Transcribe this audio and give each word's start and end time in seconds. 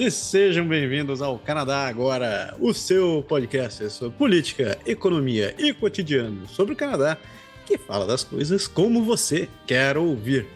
e 0.00 0.10
sejam 0.10 0.66
bem-vindos 0.66 1.20
ao 1.20 1.38
Canadá 1.38 1.86
Agora, 1.86 2.56
o 2.58 2.72
seu 2.72 3.22
podcast 3.28 3.90
sobre 3.90 4.16
política, 4.16 4.78
economia 4.86 5.54
e 5.58 5.74
cotidiano 5.74 6.48
sobre 6.48 6.72
o 6.72 6.76
Canadá, 6.76 7.18
que 7.66 7.76
fala 7.76 8.06
das 8.06 8.24
coisas 8.24 8.66
como 8.66 9.04
você 9.04 9.46
quer 9.66 9.98
ouvir. 9.98 10.46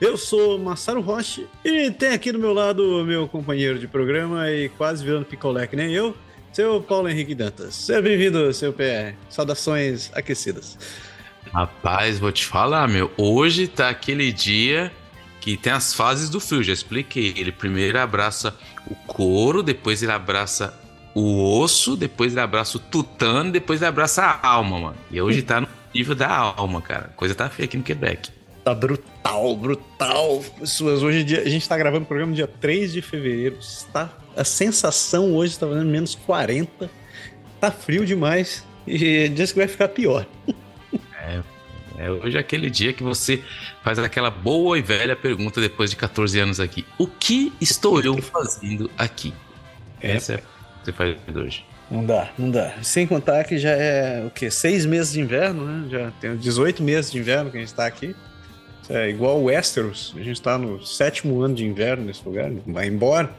Eu 0.00 0.16
sou 0.16 0.58
Massaro 0.58 1.00
Roche 1.00 1.46
e 1.64 1.92
tem 1.92 2.08
aqui 2.08 2.32
do 2.32 2.40
meu 2.40 2.52
lado 2.52 3.04
meu 3.04 3.28
companheiro 3.28 3.78
de 3.78 3.86
programa 3.86 4.50
e 4.50 4.68
quase 4.70 5.04
virando 5.04 5.26
picolé 5.26 5.68
que 5.68 5.76
nem 5.76 5.92
eu, 5.92 6.12
seu 6.52 6.82
Paulo 6.82 7.08
Henrique 7.08 7.36
Dantas. 7.36 7.76
Seja 7.76 8.02
bem-vindo, 8.02 8.52
seu 8.52 8.72
PR. 8.72 9.14
Saudações 9.30 10.10
aquecidas. 10.12 10.76
Rapaz, 11.52 12.18
vou 12.18 12.32
te 12.32 12.44
falar, 12.44 12.88
meu. 12.88 13.12
Hoje 13.16 13.68
tá 13.68 13.90
aquele 13.90 14.32
dia 14.32 14.90
que 15.40 15.56
tem 15.56 15.72
as 15.72 15.94
fases 15.94 16.28
do 16.28 16.40
frio, 16.40 16.62
já 16.62 16.72
expliquei. 16.72 17.32
Ele 17.36 17.52
primeiro 17.52 17.98
abraça 17.98 18.54
o 18.90 18.94
couro, 19.06 19.62
depois 19.62 20.02
ele 20.02 20.12
abraça 20.12 20.78
o 21.14 21.58
osso, 21.60 21.96
depois 21.96 22.32
ele 22.32 22.40
abraça 22.40 22.76
o 22.76 22.80
tutano, 22.80 23.50
depois 23.50 23.80
ele 23.80 23.88
abraça 23.88 24.22
a 24.22 24.46
alma, 24.46 24.78
mano. 24.78 24.96
E 25.10 25.20
hoje 25.20 25.42
tá 25.42 25.60
no 25.60 25.68
nível 25.94 26.14
da 26.14 26.28
alma, 26.28 26.80
cara. 26.80 27.06
A 27.06 27.16
coisa 27.16 27.34
tá 27.34 27.48
feia 27.48 27.66
aqui 27.66 27.76
no 27.76 27.82
Quebec. 27.82 28.30
Tá 28.64 28.74
brutal, 28.74 29.56
brutal. 29.56 30.44
Pessoas, 30.58 31.02
hoje 31.02 31.24
dia, 31.24 31.40
a 31.40 31.48
gente 31.48 31.68
tá 31.68 31.76
gravando 31.76 32.04
o 32.04 32.06
programa 32.06 32.32
dia 32.34 32.46
3 32.46 32.92
de 32.92 33.02
fevereiro. 33.02 33.56
Está, 33.60 34.10
a 34.36 34.44
sensação 34.44 35.34
hoje 35.34 35.52
está 35.52 35.66
fazendo 35.66 35.88
menos 35.88 36.14
40. 36.14 36.90
Tá 37.60 37.70
frio 37.70 38.06
demais. 38.06 38.64
E 38.86 39.28
diz 39.28 39.52
que 39.52 39.58
vai 39.58 39.68
ficar 39.68 39.88
pior. 39.88 40.26
É, 41.98 42.08
hoje 42.10 42.36
é 42.36 42.40
aquele 42.40 42.70
dia 42.70 42.92
que 42.92 43.02
você 43.02 43.42
faz 43.88 43.98
aquela 43.98 44.30
boa 44.30 44.78
e 44.78 44.82
velha 44.82 45.16
pergunta 45.16 45.62
depois 45.62 45.88
de 45.88 45.96
14 45.96 46.38
anos 46.38 46.60
aqui. 46.60 46.84
O 46.98 47.06
que 47.06 47.54
estou 47.58 48.02
eu 48.02 48.20
fazendo 48.20 48.90
aqui? 48.98 49.32
É. 50.02 50.10
Essa 50.10 50.34
é 50.34 50.36
a 50.36 50.38
que 50.38 50.44
você 50.84 50.92
faz 50.92 51.16
hoje. 51.34 51.64
Não 51.90 52.04
dá, 52.04 52.30
não 52.36 52.50
dá. 52.50 52.74
Sem 52.82 53.06
contar 53.06 53.44
que 53.44 53.56
já 53.56 53.70
é 53.70 54.22
o 54.26 54.30
quê? 54.30 54.50
Seis 54.50 54.84
meses 54.84 55.14
de 55.14 55.22
inverno, 55.22 55.64
né? 55.64 55.88
Já 55.88 56.10
tem 56.20 56.36
18 56.36 56.82
meses 56.82 57.10
de 57.10 57.16
inverno 57.16 57.50
que 57.50 57.56
a 57.56 57.60
gente 57.60 57.70
está 57.70 57.86
aqui. 57.86 58.14
É 58.90 59.08
igual 59.08 59.40
o 59.40 59.44
Westeros. 59.44 60.12
A 60.16 60.18
gente 60.18 60.36
está 60.36 60.58
no 60.58 60.84
sétimo 60.84 61.40
ano 61.40 61.54
de 61.54 61.64
inverno 61.64 62.04
nesse 62.04 62.22
lugar. 62.26 62.50
Vai 62.66 62.88
embora. 62.88 63.30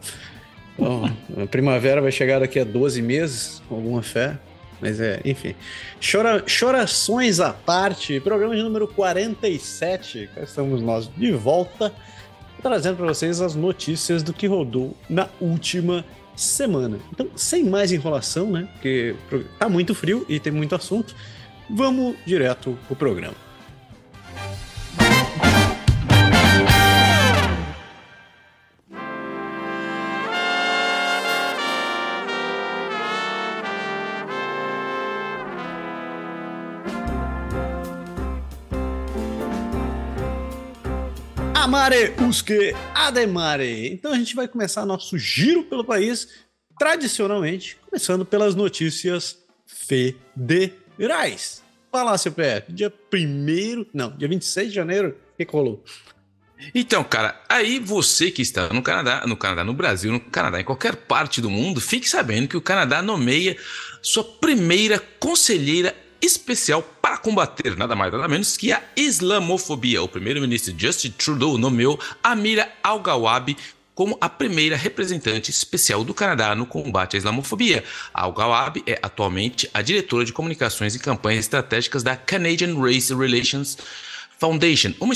Bom, 0.76 1.12
a 1.44 1.46
primavera 1.46 2.02
vai 2.02 2.12
chegar 2.12 2.40
daqui 2.40 2.60
a 2.60 2.64
12 2.64 3.04
meses, 3.04 3.62
com 3.70 3.76
alguma 3.76 4.02
fé. 4.02 4.40
Mas 4.82 5.00
é, 5.00 5.20
enfim. 5.26 5.56
Chora, 6.00 6.44
chorações 6.48 7.40
à 7.40 7.52
parte, 7.52 8.20
programa 8.20 8.56
de 8.56 8.64
número 8.64 8.88
47. 8.88 10.30
Cá 10.34 10.42
estamos 10.42 10.82
nós 10.82 11.10
de 11.16 11.32
volta, 11.32 11.94
trazendo 12.62 12.98
para 12.98 13.08
vocês 13.08 13.42
as 13.42 13.56
notícias 13.56 14.24
do 14.24 14.34
que 14.34 14.48
rodou 14.48 14.96
na 15.10 15.28
última 15.40 16.06
semana. 16.36 17.00
Então, 17.12 17.28
sem 17.36 17.64
mais 17.64 17.92
enrolação, 17.92 18.50
né? 18.50 18.70
Porque 18.74 19.16
tá 19.58 19.68
muito 19.68 19.94
frio 19.94 20.26
e 20.30 20.40
tem 20.40 20.54
muito 20.54 20.76
assunto. 20.76 21.16
Vamos 21.70 22.16
direto 22.26 22.78
pro 22.88 22.96
programa. 22.96 23.49
Amare 41.70 42.16
usque 42.28 42.74
ademare. 42.96 43.94
Então 43.94 44.12
a 44.12 44.16
gente 44.16 44.36
vai 44.36 44.48
começar 44.48 44.88
nosso 44.88 45.20
giro 45.20 45.66
pelo 45.66 45.86
país, 45.86 46.28
tradicionalmente, 46.80 47.78
começando 47.88 48.26
pelas 48.26 48.56
notícias 48.56 49.38
federais. 49.68 51.62
Fala 51.92 52.10
lá, 52.10 52.18
seu 52.18 52.32
pé. 52.32 52.66
Dia 52.70 52.92
1 53.14 53.86
não, 53.94 54.18
dia 54.18 54.28
26 54.28 54.70
de 54.70 54.74
janeiro, 54.74 55.16
que 55.38 55.44
rolou? 55.44 55.84
Então, 56.74 57.04
cara, 57.04 57.40
aí 57.48 57.78
você 57.78 58.32
que 58.32 58.42
está 58.42 58.74
no 58.74 58.82
Canadá, 58.82 59.24
no 59.28 59.38
Canadá, 59.38 59.64
no 59.64 59.76
Brasil, 59.76 60.12
no 60.12 60.20
Canadá, 60.20 60.60
em 60.60 60.66
qualquer 60.66 60.96
parte 60.96 61.40
do 61.40 61.52
mundo, 61.52 61.80
fique 61.80 62.10
sabendo 62.10 62.48
que 62.48 62.58
o 62.58 62.62
Canadá 62.62 63.00
nomeia 63.04 63.56
sua 64.02 64.24
primeira 64.24 64.98
conselheira 65.20 65.96
especial 66.22 66.82
para 67.02 67.18
combater 67.18 67.76
nada 67.78 67.96
mais 67.96 68.12
nada 68.12 68.28
menos 68.28 68.58
que 68.58 68.72
a 68.72 68.82
islamofobia. 68.96 70.02
O 70.02 70.08
primeiro-ministro 70.08 70.74
Justin 70.78 71.12
Trudeau 71.12 71.58
nomeou 71.58 72.00
Amira 72.24 72.72
Al-Gawabi 72.84 73.58
como 74.00 74.18
a 74.22 74.30
primeira 74.30 74.78
representante 74.78 75.52
especial 75.52 76.06
do 76.06 76.14
Canadá 76.14 76.56
no 76.56 76.66
combate 76.66 77.16
à 77.16 77.20
islamofobia. 77.20 77.84
Al-Gawabi 78.14 78.82
é 78.88 78.98
atualmente 79.02 79.70
a 79.74 79.82
diretora 79.82 80.24
de 80.24 80.32
comunicações 80.32 80.96
e 80.96 81.00
campanhas 81.00 81.46
estratégicas 81.46 82.02
da 82.02 82.16
Canadian 82.16 82.80
Race 82.80 83.14
Relations 83.14 83.78
Foundation, 84.40 84.94
uma 85.02 85.14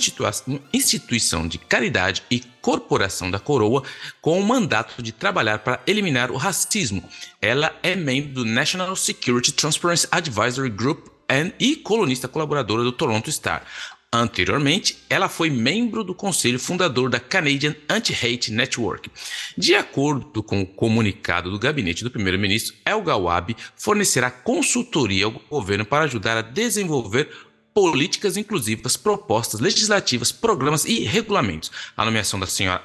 instituição 0.73 1.47
de 1.47 1.57
caridade 1.57 2.23
e 2.29 2.41
corporação 2.61 3.31
da 3.31 3.39
coroa 3.39 3.81
com 4.21 4.37
o 4.37 4.43
mandato 4.43 5.01
de 5.01 5.13
trabalhar 5.13 5.59
para 5.59 5.81
eliminar 5.87 6.29
o 6.29 6.35
racismo. 6.35 7.03
Ela 7.41 7.73
é 7.81 7.95
membro 7.95 8.33
do 8.33 8.45
National 8.45 8.95
Security 8.97 9.53
Transparency 9.53 10.07
Advisory 10.11 10.69
Group 10.69 11.07
e 11.59 11.77
colunista 11.77 12.27
colaboradora 12.27 12.83
do 12.83 12.91
Toronto 12.91 13.31
Star. 13.31 13.65
Anteriormente, 14.15 14.99
ela 15.09 15.27
foi 15.27 15.49
membro 15.49 16.03
do 16.03 16.13
conselho 16.13 16.59
fundador 16.59 17.09
da 17.09 17.19
Canadian 17.19 17.75
Anti-Hate 17.89 18.51
Network. 18.51 19.09
De 19.57 19.73
acordo 19.73 20.43
com 20.43 20.61
o 20.61 20.67
comunicado 20.67 21.49
do 21.49 21.57
gabinete 21.57 22.03
do 22.03 22.11
primeiro-ministro, 22.11 22.75
El 22.85 23.01
Gawab 23.01 23.55
fornecerá 23.75 24.29
consultoria 24.29 25.25
ao 25.25 25.31
governo 25.31 25.83
para 25.83 26.03
ajudar 26.03 26.37
a 26.37 26.43
desenvolver 26.43 27.27
políticas 27.73 28.37
inclusivas, 28.37 28.95
propostas 28.95 29.59
legislativas, 29.59 30.31
programas 30.31 30.85
e 30.85 30.99
regulamentos. 31.03 31.71
A 31.97 32.05
nomeação 32.05 32.39
da 32.39 32.45
senhora 32.45 32.83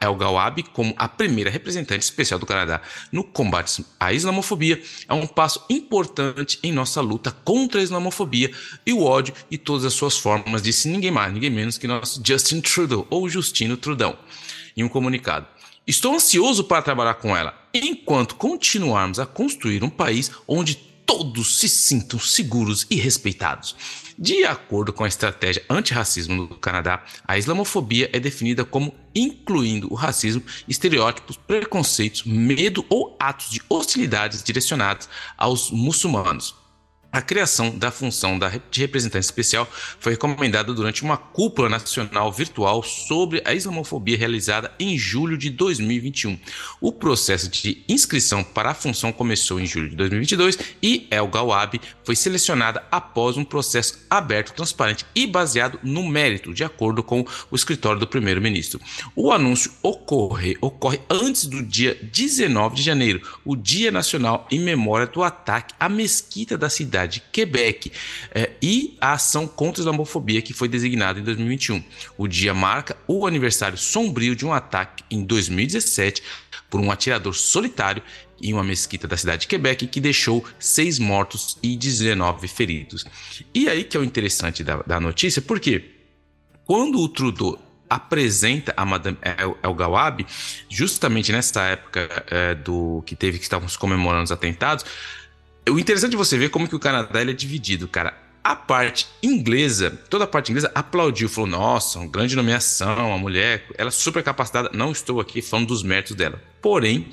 El 0.00 0.16
Gawab 0.16 0.62
como 0.72 0.92
a 0.96 1.08
primeira 1.08 1.50
representante 1.50 2.02
especial 2.02 2.38
do 2.38 2.46
Canadá 2.46 2.80
no 3.12 3.22
combate 3.22 3.84
à 3.98 4.12
islamofobia 4.12 4.82
é 5.08 5.14
um 5.14 5.26
passo 5.26 5.64
importante 5.70 6.58
em 6.62 6.72
nossa 6.72 7.00
luta 7.00 7.30
contra 7.30 7.80
a 7.80 7.84
islamofobia 7.84 8.50
e 8.84 8.92
o 8.92 9.04
ódio 9.04 9.34
e 9.50 9.56
todas 9.56 9.84
as 9.84 9.94
suas 9.94 10.18
formas, 10.18 10.62
disse 10.62 10.88
ninguém 10.88 11.10
mais, 11.10 11.32
ninguém 11.32 11.50
menos 11.50 11.78
que 11.78 11.86
nosso 11.86 12.20
Justin 12.24 12.60
Trudeau 12.60 13.06
ou 13.08 13.28
Justino 13.28 13.76
Trudão 13.76 14.18
em 14.76 14.82
um 14.82 14.88
comunicado. 14.88 15.46
Estou 15.86 16.14
ansioso 16.14 16.64
para 16.64 16.82
trabalhar 16.82 17.14
com 17.14 17.36
ela, 17.36 17.54
enquanto 17.72 18.34
continuarmos 18.34 19.18
a 19.18 19.26
construir 19.26 19.82
um 19.82 19.88
país 19.88 20.30
onde 20.46 20.74
todos 20.74 21.58
se 21.58 21.68
sintam 21.68 22.20
seguros 22.20 22.86
e 22.90 22.96
respeitados. 22.96 23.74
De 24.20 24.44
acordo 24.44 24.92
com 24.92 25.04
a 25.04 25.08
estratégia 25.08 25.64
antirracismo 25.70 26.48
do 26.48 26.56
Canadá, 26.56 27.04
a 27.24 27.38
islamofobia 27.38 28.10
é 28.12 28.18
definida 28.18 28.64
como 28.64 28.92
incluindo 29.14 29.86
o 29.92 29.94
racismo, 29.94 30.42
estereótipos, 30.66 31.36
preconceitos, 31.36 32.24
medo 32.24 32.84
ou 32.88 33.16
atos 33.20 33.48
de 33.48 33.62
hostilidades 33.68 34.42
direcionados 34.42 35.08
aos 35.36 35.70
muçulmanos. 35.70 36.57
A 37.10 37.22
criação 37.22 37.70
da 37.70 37.90
função 37.90 38.38
de 38.70 38.80
representante 38.80 39.24
especial 39.24 39.66
foi 39.98 40.12
recomendada 40.12 40.74
durante 40.74 41.02
uma 41.02 41.16
cúpula 41.16 41.66
nacional 41.66 42.30
virtual 42.30 42.82
sobre 42.82 43.40
a 43.46 43.54
islamofobia 43.54 44.16
realizada 44.16 44.70
em 44.78 44.98
julho 44.98 45.38
de 45.38 45.48
2021. 45.48 46.38
O 46.82 46.92
processo 46.92 47.48
de 47.48 47.82
inscrição 47.88 48.44
para 48.44 48.72
a 48.72 48.74
função 48.74 49.10
começou 49.10 49.58
em 49.58 49.64
julho 49.64 49.88
de 49.88 49.96
2022 49.96 50.58
e 50.82 51.08
El 51.10 51.28
Gawab 51.28 51.80
foi 52.04 52.14
selecionada 52.14 52.84
após 52.90 53.38
um 53.38 53.44
processo 53.44 54.04
aberto, 54.10 54.52
transparente 54.52 55.06
e 55.14 55.26
baseado 55.26 55.80
no 55.82 56.06
mérito, 56.06 56.52
de 56.52 56.62
acordo 56.62 57.02
com 57.02 57.24
o 57.50 57.56
escritório 57.56 57.98
do 57.98 58.06
primeiro-ministro. 58.06 58.78
O 59.16 59.32
anúncio 59.32 59.72
ocorre, 59.82 60.58
ocorre 60.60 61.00
antes 61.08 61.46
do 61.46 61.62
dia 61.62 61.98
19 62.12 62.76
de 62.76 62.82
janeiro, 62.82 63.22
o 63.46 63.56
Dia 63.56 63.90
Nacional 63.90 64.46
em 64.50 64.60
memória 64.60 65.06
do 65.06 65.22
ataque 65.22 65.74
à 65.80 65.88
mesquita 65.88 66.58
da 66.58 66.68
cidade 66.68 66.97
de 67.06 67.20
Quebec 67.20 67.92
é, 68.34 68.50
e 68.62 68.96
a 69.00 69.12
ação 69.12 69.46
contra 69.46 69.80
a 69.80 69.84
islamofobia 69.84 70.42
que 70.42 70.52
foi 70.52 70.68
designada 70.68 71.20
em 71.20 71.22
2021. 71.22 71.82
O 72.16 72.26
dia 72.26 72.54
marca 72.54 72.96
o 73.06 73.26
aniversário 73.26 73.76
sombrio 73.76 74.34
de 74.34 74.46
um 74.46 74.52
ataque 74.52 75.04
em 75.10 75.24
2017 75.24 76.22
por 76.70 76.80
um 76.80 76.90
atirador 76.90 77.34
solitário 77.34 78.02
em 78.40 78.52
uma 78.52 78.62
mesquita 78.62 79.08
da 79.08 79.16
cidade 79.16 79.42
de 79.42 79.46
Quebec 79.48 79.86
que 79.86 80.00
deixou 80.00 80.44
seis 80.58 80.98
mortos 80.98 81.58
e 81.62 81.76
19 81.76 82.46
feridos. 82.46 83.04
E 83.54 83.68
aí 83.68 83.84
que 83.84 83.96
é 83.96 84.00
o 84.00 84.04
interessante 84.04 84.62
da, 84.62 84.76
da 84.82 85.00
notícia, 85.00 85.42
porque 85.42 85.84
quando 86.64 87.00
o 87.00 87.08
Trudeau 87.08 87.58
apresenta 87.88 88.74
a 88.76 88.84
Madame 88.84 89.16
El, 89.22 89.56
El 89.62 89.74
Gawab, 89.74 90.26
justamente 90.68 91.32
nessa 91.32 91.62
época 91.62 92.24
é, 92.30 92.54
do 92.54 93.02
que 93.06 93.16
teve 93.16 93.38
que 93.38 93.44
estávamos 93.44 93.76
comemorando 93.76 94.24
os 94.24 94.32
atentados, 94.32 94.84
o 95.70 95.78
interessante 95.78 96.14
é 96.14 96.16
você 96.16 96.38
ver 96.38 96.50
como 96.50 96.68
que 96.68 96.76
o 96.76 96.78
Canadá 96.78 97.20
ele 97.20 97.32
é 97.32 97.34
dividido, 97.34 97.88
cara. 97.88 98.16
A 98.42 98.54
parte 98.56 99.08
inglesa, 99.22 99.90
toda 100.08 100.24
a 100.24 100.26
parte 100.26 100.50
inglesa 100.50 100.70
aplaudiu, 100.74 101.28
falou: 101.28 101.50
nossa, 101.50 101.98
uma 101.98 102.08
grande 102.08 102.36
nomeação, 102.36 103.12
a 103.12 103.18
mulher, 103.18 103.66
ela 103.76 103.88
é 103.88 103.92
super 103.92 104.22
capacitada. 104.22 104.70
Não 104.72 104.92
estou 104.92 105.20
aqui 105.20 105.42
falando 105.42 105.68
dos 105.68 105.82
méritos 105.82 106.14
dela. 106.16 106.40
Porém, 106.62 107.08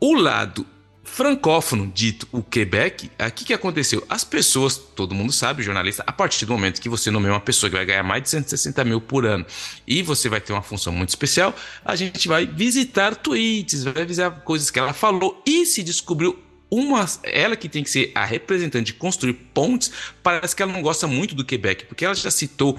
o 0.00 0.14
lado 0.14 0.64
francófono, 1.08 1.90
dito 1.92 2.28
o 2.30 2.42
Quebec, 2.42 3.10
o 3.18 3.32
que, 3.32 3.46
que 3.46 3.54
aconteceu? 3.54 4.04
As 4.08 4.22
pessoas, 4.22 4.76
todo 4.76 5.14
mundo 5.14 5.32
sabe, 5.32 5.62
jornalista, 5.62 6.04
a 6.06 6.12
partir 6.12 6.46
do 6.46 6.52
momento 6.52 6.80
que 6.80 6.88
você 6.88 7.10
nomeia 7.10 7.34
uma 7.34 7.40
pessoa 7.40 7.68
que 7.68 7.76
vai 7.76 7.84
ganhar 7.84 8.02
mais 8.02 8.22
de 8.22 8.28
160 8.28 8.84
mil 8.84 9.00
por 9.00 9.26
ano 9.26 9.44
e 9.86 10.02
você 10.02 10.28
vai 10.28 10.40
ter 10.40 10.52
uma 10.52 10.62
função 10.62 10.92
muito 10.92 11.08
especial, 11.08 11.54
a 11.84 11.96
gente 11.96 12.28
vai 12.28 12.46
visitar 12.46 13.16
tweets, 13.16 13.84
vai 13.84 14.04
visitar 14.04 14.30
coisas 14.42 14.70
que 14.70 14.78
ela 14.78 14.92
falou 14.92 15.42
e 15.44 15.66
se 15.66 15.82
descobriu 15.82 16.38
uma, 16.70 17.06
ela 17.22 17.56
que 17.56 17.68
tem 17.68 17.82
que 17.82 17.90
ser 17.90 18.12
a 18.14 18.24
representante 18.24 18.86
de 18.86 18.94
construir 18.94 19.32
pontes, 19.32 19.90
parece 20.22 20.54
que 20.54 20.62
ela 20.62 20.72
não 20.72 20.82
gosta 20.82 21.06
muito 21.06 21.34
do 21.34 21.44
Quebec, 21.44 21.86
porque 21.86 22.04
ela 22.04 22.14
já 22.14 22.30
citou 22.30 22.78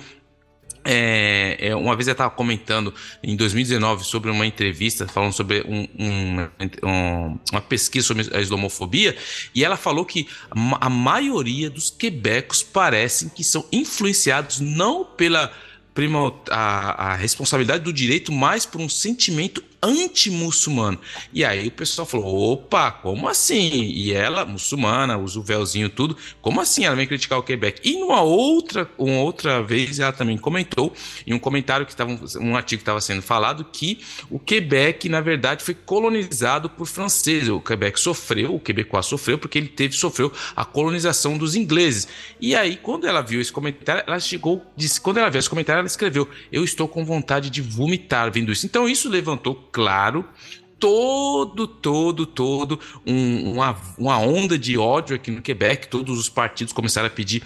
é, 0.86 1.58
é, 1.60 1.76
uma 1.76 1.96
vez 1.96 2.08
eu 2.08 2.14
estava 2.14 2.30
comentando 2.30 2.94
em 3.22 3.36
2019 3.36 4.06
sobre 4.06 4.32
uma 4.32 4.46
entrevista 4.46 5.08
falando 5.08 5.34
sobre 5.34 5.62
um, 5.68 5.88
um, 6.00 6.88
um, 6.88 7.40
uma 7.52 7.62
pesquisa 7.62 8.08
sobre 8.08 8.36
a 8.36 8.40
islamofobia 8.40 9.16
e 9.54 9.64
ela 9.64 9.76
falou 9.76 10.06
que 10.06 10.28
a 10.50 10.90
maioria 10.90 11.70
dos 11.70 11.90
quebecos 11.90 12.64
parecem 12.64 13.28
que 13.30 13.44
são 13.44 13.66
influenciados 13.72 14.62
não 14.62 15.04
pela 15.04 15.52
prima 15.94 16.34
a, 16.50 17.12
a 17.12 17.16
responsabilidade 17.16 17.84
do 17.84 17.92
direito 17.92 18.32
mais 18.32 18.66
por 18.66 18.80
um 18.80 18.88
sentimento 18.88 19.62
anti-muçulmano. 19.82 21.00
E 21.34 21.44
aí 21.44 21.68
o 21.68 21.72
pessoal 21.72 22.06
falou: 22.06 22.54
opa, 22.54 22.92
como 22.92 23.28
assim? 23.28 23.84
E 23.84 24.14
ela, 24.14 24.46
muçulmana, 24.46 25.18
usa 25.18 25.40
o 25.40 25.44
véuzinho 25.44 25.90
tudo, 25.90 26.16
como 26.42 26.62
assim 26.62 26.86
ela 26.86 26.96
vem 26.96 27.08
criticar 27.08 27.40
o 27.40 27.44
Quebec? 27.44 27.82
E 27.84 27.98
numa 27.98 28.22
outra, 28.22 28.90
uma 28.98 29.20
outra 29.20 29.62
vez 29.64 30.00
ela 30.00 30.12
também 30.12 30.38
comentou, 30.38 30.94
em 31.26 31.34
um 31.34 31.40
comentário 31.40 31.86
que 31.86 31.92
estava, 31.92 32.12
um 32.40 32.56
artigo 32.56 32.80
que 32.80 32.84
estava 32.84 33.02
sendo 33.02 33.22
falado, 33.22 33.64
que 33.64 34.00
o 34.30 34.40
Quebec, 34.40 35.08
na 35.08 35.22
verdade, 35.22 35.64
foi 35.64 35.74
colonizado 35.74 36.70
por 36.70 36.86
franceses. 36.86 37.50
O 37.50 37.60
Quebec 37.60 38.00
sofreu, 38.00 38.56
o 38.56 38.60
Quebecois 38.60 39.06
sofreu, 39.06 39.38
porque 39.38 39.58
ele 39.58 39.68
teve, 39.68 39.96
sofreu 39.96 40.32
a 40.56 40.66
colonização 40.66 41.38
dos 41.38 41.56
ingleses. 41.56 42.08
E 42.40 42.56
aí, 42.56 42.78
quando 42.78 43.08
ela 43.08 43.22
viu 43.22 43.40
esse 43.40 43.52
comentário, 43.52 44.04
ela 44.06 44.20
chegou, 44.20 44.66
disse, 44.76 45.00
quando 45.00 45.18
ela 45.18 45.30
viu 45.30 45.40
esse 45.40 45.50
comentário, 45.50 45.80
ela 45.80 45.88
escreveu: 45.88 46.28
Eu 46.52 46.64
estou 46.64 46.88
com 46.88 47.06
vontade 47.06 47.50
de 47.50 47.62
vomitar 47.62 48.32
vendo 48.32 48.52
isso. 48.52 48.66
Então, 48.66 48.88
isso 48.88 49.10
levantou 49.10 49.69
claro, 49.72 50.26
todo, 50.80 51.68
todo, 51.68 52.26
todo 52.26 52.80
um, 53.06 53.54
uma, 53.54 53.78
uma 53.98 54.18
onda 54.18 54.58
de 54.58 54.78
ódio 54.78 55.16
aqui 55.16 55.30
no 55.30 55.42
Quebec. 55.42 55.88
Todos 55.88 56.18
os 56.18 56.30
partidos 56.30 56.74
começaram 56.74 57.08
a 57.08 57.12
pedir 57.12 57.44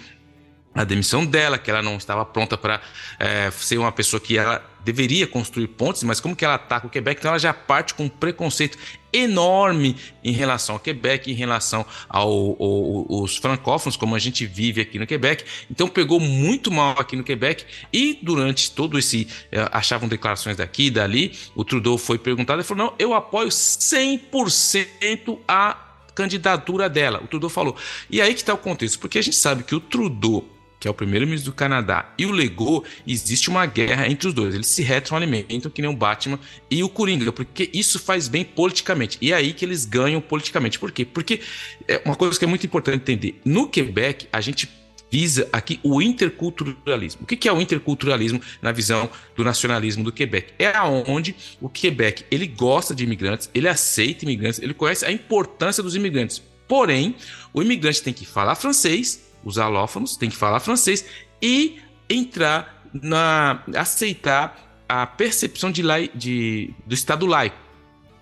a 0.74 0.82
demissão 0.82 1.24
dela, 1.24 1.56
que 1.56 1.70
ela 1.70 1.82
não 1.82 1.96
estava 1.96 2.24
pronta 2.24 2.58
para 2.58 2.80
é, 3.18 3.50
ser 3.52 3.78
uma 3.78 3.92
pessoa 3.92 4.20
que 4.20 4.36
ela 4.36 4.62
deveria 4.84 5.26
construir 5.26 5.68
pontes, 5.68 6.02
mas 6.02 6.20
como 6.20 6.34
que 6.34 6.44
ela 6.44 6.54
ataca 6.54 6.86
o 6.86 6.90
Quebec, 6.90 7.20
então 7.20 7.30
ela 7.30 7.38
já 7.38 7.54
parte 7.54 7.94
com 7.94 8.04
um 8.04 8.08
preconceito 8.08 8.76
enorme 9.14 9.96
em 10.22 10.32
relação 10.32 10.74
ao 10.74 10.80
Quebec, 10.80 11.30
em 11.30 11.34
relação 11.34 11.86
ao, 12.08 12.28
ao, 12.28 13.06
aos 13.20 13.36
francófonos, 13.36 13.96
como 13.96 14.14
a 14.14 14.18
gente 14.18 14.44
vive 14.44 14.80
aqui 14.80 14.98
no 14.98 15.06
Quebec. 15.06 15.44
Então 15.70 15.88
pegou 15.88 16.18
muito 16.18 16.70
mal 16.70 16.96
aqui 16.98 17.14
no 17.16 17.22
Quebec 17.22 17.64
e 17.92 18.18
durante 18.20 18.70
todo 18.72 18.98
esse 18.98 19.28
é, 19.52 19.68
achavam 19.72 20.08
declarações 20.08 20.56
daqui 20.56 20.86
e 20.86 20.90
dali, 20.90 21.32
o 21.54 21.64
Trudeau 21.64 21.96
foi 21.96 22.18
perguntado 22.18 22.60
e 22.60 22.64
falou: 22.64 22.86
"Não, 22.86 22.94
eu 22.98 23.14
apoio 23.14 23.48
100% 23.48 25.38
a 25.46 25.78
candidatura 26.14 26.88
dela". 26.88 27.20
O 27.22 27.28
Trudeau 27.28 27.50
falou. 27.50 27.76
E 28.10 28.20
aí 28.20 28.34
que 28.34 28.40
está 28.40 28.52
o 28.52 28.58
contexto, 28.58 28.98
porque 28.98 29.18
a 29.18 29.22
gente 29.22 29.36
sabe 29.36 29.62
que 29.62 29.74
o 29.74 29.80
Trudeau 29.80 30.53
que 30.84 30.88
é 30.88 30.90
o 30.90 30.94
primeiro-ministro 30.94 31.50
do 31.50 31.54
Canadá, 31.54 32.12
e 32.18 32.26
o 32.26 32.30
Legou, 32.30 32.84
existe 33.06 33.48
uma 33.48 33.64
guerra 33.64 34.06
entre 34.06 34.28
os 34.28 34.34
dois. 34.34 34.54
Eles 34.54 34.66
se 34.66 34.82
retroalimentam, 34.82 35.70
que 35.70 35.80
nem 35.80 35.90
o 35.90 35.96
Batman 35.96 36.38
e 36.70 36.82
o 36.82 36.90
Coringa, 36.90 37.32
porque 37.32 37.70
isso 37.72 37.98
faz 37.98 38.28
bem 38.28 38.44
politicamente. 38.44 39.16
E 39.18 39.32
é 39.32 39.36
aí 39.36 39.54
que 39.54 39.64
eles 39.64 39.86
ganham 39.86 40.20
politicamente. 40.20 40.78
Por 40.78 40.92
quê? 40.92 41.06
Porque 41.06 41.40
é 41.88 42.02
uma 42.04 42.14
coisa 42.14 42.38
que 42.38 42.44
é 42.44 42.48
muito 42.48 42.66
importante 42.66 42.96
entender. 42.96 43.40
No 43.46 43.66
Quebec, 43.66 44.28
a 44.30 44.42
gente 44.42 44.68
visa 45.10 45.48
aqui 45.50 45.80
o 45.82 46.02
interculturalismo. 46.02 47.22
O 47.22 47.26
que 47.26 47.48
é 47.48 47.52
o 47.52 47.62
interculturalismo 47.62 48.42
na 48.60 48.70
visão 48.70 49.08
do 49.34 49.42
nacionalismo 49.42 50.04
do 50.04 50.12
Quebec? 50.12 50.52
É 50.58 50.66
aonde 50.76 51.34
o 51.62 51.68
Quebec 51.70 52.26
ele 52.30 52.46
gosta 52.46 52.94
de 52.94 53.04
imigrantes, 53.04 53.48
ele 53.54 53.68
aceita 53.68 54.26
imigrantes, 54.26 54.60
ele 54.60 54.74
conhece 54.74 55.06
a 55.06 55.10
importância 55.10 55.82
dos 55.82 55.96
imigrantes. 55.96 56.42
Porém, 56.68 57.14
o 57.54 57.62
imigrante 57.62 58.02
tem 58.02 58.12
que 58.12 58.26
falar 58.26 58.54
francês 58.54 59.32
os 59.44 59.58
alófonos 59.58 60.16
têm 60.16 60.30
que 60.30 60.36
falar 60.36 60.60
francês 60.60 61.04
e 61.40 61.78
entrar 62.08 62.82
na 62.92 63.62
aceitar 63.74 64.84
a 64.88 65.06
percepção 65.06 65.70
de, 65.70 65.82
lai, 65.82 66.10
de 66.14 66.72
do 66.86 66.94
Estado 66.94 67.26
laico, 67.26 67.56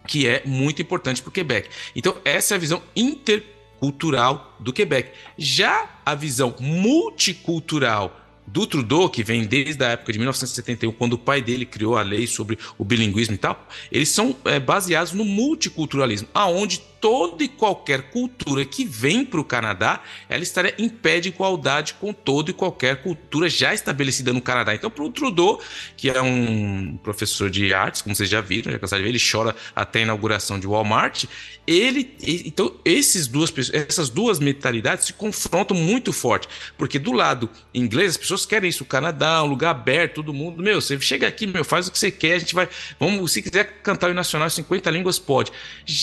que 0.06 0.26
é 0.26 0.42
muito 0.44 0.80
importante 0.80 1.20
para 1.20 1.28
o 1.28 1.32
Quebec. 1.32 1.68
Então, 1.94 2.16
essa 2.24 2.54
é 2.54 2.56
a 2.56 2.60
visão 2.60 2.82
intercultural 2.96 4.56
do 4.58 4.72
Quebec. 4.72 5.10
Já 5.36 5.88
a 6.04 6.14
visão 6.14 6.54
multicultural 6.58 8.18
do 8.46 8.66
Trudeau, 8.66 9.08
que 9.08 9.22
vem 9.22 9.44
desde 9.44 9.82
a 9.84 9.90
época 9.90 10.12
de 10.12 10.18
1971, 10.18 10.92
quando 10.92 11.14
o 11.14 11.18
pai 11.18 11.40
dele 11.40 11.64
criou 11.64 11.96
a 11.96 12.02
lei 12.02 12.26
sobre 12.26 12.58
o 12.76 12.84
bilinguismo 12.84 13.34
e 13.34 13.38
tal, 13.38 13.66
eles 13.90 14.08
são 14.08 14.36
é, 14.44 14.58
baseados 14.58 15.12
no 15.12 15.24
multiculturalismo, 15.24 16.28
aonde 16.34 16.82
toda 17.02 17.42
e 17.42 17.48
qualquer 17.48 18.10
cultura 18.10 18.64
que 18.64 18.84
vem 18.84 19.24
para 19.24 19.40
o 19.40 19.44
Canadá, 19.44 20.00
ela 20.28 20.42
estaria 20.44 20.72
em 20.78 20.88
pé 20.88 21.18
de 21.18 21.30
igualdade 21.30 21.94
com 21.94 22.12
toda 22.12 22.52
e 22.52 22.54
qualquer 22.54 23.02
cultura 23.02 23.50
já 23.50 23.74
estabelecida 23.74 24.32
no 24.32 24.40
Canadá. 24.40 24.72
Então, 24.72 24.88
para 24.88 25.02
o 25.02 25.10
Trudeau, 25.10 25.60
que 25.96 26.08
é 26.08 26.22
um 26.22 26.96
professor 27.02 27.50
de 27.50 27.74
artes, 27.74 28.02
como 28.02 28.14
vocês 28.14 28.28
já 28.28 28.40
viram, 28.40 28.70
já 28.70 28.78
cansaram 28.78 29.02
de 29.02 29.10
ver, 29.10 29.16
ele 29.16 29.22
chora 29.22 29.56
até 29.74 29.98
a 29.98 30.02
inauguração 30.02 30.60
de 30.60 30.66
Walmart. 30.66 31.24
Ele, 31.66 32.14
então, 32.22 32.76
esses 32.84 33.26
duas, 33.26 33.52
essas 33.72 34.08
duas 34.08 34.38
mentalidades 34.38 35.06
se 35.06 35.12
confrontam 35.12 35.76
muito 35.76 36.12
forte, 36.12 36.48
porque 36.78 37.00
do 37.00 37.10
lado 37.10 37.50
inglês 37.74 38.10
as 38.10 38.16
pessoas 38.16 38.46
querem 38.46 38.70
isso, 38.70 38.84
o 38.84 38.86
Canadá, 38.86 39.42
um 39.42 39.46
lugar 39.46 39.70
aberto, 39.70 40.16
todo 40.16 40.32
mundo, 40.32 40.62
meu, 40.62 40.80
você 40.80 41.00
chega 41.00 41.26
aqui, 41.26 41.48
meu, 41.48 41.64
faz 41.64 41.88
o 41.88 41.92
que 41.92 41.98
você 41.98 42.12
quer, 42.12 42.34
a 42.34 42.38
gente 42.38 42.54
vai, 42.54 42.68
vamos, 42.98 43.32
se 43.32 43.42
quiser 43.42 43.80
cantar 43.82 44.10
o 44.10 44.14
nacional 44.14 44.48
50 44.48 44.88
línguas 44.90 45.18
pode. 45.18 45.50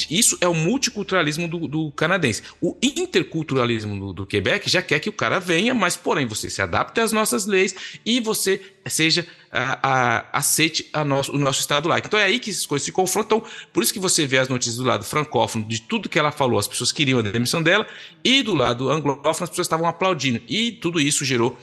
Isso 0.10 0.38
é 0.42 0.48
o 0.48 0.54
multi 0.54 0.89
multiculturalismo 0.90 1.48
do, 1.48 1.68
do 1.68 1.92
canadense. 1.92 2.44
O 2.62 2.76
interculturalismo 2.82 4.00
do, 4.00 4.14
do, 4.14 4.26
Quebec 4.26 4.70
já 4.70 4.82
quer 4.82 5.00
que 5.00 5.10
o 5.10 5.14
cara 5.14 5.40
venha, 5.40 5.74
mas 5.74 5.96
porém 5.96 6.26
você 6.26 6.50
se 6.50 6.62
adapte 6.62 7.00
às 7.00 7.12
nossas 7.12 7.46
leis 7.46 7.76
e 8.06 8.20
você 8.20 8.62
seja 8.88 9.26
a, 9.52 9.80
a, 9.82 10.40
aceite 10.40 10.90
a 10.92 11.04
nosso, 11.04 11.32
o 11.34 11.38
nosso 11.38 11.60
estado 11.60 11.88
laico. 11.88 12.08
Então 12.08 12.20
é 12.20 12.24
aí 12.24 12.40
que 12.40 12.50
essas 12.50 12.66
coisas 12.66 12.86
se 12.86 12.92
confrontam. 12.92 13.44
Por 13.72 13.84
isso 13.84 13.94
que 13.94 14.00
você 14.00 14.26
vê 14.26 14.40
as 14.40 14.50
notícias 14.50 14.78
do 14.78 14.84
lado 14.84 15.04
francófono 15.04 15.66
de 15.66 15.82
tudo 15.82 16.10
que 16.10 16.18
ela 16.18 16.32
falou, 16.32 16.60
as 16.60 16.68
pessoas 16.68 16.92
queriam 16.92 17.20
a 17.20 17.22
demissão 17.22 17.62
dela, 17.62 17.86
e 18.24 18.42
do 18.42 18.54
lado 18.54 18.90
anglófono 18.90 19.44
as 19.44 19.50
pessoas 19.50 19.66
estavam 19.66 19.88
aplaudindo. 19.88 20.42
E 20.48 20.72
tudo 20.72 21.00
isso 21.00 21.24
gerou 21.24 21.58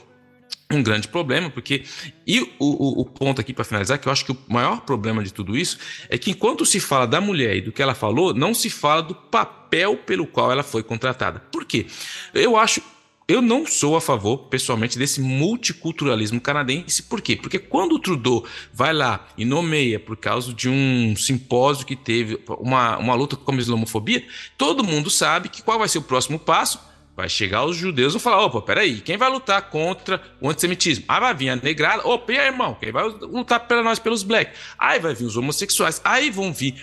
um 0.71 0.83
grande 0.83 1.07
problema, 1.07 1.49
porque. 1.49 1.83
E 2.25 2.41
o, 2.41 2.47
o, 2.59 3.01
o 3.01 3.05
ponto 3.05 3.39
aqui 3.39 3.53
para 3.53 3.63
finalizar, 3.63 3.97
que 3.97 4.07
eu 4.07 4.11
acho 4.11 4.25
que 4.25 4.31
o 4.31 4.37
maior 4.47 4.81
problema 4.81 5.23
de 5.23 5.33
tudo 5.33 5.57
isso 5.57 5.77
é 6.09 6.17
que 6.17 6.31
enquanto 6.31 6.65
se 6.65 6.79
fala 6.79 7.07
da 7.07 7.21
mulher 7.21 7.55
e 7.55 7.61
do 7.61 7.71
que 7.71 7.81
ela 7.81 7.95
falou, 7.95 8.33
não 8.33 8.53
se 8.53 8.69
fala 8.69 9.01
do 9.01 9.15
papel 9.15 9.97
pelo 9.97 10.27
qual 10.27 10.51
ela 10.51 10.63
foi 10.63 10.83
contratada. 10.83 11.39
Por 11.51 11.65
quê? 11.65 11.85
Eu 12.33 12.57
acho. 12.57 12.81
Eu 13.29 13.41
não 13.41 13.65
sou 13.65 13.97
a 13.97 13.99
favor, 13.99 14.37
pessoalmente, 14.47 14.97
desse 14.97 15.19
multiculturalismo 15.19 16.39
canadense. 16.39 17.03
Por 17.03 17.19
quê? 17.21 17.35
Porque 17.35 17.59
quando 17.59 17.95
o 17.95 17.99
Trudeau 17.99 18.45
vai 18.71 18.93
lá 18.93 19.27
e 19.37 19.43
nomeia 19.43 19.99
por 19.99 20.15
causa 20.15 20.53
de 20.53 20.69
um 20.69 21.13
simpósio 21.13 21.85
que 21.85 21.93
teve 21.95 22.39
uma, 22.47 22.97
uma 22.97 23.13
luta 23.15 23.35
contra 23.35 23.55
a 23.55 23.59
islamofobia, 23.59 24.25
todo 24.57 24.81
mundo 24.81 25.09
sabe 25.09 25.49
que 25.49 25.61
qual 25.61 25.77
vai 25.77 25.89
ser 25.89 25.97
o 25.97 26.03
próximo 26.03 26.39
passo 26.39 26.79
Vai 27.17 27.27
chegar 27.27 27.65
os 27.65 27.75
judeus 27.75 28.13
e 28.13 28.19
falar: 28.19 28.45
opa, 28.45 28.61
peraí, 28.61 29.01
quem 29.01 29.17
vai 29.17 29.27
lutar 29.27 29.59
contra 29.71 30.21
o 30.39 30.47
antissemitismo? 30.47 31.03
Aí 31.07 31.19
vai 31.19 31.33
vir 31.33 31.49
a 31.49 31.55
negrada, 31.55 32.07
opa, 32.07 32.31
e 32.31 32.37
aí, 32.37 32.45
irmão, 32.45 32.77
quem 32.79 32.91
vai 32.91 33.05
lutar 33.05 33.61
pela 33.61 33.81
nós 33.81 33.97
pelos 33.97 34.21
black? 34.21 34.51
Aí 34.77 34.99
vai 34.99 35.15
vir 35.15 35.25
os 35.25 35.35
homossexuais, 35.35 35.99
aí 36.03 36.29
vão 36.29 36.53
vir 36.53 36.75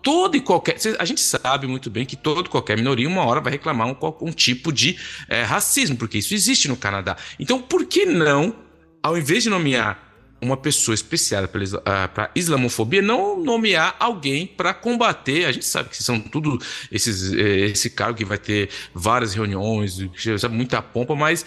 todo 0.00 0.36
e 0.36 0.40
qualquer. 0.40 0.76
A 0.96 1.04
gente 1.04 1.20
sabe 1.20 1.66
muito 1.66 1.90
bem 1.90 2.06
que 2.06 2.14
todo 2.14 2.48
qualquer 2.48 2.76
minoria, 2.76 3.08
uma 3.08 3.24
hora, 3.24 3.40
vai 3.40 3.50
reclamar 3.50 3.88
um, 3.88 3.96
um 4.20 4.30
tipo 4.30 4.72
de 4.72 4.96
é, 5.28 5.42
racismo, 5.42 5.96
porque 5.96 6.18
isso 6.18 6.34
existe 6.34 6.68
no 6.68 6.76
Canadá. 6.76 7.16
Então, 7.40 7.60
por 7.60 7.84
que 7.84 8.06
não, 8.06 8.54
ao 9.02 9.18
invés 9.18 9.42
de 9.42 9.50
nomear 9.50 10.09
uma 10.40 10.56
pessoa 10.56 10.94
especial 10.94 11.46
para 11.48 12.24
uh, 12.26 12.30
islamofobia, 12.34 13.02
não 13.02 13.38
nomear 13.42 13.94
alguém 13.98 14.46
para 14.46 14.72
combater. 14.72 15.44
A 15.44 15.52
gente 15.52 15.66
sabe 15.66 15.90
que 15.90 16.02
são 16.02 16.18
tudo 16.18 16.58
esses, 16.90 17.32
eh, 17.32 17.66
esse 17.66 17.90
cargo 17.90 18.16
que 18.18 18.24
vai 18.24 18.38
ter 18.38 18.70
várias 18.94 19.34
reuniões, 19.34 19.98
muita 20.50 20.80
pompa, 20.80 21.14
mas 21.14 21.44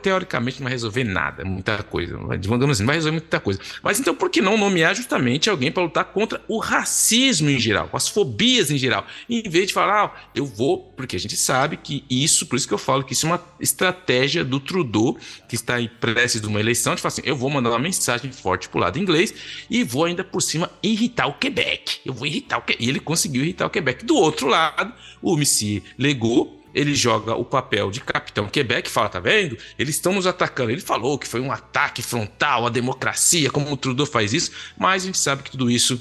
teoricamente 0.00 0.60
não 0.60 0.64
vai 0.64 0.72
resolver 0.72 1.02
nada, 1.02 1.44
muita 1.44 1.82
coisa. 1.82 2.16
Digamos 2.38 2.70
assim, 2.70 2.82
não 2.82 2.86
vai 2.86 2.96
resolver 2.96 3.18
muita 3.18 3.40
coisa. 3.40 3.60
Mas 3.82 3.98
então 3.98 4.14
por 4.14 4.30
que 4.30 4.40
não 4.40 4.56
nomear 4.56 4.94
justamente 4.94 5.50
alguém 5.50 5.72
para 5.72 5.82
lutar 5.82 6.04
contra 6.04 6.40
o 6.46 6.58
racismo 6.58 7.50
em 7.50 7.58
geral, 7.58 7.90
as 7.92 8.08
fobias 8.08 8.70
em 8.70 8.78
geral? 8.78 9.04
Em 9.28 9.42
vez 9.42 9.66
de 9.66 9.74
falar, 9.74 10.04
ah, 10.04 10.12
eu 10.32 10.46
vou, 10.46 10.78
porque 10.96 11.16
a 11.16 11.18
gente 11.18 11.36
sabe 11.36 11.76
que 11.76 12.04
isso, 12.08 12.46
por 12.46 12.54
isso 12.54 12.68
que 12.68 12.74
eu 12.74 12.78
falo 12.78 13.02
que 13.02 13.14
isso 13.14 13.26
é 13.26 13.30
uma 13.30 13.44
estratégia 13.58 14.44
do 14.44 14.60
Trudeau, 14.60 15.18
que 15.48 15.56
está 15.56 15.80
em 15.80 15.88
prestes 15.88 16.40
de 16.40 16.46
uma 16.46 16.60
eleição, 16.60 16.94
de 16.94 17.02
falar 17.02 17.12
assim, 17.12 17.22
eu 17.24 17.36
vou 17.36 17.50
mandar 17.50 17.70
uma 17.70 17.78
mensagem 17.80 18.30
forte 18.30 18.68
pro 18.68 18.78
lado 18.78 18.98
inglês 18.98 19.34
e 19.68 19.82
vou 19.82 20.04
ainda 20.04 20.22
por 20.22 20.40
cima 20.40 20.70
irritar 20.82 21.26
o 21.26 21.34
Quebec. 21.34 22.00
Eu 22.06 22.12
vou 22.12 22.26
irritar 22.26 22.58
o 22.58 22.62
Quebec. 22.62 22.84
E 22.84 22.88
ele 22.88 23.00
conseguiu 23.00 23.42
irritar 23.42 23.66
o 23.66 23.70
Quebec. 23.70 24.04
Do 24.04 24.14
outro 24.14 24.46
lado, 24.46 24.94
o 25.20 25.36
Missy 25.36 25.82
Legou 25.98 26.57
ele 26.74 26.94
joga 26.94 27.34
o 27.34 27.44
papel 27.44 27.90
de 27.90 28.00
capitão 28.00 28.46
Quebec 28.46 28.88
e 28.88 28.92
fala: 28.92 29.08
tá 29.08 29.20
vendo? 29.20 29.56
Eles 29.78 29.96
estão 29.96 30.12
nos 30.12 30.26
atacando. 30.26 30.70
Ele 30.70 30.80
falou 30.80 31.18
que 31.18 31.26
foi 31.26 31.40
um 31.40 31.52
ataque 31.52 32.02
frontal 32.02 32.66
à 32.66 32.70
democracia, 32.70 33.50
como 33.50 33.70
o 33.72 33.76
Trudeau 33.76 34.06
faz 34.06 34.32
isso, 34.32 34.52
mas 34.76 35.02
a 35.02 35.06
gente 35.06 35.18
sabe 35.18 35.42
que 35.42 35.50
tudo 35.50 35.70
isso 35.70 36.00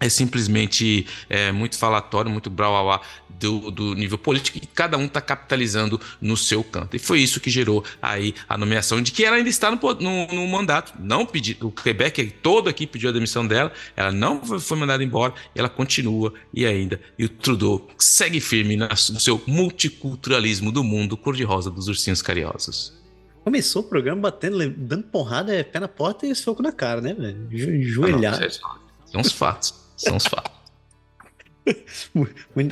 é 0.00 0.08
simplesmente 0.08 1.06
é, 1.28 1.50
muito 1.52 1.76
falatório, 1.76 2.30
muito 2.30 2.48
brauauá 2.48 3.00
do, 3.38 3.70
do 3.70 3.94
nível 3.94 4.18
político 4.18 4.58
e 4.58 4.66
cada 4.66 4.96
um 4.96 5.06
está 5.06 5.20
capitalizando 5.20 6.00
no 6.20 6.36
seu 6.36 6.62
canto. 6.64 6.96
E 6.96 6.98
foi 6.98 7.20
isso 7.20 7.40
que 7.40 7.50
gerou 7.50 7.84
aí 8.00 8.34
a 8.48 8.56
nomeação 8.56 9.00
de 9.00 9.12
que 9.12 9.24
ela 9.24 9.36
ainda 9.36 9.48
está 9.48 9.70
no, 9.70 9.78
no, 9.94 10.26
no 10.26 10.46
mandato. 10.48 10.92
Não 10.98 11.24
pediu, 11.24 11.56
o 11.62 11.70
Quebec 11.70 12.30
todo 12.42 12.68
aqui 12.68 12.86
pediu 12.86 13.10
a 13.10 13.12
demissão 13.12 13.46
dela, 13.46 13.72
ela 13.96 14.12
não 14.12 14.40
foi 14.60 14.76
mandada 14.76 15.02
embora, 15.02 15.34
ela 15.54 15.68
continua 15.68 16.32
e 16.52 16.66
ainda. 16.66 17.00
E 17.18 17.24
o 17.24 17.28
Trudeau 17.28 17.88
segue 17.96 18.40
firme 18.40 18.76
no 18.76 18.96
seu 18.96 19.42
multiculturalismo 19.46 20.72
do 20.72 20.82
mundo 20.82 21.16
cor-de-rosa 21.16 21.70
dos 21.70 21.88
ursinhos 21.88 22.22
carinhosos. 22.22 22.96
Começou 23.44 23.82
o 23.82 23.84
programa 23.84 24.22
batendo, 24.22 24.68
dando 24.76 25.04
porrada, 25.04 25.54
é 25.54 25.62
pé 25.62 25.80
na 25.80 25.88
porta 25.88 26.26
e 26.26 26.34
soco 26.34 26.62
na 26.62 26.70
cara, 26.70 27.00
né, 27.00 27.14
velho? 27.14 27.48
Joelhar. 27.82 28.38
Ah, 28.42 28.78
são 29.06 29.20
os 29.22 29.32
fatos. 29.32 29.87
São 29.98 30.16
os 30.16 30.26
fatos. 30.26 30.58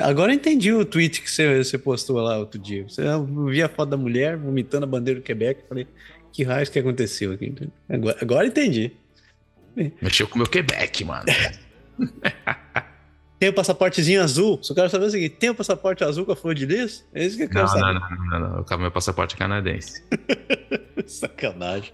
Agora 0.02 0.32
eu 0.32 0.36
entendi 0.36 0.72
o 0.72 0.84
tweet 0.84 1.20
que 1.20 1.30
você, 1.30 1.62
você 1.62 1.76
postou 1.76 2.16
lá 2.20 2.38
outro 2.38 2.58
dia. 2.58 2.84
Você 2.88 3.02
via 3.50 3.66
a 3.66 3.68
foto 3.68 3.90
da 3.90 3.96
mulher 3.96 4.36
vomitando 4.36 4.84
a 4.84 4.86
bandeira 4.86 5.20
do 5.20 5.22
Quebec. 5.22 5.64
Falei, 5.68 5.86
que 6.32 6.42
raios 6.44 6.68
que 6.68 6.78
aconteceu 6.78 7.32
aqui? 7.32 7.54
Agora, 7.88 8.16
agora 8.20 8.46
entendi. 8.46 8.92
Mexeu 10.00 10.26
com 10.26 10.36
o 10.36 10.38
meu 10.38 10.46
Quebec, 10.46 11.04
mano. 11.04 11.24
tem 13.38 13.50
o 13.50 13.52
passaportezinho 13.52 14.22
azul. 14.22 14.58
Só 14.62 14.72
quero 14.72 14.88
saber 14.88 15.04
o 15.06 15.10
seguinte: 15.10 15.36
tem 15.36 15.50
o 15.50 15.54
passaporte 15.54 16.02
azul 16.02 16.24
com 16.24 16.32
a 16.32 16.36
flor 16.36 16.54
de 16.54 16.64
lis? 16.64 17.04
É 17.12 17.24
isso 17.24 17.36
que 17.36 17.42
eu 17.42 17.48
quero 17.48 17.62
não, 17.62 17.68
saber. 17.68 17.82
Não, 17.82 18.00
não, 18.00 18.40
não, 18.40 18.40
não. 18.56 18.64
O 18.64 18.78
meu 18.78 18.90
passaporte 18.90 19.34
é 19.34 19.38
canadense. 19.38 20.02
Sacanagem. 21.06 21.92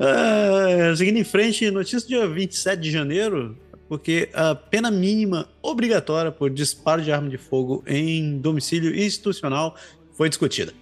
Ah, 0.00 0.92
seguindo 0.96 1.18
em 1.18 1.24
frente, 1.24 1.70
notícia 1.70 2.08
dia 2.08 2.26
27 2.26 2.80
de 2.80 2.90
janeiro 2.90 3.56
porque 3.90 4.28
a 4.32 4.54
pena 4.54 4.88
mínima 4.88 5.48
obrigatória 5.60 6.30
por 6.30 6.48
disparo 6.48 7.02
de 7.02 7.10
arma 7.10 7.28
de 7.28 7.36
fogo 7.36 7.82
em 7.88 8.38
domicílio 8.38 8.94
institucional 8.94 9.74
foi 10.12 10.28
discutida. 10.28 10.72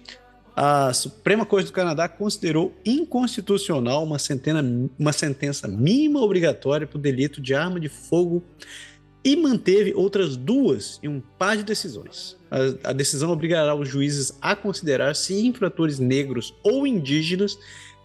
A 0.55 0.93
Suprema 0.93 1.43
Corte 1.43 1.65
do 1.65 1.73
Canadá 1.73 2.07
considerou 2.07 2.71
inconstitucional 2.85 4.03
uma, 4.03 4.19
centena, 4.19 4.63
uma 4.99 5.11
sentença 5.11 5.67
mínima 5.67 6.21
obrigatória 6.21 6.85
por 6.85 6.99
delito 6.99 7.41
de 7.41 7.55
arma 7.55 7.79
de 7.79 7.89
fogo 7.89 8.43
e 9.25 9.35
manteve 9.35 9.91
outras 9.95 10.37
duas 10.37 10.99
em 11.01 11.07
um 11.07 11.19
par 11.19 11.57
de 11.57 11.63
decisões. 11.63 12.37
A, 12.51 12.89
a 12.91 12.93
decisão 12.93 13.31
obrigará 13.31 13.73
os 13.73 13.89
juízes 13.89 14.37
a 14.39 14.55
considerar 14.55 15.15
se 15.15 15.33
infratores 15.47 15.97
negros 15.97 16.53
ou 16.61 16.85
indígenas 16.85 17.57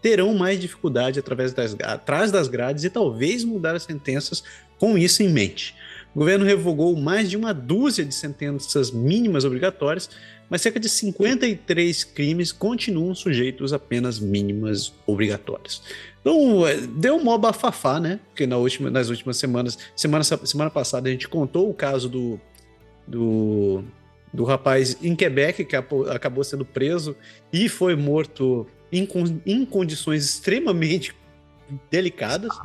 terão 0.04 0.34
mais 0.34 0.60
dificuldade 0.60 1.18
através 1.18 1.54
das, 1.54 1.74
atrás 1.80 2.30
das 2.30 2.46
grades 2.46 2.84
e 2.84 2.90
talvez 2.90 3.42
mudar 3.42 3.74
as 3.74 3.84
sentenças 3.84 4.44
com 4.78 4.96
isso 4.98 5.22
em 5.22 5.28
mente. 5.28 5.74
O 6.14 6.20
governo 6.20 6.44
revogou 6.44 6.94
mais 6.96 7.28
de 7.28 7.36
uma 7.36 7.52
dúzia 7.52 8.04
de 8.04 8.14
sentenças 8.14 8.90
mínimas 8.90 9.44
obrigatórias, 9.44 10.08
mas 10.48 10.62
cerca 10.62 10.78
de 10.78 10.88
53 10.88 12.04
crimes 12.04 12.52
continuam 12.52 13.14
sujeitos 13.14 13.72
a 13.72 13.78
penas 13.78 14.20
mínimas 14.20 14.92
obrigatórias. 15.06 15.82
Então, 16.20 16.66
é, 16.66 16.76
deu 16.76 17.16
um 17.16 17.24
mó 17.24 17.36
bafafá, 17.36 17.98
né? 17.98 18.20
Porque 18.28 18.46
na 18.46 18.56
última, 18.56 18.90
nas 18.90 19.08
últimas 19.08 19.36
semanas, 19.36 19.78
semana, 19.96 20.22
semana 20.22 20.70
passada 20.70 21.08
a 21.08 21.12
gente 21.12 21.28
contou 21.28 21.68
o 21.68 21.74
caso 21.74 22.08
do, 22.08 22.40
do, 23.06 23.82
do 24.32 24.44
rapaz 24.44 24.96
em 25.02 25.16
Quebec 25.16 25.64
que 25.64 25.76
acabou 25.76 26.44
sendo 26.44 26.64
preso 26.64 27.16
e 27.52 27.68
foi 27.68 27.96
morto 27.96 28.66
em, 28.92 29.08
em 29.44 29.64
condições 29.64 30.24
extremamente 30.24 31.14
delicadas, 31.90 32.56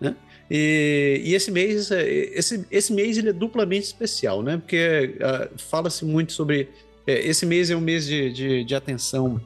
né? 0.00 0.14
E, 0.50 1.22
e, 1.24 1.34
esse 1.34 1.50
mês, 1.50 1.90
esse, 1.90 2.66
esse 2.70 2.92
mês 2.92 3.16
ele 3.16 3.30
é 3.30 3.32
duplamente 3.32 3.86
especial, 3.86 4.42
né? 4.42 4.58
Porque 4.58 5.16
uh, 5.16 5.58
fala-se 5.58 6.04
muito 6.04 6.32
sobre. 6.32 6.68
É, 7.06 7.26
esse 7.26 7.46
mês 7.46 7.70
é 7.70 7.76
um 7.76 7.80
mês 7.80 8.06
de, 8.06 8.32
de, 8.32 8.64
de 8.64 8.74
atenção 8.74 9.40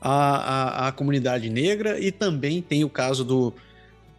à, 0.00 0.84
à, 0.84 0.88
à, 0.88 0.92
comunidade 0.92 1.48
negra 1.50 1.98
e 1.98 2.10
também 2.10 2.60
tem 2.62 2.84
o 2.84 2.90
caso 2.90 3.24
do, 3.24 3.54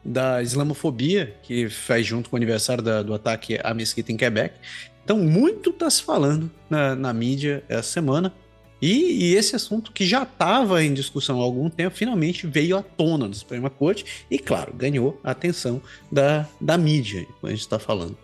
da 0.04 0.42
islamofobia, 0.42 1.36
que 1.44 1.70
faz 1.70 2.06
junto 2.06 2.30
com 2.30 2.36
o 2.36 2.38
aniversário 2.38 2.84
da, 2.84 3.02
do 3.02 3.14
ataque 3.14 3.60
à 3.64 3.74
mesquita 3.74 4.12
em 4.12 4.18
Quebec. 4.18 4.56
Então, 5.04 5.18
muito 5.18 5.72
está 5.72 5.90
se 5.90 6.04
falando 6.04 6.52
na, 6.70 6.96
na 6.96 7.14
mídia 7.14 7.64
essa 7.68 7.90
semana. 7.92 8.34
E, 8.82 9.32
e, 9.32 9.36
esse 9.36 9.56
assunto 9.56 9.92
que 9.92 10.06
já 10.06 10.24
estava 10.24 10.84
em 10.84 10.94
discussão 10.94 11.40
há 11.40 11.44
algum 11.44 11.70
tempo, 11.70 11.96
finalmente 11.96 12.48
veio 12.48 12.78
à 12.78 12.82
tona 12.82 13.28
no 13.28 13.34
Suprema 13.34 13.70
Corte 13.70 14.06
e, 14.32 14.40
claro, 14.40 14.74
ganhou 14.74 15.20
a 15.24 15.32
atenção 15.32 15.82
da, 16.12 16.48
da 16.62 16.78
mídia, 16.78 17.26
quando 17.40 17.52
a 17.52 17.56
gente 17.56 17.62
está 17.62 17.78
falando. 17.78 18.18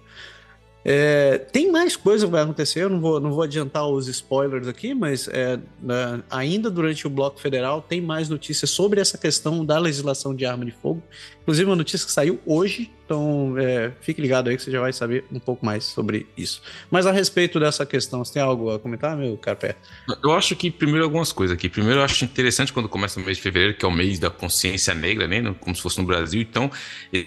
É, 0.87 1.39
tem 1.39 1.71
mais 1.71 1.95
coisa 1.95 2.27
que 2.27 2.31
vai 2.31 2.43
acontecer, 2.43 2.83
eu 2.83 2.89
não 2.89 3.01
vou, 3.01 3.19
não 3.19 3.31
vou 3.31 3.41
adiantar 3.41 3.87
os 3.89 4.07
spoilers 4.07 4.67
aqui, 4.67 4.93
mas 4.93 5.27
é, 5.27 5.59
né, 5.81 6.21
ainda 6.29 6.69
durante 6.69 7.07
o 7.07 7.09
Bloco 7.09 7.39
Federal 7.39 7.81
tem 7.81 7.99
mais 7.99 8.29
notícias 8.29 8.69
sobre 8.69 9.01
essa 9.01 9.17
questão 9.17 9.65
da 9.65 9.79
legislação 9.79 10.35
de 10.35 10.45
arma 10.45 10.63
de 10.63 10.71
fogo. 10.71 11.01
Inclusive, 11.41 11.67
uma 11.67 11.75
notícia 11.75 12.05
que 12.05 12.11
saiu 12.11 12.39
hoje, 12.45 12.91
então 13.05 13.55
é, 13.59 13.91
fique 14.01 14.19
ligado 14.19 14.49
aí 14.49 14.57
que 14.57 14.63
você 14.63 14.71
já 14.71 14.81
vai 14.81 14.91
saber 14.91 15.25
um 15.31 15.39
pouco 15.39 15.63
mais 15.63 15.83
sobre 15.83 16.25
isso. 16.35 16.61
Mas 16.89 17.05
a 17.05 17.11
respeito 17.11 17.59
dessa 17.59 17.85
questão, 17.85 18.25
você 18.25 18.33
tem 18.33 18.41
algo 18.41 18.71
a 18.71 18.79
comentar, 18.79 19.15
meu 19.15 19.37
carpé? 19.37 19.75
Eu 20.23 20.33
acho 20.33 20.55
que, 20.55 20.71
primeiro, 20.71 21.03
algumas 21.03 21.31
coisas 21.31 21.55
aqui. 21.55 21.69
Primeiro, 21.69 21.99
eu 21.99 22.03
acho 22.03 22.25
interessante 22.25 22.73
quando 22.73 22.89
começa 22.89 23.19
o 23.19 23.23
mês 23.23 23.37
de 23.37 23.43
fevereiro, 23.43 23.77
que 23.77 23.85
é 23.85 23.87
o 23.87 23.91
mês 23.91 24.17
da 24.17 24.31
consciência 24.31 24.93
negra, 24.95 25.27
né? 25.27 25.55
Como 25.59 25.75
se 25.75 25.81
fosse 25.81 25.99
no 25.99 26.05
Brasil. 26.05 26.41
Então, 26.41 26.71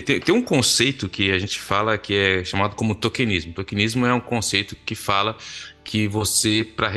tem, 0.05 0.21
tem 0.21 0.35
um 0.35 0.43
conceito 0.43 1.09
que 1.09 1.31
a 1.31 1.39
gente 1.39 1.61
fala 1.61 1.97
que 1.97 2.15
é 2.15 2.45
chamado 2.45 2.75
como 2.75 2.95
tokenismo. 2.95 3.53
Tokenismo 3.53 4.05
é 4.05 4.13
um 4.13 4.21
conceito 4.21 4.77
que 4.85 4.97
fala 4.97 5.37
que 5.89 6.07
você 6.07 6.63
para 6.63 6.93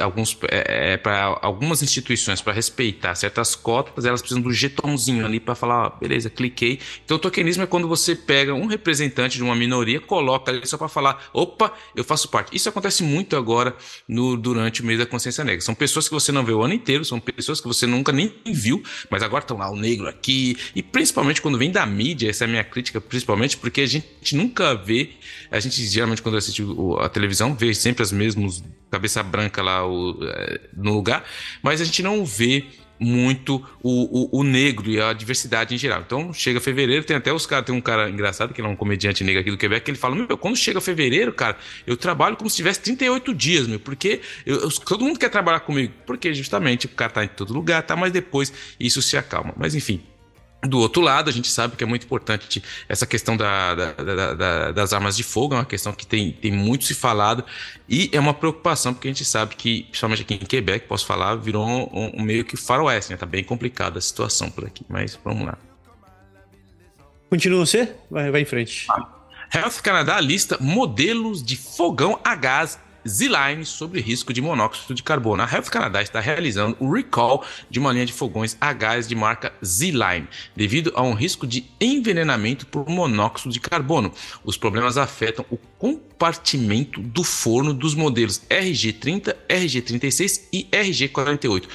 alguns 0.00 0.38
é, 0.50 0.94
é 0.94 0.96
para 0.96 1.38
algumas 1.42 1.82
instituições 1.82 2.40
para 2.40 2.54
respeitar 2.54 3.14
certas 3.14 3.54
cotas 3.54 4.06
elas 4.06 4.22
precisam 4.22 4.42
do 4.42 4.50
jetonzinho 4.50 5.26
ali 5.26 5.38
para 5.38 5.54
falar 5.54 5.88
ó, 5.88 5.90
beleza 6.00 6.30
cliquei. 6.30 6.80
Então 7.04 7.18
tokenismo 7.18 7.64
é 7.64 7.66
quando 7.66 7.86
você 7.86 8.16
pega 8.16 8.54
um 8.54 8.64
representante 8.64 9.36
de 9.36 9.42
uma 9.42 9.54
minoria 9.54 10.00
coloca 10.00 10.50
ali 10.50 10.66
só 10.66 10.78
para 10.78 10.88
falar 10.88 11.28
opa 11.34 11.70
eu 11.94 12.02
faço 12.02 12.30
parte. 12.30 12.56
Isso 12.56 12.70
acontece 12.70 13.02
muito 13.02 13.36
agora 13.36 13.76
no 14.08 14.34
durante 14.34 14.80
o 14.80 14.86
mês 14.86 14.98
da 14.98 15.04
consciência 15.04 15.44
negra. 15.44 15.60
São 15.60 15.74
pessoas 15.74 16.08
que 16.08 16.14
você 16.14 16.32
não 16.32 16.42
vê 16.42 16.52
o 16.52 16.62
ano 16.62 16.72
inteiro 16.72 17.04
são 17.04 17.20
pessoas 17.20 17.60
que 17.60 17.68
você 17.68 17.86
nunca 17.86 18.12
nem 18.12 18.32
viu 18.46 18.82
mas 19.10 19.22
agora 19.22 19.44
estão 19.44 19.58
lá 19.58 19.70
o 19.70 19.76
negro 19.76 20.08
aqui. 20.08 20.56
E 20.74 20.82
principalmente 20.82 21.42
quando 21.42 21.58
vem 21.58 21.70
da 21.70 21.84
mídia 21.84 22.30
essa 22.30 22.44
é 22.44 22.46
a 22.46 22.48
minha 22.48 22.64
crítica 22.64 22.98
principalmente 22.98 23.58
porque 23.58 23.82
a 23.82 23.86
gente 23.86 24.34
nunca 24.34 24.74
vê 24.74 25.10
a 25.50 25.60
gente 25.60 25.84
geralmente 25.86 26.22
quando 26.22 26.38
assiste 26.38 26.64
a 26.98 27.10
televisão 27.10 27.54
vê 27.54 27.74
sempre 27.74 28.05
as 28.06 28.12
mesmos 28.12 28.62
cabeça 28.90 29.22
branca 29.22 29.62
lá 29.62 29.86
o, 29.86 30.18
é, 30.22 30.60
no 30.74 30.94
lugar, 30.94 31.24
mas 31.62 31.80
a 31.80 31.84
gente 31.84 32.02
não 32.02 32.24
vê 32.24 32.64
muito 32.98 33.62
o, 33.82 34.38
o, 34.38 34.40
o, 34.40 34.42
negro 34.42 34.88
e 34.88 35.00
a 35.00 35.12
diversidade 35.12 35.74
em 35.74 35.78
geral. 35.78 36.02
Então, 36.06 36.32
chega 36.32 36.60
fevereiro, 36.60 37.04
tem 37.04 37.16
até 37.16 37.32
os 37.32 37.44
caras, 37.44 37.66
tem 37.66 37.74
um 37.74 37.80
cara 37.80 38.08
engraçado, 38.08 38.54
que 38.54 38.60
é 38.60 38.64
um 38.64 38.76
comediante 38.76 39.22
negro 39.22 39.40
aqui 39.40 39.50
do 39.50 39.58
Quebec, 39.58 39.84
que 39.84 39.90
ele 39.90 39.98
fala: 39.98 40.14
Meu, 40.14 40.38
quando 40.38 40.56
chega 40.56 40.80
fevereiro, 40.80 41.32
cara, 41.32 41.58
eu 41.86 41.96
trabalho 41.96 42.36
como 42.36 42.48
se 42.48 42.56
tivesse 42.56 42.80
38 42.80 43.34
dias, 43.34 43.66
meu, 43.66 43.78
porque 43.78 44.20
eu, 44.44 44.60
eu, 44.62 44.70
todo 44.70 45.04
mundo 45.04 45.18
quer 45.18 45.28
trabalhar 45.28 45.60
comigo. 45.60 45.92
Porque 46.06 46.32
justamente 46.32 46.86
o 46.86 46.88
cara 46.88 47.10
tá 47.10 47.24
em 47.24 47.28
todo 47.28 47.52
lugar, 47.52 47.82
tá, 47.82 47.94
mas 47.96 48.12
depois 48.12 48.52
isso 48.80 49.02
se 49.02 49.16
acalma. 49.16 49.52
Mas 49.56 49.74
enfim. 49.74 50.02
Do 50.68 50.78
outro 50.78 51.02
lado, 51.02 51.28
a 51.28 51.32
gente 51.32 51.48
sabe 51.48 51.76
que 51.76 51.84
é 51.84 51.86
muito 51.86 52.04
importante 52.04 52.62
essa 52.88 53.06
questão 53.06 53.36
da, 53.36 53.74
da, 53.74 54.34
da, 54.34 54.72
das 54.72 54.92
armas 54.92 55.16
de 55.16 55.22
fogo, 55.22 55.54
é 55.54 55.58
uma 55.58 55.64
questão 55.64 55.92
que 55.92 56.06
tem, 56.06 56.32
tem 56.32 56.50
muito 56.50 56.84
se 56.84 56.94
falado 56.94 57.44
e 57.88 58.10
é 58.12 58.18
uma 58.18 58.34
preocupação, 58.34 58.94
porque 58.94 59.08
a 59.08 59.10
gente 59.10 59.24
sabe 59.24 59.54
que, 59.54 59.82
principalmente 59.84 60.22
aqui 60.22 60.34
em 60.34 60.38
Quebec, 60.38 60.86
posso 60.86 61.06
falar, 61.06 61.36
virou 61.36 61.66
um, 61.66 62.20
um 62.20 62.22
meio 62.22 62.44
que 62.44 62.56
faroeste, 62.56 63.10
né? 63.12 63.16
Tá 63.16 63.26
bem 63.26 63.44
complicada 63.44 63.98
a 63.98 64.02
situação 64.02 64.50
por 64.50 64.64
aqui, 64.64 64.84
mas 64.88 65.18
vamos 65.24 65.46
lá. 65.46 65.58
Continua 67.28 67.66
você? 67.66 67.94
Vai, 68.10 68.30
vai 68.30 68.40
em 68.40 68.44
frente. 68.44 68.86
Ah. 68.90 69.16
Health 69.52 69.80
Canada 69.82 70.18
lista 70.20 70.58
modelos 70.60 71.42
de 71.42 71.56
fogão 71.56 72.18
a 72.24 72.34
gás 72.34 72.78
Z-Line 73.06 73.64
sobre 73.64 74.00
risco 74.00 74.32
de 74.32 74.42
monóxido 74.42 74.94
de 74.94 75.02
carbono. 75.02 75.42
A 75.42 75.50
Health 75.50 75.70
Canada 75.70 76.02
está 76.02 76.20
realizando 76.20 76.76
o 76.80 76.92
recall 76.92 77.44
de 77.70 77.78
uma 77.78 77.92
linha 77.92 78.06
de 78.06 78.12
fogões 78.12 78.56
a 78.60 78.72
gás 78.72 79.06
de 79.06 79.14
marca 79.14 79.52
Z-Line, 79.64 80.28
devido 80.54 80.92
a 80.94 81.02
um 81.02 81.14
risco 81.14 81.46
de 81.46 81.64
envenenamento 81.80 82.66
por 82.66 82.88
monóxido 82.88 83.52
de 83.52 83.60
carbono. 83.60 84.12
Os 84.44 84.56
problemas 84.56 84.96
afetam 84.96 85.44
o 85.50 85.56
compartimento 85.78 87.00
do 87.00 87.22
forno 87.22 87.72
dos 87.72 87.94
modelos 87.94 88.40
RG30, 88.48 89.34
RG36 89.48 90.42
e 90.52 90.64
RG48. 90.72 91.68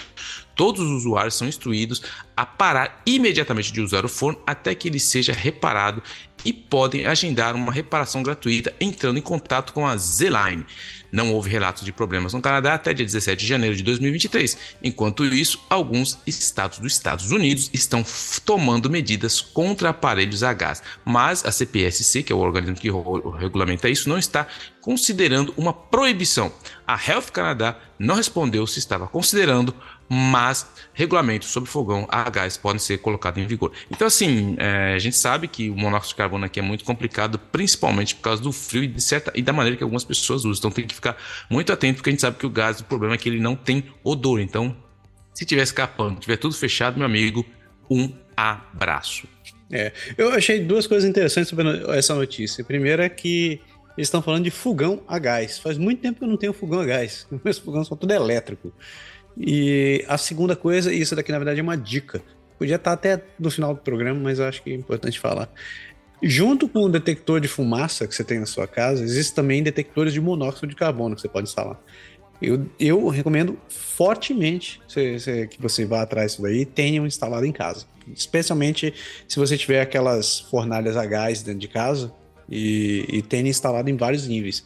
Todos 0.56 0.82
os 0.82 0.92
usuários 0.92 1.36
são 1.36 1.48
instruídos 1.48 2.04
a 2.36 2.46
parar 2.46 3.02
imediatamente 3.06 3.72
de 3.72 3.82
usar 3.82 4.06
o 4.06 4.10
forno 4.10 4.40
até 4.46 4.76
que 4.76 4.88
ele 4.88 5.00
seja 5.00 5.34
reparado 5.34 6.04
e 6.44 6.52
podem 6.52 7.06
agendar 7.06 7.56
uma 7.56 7.72
reparação 7.72 8.22
gratuita 8.22 8.74
entrando 8.80 9.18
em 9.18 9.22
contato 9.22 9.74
com 9.74 9.88
a 9.88 9.96
Z-Line. 9.96 10.66
Não 11.12 11.34
houve 11.34 11.50
relatos 11.50 11.84
de 11.84 11.92
problemas 11.92 12.34
no 12.34 12.42
Canadá 12.42 12.74
até 12.74 12.94
dia 12.94 13.06
17 13.06 13.42
de 13.42 13.48
janeiro 13.48 13.76
de 13.76 13.84
2023. 13.84 14.58
Enquanto 14.84 15.26
isso, 15.26 15.60
alguns 15.70 16.18
estados 16.26 16.80
dos 16.80 16.94
Estados 16.94 17.32
Unidos 17.32 17.70
estão 17.74 18.04
tomando 18.46 18.90
medidas 18.90 19.42
contra 19.42 19.90
aparelhos 19.90 20.44
a 20.44 20.54
gás, 20.54 20.82
mas 21.04 21.46
a 21.46 21.52
CPSC, 21.52 22.24
que 22.24 22.32
é 22.32 22.36
o 22.36 22.40
organismo 22.40 22.78
que 22.78 22.90
regulamenta 23.40 23.90
isso, 23.90 24.08
não 24.08 24.18
está 24.18 24.48
considerando 24.80 25.54
uma 25.58 25.74
proibição. 25.74 26.52
A 26.88 27.00
Health 27.00 27.32
Canada 27.32 27.78
não 28.00 28.16
respondeu 28.16 28.66
se 28.66 28.80
estava 28.80 29.08
considerando 29.08 29.76
mas 30.14 30.68
regulamentos 30.94 31.48
sobre 31.48 31.70
fogão 31.70 32.06
a 32.10 32.30
gás 32.30 32.58
podem 32.58 32.80
ser 32.80 32.98
colocados 32.98 33.42
em 33.42 33.48
vigor. 33.48 33.72
Então, 33.90 34.06
assim, 34.06 34.58
é, 34.60 34.94
a 34.94 35.00
gente 35.00 35.16
sabe 35.16 35.48
que 35.48 35.70
o 35.70 35.76
monóxido 35.78 36.10
de 36.10 36.16
carbono 36.16 36.44
aqui 36.44 36.60
é 36.60 36.62
muito 36.62 36.84
complicado, 36.84 37.40
principalmente 37.40 38.14
por 38.16 38.24
causa 38.24 38.42
do 38.44 38.52
frio 38.52 38.84
e, 38.84 39.00
certa, 39.00 39.32
e 39.34 39.42
da 39.42 39.54
maneira 39.54 39.78
que 39.78 39.84
algumas 39.84 40.04
pessoas 40.04 40.44
usam. 40.44 40.60
Então, 40.60 40.72
tem 40.72 40.86
que 40.86 40.94
ficar 40.94 41.16
muito 41.50 41.72
atento, 41.72 41.96
porque 41.96 42.10
a 42.10 42.12
gente 42.12 42.20
sabe 42.20 42.36
que 42.36 42.46
o 42.46 42.50
gás, 42.50 42.82
o 42.82 42.84
problema 42.84 43.16
é 43.16 43.18
que 43.18 43.30
ele 43.30 43.40
não 43.40 43.56
tem 43.56 43.86
odor. 44.04 44.42
Então, 44.42 44.76
se 45.34 45.46
tiver 45.46 45.64
escapando, 45.64 46.20
tiver 46.20 46.36
tudo 46.36 46.56
fechado, 46.56 46.98
meu 46.98 47.06
amigo, 47.06 47.46
um 47.90 48.12
abraço. 48.36 49.30
É, 49.72 49.94
eu 50.18 50.34
achei 50.34 50.60
duas 50.60 50.88
coisas 50.88 51.10
interessantes 51.10 51.50
sobre 51.50 51.66
essa 51.98 52.14
notícia. 52.14 52.64
A 52.64 52.66
primeira 52.66 53.06
é 53.06 53.10
que 53.10 53.62
eles 53.98 54.08
estão 54.08 54.22
falando 54.22 54.44
de 54.44 54.52
fogão 54.52 55.02
a 55.08 55.18
gás. 55.18 55.58
Faz 55.58 55.78
muito 55.78 56.02
tempo 56.02 56.20
que 56.20 56.26
eu 56.26 56.28
não 56.28 56.36
tenho 56.36 56.52
fogão 56.52 56.82
a 56.82 56.86
gás. 56.86 57.26
Meus 57.46 57.60
fogões 57.60 57.88
são 57.88 57.96
tudo 57.96 58.12
elétrico. 58.12 58.74
E 59.38 60.04
a 60.08 60.18
segunda 60.18 60.56
coisa, 60.56 60.94
e 60.94 61.02
isso 61.02 61.16
daqui 61.16 61.32
na 61.32 61.38
verdade 61.38 61.60
é 61.60 61.64
uma 61.64 61.78
dica. 61.78 62.22
Podia 62.58 62.76
estar 62.76 62.94
até 62.94 63.24
no 63.40 63.50
final 63.50 63.74
do 63.74 63.82
programa, 63.82 64.20
mas 64.20 64.40
eu 64.40 64.46
acho 64.46 64.62
que 64.62 64.72
é 64.72 64.76
importante 64.76 65.20
falar. 65.20 65.50
Junto 66.22 66.70
com 66.70 66.84
o 66.84 66.90
detector 66.90 67.40
de 67.40 67.48
fumaça 67.48 68.06
que 68.08 68.14
você 68.14 68.24
tem 68.24 68.40
na 68.40 68.46
sua 68.46 68.68
casa, 68.68 69.04
existem 69.04 69.36
também 69.36 69.64
detectores 69.64 70.14
de 70.14 70.22
monóxido 70.22 70.68
de 70.68 70.76
carbono 70.76 71.16
que 71.16 71.22
você 71.22 71.28
pode 71.28 71.48
instalar. 71.48 71.82
Eu, 72.40 72.68
eu 72.80 73.08
recomendo 73.08 73.58
fortemente 73.68 74.82
que 74.88 75.60
você 75.60 75.86
vá 75.86 76.02
atrás 76.02 76.32
disso 76.32 76.42
daí 76.44 76.62
e 76.62 76.66
tenha 76.66 77.02
um 77.02 77.08
instalado 77.08 77.46
em 77.46 77.52
casa. 77.52 77.86
Especialmente 78.16 78.94
se 79.28 79.40
você 79.40 79.58
tiver 79.58 79.82
aquelas 79.82 80.40
fornalhas 80.40 80.98
a 80.98 81.06
gás 81.06 81.42
dentro 81.42 81.60
de 81.60 81.68
casa 81.68 82.14
e, 82.50 83.06
e 83.10 83.22
tenha 83.22 83.50
instalado 83.50 83.90
em 83.90 83.96
vários 83.96 84.28
níveis. 84.28 84.64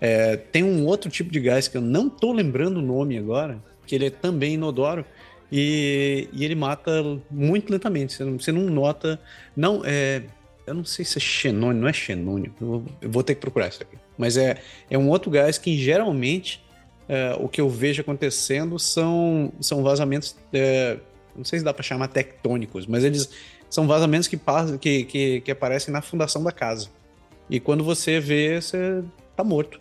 É, 0.00 0.36
tem 0.36 0.62
um 0.62 0.86
outro 0.86 1.10
tipo 1.10 1.30
de 1.30 1.40
gás 1.40 1.66
que 1.66 1.76
eu 1.76 1.80
não 1.80 2.08
estou 2.08 2.32
lembrando 2.32 2.78
o 2.78 2.82
nome 2.82 3.16
agora, 3.16 3.62
que 3.86 3.94
ele 3.94 4.06
é 4.06 4.10
também 4.10 4.54
inodoro 4.54 5.04
e, 5.50 6.28
e 6.32 6.44
ele 6.44 6.54
mata 6.54 6.90
muito 7.30 7.70
lentamente. 7.70 8.14
Você 8.14 8.24
não, 8.24 8.38
você 8.38 8.52
não 8.52 8.62
nota. 8.62 9.20
Não, 9.56 9.82
é. 9.84 10.22
Eu 10.66 10.74
não 10.74 10.84
sei 10.84 11.04
se 11.04 11.18
é 11.18 11.20
xenônio, 11.20 11.80
não 11.80 11.88
é 11.88 11.92
xenônio. 11.92 12.52
Eu, 12.60 12.84
eu 13.00 13.10
vou 13.10 13.22
ter 13.22 13.34
que 13.34 13.40
procurar 13.40 13.68
isso 13.68 13.82
aqui. 13.82 13.98
Mas 14.16 14.36
é, 14.36 14.60
é 14.90 14.96
um 14.96 15.08
outro 15.10 15.30
gás 15.30 15.58
que 15.58 15.76
geralmente 15.76 16.64
é, 17.08 17.36
o 17.38 17.48
que 17.48 17.60
eu 17.60 17.68
vejo 17.68 18.00
acontecendo 18.00 18.78
são, 18.78 19.52
são 19.60 19.82
vazamentos. 19.82 20.36
É, 20.52 20.98
não 21.36 21.44
sei 21.44 21.58
se 21.58 21.64
dá 21.64 21.74
para 21.74 21.82
chamar 21.82 22.08
tectônicos, 22.08 22.86
mas 22.86 23.04
eles 23.04 23.30
são 23.68 23.86
vazamentos 23.86 24.26
que, 24.26 24.36
passam, 24.36 24.78
que, 24.78 25.04
que, 25.04 25.40
que 25.42 25.50
aparecem 25.50 25.92
na 25.92 26.00
fundação 26.00 26.42
da 26.42 26.52
casa. 26.52 26.88
E 27.50 27.60
quando 27.60 27.84
você 27.84 28.18
vê, 28.20 28.60
você 28.60 29.04
tá 29.36 29.44
morto. 29.44 29.80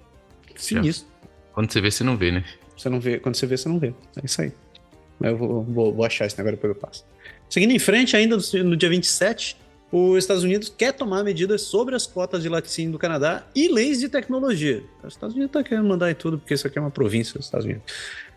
Sinistro. 0.56 1.08
Quando 1.54 1.72
você 1.72 1.80
vê, 1.80 1.90
você 1.90 2.04
não 2.04 2.18
vê, 2.18 2.32
né? 2.32 2.44
Você 2.78 2.90
não 2.90 3.00
vê, 3.00 3.20
quando 3.20 3.36
você 3.36 3.46
vê, 3.46 3.58
você 3.58 3.70
não 3.70 3.80
vê. 3.80 3.94
É 4.18 4.26
isso 4.26 4.42
aí. 4.42 4.52
Eu 5.22 5.38
vou, 5.38 5.64
vou, 5.64 5.94
vou 5.94 6.06
achar 6.06 6.26
esse 6.26 6.38
negócio 6.38 6.58
depois 6.58 6.76
eu 6.76 6.80
passo. 6.80 7.06
Seguindo 7.50 7.72
em 7.72 7.80
frente, 7.80 8.16
ainda 8.16 8.38
no 8.64 8.76
dia 8.76 8.90
27, 8.90 9.58
os 9.92 10.18
Estados 10.18 10.44
Unidos 10.44 10.74
quer 10.76 10.92
tomar 10.92 11.24
medidas 11.24 11.62
sobre 11.62 11.96
as 11.96 12.08
cotas 12.08 12.42
de 12.42 12.50
laticínio 12.50 12.92
do 12.92 12.98
Canadá 12.98 13.46
e 13.56 13.68
leis 13.68 14.00
de 14.00 14.10
tecnologia. 14.10 14.84
Os 15.04 15.14
Estados 15.14 15.36
Unidos 15.36 15.50
estão 15.50 15.62
tá 15.62 15.70
querendo 15.70 15.88
mandar 15.88 16.10
em 16.10 16.16
tudo, 16.16 16.40
porque 16.40 16.56
isso 16.56 16.66
aqui 16.66 16.80
é 16.80 16.82
uma 16.82 16.90
província 16.90 17.36
dos 17.36 17.46
Estados 17.46 17.66
Unidos. 17.66 17.84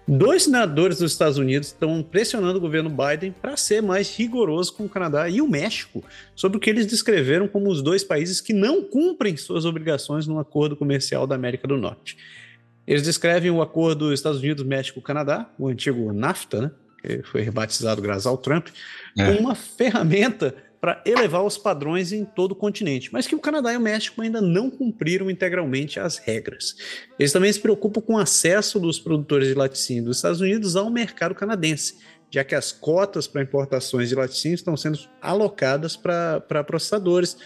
Dois 0.09 0.44
senadores 0.44 0.99
dos 0.99 1.11
Estados 1.11 1.38
Unidos 1.38 1.68
estão 1.68 2.01
pressionando 2.03 2.59
o 2.59 2.61
governo 2.61 2.90
Biden 2.90 3.35
para 3.40 3.57
ser 3.57 3.83
mais 3.83 4.14
rigoroso 4.14 4.72
com 4.75 4.85
o 4.85 4.88
Canadá 4.88 5.29
e 5.29 5.40
o 5.40 5.49
México 5.49 6.05
sobre 6.35 6.59
o 6.59 6.61
que 6.61 6.70
eles 6.70 6.87
descreveram 6.87 7.49
como 7.49 7.68
os 7.68 7.83
dois 7.83 8.05
países 8.05 8.40
que 8.40 8.53
não 8.53 8.83
cumprem 8.83 9.37
suas 9.37 9.64
obrigações 9.64 10.27
no 10.27 10.38
acordo 10.38 10.77
comercial 10.77 11.27
da 11.27 11.35
América 11.35 11.66
do 11.66 11.77
Norte. 11.77 12.16
Eles 12.87 13.03
descrevem 13.03 13.51
o 13.51 13.61
acordo 13.61 14.12
Estados 14.12 14.40
Unidos, 14.40 14.64
México, 14.64 15.01
Canadá, 15.01 15.51
o 15.59 15.68
antigo 15.68 16.12
NAFTA, 16.12 16.61
né, 16.62 16.70
que 17.03 17.22
foi 17.22 17.42
rebatizado 17.42 18.01
graças 18.01 18.27
ao 18.27 18.38
Trump, 18.38 18.68
é. 19.18 19.27
como 19.27 19.40
uma 19.40 19.55
ferramenta 19.55 20.55
para 20.81 21.03
elevar 21.05 21.42
os 21.42 21.59
padrões 21.59 22.12
em 22.12 22.25
todo 22.25 22.53
o 22.53 22.55
continente, 22.55 23.12
mas 23.12 23.27
que 23.27 23.35
o 23.35 23.40
Canadá 23.40 23.72
e 23.72 23.77
o 23.77 23.81
México 23.81 24.20
ainda 24.22 24.40
não 24.40 24.70
cumpriram 24.70 25.31
integralmente 25.31 25.99
as 25.99 26.18
regras. 26.18 26.77
Eles 27.18 27.33
também 27.33 27.53
se 27.53 27.59
preocupam 27.59 28.01
com 28.01 28.14
o 28.14 28.18
acesso 28.18 28.79
dos 28.79 28.99
produtores 28.99 29.49
de 29.49 29.55
laticínio 29.55 30.05
dos 30.05 30.18
Estados 30.18 30.40
Unidos 30.40 30.77
ao 30.77 30.90
mercado 30.90 31.35
canadense, 31.35 31.96
já 32.31 32.44
que 32.44 32.55
as 32.55 32.72
cotas 32.72 33.27
para 33.27 33.42
importações 33.42 34.09
de 34.09 34.14
laticínio 34.14 34.55
estão 34.55 34.77
sendo 34.77 34.99
alocadas 35.20 35.96
para 35.96 36.62
processadores, 36.64 37.37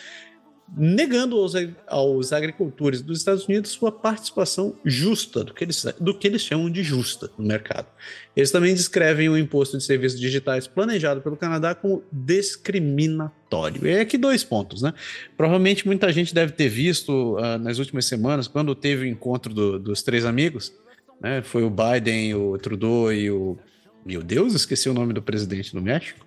negando 0.77 1.37
aos, 1.37 1.53
aos 1.87 2.33
agricultores 2.33 3.03
dos 3.03 3.19
Estados 3.19 3.47
Unidos 3.47 3.71
sua 3.71 3.91
participação 3.91 4.77
justa, 4.85 5.43
do 5.43 5.53
que, 5.53 5.65
eles, 5.65 5.85
do 6.01 6.17
que 6.17 6.29
eles 6.29 6.43
chamam 6.43 6.71
de 6.71 6.83
justa 6.83 7.31
no 7.37 7.47
mercado. 7.47 7.89
Eles 8.37 8.51
também 8.51 8.75
descrevem 8.75 9.29
o 9.29 9.37
imposto 9.37 9.77
de 9.77 9.85
serviços 9.85 10.21
digitais 10.21 10.67
planejado 10.67 11.21
pelo 11.21 11.37
Canadá 11.37 11.75
como 11.75 12.05
discriminatório. 12.13 13.87
E 13.87 13.91
é 13.91 14.01
aqui 14.01 14.17
dois 14.17 14.45
pontos, 14.45 14.83
né? 14.83 14.95
Provavelmente 15.37 15.87
muita 15.87 16.13
gente 16.13 16.35
deve 16.35 16.53
ter 16.53 16.69
visto 16.69 17.37
uh, 17.37 17.59
nas 17.59 17.79
últimas 17.79 18.07
semanas, 18.07 18.47
quando 18.47 18.75
teve 18.75 19.05
o 19.05 19.09
encontro 19.09 19.53
do, 19.53 19.79
dos 19.79 20.03
três 20.03 20.25
amigos, 20.25 20.73
né? 21.21 21.43
Foi 21.43 21.65
o 21.65 21.71
Biden, 21.71 22.35
o 22.35 22.57
Trudeau 22.57 23.13
e 23.13 23.31
o. 23.31 23.59
Meu 24.07 24.23
Deus, 24.23 24.55
esqueci 24.55 24.89
o 24.89 24.95
nome 24.95 25.13
do 25.13 25.21
presidente 25.21 25.75
do 25.75 25.83
México. 25.83 26.25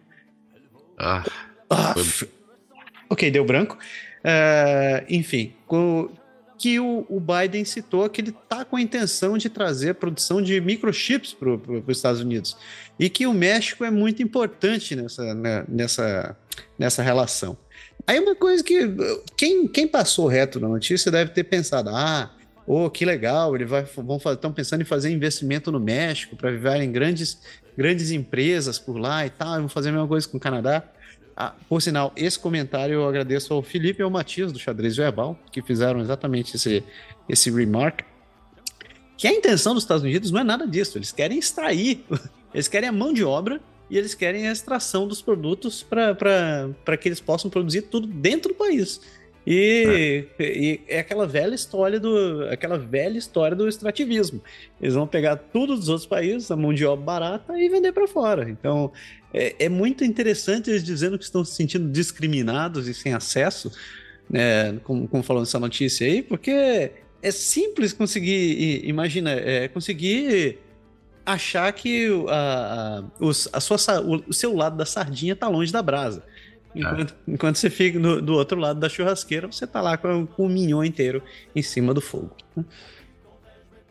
Ah. 0.97 1.23
ah 1.69 1.95
ok, 3.09 3.31
deu 3.31 3.43
branco. 3.43 3.77
Uh, 4.23 5.05
enfim, 5.09 5.53
que 6.57 6.79
o, 6.79 7.05
o, 7.09 7.19
Biden 7.19 7.65
citou 7.65 8.09
que 8.09 8.21
ele 8.21 8.29
está 8.29 8.63
com 8.63 8.77
a 8.77 8.81
intenção 8.81 9.37
de 9.37 9.49
trazer 9.49 9.89
a 9.89 9.93
produção 9.93 10.41
de 10.41 10.61
microchips 10.61 11.33
para 11.33 11.49
os 11.51 11.97
Estados 11.97 12.21
Unidos 12.21 12.55
e 12.97 13.09
que 13.09 13.27
o 13.27 13.33
México 13.33 13.83
é 13.83 13.91
muito 13.91 14.23
importante 14.23 14.95
nessa, 14.95 15.33
né, 15.33 15.65
nessa, 15.67 16.37
nessa 16.79 17.03
relação. 17.03 17.57
Aí 18.07 18.17
uma 18.17 18.33
coisa 18.33 18.63
que 18.63 18.95
quem, 19.35 19.67
quem 19.67 19.85
passou 19.85 20.27
reto 20.27 20.57
na 20.57 20.69
notícia 20.69 21.11
deve 21.11 21.31
ter 21.31 21.43
pensado, 21.43 21.89
ah, 21.89 22.31
oh, 22.65 22.89
que 22.89 23.03
legal, 23.03 23.53
ele 23.55 23.65
vai, 23.65 23.83
vão 23.83 24.15
estão 24.15 24.53
pensando 24.53 24.81
em 24.81 24.85
fazer 24.85 25.09
investimento 25.09 25.69
no 25.69 25.81
México 25.81 26.37
para 26.37 26.49
viverem 26.49 26.89
grandes, 26.91 27.41
grandes 27.77 28.11
empresas 28.11 28.79
por 28.79 28.97
lá 28.97 29.25
e 29.25 29.29
tal, 29.29 29.59
vão 29.59 29.67
fazer 29.67 29.89
a 29.89 29.91
mesma 29.91 30.07
coisa 30.07 30.27
com 30.29 30.37
o 30.37 30.39
Canadá. 30.39 30.83
Ah, 31.35 31.53
por 31.67 31.81
sinal, 31.81 32.11
esse 32.15 32.37
comentário 32.37 32.93
eu 32.93 33.07
agradeço 33.07 33.53
ao 33.53 33.61
Felipe 33.61 34.01
e 34.01 34.03
ao 34.03 34.09
Matias 34.09 34.51
do 34.51 34.59
Xadrez 34.59 34.95
Verbal, 34.95 35.37
que 35.51 35.61
fizeram 35.61 35.99
exatamente 35.99 36.55
esse, 36.55 36.83
esse 37.27 37.49
remark. 37.49 38.01
Que 39.17 39.27
a 39.27 39.31
intenção 39.31 39.73
dos 39.73 39.83
Estados 39.83 40.03
Unidos 40.03 40.31
não 40.31 40.41
é 40.41 40.43
nada 40.43 40.67
disso. 40.67 40.97
Eles 40.97 41.11
querem 41.11 41.39
extrair, 41.39 42.05
eles 42.53 42.67
querem 42.67 42.89
a 42.89 42.91
mão 42.91 43.13
de 43.13 43.23
obra 43.23 43.61
e 43.89 43.97
eles 43.97 44.13
querem 44.13 44.47
a 44.47 44.51
extração 44.51 45.07
dos 45.07 45.21
produtos 45.21 45.83
para 45.83 46.97
que 46.97 47.07
eles 47.07 47.19
possam 47.19 47.49
produzir 47.49 47.83
tudo 47.83 48.07
dentro 48.07 48.49
do 48.49 48.55
país. 48.55 49.01
E 49.45 50.27
é. 50.39 50.43
e 50.43 50.81
é. 50.87 50.99
aquela 50.99 51.27
velha 51.27 51.53
história 51.53 51.99
do 51.99 52.47
aquela 52.49 52.77
velha 52.77 53.17
história 53.17 53.55
do 53.55 53.67
extrativismo. 53.67 54.41
Eles 54.81 54.93
vão 54.93 55.05
pegar 55.05 55.35
tudo 55.35 55.75
dos 55.75 55.89
outros 55.89 56.07
países, 56.07 56.49
a 56.49 56.55
mão 56.55 56.73
de 56.73 56.85
obra 56.85 57.05
barata 57.05 57.59
e 57.59 57.67
vender 57.67 57.91
para 57.91 58.07
fora. 58.07 58.49
Então 58.49 58.91
é, 59.33 59.55
é, 59.59 59.69
muito 59.69 60.03
interessante 60.03 60.69
eles 60.69 60.83
dizendo 60.83 61.17
que 61.17 61.25
estão 61.25 61.43
se 61.43 61.55
sentindo 61.55 61.89
discriminados 61.89 62.87
e 62.87 62.93
sem 62.93 63.13
acesso, 63.13 63.71
né, 64.29 64.79
como, 64.83 65.07
como 65.07 65.23
falando 65.23 65.43
essa 65.43 65.59
notícia 65.59 66.07
aí, 66.07 66.21
porque 66.21 66.91
é 67.21 67.31
simples 67.31 67.91
conseguir, 67.93 68.87
imagina, 68.87 69.31
é, 69.31 69.67
conseguir 69.67 70.59
achar 71.25 71.71
que 71.73 72.07
a, 72.29 72.99
a, 72.99 73.03
os, 73.19 73.49
a 73.51 73.59
sua, 73.59 73.77
o, 74.01 74.23
o 74.27 74.33
seu 74.33 74.55
lado 74.55 74.77
da 74.77 74.85
sardinha 74.85 75.33
está 75.33 75.47
longe 75.47 75.71
da 75.71 75.81
brasa. 75.81 76.23
Enquanto, 76.75 77.13
é. 77.13 77.31
enquanto 77.31 77.55
você 77.57 77.69
fica 77.69 77.99
no, 77.99 78.21
do 78.21 78.33
outro 78.33 78.59
lado 78.59 78.79
da 78.79 78.89
churrasqueira, 78.89 79.47
você 79.47 79.67
tá 79.67 79.81
lá 79.81 79.97
com, 79.97 80.25
com 80.25 80.45
o 80.45 80.49
mignon 80.49 80.83
inteiro 80.83 81.21
em 81.55 81.61
cima 81.61 81.93
do 81.93 82.01
fogo. 82.01 82.35
Né? 82.55 82.65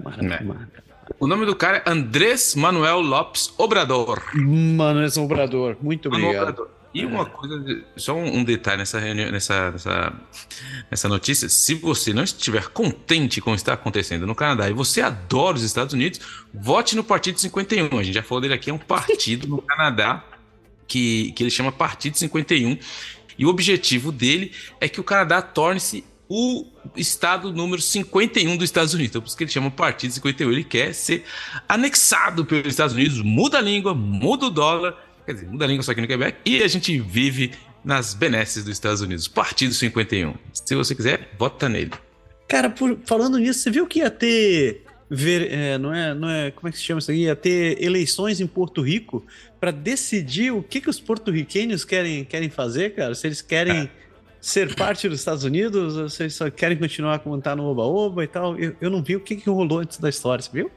Maravilha. 0.02 0.68
É. 0.78 0.82
O 1.18 1.26
nome 1.26 1.46
do 1.46 1.54
cara 1.54 1.82
é 1.84 1.90
Andrés 1.90 2.54
Manuel 2.54 3.00
Lopes 3.00 3.52
Obrador. 3.58 4.22
Manuel 4.34 5.08
Obrador, 5.18 5.76
muito 5.80 6.08
obrigado. 6.08 6.42
Obrador. 6.42 6.82
E 6.94 7.06
uma 7.06 7.24
coisa, 7.24 7.84
só 7.96 8.14
um 8.14 8.44
detalhe 8.44 8.78
nessa, 8.78 8.98
reunião, 8.98 9.30
nessa, 9.30 9.70
nessa, 9.70 10.12
nessa 10.90 11.08
notícia: 11.08 11.48
se 11.48 11.74
você 11.74 12.12
não 12.12 12.22
estiver 12.22 12.68
contente 12.68 13.40
com 13.40 13.50
o 13.50 13.54
que 13.54 13.60
está 13.60 13.72
acontecendo 13.72 14.26
no 14.26 14.34
Canadá 14.34 14.68
e 14.68 14.74
você 14.74 15.00
adora 15.00 15.56
os 15.56 15.62
Estados 15.62 15.94
Unidos, 15.94 16.20
vote 16.52 16.94
no 16.94 17.02
Partido 17.02 17.40
51. 17.40 17.98
A 17.98 18.02
gente 18.02 18.14
já 18.14 18.22
falou 18.22 18.42
dele 18.42 18.52
aqui, 18.52 18.68
é 18.68 18.74
um 18.74 18.78
partido 18.78 19.48
no 19.48 19.62
Canadá 19.62 20.22
que, 20.92 21.32
que 21.32 21.42
ele 21.42 21.50
chama 21.50 21.72
Partido 21.72 22.18
51. 22.18 22.76
E 23.38 23.46
o 23.46 23.48
objetivo 23.48 24.12
dele 24.12 24.52
é 24.80 24.88
que 24.88 25.00
o 25.00 25.04
Canadá 25.04 25.40
torne-se 25.40 26.04
o 26.28 26.66
estado 26.96 27.52
número 27.52 27.80
51 27.80 28.56
dos 28.56 28.64
Estados 28.64 28.92
Unidos. 28.94 29.10
Então, 29.10 29.22
por 29.22 29.28
isso 29.28 29.36
que 29.36 29.44
ele 29.44 29.50
chama 29.50 29.70
Partido 29.70 30.12
51. 30.12 30.50
Ele 30.50 30.64
quer 30.64 30.92
ser 30.92 31.24
anexado 31.68 32.44
pelos 32.44 32.66
Estados 32.68 32.94
Unidos, 32.94 33.22
muda 33.22 33.58
a 33.58 33.60
língua, 33.60 33.94
muda 33.94 34.46
o 34.46 34.50
dólar 34.50 34.96
Quer 35.24 35.34
dizer, 35.34 35.46
muda 35.46 35.64
a 35.64 35.68
língua 35.68 35.82
só 35.82 35.92
aqui 35.92 36.00
no 36.00 36.06
Quebec. 36.08 36.38
E 36.44 36.62
a 36.62 36.68
gente 36.68 36.98
vive 36.98 37.52
nas 37.84 38.12
benesses 38.14 38.64
dos 38.64 38.72
Estados 38.72 39.00
Unidos. 39.00 39.28
Partido 39.28 39.72
51. 39.72 40.34
Se 40.52 40.74
você 40.74 40.94
quiser, 40.94 41.30
vota 41.38 41.68
nele. 41.68 41.92
Cara, 42.48 42.68
por, 42.68 42.98
falando 43.06 43.38
nisso, 43.38 43.60
você 43.60 43.70
viu 43.70 43.86
que 43.86 44.00
ia 44.00 44.10
ter. 44.10 44.84
Ver, 45.08 45.52
é, 45.52 45.78
não, 45.78 45.94
é, 45.94 46.14
não 46.14 46.28
é. 46.28 46.50
Como 46.50 46.68
é 46.68 46.72
que 46.72 46.78
se 46.78 46.84
chama 46.84 46.98
isso 46.98 47.10
aí? 47.10 47.24
Ia 47.24 47.36
ter 47.36 47.82
eleições 47.82 48.40
em 48.40 48.46
Porto 48.46 48.82
Rico 48.82 49.24
para 49.62 49.70
decidir 49.70 50.52
o 50.52 50.60
que, 50.60 50.80
que 50.80 50.90
os 50.90 50.98
porto-riquenhos 50.98 51.84
querem, 51.84 52.24
querem 52.24 52.50
fazer, 52.50 52.96
cara. 52.96 53.14
Se 53.14 53.28
eles 53.28 53.40
querem. 53.40 53.82
É. 53.82 54.02
Ser 54.40 54.74
parte 54.74 55.08
dos 55.08 55.20
Estados 55.20 55.44
Unidos, 55.44 55.96
ou 55.96 56.08
se 56.08 56.24
eles 56.24 56.34
só 56.34 56.50
querem 56.50 56.76
continuar 56.76 57.20
como 57.20 57.40
tá 57.40 57.54
no 57.54 57.62
Oba-Oba 57.66 58.24
e 58.24 58.26
tal. 58.26 58.58
Eu, 58.58 58.74
eu 58.80 58.90
não 58.90 59.00
vi 59.00 59.14
o 59.14 59.20
que, 59.20 59.36
que 59.36 59.48
rolou 59.48 59.78
antes 59.78 60.00
da 60.00 60.08
história, 60.08 60.42
você 60.42 60.50
viu? 60.52 60.68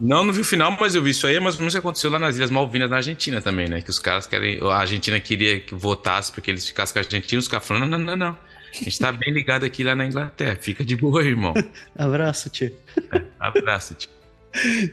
Não, 0.00 0.24
não 0.24 0.32
vi 0.32 0.40
o 0.40 0.44
final, 0.44 0.74
mas 0.80 0.94
eu 0.94 1.02
vi 1.02 1.10
isso 1.10 1.26
aí, 1.26 1.38
mas 1.38 1.58
menos 1.58 1.74
que 1.74 1.78
aconteceu 1.78 2.10
lá 2.10 2.18
nas 2.18 2.36
Ilhas 2.36 2.50
Malvinas, 2.50 2.88
na 2.88 2.96
Argentina 2.96 3.42
também, 3.42 3.68
né? 3.68 3.82
Que 3.82 3.90
os 3.90 3.98
caras 3.98 4.26
querem. 4.26 4.58
A 4.62 4.76
Argentina 4.76 5.20
queria 5.20 5.60
que 5.60 5.74
votasse 5.74 6.32
porque 6.32 6.50
eles 6.50 6.66
ficassem 6.66 6.94
com 6.94 7.00
a 7.00 7.02
Argentina, 7.02 7.38
os 7.38 7.48
caras 7.48 7.66
falando, 7.66 7.90
não, 7.90 7.98
não, 7.98 8.16
não. 8.16 8.38
A 8.72 8.84
gente 8.84 8.98
tá 8.98 9.12
bem 9.12 9.30
ligado 9.30 9.66
aqui 9.66 9.84
lá 9.84 9.94
na 9.94 10.06
Inglaterra. 10.06 10.56
Fica 10.58 10.82
de 10.82 10.96
boa, 10.96 11.22
irmão. 11.22 11.52
abraço, 11.94 12.48
tio. 12.48 12.74
É, 13.12 13.22
abraço, 13.38 13.94
tio. 13.94 14.08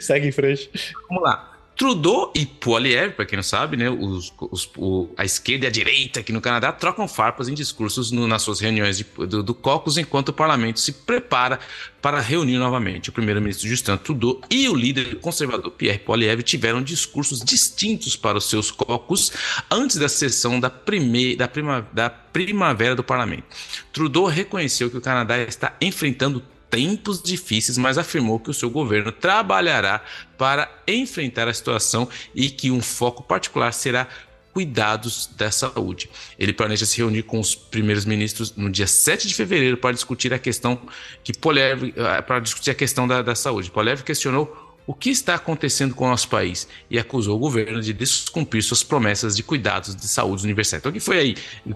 Segue 0.02 0.28
em 0.28 0.32
frente. 0.34 0.70
Vamos 1.08 1.24
lá. 1.24 1.53
Trudeau 1.76 2.32
e 2.36 2.46
Poilievre, 2.46 3.16
para 3.16 3.26
quem 3.26 3.36
não 3.36 3.44
sabe, 3.44 3.76
né, 3.76 3.90
os, 3.90 4.32
os, 4.40 4.70
o, 4.78 5.10
a 5.18 5.26
esquerda 5.26 5.66
e 5.66 5.68
a 5.68 5.72
direita 5.72 6.20
aqui 6.20 6.32
no 6.32 6.40
Canadá 6.40 6.72
trocam 6.72 7.08
farpas 7.08 7.50
em 7.50 7.54
discursos 7.54 8.12
no, 8.12 8.28
nas 8.28 8.44
suas 8.44 8.60
reuniões 8.60 8.98
de, 8.98 9.04
do, 9.04 9.42
do 9.42 9.56
caucus 9.56 9.98
enquanto 9.98 10.30
o 10.30 10.34
parlamento 10.34 10.80
se 10.80 10.92
prepara 10.92 11.60
para 12.02 12.20
reunir 12.20 12.58
novamente. 12.58 13.10
O 13.10 13.14
primeiro-ministro 13.14 13.68
Justin 13.68 13.98
Trudeau 13.98 14.40
e 14.50 14.70
o 14.70 14.76
líder 14.76 15.20
conservador 15.20 15.72
Pierre 15.72 16.00
Poilievre 16.00 16.44
tiveram 16.44 16.82
discursos 16.82 17.40
distintos 17.40 18.16
para 18.16 18.38
os 18.38 18.50
seus 18.50 18.70
caucus 18.70 19.32
antes 19.70 19.98
da 19.98 20.08
sessão 20.08 20.60
da, 20.60 20.70
prime, 20.70 21.36
da, 21.36 21.48
prima, 21.48 21.88
da 21.92 22.10
primavera 22.10 22.96
do 22.96 23.04
parlamento. 23.04 23.46
Trudeau 23.92 24.26
reconheceu 24.26 24.92
que 24.92 24.98
o 24.98 25.02
Canadá 25.02 25.40
está 25.40 25.76
enfrentando 25.82 26.44
tempos 26.74 27.22
difíceis, 27.22 27.78
mas 27.78 28.00
afirmou 28.00 28.40
que 28.40 28.50
o 28.50 28.54
seu 28.54 28.68
governo 28.68 29.12
trabalhará 29.12 30.04
para 30.36 30.68
enfrentar 30.88 31.48
a 31.48 31.54
situação 31.54 32.10
e 32.34 32.50
que 32.50 32.72
um 32.72 32.82
foco 32.82 33.22
particular 33.22 33.72
será 33.72 34.08
cuidados 34.52 35.30
da 35.38 35.52
saúde. 35.52 36.10
Ele 36.38 36.52
planeja 36.52 36.84
se 36.88 36.98
reunir 36.98 37.24
com 37.24 37.40
os 37.40 37.54
primeiros 37.54 38.06
ministros 38.06 38.56
no 38.56 38.72
dia 38.72 38.88
7 38.88 39.28
de 39.28 39.36
fevereiro 39.36 39.78
para 39.78 39.92
discutir 39.92 40.34
a 40.34 40.40
questão 40.40 40.82
que 41.24 41.32
Poliev, 41.32 41.94
eh, 41.96 42.22
para 42.24 42.40
discutir 42.40 42.72
a 42.72 42.76
questão 42.76 43.08
da, 43.08 43.22
da 43.22 43.36
saúde. 43.36 43.70
Poliev 43.70 44.02
questionou 44.02 44.76
o 44.88 44.96
que 44.96 45.12
está 45.12 45.36
acontecendo 45.36 45.94
com 45.94 46.06
o 46.06 46.10
nosso 46.10 46.28
país 46.28 46.68
e 46.90 46.98
acusou 46.98 47.36
o 47.36 47.40
governo 47.40 47.82
de 47.82 47.94
descumprir 47.94 48.64
suas 48.64 48.82
promessas 48.82 49.36
de 49.36 49.44
cuidados 49.44 49.96
de 49.96 50.08
saúde 50.08 50.44
universal. 50.44 50.80
Então, 50.80 50.90
o 50.90 50.94
que 50.94 51.00
foi 51.00 51.20
aí? 51.20 51.36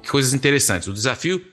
Coisas 0.09 0.33
interessantes. 0.33 0.87
O 0.87 0.93
desafio 0.93 1.43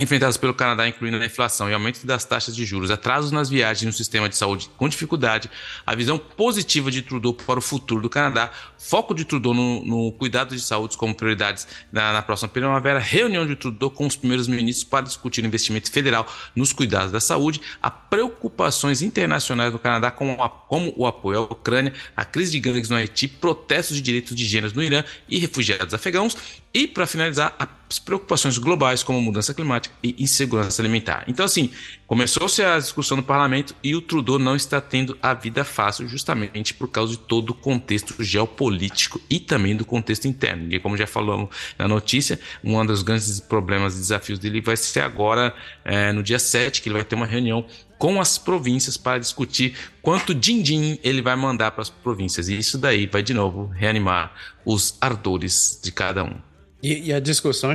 enfrentadas 0.00 0.36
pelo 0.36 0.54
Canadá, 0.54 0.86
incluindo 0.86 1.16
a 1.16 1.26
inflação 1.26 1.68
e 1.68 1.74
aumento 1.74 2.06
das 2.06 2.24
taxas 2.24 2.54
de 2.54 2.64
juros, 2.64 2.88
atrasos 2.88 3.32
nas 3.32 3.48
viagens 3.48 3.84
no 3.84 3.92
sistema 3.92 4.28
de 4.28 4.36
saúde 4.36 4.70
com 4.76 4.88
dificuldade, 4.88 5.50
a 5.84 5.92
visão 5.92 6.16
positiva 6.16 6.88
de 6.88 7.02
Trudeau 7.02 7.34
para 7.34 7.58
o 7.58 7.62
futuro 7.62 8.00
do 8.00 8.08
Canadá, 8.08 8.48
foco 8.78 9.12
de 9.12 9.24
Trudeau 9.24 9.52
no, 9.52 9.84
no 9.84 10.12
cuidado 10.12 10.54
de 10.54 10.60
saúde 10.60 10.96
como 10.96 11.16
prioridades 11.16 11.66
na, 11.90 12.12
na, 12.12 12.22
próxima 12.22 12.48
primavera, 12.48 13.00
reunião 13.00 13.44
de 13.44 13.56
Trudeau 13.56 13.90
com 13.90 14.06
os 14.06 14.14
primeiros 14.14 14.46
ministros 14.46 14.84
para 14.84 15.04
discutir 15.04 15.44
investimento 15.44 15.90
federal 15.90 16.32
nos 16.54 16.72
cuidados 16.72 17.10
da 17.10 17.18
saúde, 17.18 17.60
a 17.82 17.90
preocupações 17.90 19.02
internacionais 19.02 19.72
do 19.72 19.80
Canadá 19.80 20.12
como, 20.12 20.40
a, 20.40 20.48
como 20.48 20.94
o 20.96 21.08
apoio 21.08 21.40
à 21.40 21.42
Ucrânia, 21.42 21.92
a 22.16 22.24
crise 22.24 22.52
de 22.52 22.60
gangues 22.60 22.88
no 22.88 22.94
Haiti, 22.94 23.26
protestos 23.26 23.96
de 23.96 24.02
direitos 24.02 24.36
de 24.36 24.44
gênero 24.44 24.72
no 24.76 24.82
Irã 24.82 25.02
e 25.28 25.40
refugiados 25.40 25.92
afegãos, 25.92 26.36
e, 26.78 26.86
para 26.86 27.08
finalizar, 27.08 27.56
as 27.90 27.98
preocupações 27.98 28.56
globais 28.56 29.02
como 29.02 29.20
mudança 29.20 29.52
climática 29.52 29.92
e 30.00 30.14
insegurança 30.22 30.80
alimentar. 30.80 31.24
Então, 31.26 31.44
assim, 31.44 31.72
começou-se 32.06 32.62
a 32.62 32.78
discussão 32.78 33.16
no 33.16 33.22
parlamento 33.24 33.74
e 33.82 33.96
o 33.96 34.00
Trudeau 34.00 34.38
não 34.38 34.54
está 34.54 34.80
tendo 34.80 35.18
a 35.20 35.34
vida 35.34 35.64
fácil 35.64 36.06
justamente 36.06 36.72
por 36.72 36.86
causa 36.86 37.14
de 37.14 37.18
todo 37.18 37.50
o 37.50 37.54
contexto 37.54 38.22
geopolítico 38.22 39.20
e 39.28 39.40
também 39.40 39.74
do 39.74 39.84
contexto 39.84 40.28
interno. 40.28 40.72
E 40.72 40.78
como 40.78 40.96
já 40.96 41.04
falamos 41.04 41.48
na 41.76 41.88
notícia, 41.88 42.38
um 42.62 42.86
dos 42.86 43.02
grandes 43.02 43.40
problemas 43.40 43.96
e 43.96 43.98
desafios 43.98 44.38
dele 44.38 44.60
vai 44.60 44.76
ser 44.76 45.00
agora, 45.00 45.52
é, 45.84 46.12
no 46.12 46.22
dia 46.22 46.38
7, 46.38 46.80
que 46.80 46.88
ele 46.88 46.94
vai 46.94 47.04
ter 47.04 47.16
uma 47.16 47.26
reunião 47.26 47.66
com 47.98 48.20
as 48.20 48.38
províncias 48.38 48.96
para 48.96 49.18
discutir 49.18 49.76
quanto 50.00 50.32
din-din 50.32 51.00
ele 51.02 51.22
vai 51.22 51.34
mandar 51.34 51.72
para 51.72 51.82
as 51.82 51.90
províncias. 51.90 52.48
E 52.48 52.56
isso 52.56 52.78
daí 52.78 53.08
vai 53.08 53.24
de 53.24 53.34
novo 53.34 53.66
reanimar 53.66 54.32
os 54.64 54.96
ardores 55.00 55.80
de 55.82 55.90
cada 55.90 56.22
um. 56.22 56.46
E, 56.82 57.08
e, 57.08 57.12
a 57.12 57.18
discussão, 57.18 57.70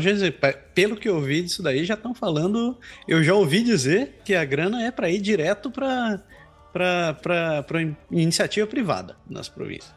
pelo 0.74 0.96
que 0.96 1.10
eu 1.10 1.16
ouvi 1.16 1.42
disso 1.42 1.62
daí, 1.62 1.84
já 1.84 1.96
estão 1.96 2.16
falando. 2.16 2.78
Eu 3.08 3.22
já 3.24 3.34
ouvi 3.34 3.62
dizer 3.62 4.22
que 4.24 4.34
a 4.34 4.46
grana 4.46 4.84
é 4.84 4.92
para 4.92 5.10
ir 5.10 5.20
direto 5.20 5.70
para 5.70 6.22
iniciativa 8.10 8.66
privada 8.66 9.18
nas 9.30 9.50
províncias. 9.50 9.94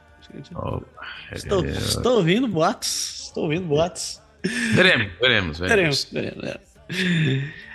Oh, 0.55 0.83
estou, 1.33 1.65
é... 1.65 1.71
estou 1.71 2.17
ouvindo 2.17 2.49
boatos. 2.49 3.27
Estou 3.27 3.45
ouvindo 3.45 3.67
boatos. 3.67 4.21
Veremos, 4.75 5.13
veremos, 5.21 5.59
veremos. 5.59 6.09
veremos, 6.11 6.43
veremos. 6.43 6.77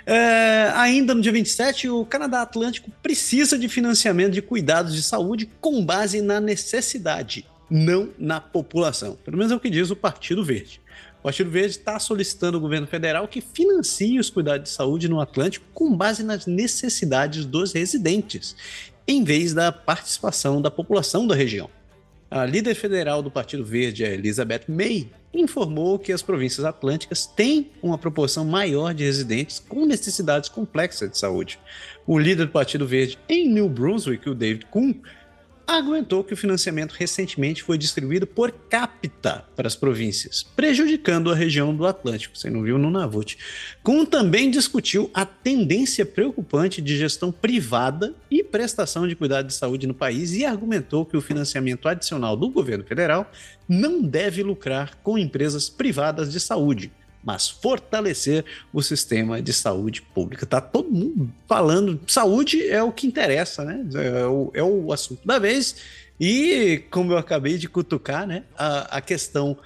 É, 0.04 0.72
ainda 0.74 1.14
no 1.14 1.20
dia 1.20 1.32
27, 1.32 1.88
o 1.88 2.04
Canadá 2.04 2.42
Atlântico 2.42 2.90
precisa 3.02 3.58
de 3.58 3.68
financiamento 3.68 4.32
de 4.32 4.42
cuidados 4.42 4.94
de 4.94 5.02
saúde 5.02 5.48
com 5.60 5.84
base 5.84 6.20
na 6.20 6.40
necessidade, 6.40 7.46
não 7.70 8.10
na 8.18 8.40
população. 8.40 9.16
Pelo 9.24 9.36
menos 9.36 9.52
é 9.52 9.56
o 9.56 9.60
que 9.60 9.70
diz 9.70 9.90
o 9.90 9.96
Partido 9.96 10.44
Verde. 10.44 10.81
O 11.22 11.30
Partido 11.30 11.52
Verde 11.52 11.76
está 11.76 12.00
solicitando 12.00 12.56
ao 12.56 12.60
governo 12.60 12.88
federal 12.88 13.28
que 13.28 13.40
financie 13.40 14.18
os 14.18 14.28
cuidados 14.28 14.68
de 14.68 14.74
saúde 14.74 15.08
no 15.08 15.20
Atlântico 15.20 15.64
com 15.72 15.96
base 15.96 16.24
nas 16.24 16.46
necessidades 16.46 17.46
dos 17.46 17.72
residentes, 17.72 18.56
em 19.06 19.22
vez 19.22 19.54
da 19.54 19.70
participação 19.70 20.60
da 20.60 20.68
população 20.68 21.24
da 21.24 21.36
região. 21.36 21.70
A 22.28 22.44
líder 22.44 22.74
federal 22.74 23.22
do 23.22 23.30
Partido 23.30 23.64
Verde, 23.64 24.02
Elizabeth 24.02 24.64
May, 24.66 25.08
informou 25.32 25.96
que 25.96 26.12
as 26.12 26.22
províncias 26.22 26.64
atlânticas 26.64 27.24
têm 27.24 27.70
uma 27.80 27.96
proporção 27.96 28.44
maior 28.44 28.92
de 28.92 29.04
residentes 29.04 29.60
com 29.60 29.86
necessidades 29.86 30.48
complexas 30.48 31.08
de 31.08 31.18
saúde. 31.18 31.56
O 32.04 32.18
líder 32.18 32.46
do 32.46 32.52
Partido 32.52 32.84
Verde 32.84 33.16
em 33.28 33.48
New 33.48 33.68
Brunswick, 33.68 34.28
o 34.28 34.34
David 34.34 34.66
Kuhn, 34.66 34.92
argumentou 35.66 36.24
que 36.24 36.34
o 36.34 36.36
financiamento 36.36 36.92
recentemente 36.92 37.62
foi 37.62 37.78
distribuído 37.78 38.26
por 38.26 38.52
capita 38.68 39.44
para 39.54 39.66
as 39.66 39.76
províncias, 39.76 40.42
prejudicando 40.42 41.30
a 41.30 41.34
região 41.34 41.74
do 41.74 41.86
Atlântico. 41.86 42.36
Você 42.36 42.50
não 42.50 42.62
viu 42.62 42.78
no 42.78 42.90
Navut. 42.90 43.38
Kuhn 43.82 44.04
também 44.04 44.50
discutiu 44.50 45.10
a 45.14 45.24
tendência 45.24 46.04
preocupante 46.04 46.80
de 46.80 46.96
gestão 46.96 47.30
privada 47.30 48.14
e 48.30 48.42
prestação 48.42 49.06
de 49.06 49.16
cuidado 49.16 49.46
de 49.46 49.54
saúde 49.54 49.86
no 49.86 49.94
país 49.94 50.32
e 50.32 50.44
argumentou 50.44 51.04
que 51.06 51.16
o 51.16 51.20
financiamento 51.20 51.88
adicional 51.88 52.36
do 52.36 52.48
governo 52.48 52.84
federal 52.84 53.30
não 53.68 54.02
deve 54.02 54.42
lucrar 54.42 54.96
com 55.02 55.18
empresas 55.18 55.68
privadas 55.68 56.32
de 56.32 56.40
saúde 56.40 56.90
mas 57.22 57.48
fortalecer 57.48 58.44
o 58.72 58.82
sistema 58.82 59.40
de 59.40 59.52
saúde 59.52 60.02
pública. 60.02 60.44
Tá 60.44 60.60
todo 60.60 60.90
mundo 60.90 61.30
falando, 61.46 62.00
saúde 62.06 62.68
é 62.68 62.82
o 62.82 62.92
que 62.92 63.06
interessa, 63.06 63.64
né? 63.64 63.84
É 63.94 64.26
o, 64.26 64.50
é 64.54 64.62
o 64.62 64.92
assunto 64.92 65.26
da 65.26 65.38
vez. 65.38 65.76
E 66.18 66.84
como 66.90 67.12
eu 67.12 67.18
acabei 67.18 67.58
de 67.58 67.68
cutucar, 67.68 68.26
né, 68.26 68.44
a, 68.56 68.98
a 68.98 69.00
questão 69.00 69.56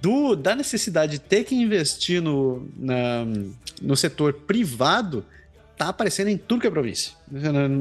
do, 0.00 0.34
da 0.34 0.54
necessidade 0.54 1.12
de 1.12 1.18
ter 1.18 1.44
que 1.44 1.54
investir 1.54 2.22
no, 2.22 2.68
na, 2.76 3.24
no 3.80 3.96
setor 3.96 4.32
privado 4.32 5.24
tá 5.76 5.88
aparecendo 5.88 6.28
em 6.28 6.36
tudo 6.36 6.60
que 6.60 6.66
é 6.66 6.70
província. 6.70 7.12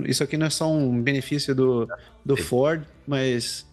Isso 0.07 0.23
aqui 0.23 0.37
não 0.37 0.47
é 0.47 0.49
só 0.49 0.71
um 0.71 1.01
benefício 1.01 1.53
do, 1.53 1.87
do 2.25 2.35
Ford, 2.35 2.83
mas 3.05 3.65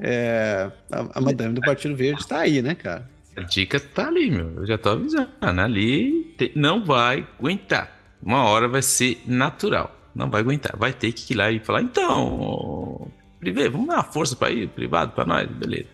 é, 0.00 0.70
a, 0.90 1.18
a 1.18 1.20
madame 1.20 1.54
do 1.54 1.60
Partido 1.60 1.94
Verde 1.94 2.20
está 2.20 2.40
aí, 2.40 2.60
né, 2.62 2.74
cara? 2.74 3.08
A 3.36 3.42
dica 3.42 3.78
tá 3.78 4.08
ali, 4.08 4.30
meu. 4.30 4.50
Eu 4.56 4.66
já 4.66 4.78
tô 4.78 4.90
avisando. 4.90 5.28
Ali 5.40 6.34
não 6.54 6.84
vai 6.84 7.26
aguentar. 7.38 7.92
Uma 8.22 8.44
hora 8.44 8.66
vai 8.66 8.82
ser 8.82 9.22
natural. 9.26 9.94
não 10.14 10.30
vai 10.30 10.40
aguentar. 10.40 10.74
Vai 10.76 10.92
ter 10.92 11.12
que 11.12 11.34
ir 11.34 11.36
lá 11.36 11.50
e 11.50 11.60
falar, 11.60 11.82
então, 11.82 13.08
privê, 13.38 13.68
vamos 13.68 13.86
dar 13.88 13.96
uma 13.96 14.02
força 14.02 14.34
para 14.34 14.50
ir, 14.50 14.68
privado 14.68 15.12
para 15.12 15.26
nós, 15.26 15.46
beleza. 15.48 15.86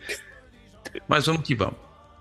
Mas 1.08 1.26
vamos 1.26 1.42
que 1.42 1.54
vamos. 1.54 1.74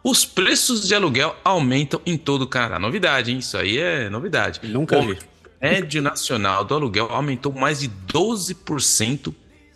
Os 0.03 0.25
preços 0.25 0.87
de 0.87 0.95
aluguel 0.95 1.35
aumentam 1.43 2.01
em 2.05 2.17
todo 2.17 2.41
o 2.43 2.47
Canadá. 2.47 2.79
Novidade, 2.79 3.31
hein? 3.31 3.37
Isso 3.37 3.55
aí 3.55 3.77
é 3.77 4.09
novidade. 4.09 4.59
Nunca 4.63 4.99
vi. 4.99 5.11
O 5.11 5.17
médio 5.61 6.01
nacional 6.01 6.65
do 6.65 6.73
aluguel 6.73 7.05
aumentou 7.11 7.53
mais 7.53 7.81
de 7.81 7.89
12%, 8.11 9.31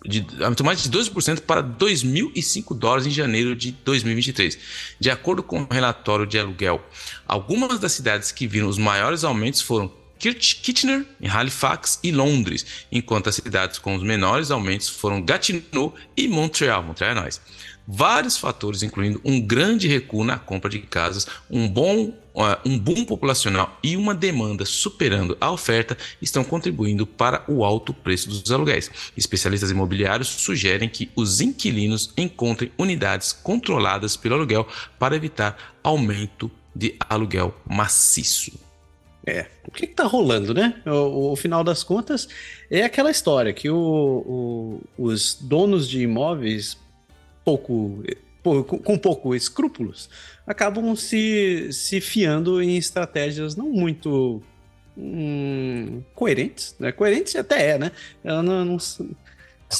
de, 0.07 0.25
aumentou 0.43 0.65
mais 0.65 0.81
de 0.81 0.89
12% 0.89 1.41
para 1.41 1.63
2.005 1.63 2.77
dólares 2.77 3.07
em 3.07 3.11
janeiro 3.11 3.55
de 3.55 3.71
2023. 3.71 4.57
De 4.99 5.09
acordo 5.09 5.43
com 5.43 5.61
o 5.61 5.67
relatório 5.69 6.25
de 6.25 6.37
aluguel, 6.37 6.83
algumas 7.27 7.79
das 7.79 7.91
cidades 7.91 8.31
que 8.31 8.47
viram 8.47 8.67
os 8.67 8.77
maiores 8.77 9.23
aumentos 9.23 9.61
foram 9.61 9.91
Kitchener, 10.17 11.05
em 11.21 11.27
Halifax 11.27 11.99
e 12.01 12.11
Londres, 12.11 12.65
enquanto 12.91 13.29
as 13.29 13.35
cidades 13.35 13.77
com 13.77 13.95
os 13.95 14.03
menores 14.03 14.49
aumentos 14.49 14.87
foram 14.89 15.21
Gatineau 15.21 15.93
e 16.15 16.27
Montreal. 16.27 16.81
Montreal 16.81 17.11
é 17.11 17.15
nós. 17.15 17.41
Vários 17.87 18.37
fatores, 18.37 18.81
incluindo 18.81 19.21
um 19.23 19.39
grande 19.39 19.87
recuo 19.87 20.23
na 20.23 20.39
compra 20.39 20.69
de 20.69 20.79
casas, 20.79 21.27
um 21.49 21.67
bom 21.67 22.13
um 22.65 22.77
boom 22.77 23.05
populacional 23.05 23.77
e 23.81 23.95
uma 23.95 24.13
demanda 24.13 24.65
superando 24.65 25.37
a 25.39 25.51
oferta 25.51 25.97
estão 26.21 26.43
contribuindo 26.43 27.07
para 27.07 27.43
o 27.47 27.63
alto 27.63 27.93
preço 27.93 28.29
dos 28.29 28.51
aluguéis. 28.51 28.91
Especialistas 29.15 29.71
imobiliários 29.71 30.27
sugerem 30.27 30.89
que 30.89 31.09
os 31.15 31.39
inquilinos 31.39 32.13
encontrem 32.17 32.71
unidades 32.77 33.31
controladas 33.31 34.17
pelo 34.17 34.35
aluguel 34.35 34.67
para 34.99 35.15
evitar 35.15 35.75
aumento 35.81 36.51
de 36.75 36.95
aluguel 37.09 37.55
maciço. 37.65 38.51
É, 39.25 39.47
o 39.67 39.71
que, 39.71 39.85
está 39.85 40.03
rolando, 40.03 40.53
né? 40.53 40.81
O, 40.85 41.31
o, 41.31 41.35
final 41.35 41.63
das 41.63 41.83
contas 41.83 42.27
é 42.69 42.83
aquela 42.83 43.09
história 43.09 43.51
que 43.53 43.69
o, 43.71 43.75
o, 43.75 44.81
os 44.97 45.35
donos 45.41 45.89
de 45.89 46.01
imóveis 46.01 46.77
pouco, 47.43 48.03
com 48.63 48.97
pouco 48.97 49.33
escrúpulos 49.33 50.09
acabam 50.45 50.95
se, 50.95 51.69
se 51.71 51.99
fiando 51.99 52.61
em 52.61 52.77
estratégias 52.77 53.55
não 53.55 53.69
muito 53.69 54.41
hum, 54.97 56.03
coerentes, 56.13 56.75
né? 56.79 56.91
Coerentes 56.91 57.35
até 57.35 57.71
é, 57.71 57.77
né? 57.77 57.91
Ela 58.23 58.43
não, 58.43 58.65
não 58.65 58.79
são... 58.79 59.07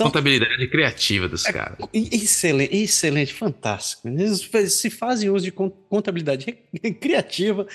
contabilidade 0.01 0.67
criativa 0.67 1.29
dos 1.29 1.45
é, 1.45 1.53
caras. 1.53 1.77
Excelente, 1.93 2.75
excelente, 2.75 3.33
fantástico. 3.33 4.07
Eles 4.07 4.49
se 4.73 4.89
fazem 4.89 5.29
uso 5.29 5.45
de 5.45 5.51
contabilidade 5.51 6.57
criativa 6.99 7.67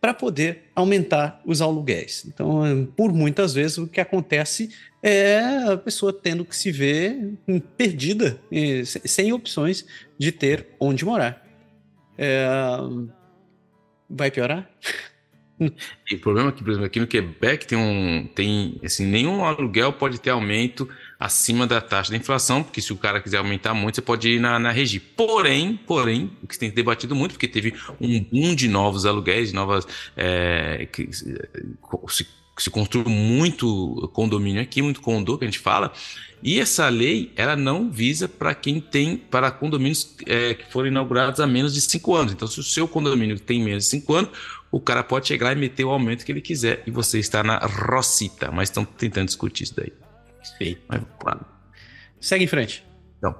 para 0.00 0.12
poder 0.12 0.64
aumentar 0.74 1.40
os 1.46 1.62
aluguéis. 1.62 2.26
Então, 2.26 2.86
por 2.94 3.10
muitas 3.10 3.54
vezes, 3.54 3.78
o 3.78 3.86
que 3.86 4.02
acontece 4.02 4.68
é 5.06 5.70
a 5.70 5.76
pessoa 5.76 6.14
tendo 6.14 6.46
que 6.46 6.56
se 6.56 6.72
ver 6.72 7.34
perdida, 7.76 8.40
sem 9.04 9.34
opções 9.34 9.84
de 10.18 10.32
ter 10.32 10.68
onde 10.80 11.04
morar. 11.04 11.46
É... 12.16 12.46
Vai 14.08 14.30
piorar? 14.30 14.70
E 16.10 16.16
o 16.16 16.20
problema 16.20 16.48
é 16.48 16.52
que, 16.52 16.64
por 16.64 16.70
exemplo, 16.70 16.86
aqui 16.86 16.98
no 16.98 17.06
Quebec 17.06 17.64
tem 17.64 17.78
um. 17.78 18.26
Tem, 18.34 18.80
assim, 18.84 19.06
nenhum 19.06 19.44
aluguel 19.44 19.92
pode 19.92 20.20
ter 20.20 20.30
aumento 20.30 20.88
acima 21.18 21.64
da 21.64 21.80
taxa 21.80 22.10
da 22.10 22.16
inflação, 22.16 22.60
porque 22.60 22.80
se 22.80 22.92
o 22.92 22.96
cara 22.96 23.22
quiser 23.22 23.38
aumentar 23.38 23.72
muito, 23.72 23.94
você 23.94 24.02
pode 24.02 24.28
ir 24.28 24.40
na, 24.40 24.58
na 24.58 24.72
regi. 24.72 24.98
Porém, 24.98 25.76
porém, 25.86 26.36
o 26.42 26.48
que 26.48 26.58
tem 26.58 26.70
debatido 26.70 27.14
muito, 27.14 27.32
porque 27.32 27.46
teve 27.46 27.72
um 28.00 28.20
boom 28.20 28.52
de 28.56 28.66
novos 28.66 29.06
aluguéis, 29.06 29.50
de 29.50 29.54
novas. 29.54 29.86
É, 30.16 30.88
que, 30.90 31.08
se, 31.12 32.26
se 32.62 32.70
construiu 32.70 33.08
muito 33.08 34.10
condomínio 34.12 34.62
aqui, 34.62 34.80
muito 34.80 35.00
condo 35.00 35.36
que 35.38 35.44
a 35.44 35.48
gente 35.48 35.58
fala, 35.58 35.92
e 36.42 36.60
essa 36.60 36.88
lei 36.88 37.32
ela 37.36 37.56
não 37.56 37.90
visa 37.90 38.28
para 38.28 38.54
quem 38.54 38.78
tem 38.78 39.16
para 39.16 39.50
condomínios 39.50 40.14
é, 40.26 40.54
que 40.54 40.70
foram 40.70 40.88
inaugurados 40.88 41.40
há 41.40 41.46
menos 41.46 41.72
de 41.72 41.80
cinco 41.80 42.14
anos. 42.14 42.32
Então, 42.32 42.46
se 42.46 42.60
o 42.60 42.62
seu 42.62 42.86
condomínio 42.86 43.40
tem 43.40 43.62
menos 43.62 43.84
de 43.84 43.90
cinco 43.90 44.14
anos, 44.14 44.30
o 44.70 44.78
cara 44.78 45.02
pode 45.02 45.26
chegar 45.26 45.56
e 45.56 45.58
meter 45.58 45.84
o 45.84 45.90
aumento 45.90 46.24
que 46.24 46.30
ele 46.30 46.42
quiser 46.42 46.82
e 46.86 46.90
você 46.90 47.18
está 47.18 47.42
na 47.42 47.58
rocita. 47.58 48.50
Mas 48.50 48.68
estão 48.68 48.84
tentando 48.84 49.26
discutir 49.26 49.64
isso 49.64 49.74
daí. 49.76 49.92
Feito. 50.58 50.82
Mas, 50.86 51.00
claro. 51.18 51.46
Segue 52.20 52.44
em 52.44 52.48
frente. 52.48 52.84
Então, 53.16 53.34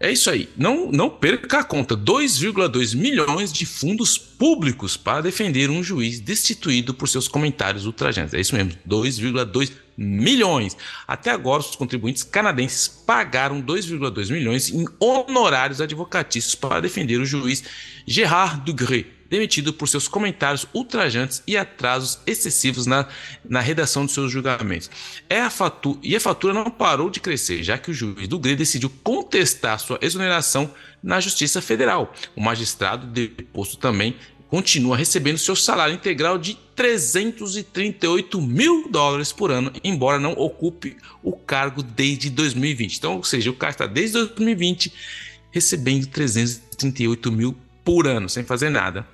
é 0.00 0.12
isso 0.12 0.30
aí. 0.30 0.48
Não, 0.56 0.90
não 0.92 1.10
perca 1.10 1.58
a 1.58 1.64
conta: 1.64 1.96
2,2 1.96 2.96
milhões 2.96 3.52
de 3.52 3.66
fundos 3.66 4.16
públicos 4.16 4.96
para 4.96 5.22
defender 5.22 5.70
um 5.70 5.82
juiz 5.82 6.20
destituído 6.20 6.94
por 6.94 7.08
seus 7.08 7.26
comentários 7.26 7.86
ultrajantes. 7.86 8.34
É 8.34 8.40
isso 8.40 8.54
mesmo, 8.54 8.72
2,2 8.88 9.72
milhões. 9.96 10.76
Até 11.06 11.30
agora, 11.30 11.60
os 11.60 11.74
contribuintes 11.74 12.22
canadenses 12.22 12.86
pagaram 12.86 13.60
2,2 13.60 14.30
milhões 14.30 14.70
em 14.70 14.86
honorários 15.00 15.80
advocatícios 15.80 16.54
para 16.54 16.80
defender 16.80 17.20
o 17.20 17.26
juiz 17.26 17.64
Gerard 18.06 18.62
Dugré 18.64 19.17
demitido 19.28 19.72
por 19.72 19.88
seus 19.88 20.08
comentários 20.08 20.66
ultrajantes 20.72 21.42
e 21.46 21.56
atrasos 21.56 22.18
excessivos 22.26 22.86
na, 22.86 23.06
na 23.48 23.60
redação 23.60 24.06
de 24.06 24.12
seus 24.12 24.32
julgamentos. 24.32 24.90
É 25.28 25.40
a 25.40 25.50
fatura, 25.50 25.98
e 26.02 26.16
a 26.16 26.20
fatura 26.20 26.54
não 26.54 26.70
parou 26.70 27.10
de 27.10 27.20
crescer, 27.20 27.62
já 27.62 27.76
que 27.76 27.90
o 27.90 27.94
juiz 27.94 28.26
do 28.26 28.38
GRE 28.38 28.56
decidiu 28.56 28.90
contestar 29.02 29.78
sua 29.78 29.98
exoneração 30.00 30.72
na 31.02 31.20
Justiça 31.20 31.60
Federal. 31.60 32.12
O 32.34 32.40
magistrado 32.40 33.06
deposto 33.06 33.76
também 33.76 34.16
continua 34.48 34.96
recebendo 34.96 35.36
seu 35.36 35.54
salário 35.54 35.94
integral 35.94 36.38
de 36.38 36.54
338 36.74 38.40
mil 38.40 38.88
dólares 38.90 39.30
por 39.30 39.50
ano, 39.50 39.70
embora 39.84 40.18
não 40.18 40.32
ocupe 40.32 40.96
o 41.22 41.32
cargo 41.32 41.82
desde 41.82 42.30
2020. 42.30 42.96
Então, 42.96 43.16
ou 43.16 43.24
seja, 43.24 43.50
o 43.50 43.54
cara 43.54 43.72
está 43.72 43.86
desde 43.86 44.14
2020 44.14 44.90
recebendo 45.50 46.06
338 46.06 47.30
mil 47.30 47.54
por 47.84 48.06
ano, 48.06 48.28
sem 48.28 48.42
fazer 48.42 48.70
nada 48.70 49.06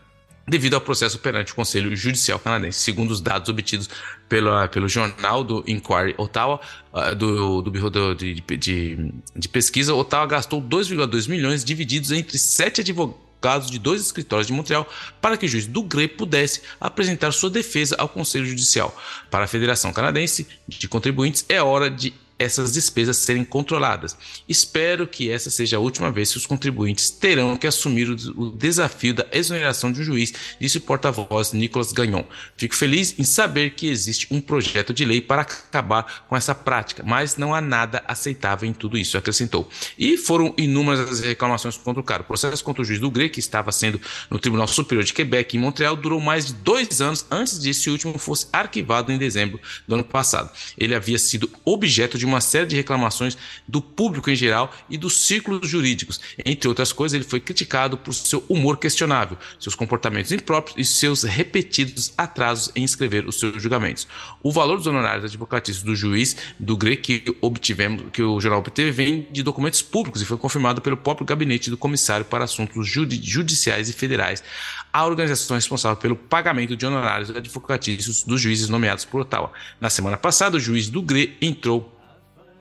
devido 0.46 0.74
ao 0.74 0.80
processo 0.80 1.18
perante 1.18 1.52
o 1.52 1.54
Conselho 1.54 1.94
Judicial 1.96 2.38
Canadense. 2.38 2.80
Segundo 2.80 3.10
os 3.10 3.20
dados 3.20 3.48
obtidos 3.48 3.88
pela, 4.28 4.68
pelo 4.68 4.88
jornal 4.88 5.42
do 5.42 5.64
Inquiry 5.66 6.14
Ottawa, 6.18 6.60
uh, 6.92 7.14
do, 7.14 7.62
do 7.62 7.70
Bureau 7.70 8.14
de, 8.14 8.34
de, 8.34 9.12
de, 9.36 9.48
Pesquisa, 9.48 9.94
Ottawa 9.94 10.26
gastou 10.26 10.60
2,2 10.60 11.28
milhões 11.28 11.64
divididos 11.64 12.10
entre 12.12 12.38
sete 12.38 12.80
advogados 12.80 13.70
de 13.70 13.78
dois 13.78 14.00
escritórios 14.00 14.46
de 14.46 14.52
Montreal 14.52 14.88
para 15.20 15.36
que 15.36 15.44
o 15.44 15.48
juiz 15.48 15.66
Dugré 15.66 16.08
pudesse 16.08 16.62
apresentar 16.80 17.32
sua 17.32 17.50
defesa 17.50 17.94
ao 17.98 18.08
Conselho 18.08 18.46
Judicial. 18.46 18.94
Para 19.30 19.44
a 19.44 19.48
Federação 19.48 19.92
Canadense 19.92 20.46
de 20.66 20.88
Contribuintes, 20.88 21.44
é 21.48 21.62
hora 21.62 21.90
de 21.90 22.14
essas 22.38 22.72
despesas 22.72 23.16
serem 23.18 23.44
controladas. 23.44 24.16
Espero 24.48 25.06
que 25.06 25.30
essa 25.30 25.50
seja 25.50 25.76
a 25.76 25.80
última 25.80 26.10
vez 26.10 26.32
que 26.32 26.38
os 26.38 26.46
contribuintes 26.46 27.10
terão 27.10 27.56
que 27.56 27.66
assumir 27.66 28.10
o, 28.10 28.50
desafio 28.50 29.14
da 29.14 29.26
exoneração 29.32 29.92
de 29.92 30.00
um 30.00 30.04
juiz, 30.04 30.32
disse 30.60 30.78
o 30.78 30.80
porta-voz 30.80 31.52
Nicolas 31.52 31.92
Gagnon. 31.92 32.24
Fico 32.56 32.74
feliz 32.74 33.14
em 33.18 33.24
saber 33.24 33.70
que 33.70 33.88
existe 33.88 34.26
um 34.30 34.40
projeto 34.40 34.92
de 34.92 35.04
lei 35.04 35.20
para 35.20 35.42
acabar 35.42 36.24
com 36.28 36.36
essa 36.36 36.54
prática, 36.54 37.02
mas 37.06 37.36
não 37.36 37.54
há 37.54 37.60
nada 37.60 38.02
aceitável 38.06 38.68
em 38.68 38.72
tudo 38.72 38.98
isso, 38.98 39.16
acrescentou. 39.16 39.68
E 39.98 40.16
foram 40.16 40.54
inúmeras 40.56 41.08
as 41.08 41.20
reclamações 41.20 41.76
contra 41.76 42.00
o 42.00 42.04
cara. 42.04 42.22
O 42.22 42.26
processo 42.26 42.64
contra 42.64 42.82
o 42.82 42.84
juiz 42.84 43.00
do 43.00 43.10
GRE, 43.10 43.28
que 43.28 43.40
estava 43.40 43.70
sendo 43.70 44.00
no 44.30 44.38
Tribunal 44.38 44.66
Superior 44.66 45.04
de 45.04 45.12
Quebec, 45.12 45.56
em 45.56 45.60
Montreal, 45.60 45.96
durou 45.96 46.20
mais 46.20 46.46
de 46.46 46.54
dois 46.54 47.00
anos 47.00 47.24
antes 47.30 47.58
de 47.60 47.70
esse 47.70 47.88
último 47.90 48.18
fosse 48.18 48.46
arquivado 48.52 49.12
em 49.12 49.18
dezembro 49.18 49.60
do 49.86 49.94
ano 49.94 50.04
passado. 50.04 50.50
Ele 50.76 50.94
havia 50.94 51.18
sido 51.18 51.50
objeto 51.64 52.18
de 52.18 52.23
de 52.24 52.26
uma 52.26 52.40
série 52.40 52.66
de 52.66 52.74
reclamações 52.74 53.36
do 53.68 53.82
público 53.82 54.30
em 54.30 54.34
geral 54.34 54.72
e 54.88 54.96
dos 54.96 55.26
círculos 55.26 55.68
jurídicos. 55.68 56.20
Entre 56.44 56.66
outras 56.66 56.92
coisas, 56.92 57.14
ele 57.14 57.24
foi 57.24 57.38
criticado 57.38 57.98
por 57.98 58.14
seu 58.14 58.42
humor 58.48 58.78
questionável, 58.78 59.36
seus 59.60 59.74
comportamentos 59.74 60.32
impróprios 60.32 60.76
e 60.78 60.84
seus 60.90 61.22
repetidos 61.22 62.14
atrasos 62.16 62.72
em 62.74 62.82
escrever 62.82 63.26
os 63.28 63.38
seus 63.38 63.62
julgamentos. 63.62 64.08
O 64.42 64.50
valor 64.50 64.78
dos 64.78 64.86
honorários 64.86 65.26
advocatícios 65.26 65.84
do 65.84 65.94
juiz 65.94 66.36
do 66.58 66.76
GRE 66.76 66.96
que 66.96 67.36
obtivemos, 67.40 68.04
que 68.10 68.22
o 68.22 68.40
jornal 68.40 68.60
obteve, 68.60 68.90
vem 68.90 69.28
de 69.30 69.42
documentos 69.42 69.82
públicos 69.82 70.22
e 70.22 70.24
foi 70.24 70.38
confirmado 70.38 70.80
pelo 70.80 70.96
próprio 70.96 71.26
gabinete 71.26 71.68
do 71.68 71.76
comissário 71.76 72.24
para 72.24 72.44
assuntos 72.44 72.88
judiciais 72.88 73.88
e 73.90 73.92
federais, 73.92 74.42
a 74.92 75.04
organização 75.04 75.56
responsável 75.56 75.96
pelo 75.96 76.16
pagamento 76.16 76.76
de 76.76 76.86
honorários 76.86 77.30
advocatícios 77.30 78.22
dos 78.22 78.40
juízes 78.40 78.68
nomeados 78.68 79.04
por 79.04 79.20
Ottawa. 79.20 79.52
Na 79.80 79.90
semana 79.90 80.16
passada, 80.16 80.56
o 80.56 80.60
juiz 80.60 80.88
do 80.88 81.02
GRE 81.02 81.36
entrou 81.42 81.93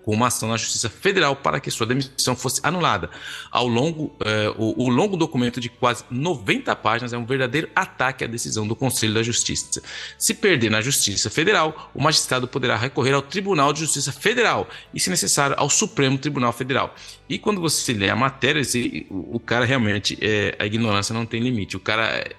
com 0.04 0.14
uma 0.14 0.28
ação 0.28 0.50
na 0.50 0.58
Justiça 0.58 0.90
Federal 0.90 1.36
para 1.36 1.60
que 1.60 1.72
sua 1.72 1.86
demissão 1.86 2.36
fosse 2.36 2.60
anulada. 2.64 3.10
Ao 3.52 3.68
longo, 3.68 4.16
eh, 4.24 4.54
o, 4.58 4.84
o, 4.86 4.90
longo 4.90 5.16
documento 5.16 5.60
de 5.60 5.70
quase 5.70 6.04
90 6.12 6.76
páginas 6.76 7.14
é 7.14 7.18
um 7.18 7.26
verdadeiro 7.26 7.70
ataque 7.76 8.24
à 8.24 8.28
decisão 8.28 8.68
do 8.68 8.76
Conselho 8.76 9.14
da 9.14 9.24
Justiça. 9.24 9.82
Se 10.18 10.34
perder 10.34 10.70
na 10.70 10.82
Justiça 10.82 11.30
Federal, 11.30 11.92
o 11.94 12.02
magistrado 12.02 12.48
poderá 12.48 12.76
recorrer 12.76 13.14
ao 13.14 13.22
Tribunal 13.22 13.72
de 13.72 13.80
Justiça 13.80 14.12
Federal 14.12 14.68
e, 14.94 15.00
se 15.00 15.10
necessário, 15.10 15.56
ao 15.58 15.70
Supremo 15.70 16.18
Tribunal 16.18 16.52
Federal. 16.52 16.94
E 17.30 17.40
quando 17.40 17.62
você 17.62 17.94
lê 17.94 18.10
a 18.10 18.16
matéria, 18.16 18.60
esse, 18.60 19.08
o, 19.10 19.38
o, 19.38 19.40
cara 19.40 19.66
realmente, 19.66 20.18
é, 20.22 20.56
a 20.60 20.66
ignorância 20.66 21.14
não 21.14 21.26
tem 21.26 21.42
limite. 21.42 21.78
O 21.78 21.80
cara, 21.80 22.30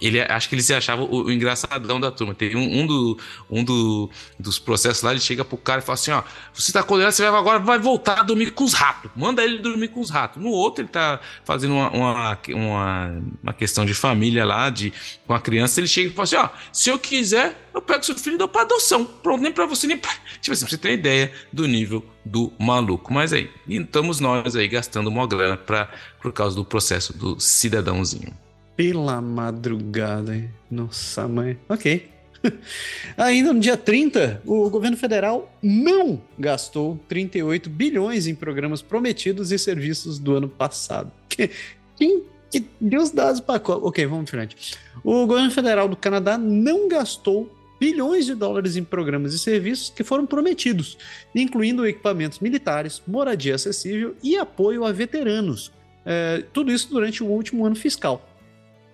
ele 0.00 0.20
acho 0.20 0.48
que 0.48 0.54
ele 0.54 0.62
se 0.62 0.74
achava 0.74 1.02
o, 1.02 1.24
o 1.24 1.32
engraçadão 1.32 1.98
da 1.98 2.10
turma. 2.10 2.34
Tem 2.34 2.54
um, 2.54 2.80
um, 2.80 2.86
do, 2.86 3.18
um 3.50 3.64
do, 3.64 4.10
dos 4.38 4.58
processos 4.58 5.02
lá, 5.02 5.12
ele 5.12 5.20
chega 5.20 5.44
pro 5.44 5.56
cara 5.56 5.80
e 5.80 5.82
fala 5.82 5.94
assim: 5.94 6.10
ó, 6.10 6.22
você 6.52 6.70
tá 6.70 6.82
condenado 6.82 7.13
você 7.14 7.30
vai, 7.30 7.40
agora 7.40 7.58
vai 7.58 7.78
voltar 7.78 8.20
a 8.20 8.22
dormir 8.22 8.50
com 8.50 8.64
os 8.64 8.72
ratos. 8.72 9.10
Manda 9.14 9.42
ele 9.42 9.58
dormir 9.58 9.88
com 9.88 10.00
os 10.00 10.10
ratos. 10.10 10.42
No 10.42 10.50
outro, 10.50 10.82
ele 10.82 10.88
tá 10.90 11.20
fazendo 11.44 11.74
uma, 11.74 11.90
uma, 11.90 12.38
uma, 12.48 13.22
uma 13.42 13.52
questão 13.52 13.84
de 13.84 13.94
família 13.94 14.44
lá, 14.44 14.70
de, 14.70 14.92
com 15.26 15.34
a 15.34 15.40
criança. 15.40 15.80
Ele 15.80 15.86
chega 15.86 16.08
e 16.08 16.12
fala 16.12 16.24
assim: 16.24 16.36
ó, 16.36 16.48
se 16.72 16.90
eu 16.90 16.98
quiser, 16.98 17.68
eu 17.72 17.80
pego 17.80 18.04
seu 18.04 18.16
filho 18.16 18.34
e 18.34 18.38
dou 18.38 18.48
pra 18.48 18.62
adoção. 18.62 19.04
Pronto, 19.04 19.42
nem 19.42 19.52
pra 19.52 19.66
você, 19.66 19.86
nem 19.86 19.96
pra. 19.96 20.12
Tipo 20.40 20.52
assim, 20.52 20.64
pra 20.64 20.70
você 20.70 20.78
ter 20.78 20.92
ideia 20.92 21.32
do 21.52 21.66
nível 21.66 22.04
do 22.24 22.52
maluco. 22.58 23.12
Mas 23.12 23.32
aí, 23.32 23.50
estamos 23.68 24.20
nós 24.20 24.56
aí 24.56 24.68
gastando 24.68 25.08
uma 25.08 25.26
grana 25.26 25.56
pra, 25.56 25.88
por 26.20 26.32
causa 26.32 26.56
do 26.56 26.64
processo 26.64 27.16
do 27.16 27.38
cidadãozinho. 27.40 28.32
Pela 28.76 29.20
madrugada, 29.20 30.34
hein? 30.34 30.50
Nossa 30.70 31.28
mãe. 31.28 31.56
Ok. 31.68 32.13
Ainda 33.16 33.52
no 33.52 33.60
dia 33.60 33.76
30, 33.76 34.42
o 34.44 34.68
governo 34.70 34.96
federal 34.96 35.52
não 35.62 36.20
gastou 36.38 36.98
38 37.08 37.70
bilhões 37.70 38.26
em 38.26 38.34
programas 38.34 38.82
prometidos 38.82 39.52
e 39.52 39.58
serviços 39.58 40.18
do 40.18 40.36
ano 40.36 40.48
passado. 40.48 41.10
Quem 41.28 42.24
que 42.50 42.64
deu 42.80 43.02
os 43.02 43.10
dados 43.10 43.40
para. 43.40 43.60
Ok, 43.66 44.06
vamos 44.06 44.24
em 44.24 44.30
frente. 44.30 44.76
O 45.02 45.26
governo 45.26 45.50
federal 45.50 45.88
do 45.88 45.96
Canadá 45.96 46.38
não 46.38 46.88
gastou 46.88 47.52
bilhões 47.80 48.26
de 48.26 48.34
dólares 48.34 48.76
em 48.76 48.84
programas 48.84 49.34
e 49.34 49.38
serviços 49.38 49.90
que 49.90 50.04
foram 50.04 50.24
prometidos, 50.24 50.96
incluindo 51.34 51.86
equipamentos 51.86 52.38
militares, 52.38 53.02
moradia 53.06 53.56
acessível 53.56 54.14
e 54.22 54.36
apoio 54.36 54.84
a 54.84 54.92
veteranos. 54.92 55.72
É, 56.06 56.44
tudo 56.52 56.70
isso 56.70 56.88
durante 56.88 57.24
o 57.24 57.26
último 57.26 57.66
ano 57.66 57.74
fiscal, 57.74 58.28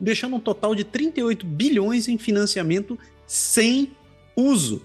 deixando 0.00 0.36
um 0.36 0.40
total 0.40 0.74
de 0.74 0.84
38 0.84 1.44
bilhões 1.44 2.08
em 2.08 2.16
financiamento 2.16 2.98
sem 3.30 3.92
uso. 4.34 4.82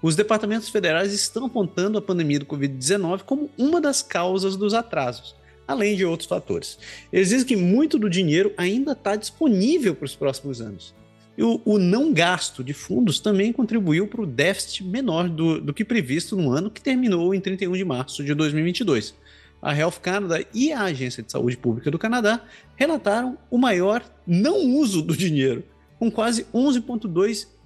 Os 0.00 0.14
departamentos 0.14 0.68
federais 0.68 1.12
estão 1.12 1.46
apontando 1.46 1.98
a 1.98 2.02
pandemia 2.02 2.38
do 2.38 2.46
Covid-19 2.46 3.22
como 3.24 3.50
uma 3.58 3.80
das 3.80 4.02
causas 4.02 4.56
dos 4.56 4.72
atrasos, 4.72 5.34
além 5.66 5.96
de 5.96 6.04
outros 6.04 6.28
fatores. 6.28 6.78
Eles 7.12 7.30
dizem 7.30 7.44
que 7.44 7.56
muito 7.56 7.98
do 7.98 8.08
dinheiro 8.08 8.54
ainda 8.56 8.92
está 8.92 9.16
disponível 9.16 9.96
para 9.96 10.04
os 10.04 10.14
próximos 10.14 10.60
anos. 10.60 10.94
E 11.36 11.42
o, 11.42 11.60
o, 11.64 11.76
não 11.76 12.12
gasto 12.12 12.62
de 12.62 12.72
fundos 12.72 13.18
também 13.18 13.52
contribuiu 13.52 14.06
para 14.06 14.22
o 14.22 14.26
déficit 14.26 14.84
menor 14.84 15.28
do, 15.28 15.60
do 15.60 15.74
que 15.74 15.84
previsto 15.84 16.36
no 16.36 16.52
ano 16.52 16.70
que 16.70 16.80
terminou 16.80 17.34
em 17.34 17.40
31 17.40 17.72
de 17.72 17.84
março 17.84 18.22
de 18.22 18.32
2022. 18.32 19.12
A 19.60 19.76
Health 19.76 19.98
Canada 20.00 20.46
e 20.54 20.72
a 20.72 20.82
Agência 20.82 21.20
de 21.20 21.32
Saúde 21.32 21.56
Pública 21.56 21.90
do 21.90 21.98
Canadá 21.98 22.44
relataram 22.76 23.36
o 23.50 23.58
maior 23.58 24.04
não 24.24 24.76
uso 24.76 25.02
do 25.02 25.16
dinheiro, 25.16 25.64
com 25.98 26.08
quase 26.08 26.44
11,2 26.54 27.57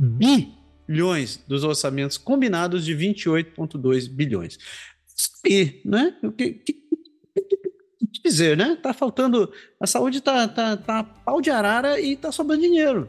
bilhões 0.00 1.42
dos 1.46 1.62
orçamentos 1.62 2.16
combinados 2.16 2.84
de 2.84 2.94
28,2 2.94 4.08
bilhões. 4.08 4.58
E, 5.46 5.80
né? 5.84 6.16
O 6.22 6.32
que, 6.32 6.52
que, 6.52 6.80
dizer, 8.24 8.56
né? 8.56 8.76
Tá 8.82 8.92
faltando. 8.92 9.52
A 9.78 9.86
saúde 9.86 10.20
tá, 10.20 10.48
tá, 10.48 10.76
tá 10.76 11.04
pau 11.04 11.40
de 11.40 11.50
arara 11.50 12.00
e 12.00 12.16
tá 12.16 12.32
sobrando 12.32 12.62
dinheiro. 12.62 13.08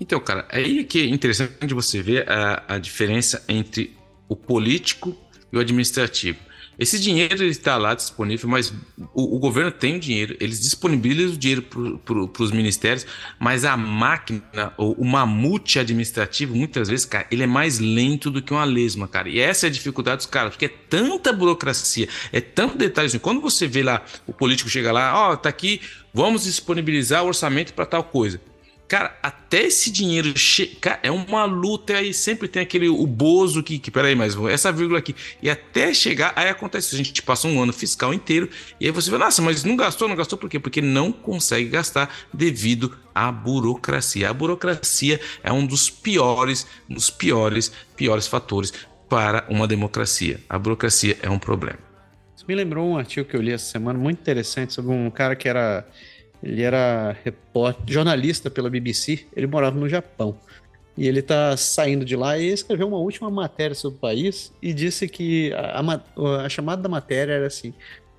Então, 0.00 0.20
cara, 0.20 0.46
é 0.50 0.58
aí 0.58 0.84
que 0.84 1.00
é 1.00 1.06
interessante 1.06 1.74
você 1.74 2.00
ver 2.00 2.28
a, 2.30 2.62
a 2.68 2.78
diferença 2.78 3.44
entre 3.48 3.96
o 4.28 4.36
político 4.36 5.16
e 5.52 5.56
o 5.56 5.60
administrativo. 5.60 6.38
Esse 6.78 6.98
dinheiro 7.00 7.44
está 7.44 7.76
lá 7.76 7.92
disponível, 7.92 8.48
mas 8.48 8.72
o, 9.12 9.36
o, 9.36 9.38
governo 9.40 9.72
tem 9.72 9.96
o 9.96 10.00
dinheiro, 10.00 10.36
eles 10.38 10.60
disponibilizam 10.60 11.34
o 11.34 11.36
dinheiro 11.36 11.62
para 11.62 12.42
os 12.42 12.52
ministérios, 12.52 13.04
mas 13.36 13.64
a 13.64 13.76
máquina, 13.76 14.72
ou 14.76 14.92
o 14.92 15.04
mamute 15.04 15.80
administrativo, 15.80 16.54
muitas 16.54 16.88
vezes, 16.88 17.04
cara, 17.04 17.26
ele 17.32 17.42
é 17.42 17.46
mais 17.48 17.80
lento 17.80 18.30
do 18.30 18.40
que 18.40 18.52
uma 18.52 18.64
lesma, 18.64 19.08
cara. 19.08 19.28
E 19.28 19.40
essa 19.40 19.66
é 19.66 19.68
a 19.68 19.72
dificuldade 19.72 20.18
dos 20.18 20.26
caras, 20.26 20.52
porque 20.52 20.66
é 20.66 20.68
tanta 20.68 21.32
burocracia, 21.32 22.08
é 22.32 22.40
tanto 22.40 22.78
detalhe. 22.78 23.08
Assim, 23.08 23.18
quando 23.18 23.40
você 23.40 23.66
vê 23.66 23.82
lá, 23.82 24.04
o 24.24 24.32
político 24.32 24.70
chega 24.70 24.92
lá, 24.92 25.30
ó, 25.30 25.32
oh, 25.32 25.36
tá 25.36 25.48
aqui, 25.48 25.80
vamos 26.14 26.44
disponibilizar 26.44 27.24
o 27.24 27.26
orçamento 27.26 27.74
para 27.74 27.86
tal 27.86 28.04
coisa. 28.04 28.40
Cara, 28.88 29.18
até 29.22 29.64
esse 29.64 29.90
dinheiro 29.90 30.36
chegar 30.38 30.98
é 31.02 31.10
uma 31.10 31.44
luta 31.44 31.92
aí 31.92 32.14
sempre 32.14 32.48
tem 32.48 32.62
aquele 32.62 32.88
o 32.88 33.06
bozo 33.06 33.62
que, 33.62 33.78
que 33.78 33.90
peraí, 33.90 34.14
mas 34.14 34.34
essa 34.48 34.72
vírgula 34.72 34.98
aqui 34.98 35.14
e 35.42 35.50
até 35.50 35.92
chegar 35.92 36.32
aí 36.34 36.48
acontece 36.48 36.94
a 36.94 36.98
gente 36.98 37.22
passa 37.22 37.46
um 37.46 37.62
ano 37.62 37.70
fiscal 37.70 38.14
inteiro 38.14 38.48
e 38.80 38.86
aí 38.86 38.90
você 38.90 39.10
vê, 39.10 39.18
nossa, 39.18 39.42
mas 39.42 39.62
não 39.62 39.76
gastou, 39.76 40.08
não 40.08 40.16
gastou 40.16 40.38
por 40.38 40.48
quê? 40.48 40.58
Porque 40.58 40.80
não 40.80 41.12
consegue 41.12 41.68
gastar 41.68 42.10
devido 42.32 42.96
à 43.14 43.30
burocracia. 43.30 44.30
A 44.30 44.32
burocracia 44.32 45.20
é 45.42 45.52
um 45.52 45.66
dos 45.66 45.90
piores, 45.90 46.66
dos 46.88 47.10
piores, 47.10 47.70
piores 47.94 48.26
fatores 48.26 48.72
para 49.06 49.44
uma 49.50 49.68
democracia. 49.68 50.40
A 50.48 50.58
burocracia 50.58 51.18
é 51.20 51.28
um 51.28 51.38
problema. 51.38 51.78
Isso 52.34 52.46
me 52.48 52.54
lembrou 52.54 52.88
um 52.88 52.96
artigo 52.96 53.28
que 53.28 53.36
eu 53.36 53.42
li 53.42 53.52
essa 53.52 53.70
semana 53.70 53.98
muito 53.98 54.18
interessante 54.18 54.72
sobre 54.72 54.92
um 54.92 55.10
cara 55.10 55.36
que 55.36 55.46
era 55.46 55.86
ele 56.42 56.62
era 56.62 57.16
repórter, 57.24 57.84
jornalista 57.86 58.50
pela 58.50 58.70
BBC, 58.70 59.26
ele 59.34 59.46
morava 59.46 59.78
no 59.78 59.88
Japão. 59.88 60.36
E 60.96 61.06
ele 61.06 61.20
está 61.20 61.56
saindo 61.56 62.04
de 62.04 62.16
lá 62.16 62.36
e 62.38 62.48
escreveu 62.48 62.88
uma 62.88 62.98
última 62.98 63.30
matéria 63.30 63.74
sobre 63.74 63.98
o 63.98 64.00
país 64.00 64.52
e 64.60 64.72
disse 64.72 65.08
que 65.08 65.52
a, 65.52 65.80
a, 65.80 66.44
a 66.44 66.48
chamada 66.48 66.82
da 66.82 66.88
matéria 66.88 67.34
era 67.34 67.46
assim: 67.46 67.72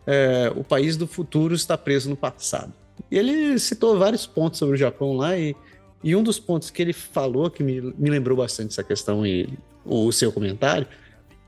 é, 0.08 0.52
o 0.56 0.64
país 0.64 0.96
do 0.96 1.06
futuro 1.06 1.54
está 1.54 1.78
preso 1.78 2.10
no 2.10 2.16
passado. 2.16 2.74
E 3.12 3.18
ele 3.18 3.60
citou 3.60 3.98
vários 3.98 4.26
pontos 4.26 4.60
sobre 4.60 4.76
o 4.76 4.78
Japão 4.78 5.14
lá 5.18 5.38
e, 5.38 5.56
e 6.02 6.16
um 6.16 6.24
dos 6.24 6.40
pontos 6.40 6.70
que 6.70 6.82
ele 6.82 6.94
falou 6.94 7.50
que 7.50 7.64
me, 7.64 7.82
me 7.98 8.10
lembrou 8.10 8.38
bastante 8.38 8.72
essa 8.72 8.84
questão 8.84 9.26
e 9.26 9.50
o 9.84 10.12
seu 10.12 10.32
comentário 10.32 10.88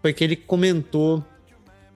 foi 0.02 0.14
que 0.14 0.24
ele 0.24 0.36
comentou 0.36 1.24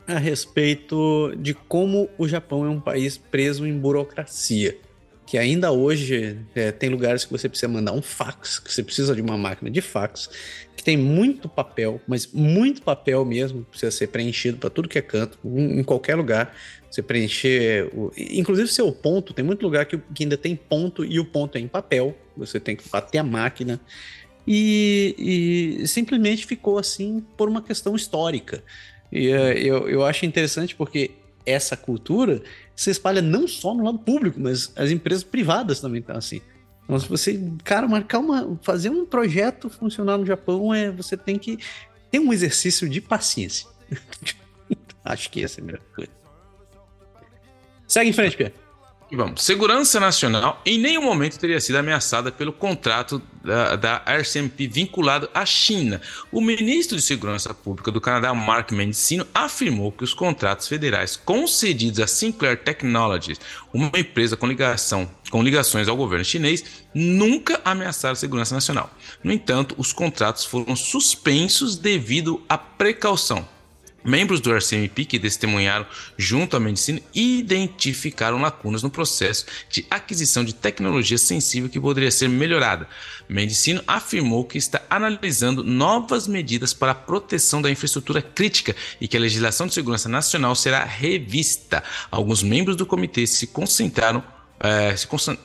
a 0.07 0.17
respeito 0.17 1.33
de 1.37 1.53
como 1.53 2.09
o 2.17 2.27
Japão 2.27 2.65
é 2.65 2.69
um 2.69 2.79
país 2.79 3.17
preso 3.17 3.65
em 3.65 3.77
burocracia. 3.77 4.77
Que 5.25 5.39
ainda 5.39 5.71
hoje 5.71 6.37
é, 6.53 6.71
tem 6.71 6.87
lugares 6.89 7.25
que 7.25 7.31
você 7.31 7.49
precisa 7.49 7.67
mandar 7.67 7.93
um 7.93 8.01
fax, 8.01 8.59
que 8.59 8.71
você 8.71 8.83
precisa 8.83 9.15
de 9.15 9.21
uma 9.21 9.35
máquina 9.35 9.71
de 9.71 9.81
fax, 9.81 10.29
que 10.75 10.83
tem 10.83 10.95
muito 10.95 11.49
papel, 11.49 11.99
mas 12.07 12.27
muito 12.31 12.83
papel 12.83 13.25
mesmo, 13.25 13.63
precisa 13.63 13.89
ser 13.89 14.07
preenchido 14.07 14.57
para 14.59 14.69
tudo 14.69 14.87
que 14.87 14.99
é 14.99 15.01
canto, 15.01 15.39
em, 15.43 15.83
qualquer 15.83 16.15
lugar. 16.15 16.55
Você 16.91 17.01
preencher. 17.01 17.89
O, 17.91 18.11
inclusive, 18.15 18.67
seu 18.67 18.91
ponto, 18.91 19.33
tem 19.33 19.43
muito 19.43 19.63
lugar 19.63 19.87
que, 19.87 19.97
que 19.97 20.23
ainda 20.23 20.37
tem 20.37 20.55
ponto 20.55 21.03
e 21.03 21.19
o 21.19 21.25
ponto 21.25 21.57
é 21.57 21.61
em 21.61 21.67
papel, 21.67 22.15
você 22.37 22.59
tem 22.59 22.75
que 22.75 22.87
bater 22.87 23.17
a 23.17 23.23
máquina. 23.23 23.81
E, 24.47 25.79
e, 25.81 25.87
simplesmente 25.87 26.45
ficou 26.45 26.77
assim 26.77 27.25
por 27.35 27.49
uma 27.49 27.63
questão 27.63 27.95
histórica. 27.95 28.63
E 29.11 29.29
uh, 29.29 29.53
eu, 29.53 29.89
eu 29.89 30.05
acho 30.05 30.25
interessante 30.25 30.75
porque 30.75 31.11
essa 31.45 31.77
cultura 31.77 32.41
se 32.75 32.89
espalha 32.89 33.21
não 33.21 33.47
só 33.47 33.73
no 33.73 33.83
lado 33.83 33.99
público, 33.99 34.39
mas 34.39 34.71
as 34.75 34.91
empresas 34.91 35.23
privadas 35.23 35.79
também 35.79 36.01
estão 36.01 36.17
assim. 36.17 36.41
Então, 36.83 36.99
se 36.99 37.07
você, 37.07 37.39
cara, 37.63 37.87
marcar 37.87 38.19
uma. 38.19 38.57
fazer 38.61 38.89
um 38.89 39.05
projeto 39.05 39.69
funcionar 39.69 40.17
no 40.17 40.25
Japão, 40.25 40.73
é, 40.73 40.91
você 40.91 41.17
tem 41.17 41.37
que 41.37 41.57
ter 42.11 42.19
um 42.19 42.31
exercício 42.31 42.87
de 42.87 43.01
paciência. 43.01 43.67
acho 45.03 45.29
que 45.29 45.43
essa 45.43 45.59
é 45.59 45.63
a 45.63 45.65
melhor 45.65 45.81
coisa. 45.95 46.11
Segue 47.87 48.09
em 48.09 48.13
frente, 48.13 48.37
Pierre. 48.37 48.53
Vamos. 49.11 49.43
Segurança 49.43 49.99
Nacional 49.99 50.59
em 50.65 50.79
nenhum 50.79 51.03
momento 51.03 51.37
teria 51.37 51.59
sido 51.59 51.75
ameaçada 51.75 52.31
pelo 52.31 52.51
contrato 52.51 53.21
da, 53.43 53.75
da 53.75 54.03
RCMP 54.07 54.67
vinculado 54.67 55.29
à 55.31 55.45
China. 55.45 56.01
O 56.31 56.41
ministro 56.41 56.97
de 56.97 57.03
Segurança 57.03 57.53
Pública 57.53 57.91
do 57.91 58.01
Canadá, 58.01 58.33
Mark 58.33 58.71
Mendicino, 58.71 59.25
afirmou 59.31 59.91
que 59.91 60.03
os 60.03 60.13
contratos 60.13 60.67
federais 60.67 61.15
concedidos 61.15 61.99
à 61.99 62.07
Sinclair 62.07 62.57
Technologies, 62.63 63.39
uma 63.71 63.91
empresa 63.95 64.35
com, 64.35 64.47
ligação, 64.47 65.09
com 65.29 65.43
ligações 65.43 65.87
ao 65.87 65.95
governo 65.95 66.25
chinês, 66.25 66.63
nunca 66.93 67.61
ameaçaram 67.63 68.13
a 68.13 68.15
segurança 68.15 68.55
nacional. 68.55 68.89
No 69.23 69.31
entanto, 69.31 69.75
os 69.77 69.93
contratos 69.93 70.45
foram 70.45 70.75
suspensos 70.75 71.77
devido 71.77 72.43
à 72.49 72.58
precaução 72.58 73.47
Membros 74.06 74.39
do 74.39 74.53
RCMP 74.53 75.03
que 75.03 75.19
testemunharam 75.19 75.85
junto 76.17 76.56
à 76.56 76.60
medicina 76.60 77.01
identificaram 77.13 78.39
lacunas 78.39 78.83
no 78.83 78.89
processo 78.89 79.45
de 79.69 79.85
aquisição 79.89 80.45
de 80.45 80.53
tecnologia 80.53 81.17
sensível 81.17 81.69
que 81.69 81.79
poderia 81.79 82.12
ser 82.12 82.29
melhorada. 82.29 82.87
Medicino 83.27 83.83
afirmou 83.87 84.45
que 84.45 84.58
está 84.58 84.81
analisando 84.89 85.63
novas 85.63 86.27
medidas 86.27 86.73
para 86.73 86.91
a 86.91 86.95
proteção 86.95 87.62
da 87.62 87.71
infraestrutura 87.71 88.21
crítica 88.21 88.75
e 89.01 89.08
que 89.08 89.17
a 89.17 89.19
legislação 89.19 89.65
de 89.65 89.73
segurança 89.73 90.08
nacional 90.08 90.56
será 90.56 90.85
revista. 90.85 91.83
Alguns 92.12 92.43
membros 92.43 92.75
do 92.75 92.85
comitê 92.85 93.25
se 93.25 93.47
concentraram 93.47 94.23
é, 94.60 94.95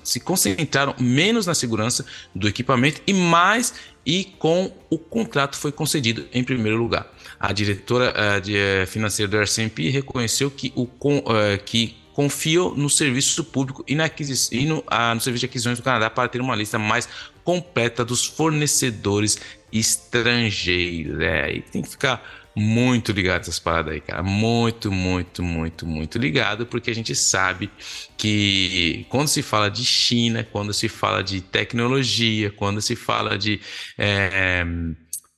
se, 0.05 0.21
concentraram 0.21 0.95
menos 0.99 1.47
na 1.47 1.55
segurança 1.55 2.05
do 2.35 2.49
equipamento 2.49 3.03
e 3.07 3.13
mais 3.13 3.75
e 4.05 4.25
com 4.25 4.73
o 4.89 4.99
contrato 4.99 5.57
foi 5.57 5.73
concedido 5.73 6.27
em 6.33 6.43
primeiro 6.43 6.79
lugar. 6.79 7.07
A 7.39 7.53
diretora 7.53 8.13
uh, 8.13 8.41
de, 8.41 8.55
uh, 8.55 8.87
financeira 8.87 9.31
do 9.31 9.39
RCMP 9.39 9.91
reconheceu 9.91 10.51
que, 10.51 10.73
o, 10.75 10.83
uh, 10.85 11.21
que 11.65 11.97
confiou 12.13 12.75
no 12.77 12.91
serviço 12.91 13.45
público 13.45 13.85
e, 13.87 13.95
na 13.95 14.11
e 14.53 14.65
no, 14.67 14.85
no 15.15 15.21
serviço 15.21 15.41
de 15.41 15.47
aquisições 15.47 15.79
do 15.79 15.85
Canadá 15.85 16.11
para 16.11 16.29
ter 16.29 16.41
uma 16.41 16.55
lista 16.55 16.79
mais 16.79 17.09
completa 17.45 18.05
dos 18.05 18.27
fornecedores 18.27 19.39
estrangeiros. 19.73 21.21
É, 21.21 21.45
aí 21.45 21.63
tem 21.63 21.83
que 21.83 21.89
ficar 21.89 22.23
muito 22.57 23.13
ligado 23.13 23.43
essas 23.43 23.59
paradas 23.59 23.95
aí, 23.95 24.01
cara. 24.01 24.23
Muito, 24.23 24.91
muito, 24.91 25.43
muito, 25.43 25.87
muito 25.87 26.19
ligado, 26.19 26.67
porque 26.67 26.91
a 26.91 26.95
gente 26.95 27.15
sabe 27.15 27.71
que 28.17 29.07
quando 29.09 29.29
se 29.29 29.43
fala 29.43 29.71
de 29.71 29.85
China, 29.85 30.47
quando 30.51 30.73
se 30.73 30.89
fala 30.89 31.23
de 31.23 31.41
tecnologia, 31.41 32.51
quando 32.51 32.81
se 32.81 32.97
fala 32.97 33.39
de. 33.39 33.61
É, 33.99 34.65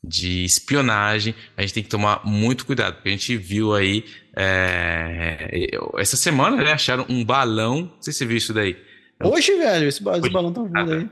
de 0.05 0.45
espionagem, 0.45 1.33
a 1.57 1.63
gente 1.63 1.75
tem 1.75 1.83
que 1.85 1.89
tomar 1.89 2.23
muito 2.25 2.67
cuidado, 2.67 2.95
porque 2.95 3.09
a 3.09 3.13
gente 3.13 3.37
viu 3.37 3.73
aí 3.73 4.05
é, 4.37 5.71
essa 5.97 6.17
semana, 6.17 6.57
né, 6.57 6.73
acharam 6.73 7.07
um 7.09 7.25
balão, 7.25 7.83
não 7.83 8.03
sei 8.03 8.13
se 8.13 8.19
você 8.19 8.27
viu 8.27 8.37
isso 8.37 8.53
daí. 8.53 8.77
Hoje, 9.23 9.57
velho, 9.57 9.87
esse, 9.87 10.03
esse 10.03 10.31
balão 10.31 10.53
tá 10.53 10.63
vindo 10.63 10.93
aí. 10.93 11.09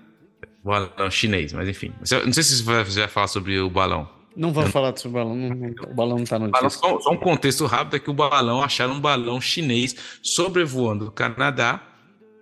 Balão 0.64 1.10
chinês, 1.10 1.52
mas 1.52 1.68
enfim. 1.68 1.92
Não 1.98 2.32
sei 2.32 2.42
se 2.42 2.62
você 2.62 3.00
vai 3.00 3.08
falar 3.08 3.28
sobre 3.28 3.60
o 3.60 3.70
balão. 3.70 4.19
Não 4.36 4.52
vamos 4.52 4.70
falar 4.70 4.96
sobre 4.96 5.20
o 5.20 5.24
balão, 5.24 5.36
não, 5.36 5.90
o 5.90 5.94
balão 5.94 6.18
não 6.18 6.24
tá 6.24 6.38
no 6.38 6.48
balão, 6.50 6.70
só, 6.70 7.00
só, 7.00 7.10
um 7.10 7.16
contexto 7.16 7.66
rápido 7.66 7.96
é 7.96 7.98
que 7.98 8.10
o 8.10 8.14
balão, 8.14 8.62
acharam 8.62 8.94
um 8.94 9.00
balão 9.00 9.40
chinês 9.40 9.96
sobrevoando 10.22 11.08
o 11.08 11.10
Canadá 11.10 11.82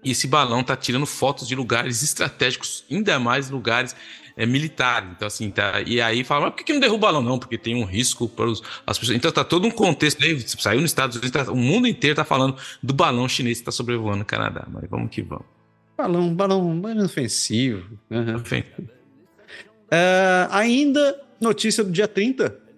e 0.04 0.10
esse 0.10 0.28
balão 0.28 0.62
tá 0.62 0.76
tirando 0.76 1.06
fotos 1.06 1.48
de 1.48 1.54
lugares 1.54 2.02
estratégicos, 2.02 2.84
ainda 2.90 3.18
mais 3.18 3.50
lugares 3.50 3.96
é, 4.38 4.46
militares. 4.46 5.10
Então, 5.10 5.26
assim, 5.26 5.50
tá. 5.50 5.82
E 5.84 6.00
aí 6.00 6.22
fala, 6.22 6.46
mas 6.46 6.54
por 6.54 6.64
que, 6.64 6.72
não 6.72 6.80
derruba 6.80 6.96
o 6.96 7.00
balão? 7.00 7.22
Não, 7.22 7.38
porque 7.38 7.58
tem 7.58 7.74
um 7.74 7.84
risco 7.84 8.28
para 8.28 8.46
os, 8.46 8.62
as 8.86 8.96
pessoas. 8.96 9.16
Então, 9.16 9.32
tá 9.32 9.42
todo 9.42 9.66
um 9.66 9.70
contexto. 9.70 10.22
Aí, 10.22 10.40
saiu 10.40 10.80
nos 10.80 10.90
Estados 10.90 11.16
Unidos, 11.16 11.32
tá, 11.32 11.50
o 11.50 11.56
mundo 11.56 11.88
inteiro 11.88 12.14
tá 12.14 12.24
falando 12.24 12.56
do 12.80 12.94
balão 12.94 13.28
chinês 13.28 13.58
que 13.58 13.64
tá 13.64 13.72
sobrevoando 13.72 14.22
o 14.22 14.24
Canadá. 14.24 14.64
Mas 14.68 14.88
vamos 14.88 15.10
que 15.10 15.22
vamos. 15.22 15.44
Balão, 15.96 16.32
balão, 16.32 16.80
balão 16.80 17.04
ofensivo. 17.04 17.98
Uhum. 18.08 18.36
Ofensivo. 18.36 18.88
Uh, 19.90 20.46
ainda, 20.50 21.20
notícia 21.40 21.84
do 21.84 21.90
dia 21.90 22.08
30. 22.08 22.68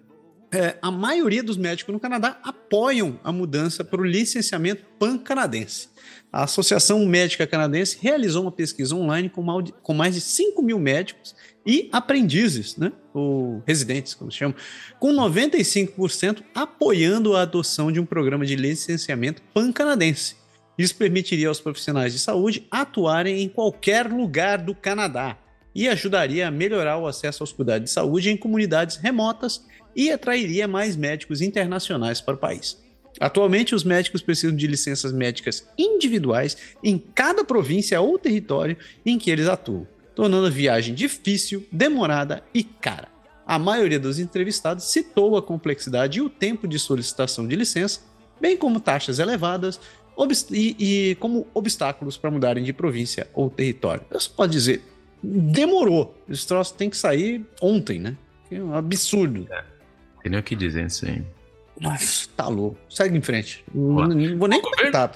É, 0.53 0.75
a 0.81 0.91
maioria 0.91 1.41
dos 1.41 1.55
médicos 1.55 1.93
no 1.93 1.99
Canadá 1.99 2.37
apoiam 2.43 3.17
a 3.23 3.31
mudança 3.31 3.85
para 3.85 4.01
o 4.01 4.05
licenciamento 4.05 4.83
pan-canadense. 4.99 5.87
A 6.31 6.43
Associação 6.43 7.05
Médica 7.05 7.47
Canadense 7.47 7.97
realizou 8.01 8.43
uma 8.43 8.51
pesquisa 8.51 8.95
online 8.95 9.29
com, 9.29 9.93
mais 9.93 10.15
de 10.15 10.21
5 10.21 10.61
mil 10.61 10.77
médicos 10.77 11.33
e 11.65 11.89
aprendizes, 11.91 12.75
né? 12.75 12.91
ou 13.13 13.63
residentes, 13.65 14.13
como 14.13 14.31
se 14.31 14.39
chama, 14.39 14.55
com 14.99 15.13
95% 15.13 16.43
apoiando 16.53 17.35
a 17.35 17.43
adoção 17.43 17.91
de 17.91 17.99
um 17.99 18.05
programa 18.05 18.45
de 18.45 18.55
licenciamento 18.55 19.41
pan-canadense. 19.53 20.35
Isso 20.77 20.95
permitiria 20.95 21.47
aos 21.47 21.59
profissionais 21.61 22.11
de 22.11 22.19
saúde 22.19 22.67
atuarem 22.71 23.41
em 23.41 23.47
qualquer 23.47 24.07
lugar 24.07 24.57
do 24.57 24.73
Canadá 24.73 25.37
e 25.73 25.87
ajudaria 25.87 26.47
a 26.47 26.51
melhorar 26.51 26.97
o 26.97 27.07
acesso 27.07 27.43
aos 27.43 27.53
cuidados 27.53 27.85
de 27.85 27.91
saúde 27.91 28.29
em 28.29 28.37
comunidades 28.37 28.97
remotas 28.97 29.65
e 29.95 30.11
atrairia 30.11 30.67
mais 30.67 30.95
médicos 30.95 31.41
internacionais 31.41 32.21
para 32.21 32.35
o 32.35 32.37
país. 32.37 32.77
Atualmente, 33.19 33.75
os 33.75 33.83
médicos 33.83 34.21
precisam 34.21 34.55
de 34.55 34.67
licenças 34.67 35.11
médicas 35.11 35.67
individuais 35.77 36.57
em 36.83 36.97
cada 36.97 37.43
província 37.43 37.99
ou 37.99 38.17
território 38.17 38.77
em 39.05 39.17
que 39.17 39.29
eles 39.29 39.47
atuam, 39.47 39.87
tornando 40.15 40.47
a 40.47 40.49
viagem 40.49 40.95
difícil, 40.95 41.65
demorada 41.71 42.43
e 42.53 42.63
cara. 42.63 43.09
A 43.45 43.59
maioria 43.59 43.99
dos 43.99 44.17
entrevistados 44.17 44.85
citou 44.85 45.35
a 45.35 45.41
complexidade 45.41 46.19
e 46.19 46.21
o 46.21 46.29
tempo 46.29 46.67
de 46.67 46.79
solicitação 46.79 47.45
de 47.47 47.55
licença, 47.55 47.99
bem 48.39 48.55
como 48.55 48.79
taxas 48.79 49.19
elevadas 49.19 49.79
e, 50.51 50.75
e 51.11 51.15
como 51.15 51.47
obstáculos 51.53 52.17
para 52.17 52.31
mudarem 52.31 52.63
de 52.63 52.71
província 52.71 53.27
ou 53.33 53.49
território. 53.49 54.05
Eu 54.09 54.19
só 54.19 54.31
posso 54.35 54.49
dizer, 54.49 54.83
demorou. 55.23 56.15
Esse 56.29 56.47
troço 56.47 56.73
tem 56.73 56.89
que 56.89 56.97
sair 56.97 57.45
ontem, 57.61 57.99
né? 57.99 58.15
É 58.51 58.61
um 58.61 58.73
absurdo. 58.73 59.47
É, 59.51 59.63
tem 60.21 60.31
nem 60.31 60.39
o 60.39 60.43
que 60.43 60.55
dizer 60.55 60.85
isso 60.85 61.05
aí. 61.05 61.23
Nossa, 61.79 62.27
tá 62.35 62.47
louco. 62.47 62.77
Segue 62.89 63.17
em 63.17 63.21
frente. 63.21 63.63
Não, 63.73 64.07
não 64.07 64.37
vou 64.37 64.47
nem 64.47 64.61
comentar. 64.61 65.11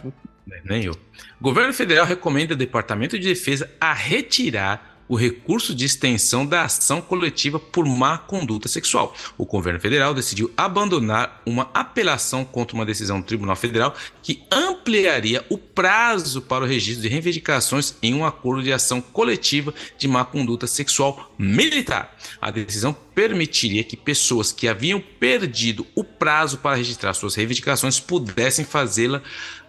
Nem 0.63 0.83
eu. 0.83 0.93
O 1.39 1.43
governo 1.43 1.73
federal 1.73 2.05
recomenda 2.05 2.53
ao 2.53 2.57
Departamento 2.57 3.17
de 3.19 3.27
Defesa 3.27 3.69
a 3.79 3.93
retirar 3.93 4.94
o 5.07 5.15
recurso 5.15 5.73
de 5.75 5.85
extensão 5.85 6.45
da 6.45 6.63
ação 6.63 7.01
coletiva 7.01 7.59
por 7.59 7.85
má 7.85 8.17
conduta 8.17 8.67
sexual. 8.67 9.13
O 9.37 9.45
governo 9.45 9.79
federal 9.79 10.13
decidiu 10.13 10.51
abandonar 10.57 11.41
uma 11.45 11.69
apelação 11.73 12.43
contra 12.43 12.75
uma 12.75 12.85
decisão 12.85 13.19
do 13.19 13.25
Tribunal 13.25 13.55
Federal 13.55 13.93
que 14.21 14.43
ampliaria 14.51 15.45
o 15.49 15.57
prazo 15.57 16.41
para 16.41 16.63
o 16.63 16.67
registro 16.67 17.03
de 17.03 17.09
reivindicações 17.09 17.95
em 18.01 18.13
um 18.13 18.25
acordo 18.25 18.63
de 18.63 18.73
ação 18.73 19.01
coletiva 19.01 19.73
de 19.97 20.07
má 20.07 20.25
conduta 20.25 20.67
sexual 20.67 21.31
militar. 21.37 22.15
A 22.41 22.49
decisão 22.51 22.95
permitiria 23.13 23.83
que 23.83 23.95
pessoas 23.95 24.51
que 24.51 24.67
haviam 24.67 25.01
perdido 25.19 25.85
o 25.95 26.03
prazo 26.03 26.57
para 26.57 26.75
registrar 26.75 27.13
suas 27.13 27.35
reivindicações 27.35 27.99
pudessem 27.99 28.65
fazê-la 28.65 29.21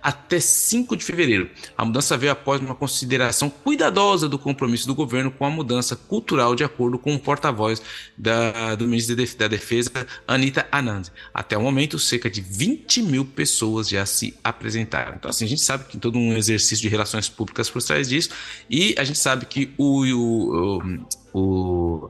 até 0.06 0.38
5 0.38 0.96
de 0.96 1.04
fevereiro. 1.04 1.50
A 1.76 1.84
mudança 1.84 2.16
veio 2.16 2.30
após 2.30 2.60
uma 2.60 2.76
consideração 2.76 3.50
cuidadosa 3.50 4.28
do 4.28 4.38
compromisso 4.38 4.86
do 4.86 4.94
governo 4.94 5.32
com 5.32 5.44
a 5.44 5.50
mudança 5.50 5.96
cultural, 5.96 6.54
de 6.54 6.62
acordo 6.62 6.96
com 6.96 7.12
o 7.16 7.18
porta-voz 7.18 7.82
do 8.16 8.86
ministro 8.86 9.16
da 9.36 9.48
Defesa, 9.48 9.90
Anita 10.28 10.64
Anand. 10.70 11.06
Até 11.34 11.58
o 11.58 11.60
momento, 11.60 11.98
cerca 11.98 12.30
de 12.30 12.40
20 12.40 13.02
mil 13.02 13.24
pessoas 13.24 13.88
já 13.88 14.06
se 14.06 14.32
apresentaram. 14.44 15.16
Então, 15.16 15.28
assim, 15.28 15.44
a 15.44 15.48
gente 15.48 15.62
sabe 15.62 15.86
que 15.86 15.98
todo 15.98 16.16
um 16.16 16.36
exercício 16.36 16.82
de 16.82 16.88
relações 16.88 17.28
públicas 17.28 17.68
por 17.68 17.82
trás 17.82 18.08
disso, 18.08 18.30
e 18.70 18.94
a 18.96 19.02
gente 19.02 19.18
sabe 19.18 19.44
que 19.44 19.74
o, 19.76 20.04
o, 20.04 20.78
o 20.78 20.82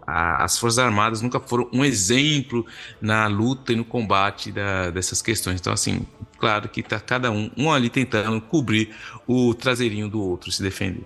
a, 0.06 0.44
as 0.44 0.58
Forças 0.58 0.78
Armadas 0.78 1.22
nunca 1.22 1.40
foram 1.40 1.68
um 1.72 1.84
exemplo 1.84 2.66
na 3.00 3.26
luta 3.26 3.72
e 3.72 3.76
no 3.76 3.84
combate 3.84 4.52
da, 4.52 4.90
dessas 4.90 5.20
questões. 5.22 5.60
Então, 5.60 5.72
assim, 5.72 6.06
claro 6.38 6.68
que 6.68 6.80
está 6.80 7.00
cada 7.00 7.30
um, 7.30 7.50
um 7.56 7.72
ali 7.72 7.90
tentando 7.90 8.40
cobrir 8.40 8.94
o 9.26 9.54
traseirinho 9.54 10.08
do 10.08 10.22
outro, 10.22 10.50
se 10.50 10.62
defender. 10.62 11.04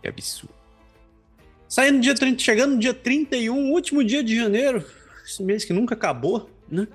Que 0.00 0.08
absurdo. 0.08 0.54
Saindo 1.68 2.00
dia 2.00 2.14
30, 2.14 2.42
chegando 2.42 2.74
no 2.74 2.78
dia 2.78 2.92
31, 2.92 3.72
último 3.72 4.04
dia 4.04 4.22
de 4.22 4.36
janeiro, 4.36 4.84
esse 5.24 5.42
mês 5.42 5.64
que 5.64 5.72
nunca 5.72 5.94
acabou, 5.94 6.50
né? 6.70 6.86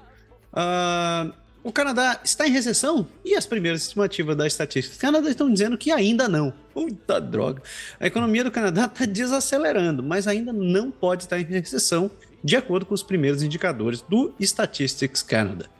Uh, 0.54 1.34
o 1.68 1.72
Canadá 1.72 2.20
está 2.24 2.48
em 2.48 2.52
recessão 2.52 3.08
e 3.24 3.36
as 3.36 3.46
primeiras 3.46 3.84
estimativas 3.84 4.36
da 4.36 4.48
estatística 4.48 4.96
do 4.96 5.00
Canadá 5.00 5.30
estão 5.30 5.52
dizendo 5.52 5.78
que 5.78 5.92
ainda 5.92 6.28
não. 6.28 6.54
Puta 6.74 7.20
droga. 7.20 7.62
A 8.00 8.08
economia 8.08 8.44
do 8.44 8.52
Canadá 8.52 8.86
está 8.86 9.06
desacelerando, 9.06 10.02
mas 10.02 10.28
ainda 10.28 10.54
não 10.54 10.90
pode 10.90 11.24
estar 11.24 11.40
em 11.40 11.44
recessão, 11.44 12.10
de 12.44 12.56
acordo 12.56 12.86
com 12.86 12.94
os 12.94 13.04
primeiros 13.04 13.44
indicadores 13.44 14.02
do 14.02 14.34
Statistics 14.40 15.22
Canada 15.22 15.78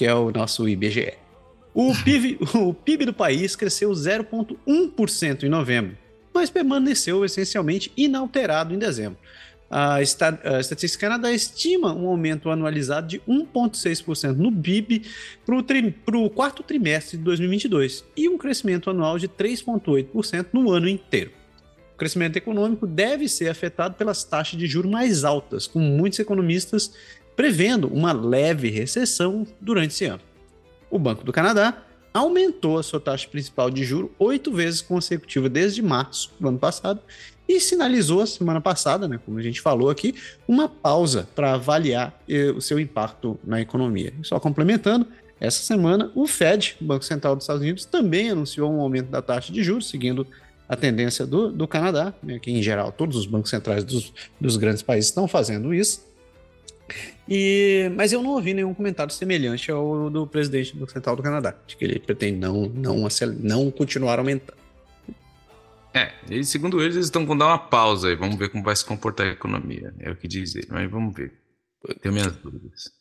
que 0.00 0.06
é 0.06 0.14
o 0.14 0.30
nosso 0.30 0.66
IBGE. 0.66 1.12
O 1.74 1.92
PIB, 2.02 2.38
o 2.54 2.72
PIB 2.72 3.04
do 3.04 3.12
país 3.12 3.54
cresceu 3.54 3.90
0,1% 3.90 5.42
em 5.42 5.48
novembro, 5.50 5.94
mas 6.32 6.48
permaneceu 6.48 7.22
essencialmente 7.22 7.92
inalterado 7.94 8.72
em 8.72 8.78
dezembro. 8.78 9.18
A, 9.70 10.02
Estatística 10.02 11.06
Canadá 11.06 11.30
estima 11.30 11.94
um 11.94 12.08
aumento 12.08 12.50
anualizado 12.50 13.06
de 13.06 13.20
1,6% 13.20 14.34
no 14.34 14.50
PIB 14.50 15.02
para 16.04 16.18
o 16.18 16.28
quarto 16.28 16.64
trimestre 16.64 17.16
de 17.16 17.22
2022 17.22 18.04
e 18.16 18.28
um 18.28 18.36
crescimento 18.36 18.90
anual 18.90 19.16
de 19.16 19.28
3,8% 19.28 20.48
no 20.52 20.72
ano 20.72 20.88
inteiro. 20.88 21.30
O 21.94 21.96
crescimento 21.96 22.36
econômico 22.36 22.84
deve 22.84 23.28
ser 23.28 23.48
afetado 23.48 23.94
pelas 23.94 24.24
taxas 24.24 24.58
de 24.58 24.66
juros 24.66 24.90
mais 24.90 25.22
altas, 25.22 25.68
com 25.68 25.78
muitos 25.78 26.18
economistas 26.18 26.92
prevendo 27.36 27.86
uma 27.86 28.12
leve 28.12 28.70
recessão 28.70 29.46
durante 29.60 29.92
esse 29.92 30.06
ano. 30.06 30.22
O 30.90 30.98
Banco 30.98 31.22
do 31.22 31.32
Canadá 31.32 31.84
aumentou 32.12 32.76
a 32.76 32.82
sua 32.82 32.98
taxa 32.98 33.28
principal 33.28 33.70
de 33.70 33.84
juro 33.84 34.12
oito 34.18 34.52
vezes 34.52 34.80
consecutiva 34.80 35.48
desde 35.48 35.80
março 35.80 36.32
do 36.40 36.48
ano 36.48 36.58
passado 36.58 37.00
e 37.50 37.60
sinalizou 37.60 38.24
semana 38.28 38.60
passada, 38.60 39.08
né, 39.08 39.18
como 39.24 39.36
a 39.38 39.42
gente 39.42 39.60
falou 39.60 39.90
aqui, 39.90 40.14
uma 40.46 40.68
pausa 40.68 41.28
para 41.34 41.54
avaliar 41.54 42.16
eh, 42.28 42.52
o 42.52 42.60
seu 42.60 42.78
impacto 42.78 43.36
na 43.42 43.60
economia. 43.60 44.12
Só 44.22 44.38
complementando, 44.38 45.04
essa 45.40 45.60
semana 45.60 46.12
o 46.14 46.28
Fed, 46.28 46.76
Banco 46.80 47.04
Central 47.04 47.34
dos 47.34 47.42
Estados 47.42 47.62
Unidos, 47.62 47.84
também 47.84 48.30
anunciou 48.30 48.70
um 48.72 48.80
aumento 48.80 49.08
da 49.08 49.20
taxa 49.20 49.52
de 49.52 49.64
juros, 49.64 49.88
seguindo 49.88 50.24
a 50.68 50.76
tendência 50.76 51.26
do, 51.26 51.50
do 51.50 51.66
Canadá, 51.66 52.14
né, 52.22 52.38
que 52.38 52.52
em 52.52 52.62
geral 52.62 52.92
todos 52.92 53.16
os 53.16 53.26
bancos 53.26 53.50
centrais 53.50 53.82
dos, 53.82 54.12
dos 54.40 54.56
grandes 54.56 54.82
países 54.82 55.10
estão 55.10 55.26
fazendo 55.26 55.74
isso. 55.74 56.08
E, 57.28 57.90
mas 57.96 58.12
eu 58.12 58.22
não 58.22 58.30
ouvi 58.30 58.54
nenhum 58.54 58.72
comentário 58.74 59.12
semelhante 59.12 59.72
ao 59.72 60.08
do 60.08 60.24
presidente 60.24 60.72
do 60.72 60.80
Banco 60.80 60.92
Central 60.92 61.16
do 61.16 61.22
Canadá, 61.22 61.54
de 61.66 61.76
que 61.76 61.84
ele 61.84 61.98
pretende 61.98 62.38
não, 62.38 62.66
não, 62.66 63.08
não 63.40 63.70
continuar 63.72 64.20
aumentando. 64.20 64.59
É, 65.92 66.12
e 66.30 66.44
segundo 66.44 66.80
eles, 66.80 66.94
eles 66.94 67.06
estão 67.06 67.26
com 67.26 67.36
dar 67.36 67.46
uma 67.46 67.58
pausa 67.58 68.08
aí. 68.08 68.14
Vamos 68.14 68.36
ver 68.36 68.48
como 68.50 68.62
vai 68.62 68.76
se 68.76 68.84
comportar 68.84 69.26
a 69.26 69.30
economia. 69.30 69.94
É 69.98 70.10
o 70.10 70.16
que 70.16 70.28
dizer, 70.28 70.66
mas 70.70 70.90
vamos 70.90 71.14
ver. 71.14 71.32
Tenho 72.00 72.14
minhas 72.14 72.36
dúvidas. 72.36 72.92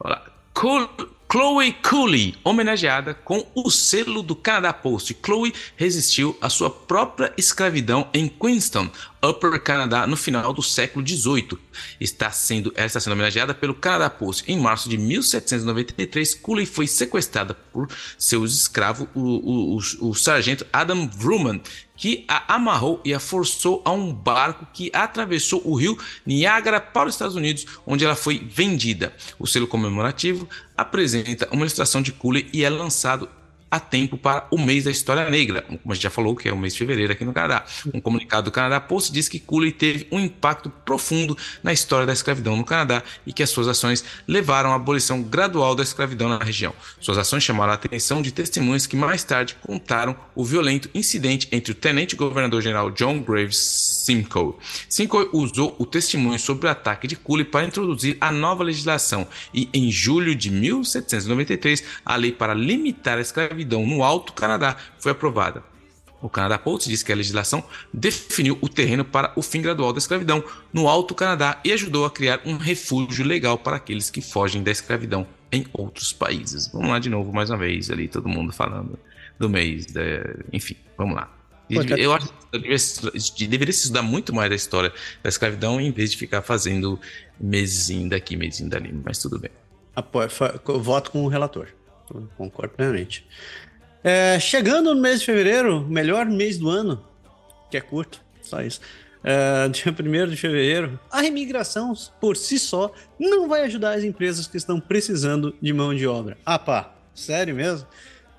Olha 0.00 0.16
lá. 0.16 1.17
Chloe 1.30 1.74
Cooley, 1.74 2.34
homenageada 2.42 3.12
com 3.12 3.46
o 3.54 3.70
selo 3.70 4.22
do 4.22 4.34
Canadá 4.34 4.72
Post. 4.72 5.14
Chloe 5.22 5.52
resistiu 5.76 6.34
à 6.40 6.48
sua 6.48 6.70
própria 6.70 7.34
escravidão 7.36 8.08
em 8.14 8.26
Queenstown, 8.26 8.90
Upper 9.22 9.60
Canadá, 9.60 10.06
no 10.06 10.16
final 10.16 10.54
do 10.54 10.62
século 10.62 11.06
XVIII. 11.06 11.58
Está 12.00 12.30
sendo, 12.30 12.72
ela 12.74 12.86
está 12.86 12.98
sendo 12.98 13.12
homenageada 13.12 13.52
pelo 13.52 13.74
Canadá 13.74 14.08
Post. 14.08 14.50
Em 14.50 14.58
março 14.58 14.88
de 14.88 14.96
1793, 14.96 16.34
Cooley 16.36 16.64
foi 16.64 16.86
sequestrada 16.86 17.52
por 17.52 17.90
seu 18.16 18.42
escravo, 18.46 19.06
o, 19.14 19.20
o, 19.20 19.76
o, 19.76 20.08
o 20.08 20.14
sargento 20.14 20.66
Adam 20.72 21.06
Vrooman, 21.06 21.60
que 21.98 22.24
a 22.28 22.54
amarrou 22.54 23.02
e 23.04 23.12
a 23.12 23.18
forçou 23.18 23.82
a 23.84 23.90
um 23.90 24.12
barco 24.12 24.66
que 24.72 24.90
atravessou 24.94 25.60
o 25.64 25.74
rio 25.74 25.98
Niágara 26.24 26.80
para 26.80 27.08
os 27.08 27.14
Estados 27.14 27.34
Unidos, 27.34 27.66
onde 27.84 28.04
ela 28.04 28.14
foi 28.14 28.38
vendida. 28.38 29.12
O 29.38 29.46
selo 29.46 29.66
comemorativo 29.66 30.48
apresenta 30.76 31.48
uma 31.50 31.62
ilustração 31.62 32.00
de 32.00 32.12
Cooley 32.12 32.48
e 32.52 32.64
é 32.64 32.70
lançado 32.70 33.28
a 33.70 33.78
tempo 33.78 34.16
para 34.16 34.46
o 34.50 34.58
mês 34.58 34.84
da 34.84 34.90
história 34.90 35.28
negra, 35.28 35.62
como 35.62 35.80
a 35.86 35.94
gente 35.94 36.02
já 36.02 36.10
falou, 36.10 36.34
que 36.34 36.48
é 36.48 36.52
o 36.52 36.56
mês 36.56 36.72
de 36.72 36.78
fevereiro 36.78 37.12
aqui 37.12 37.24
no 37.24 37.32
Canadá. 37.32 37.64
Um 37.92 38.00
comunicado 38.00 38.46
do 38.46 38.50
Canadá 38.50 38.80
Post 38.80 39.12
diz 39.12 39.28
que 39.28 39.38
Cooley 39.38 39.72
teve 39.72 40.06
um 40.10 40.18
impacto 40.18 40.70
profundo 40.70 41.36
na 41.62 41.72
história 41.72 42.06
da 42.06 42.12
escravidão 42.12 42.56
no 42.56 42.64
Canadá 42.64 43.02
e 43.26 43.32
que 43.32 43.42
as 43.42 43.50
suas 43.50 43.68
ações 43.68 44.04
levaram 44.26 44.72
à 44.72 44.76
abolição 44.76 45.22
gradual 45.22 45.74
da 45.74 45.82
escravidão 45.82 46.28
na 46.28 46.38
região. 46.38 46.72
Suas 47.00 47.18
ações 47.18 47.42
chamaram 47.42 47.72
a 47.72 47.74
atenção 47.74 48.22
de 48.22 48.32
testemunhas 48.32 48.86
que 48.86 48.96
mais 48.96 49.22
tarde 49.22 49.56
contaram 49.62 50.16
o 50.34 50.44
violento 50.44 50.88
incidente 50.94 51.48
entre 51.52 51.72
o 51.72 51.74
tenente-governador-geral 51.74 52.90
John 52.90 53.20
Graves 53.20 53.58
Simcoe. 53.58 54.54
Simcoe 54.88 55.28
usou 55.32 55.76
o 55.78 55.84
testemunho 55.84 56.38
sobre 56.38 56.66
o 56.66 56.70
ataque 56.70 57.06
de 57.06 57.16
Cooley 57.16 57.44
para 57.44 57.66
introduzir 57.66 58.16
a 58.20 58.32
nova 58.32 58.64
legislação 58.64 59.26
e, 59.52 59.68
em 59.74 59.90
julho 59.90 60.34
de 60.34 60.50
1793, 60.50 61.84
a 62.04 62.16
lei 62.16 62.32
para 62.32 62.54
limitar 62.54 63.18
a 63.18 63.20
escravidão 63.20 63.57
escravidão 63.58 63.86
no 63.86 64.02
Alto 64.02 64.32
Canadá 64.32 64.76
foi 64.98 65.12
aprovada. 65.12 65.62
O 66.20 66.28
Canadá 66.28 66.58
Post 66.58 66.88
diz 66.88 67.02
que 67.02 67.12
a 67.12 67.16
legislação 67.16 67.62
definiu 67.94 68.58
o 68.60 68.68
terreno 68.68 69.04
para 69.04 69.32
o 69.36 69.42
fim 69.42 69.62
gradual 69.62 69.92
da 69.92 69.98
escravidão 69.98 70.42
no 70.72 70.88
Alto 70.88 71.14
Canadá 71.14 71.60
e 71.64 71.72
ajudou 71.72 72.04
a 72.04 72.10
criar 72.10 72.40
um 72.44 72.56
refúgio 72.56 73.24
legal 73.24 73.56
para 73.56 73.76
aqueles 73.76 74.10
que 74.10 74.20
fogem 74.20 74.62
da 74.62 74.70
escravidão 74.70 75.26
em 75.52 75.64
outros 75.72 76.12
países. 76.12 76.68
Vamos 76.72 76.88
lá 76.88 76.98
de 76.98 77.08
novo, 77.08 77.32
mais 77.32 77.50
uma 77.50 77.58
vez, 77.58 77.88
ali, 77.90 78.08
todo 78.08 78.28
mundo 78.28 78.52
falando 78.52 78.98
do 79.38 79.48
mês. 79.48 79.86
Da... 79.86 80.02
Enfim, 80.52 80.76
vamos 80.96 81.14
lá. 81.14 81.32
Eu 81.70 82.12
acho 82.12 82.32
que 83.36 83.46
deveria 83.46 83.72
se 83.72 83.82
estudar 83.82 84.02
muito 84.02 84.34
mais 84.34 84.50
da 84.50 84.56
história 84.56 84.92
da 85.22 85.28
escravidão 85.28 85.80
em 85.80 85.92
vez 85.92 86.10
de 86.10 86.16
ficar 86.16 86.42
fazendo 86.42 86.98
mesinho 87.38 88.08
daqui, 88.08 88.36
mesinho 88.36 88.68
dali, 88.68 88.92
mas 89.04 89.18
tudo 89.18 89.38
bem. 89.38 89.50
Apoio, 89.94 90.28
voto 90.80 91.12
com 91.12 91.22
o 91.24 91.28
relator. 91.28 91.68
Concordo 92.36 92.74
plenamente. 92.74 93.26
É, 94.02 94.38
chegando 94.38 94.94
no 94.94 95.00
mês 95.00 95.20
de 95.20 95.26
fevereiro, 95.26 95.86
melhor 95.88 96.26
mês 96.26 96.56
do 96.56 96.68
ano, 96.68 97.04
que 97.70 97.76
é 97.76 97.80
curto, 97.80 98.20
só 98.42 98.62
isso. 98.62 98.80
É, 99.22 99.68
dia 99.70 99.92
1 99.92 100.28
de 100.28 100.36
fevereiro, 100.36 100.98
a 101.10 101.24
imigração 101.24 101.92
por 102.20 102.36
si 102.36 102.58
só 102.58 102.92
não 103.18 103.48
vai 103.48 103.62
ajudar 103.62 103.96
as 103.96 104.04
empresas 104.04 104.46
que 104.46 104.56
estão 104.56 104.80
precisando 104.80 105.54
de 105.60 105.72
mão 105.72 105.94
de 105.94 106.06
obra. 106.06 106.38
Ah, 106.46 106.58
pá, 106.58 106.94
sério 107.14 107.54
mesmo? 107.54 107.86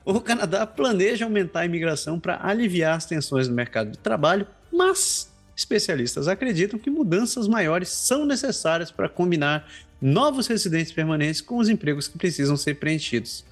O 0.06 0.20
Canadá 0.22 0.66
planeja 0.66 1.26
aumentar 1.26 1.62
a 1.62 1.66
imigração 1.66 2.20
para 2.20 2.40
aliviar 2.42 2.96
as 2.96 3.06
tensões 3.06 3.48
no 3.48 3.54
mercado 3.54 3.92
de 3.92 3.98
trabalho, 4.00 4.48
mas 4.72 5.32
especialistas 5.56 6.28
acreditam 6.28 6.80
que 6.80 6.90
mudanças 6.90 7.48
maiores 7.48 7.90
são 7.90 8.26
necessárias 8.26 8.90
para 8.90 9.10
combinar 9.10 9.70
novos 10.02 10.48
residentes 10.48 10.92
permanentes 10.92 11.42
com 11.42 11.58
os 11.58 11.68
empregos 11.68 12.08
que 12.08 12.18
precisam 12.18 12.56
ser 12.56 12.76
preenchidos. 12.76 13.44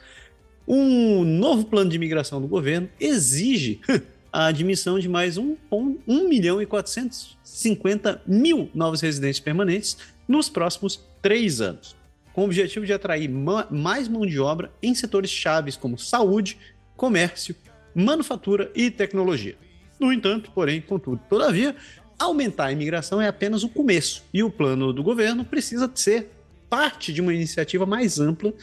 Um 0.68 1.24
novo 1.24 1.66
plano 1.66 1.90
de 1.90 1.96
imigração 1.96 2.42
do 2.42 2.48
governo 2.48 2.90
exige 3.00 3.80
a 4.34 4.48
admissão 4.48 5.00
de 5.00 5.08
mais 5.08 5.38
1, 5.38 5.56
1 5.72 6.28
milhão 6.28 6.62
e 6.62 6.66
450 6.66 8.22
mil 8.28 8.70
novos 8.76 9.00
residentes 9.00 9.40
permanentes 9.40 9.98
nos 10.28 10.50
próximos 10.50 11.02
três 11.22 11.62
anos, 11.62 11.96
com 12.34 12.42
o 12.42 12.46
objetivo 12.46 12.86
de 12.86 12.92
atrair 12.92 13.30
mais 13.30 14.10
mão 14.10 14.26
de 14.26 14.40
obra 14.42 14.70
em 14.84 14.94
setores 14.94 15.32
chaves 15.32 15.78
como 15.78 15.98
saúde, 15.98 16.58
comércio, 16.98 17.56
manufatura 17.96 18.70
e 18.76 18.92
tecnologia. 18.92 19.56
No 19.98 20.12
entanto, 20.12 20.52
porém, 20.54 20.82
contudo, 20.82 21.22
todavia, 21.30 21.74
aumentar 22.20 22.66
a 22.66 22.72
imigração 22.74 23.22
é 23.22 23.28
apenas 23.28 23.64
o 23.64 23.70
começo 23.70 24.24
e 24.34 24.44
o 24.44 24.50
plano 24.50 24.92
do 24.92 25.02
governo 25.02 25.46
precisa 25.46 25.90
ser 25.96 26.30
parte 26.70 27.14
de 27.14 27.22
uma 27.22 27.34
iniciativa 27.34 27.86
mais 27.86 28.20
ampla 28.20 28.54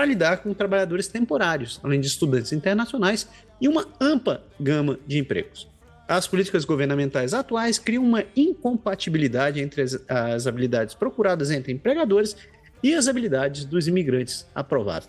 para 0.00 0.06
lidar 0.06 0.38
com 0.38 0.54
trabalhadores 0.54 1.08
temporários, 1.08 1.78
além 1.82 2.00
de 2.00 2.06
estudantes 2.06 2.54
internacionais 2.54 3.28
e 3.60 3.68
uma 3.68 3.86
ampla 4.00 4.42
gama 4.58 4.98
de 5.06 5.18
empregos. 5.18 5.68
As 6.08 6.26
políticas 6.26 6.64
governamentais 6.64 7.34
atuais 7.34 7.78
criam 7.78 8.02
uma 8.02 8.24
incompatibilidade 8.34 9.60
entre 9.60 9.82
as, 9.82 10.00
as 10.08 10.46
habilidades 10.46 10.94
procuradas 10.94 11.50
entre 11.50 11.70
empregadores 11.70 12.34
e 12.82 12.94
as 12.94 13.08
habilidades 13.08 13.66
dos 13.66 13.86
imigrantes 13.86 14.46
aprovados. 14.54 15.08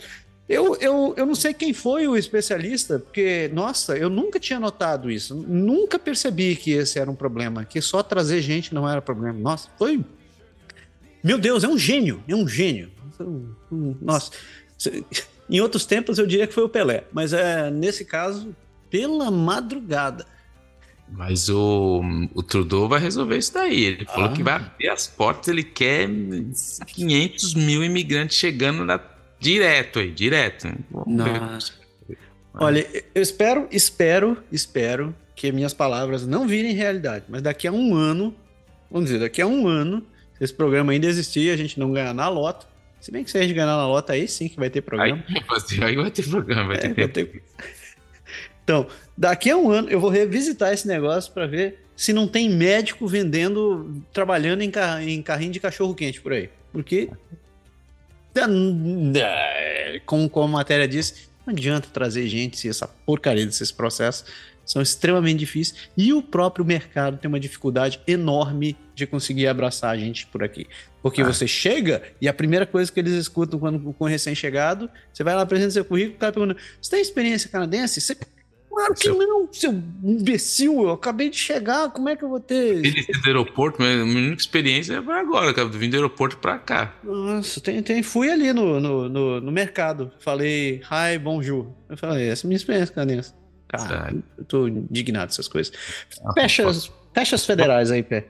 Eu, 0.50 0.76
eu, 0.82 1.14
eu 1.16 1.26
não 1.26 1.36
sei 1.36 1.54
quem 1.54 1.72
foi 1.72 2.06
o 2.06 2.18
especialista, 2.18 3.00
porque, 3.00 3.50
nossa, 3.54 3.98
eu 3.98 4.10
nunca 4.10 4.42
tinha 4.42 4.60
notado 4.60 5.10
isso. 5.10 5.34
Nunca 5.34 5.98
percebi 5.98 6.58
que 6.58 6.72
esse 6.72 7.00
era 7.00 7.10
um 7.10 7.16
problema, 7.16 7.64
que 7.64 7.82
só 7.82 8.04
trazer 8.04 8.42
gente 8.42 8.76
não 8.76 8.90
era 8.90 9.02
problema. 9.02 9.40
Nossa, 9.40 9.70
foi. 9.80 10.04
Meu 11.24 11.38
Deus, 11.38 11.64
é 11.64 11.68
um 11.70 11.78
gênio, 11.78 12.22
é 12.28 12.36
um 12.36 12.46
gênio. 12.46 12.92
Nossa, 14.02 14.32
em 15.50 15.62
outros 15.62 15.86
tempos 15.86 16.18
eu 16.18 16.28
diria 16.28 16.48
que 16.48 16.54
foi 16.54 16.64
o 16.64 16.70
Pelé, 16.70 17.04
mas 17.12 17.34
é 17.34 17.70
nesse 17.70 18.06
caso 18.06 18.56
pela 18.90 19.32
madrugada. 19.32 20.26
Mas 21.14 21.50
o, 21.50 22.02
o 22.34 22.42
Trudeau 22.42 22.88
vai 22.88 23.00
resolver 23.00 23.38
isso 23.38 23.54
daí. 23.54 23.84
Ele 23.84 24.06
ah. 24.08 24.14
falou 24.14 24.32
que 24.32 24.42
vai 24.42 24.56
abrir 24.56 24.90
as 24.90 25.08
portas, 25.08 25.50
ele 25.50 25.64
quer 25.64 26.08
500 26.88 27.54
mil 27.56 27.84
imigrantes 27.84 28.38
chegando 28.38 28.86
na, 28.86 29.00
direto 29.40 30.00
aí, 30.00 30.12
direto. 30.12 30.70
Olha, 32.54 32.88
eu 33.14 33.22
espero, 33.22 33.68
espero, 33.72 34.38
espero 34.52 35.16
que 35.36 35.52
minhas 35.52 35.74
palavras 35.74 36.28
não 36.28 36.48
virem 36.48 36.74
realidade, 36.74 37.26
mas 37.28 37.42
daqui 37.42 37.68
a 37.68 37.72
um 37.72 37.96
ano, 37.96 38.34
vamos 38.90 39.10
dizer, 39.10 39.20
daqui 39.20 39.42
a 39.42 39.48
um 39.48 39.68
ano, 39.68 40.06
se 40.38 40.44
esse 40.44 40.54
programa 40.54 40.92
ainda 40.92 41.08
existir, 41.08 41.52
a 41.52 41.58
gente 41.58 41.80
não 41.80 41.92
ganhar 41.92 42.14
na 42.14 42.30
loto, 42.30 42.68
se 43.02 43.12
bem 43.12 43.24
que 43.24 43.32
se 43.32 43.38
a 43.38 43.42
gente 43.42 43.54
ganhar 43.54 43.66
na 43.66 43.88
lota, 43.88 44.14
aí 44.14 44.28
sim 44.28 44.48
que 44.48 44.58
vai 44.58 44.70
ter 44.70 44.82
programa. 44.82 45.24
Aí, 45.28 45.82
aí 45.84 45.96
vai 45.96 46.12
ter 46.12 46.30
programa, 46.30 46.68
vai, 46.68 46.78
é, 46.78 46.80
ter... 46.80 47.08
ter. 47.10 47.44
Então, 48.64 48.88
daqui 49.18 49.50
a 49.50 49.58
um 49.58 49.72
ano 49.72 49.90
eu 49.90 50.00
vou 50.00 50.12
revisitar 50.12 50.72
esse 50.72 50.88
negócio 50.88 51.34
para 51.34 51.48
ver 51.48 51.80
se 51.96 52.14
não 52.14 52.28
tem 52.28 52.48
médico 52.50 53.08
vendendo, 53.08 54.04
trabalhando 54.14 54.62
em, 54.62 54.70
car 54.70 55.02
em 55.02 55.22
carrinho 55.22 55.52
de 55.52 55.60
cachorro 55.60 55.96
quente 55.96 56.22
por 56.22 56.32
aí. 56.32 56.50
Porque, 56.72 57.10
como, 60.06 60.30
como 60.30 60.46
a 60.46 60.60
matéria 60.60 60.88
disse, 60.88 61.28
não 61.46 61.54
adianta 61.54 61.90
trazer 61.92 62.28
gente 62.28 62.58
se 62.58 62.70
essa 62.70 62.88
porcaria 62.88 63.46
desses 63.46 63.72
processos 63.72 64.26
são 64.72 64.82
extremamente 64.82 65.40
difíceis 65.40 65.90
e 65.98 66.14
o 66.14 66.22
próprio 66.22 66.64
mercado 66.64 67.18
tem 67.18 67.28
uma 67.28 67.40
dificuldade 67.40 68.00
enorme 68.08 68.78
de 68.96 69.06
conseguir 69.06 69.48
abraçar 69.48 69.94
a 69.94 69.98
gente 69.98 70.26
por 70.28 70.42
aqui. 70.42 70.66
Porque 71.02 71.22
ah. 71.22 71.26
você 71.26 71.46
chega 71.46 72.02
e 72.22 72.28
a 72.28 72.34
primeira 72.34 72.66
coisa 72.66 72.90
que 72.90 72.98
eles 72.98 73.14
escutam 73.14 73.60
quando 73.60 73.80
com 73.94 74.06
recém-chegado, 74.06 74.90
você 75.12 75.26
vai 75.26 75.36
lá 75.36 75.42
apresenta 75.42 75.72
seu 75.72 75.84
currículo, 75.84 76.16
o 76.16 76.20
cara 76.20 76.32
pergunta: 76.32 76.58
Você 76.82 76.92
tem 76.92 77.02
experiência 77.02 77.50
canadense? 77.50 78.00
Você... 78.00 78.16
Claro 78.70 78.94
que 78.94 79.04
seu... 79.04 79.18
não, 79.18 79.50
seu 79.52 79.74
imbecil. 80.02 80.84
Eu 80.84 80.92
acabei 80.92 81.30
de 81.30 81.36
chegar, 81.36 81.90
como 81.90 82.08
é 82.08 82.16
que 82.16 82.24
eu 82.24 82.30
vou 82.30 82.40
ter. 82.40 82.78
Ele 82.78 83.06
do 83.06 83.28
aeroporto, 83.28 83.82
minha 83.82 84.06
única 84.06 84.42
experiência 84.42 84.94
é 84.94 84.98
agora, 84.98 85.54
cara. 85.54 85.68
Vim 85.68 85.90
do 85.90 85.98
aeroporto 85.98 86.38
pra 86.38 86.58
cá. 86.58 86.96
Nossa, 87.04 87.60
tem, 87.60 87.84
tem, 87.84 88.02
fui 88.02 88.32
ali 88.32 88.54
no, 88.54 88.80
no, 88.80 89.10
no, 89.10 89.42
no 89.42 89.52
mercado. 89.52 90.14
Falei, 90.20 90.82
hi, 90.90 91.18
bonjour. 91.20 91.68
Eu 91.90 91.98
falei, 91.98 92.30
essa 92.30 92.46
é 92.46 92.48
a 92.48 92.48
minha 92.48 92.56
experiência, 92.56 92.96
Canense. 92.96 93.41
Cara, 93.72 94.14
eu 94.38 94.44
tô 94.44 94.68
indignado 94.68 95.28
com 95.28 95.34
essas 95.34 95.48
coisas. 95.48 95.72
Ah, 96.26 96.34
Fecha, 96.34 96.64
fecha 97.14 97.36
as 97.36 97.46
federais 97.46 97.90
aí, 97.90 98.04
Pé. 98.04 98.26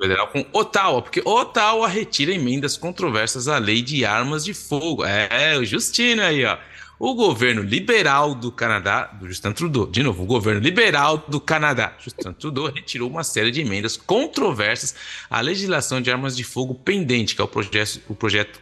Federal 0.00 0.28
com 0.28 0.44
Ottawa, 0.54 1.02
porque 1.02 1.20
Ottawa 1.22 1.86
retira 1.86 2.32
emendas 2.32 2.78
controversas 2.78 3.46
à 3.46 3.58
lei 3.58 3.82
de 3.82 4.06
armas 4.06 4.42
de 4.42 4.54
fogo. 4.54 5.04
É, 5.04 5.58
o 5.58 5.64
Justino 5.64 6.22
aí, 6.22 6.44
ó. 6.46 6.56
O 6.98 7.14
governo 7.14 7.60
liberal 7.60 8.34
do 8.34 8.50
Canadá, 8.50 9.04
do 9.20 9.28
Justin 9.28 9.52
Trudeau, 9.52 9.86
de 9.86 10.02
novo, 10.02 10.22
o 10.22 10.26
governo 10.26 10.62
liberal 10.62 11.22
do 11.28 11.38
Canadá, 11.38 11.94
Justin 11.98 12.32
Trudeau, 12.32 12.72
retirou 12.72 13.10
uma 13.10 13.22
série 13.22 13.50
de 13.50 13.60
emendas 13.60 13.98
controversas 13.98 14.94
à 15.28 15.42
legislação 15.42 16.00
de 16.00 16.10
armas 16.10 16.34
de 16.34 16.42
fogo 16.42 16.74
pendente, 16.74 17.34
que 17.34 17.42
é 17.42 17.44
o 17.44 17.48
projeto, 17.48 18.00
o 18.08 18.14
projeto 18.14 18.58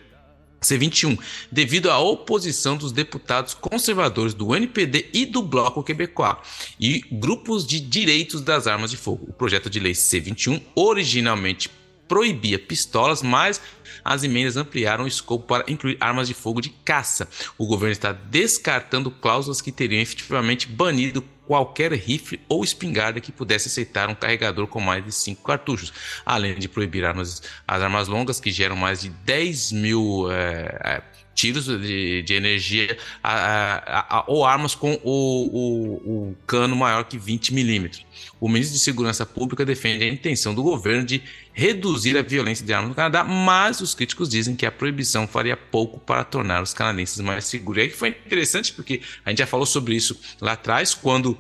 C21, 0.64 1.18
devido 1.50 1.90
à 1.90 1.98
oposição 1.98 2.76
dos 2.76 2.92
deputados 2.92 3.54
conservadores 3.54 4.34
do 4.34 4.54
NPD 4.54 5.10
e 5.12 5.26
do 5.26 5.42
Bloco 5.42 5.82
Quebecois 5.82 6.36
e 6.80 7.04
grupos 7.10 7.66
de 7.66 7.80
direitos 7.80 8.40
das 8.40 8.66
armas 8.66 8.90
de 8.90 8.96
fogo. 8.96 9.26
O 9.28 9.32
projeto 9.32 9.70
de 9.70 9.78
lei 9.78 9.92
C21 9.92 10.60
originalmente 10.74 11.70
proibia 12.08 12.58
pistolas, 12.58 13.22
mas 13.22 13.60
as 14.05 14.22
emendas 14.22 14.57
ampliaram 14.57 15.05
o 15.05 15.09
escopo 15.09 15.46
para 15.46 15.64
incluir 15.66 15.96
armas 16.00 16.28
de 16.28 16.34
fogo 16.34 16.61
de 16.61 16.68
caça. 16.68 17.28
O 17.57 17.66
governo 17.66 17.92
está 17.92 18.12
descartando 18.12 19.11
cláusulas 19.11 19.61
que 19.61 19.72
teriam 19.72 20.02
efetivamente 20.02 20.68
banido 20.68 21.24
qualquer 21.46 21.92
rifle 21.92 22.40
ou 22.48 22.64
espingarda 22.64 23.20
que 23.20 23.32
pudesse 23.32 23.68
aceitar 23.68 24.09
um 24.09 24.14
carregador 24.14 24.66
com 24.66 24.80
mais 24.80 25.05
de 25.05 25.12
5 25.12 25.42
cartuchos, 25.42 25.92
além 26.24 26.59
de 26.59 26.68
proibir 26.68 27.05
armas, 27.05 27.42
as 27.66 27.82
armas 27.82 28.09
longas 28.09 28.40
que 28.40 28.50
geram 28.50 28.76
mais 28.76 29.02
de 29.02 29.11
10 29.11 29.72
mil 29.72 30.30
é, 30.30 31.02
tiros 31.35 31.66
de, 31.66 32.22
de 32.22 32.35
energia 32.35 32.97
a, 33.22 33.35
a, 33.35 34.18
a, 34.18 34.24
ou 34.26 34.45
armas 34.45 34.74
com 34.74 34.99
o, 35.03 35.11
o, 35.12 36.28
o, 36.30 36.37
cano 36.47 36.76
maior 36.76 37.05
que 37.05 37.18
20 37.18 37.53
milímetros. 37.53 38.05
O 38.41 38.49
ministro 38.49 38.74
de 38.74 38.82
Segurança 38.82 39.26
Pública 39.26 39.64
defende 39.64 40.05
a 40.05 40.09
intenção 40.09 40.55
do 40.55 40.62
governo 40.62 41.05
de 41.05 41.22
reduzir 41.53 42.16
a 42.16 42.22
violência 42.22 42.64
de 42.64 42.72
armas 42.72 42.91
no 42.91 42.95
Canadá, 42.95 43.24
mas 43.24 43.80
os 43.80 43.95
críticos 43.95 44.28
dizem 44.28 44.57
que 44.57 44.66
a 44.66 44.72
proibição 44.72 45.26
faria 45.26 45.57
pouco 45.57 45.99
para 46.01 46.24
tornar 46.24 46.62
os 46.62 46.72
canadenses 46.72 47.20
mais 47.20 47.45
seguros. 47.47 47.82
E 47.82 47.87
aí 47.87 47.91
foi 47.91 48.09
interessante 48.09 48.72
porque 48.72 49.01
a 49.24 49.30
gente 49.30 49.39
já 49.39 49.47
falou 49.47 49.66
sobre 49.66 49.95
isso 49.95 50.18
lá 50.41 50.53
atrás, 50.53 50.95
quando 50.95 51.39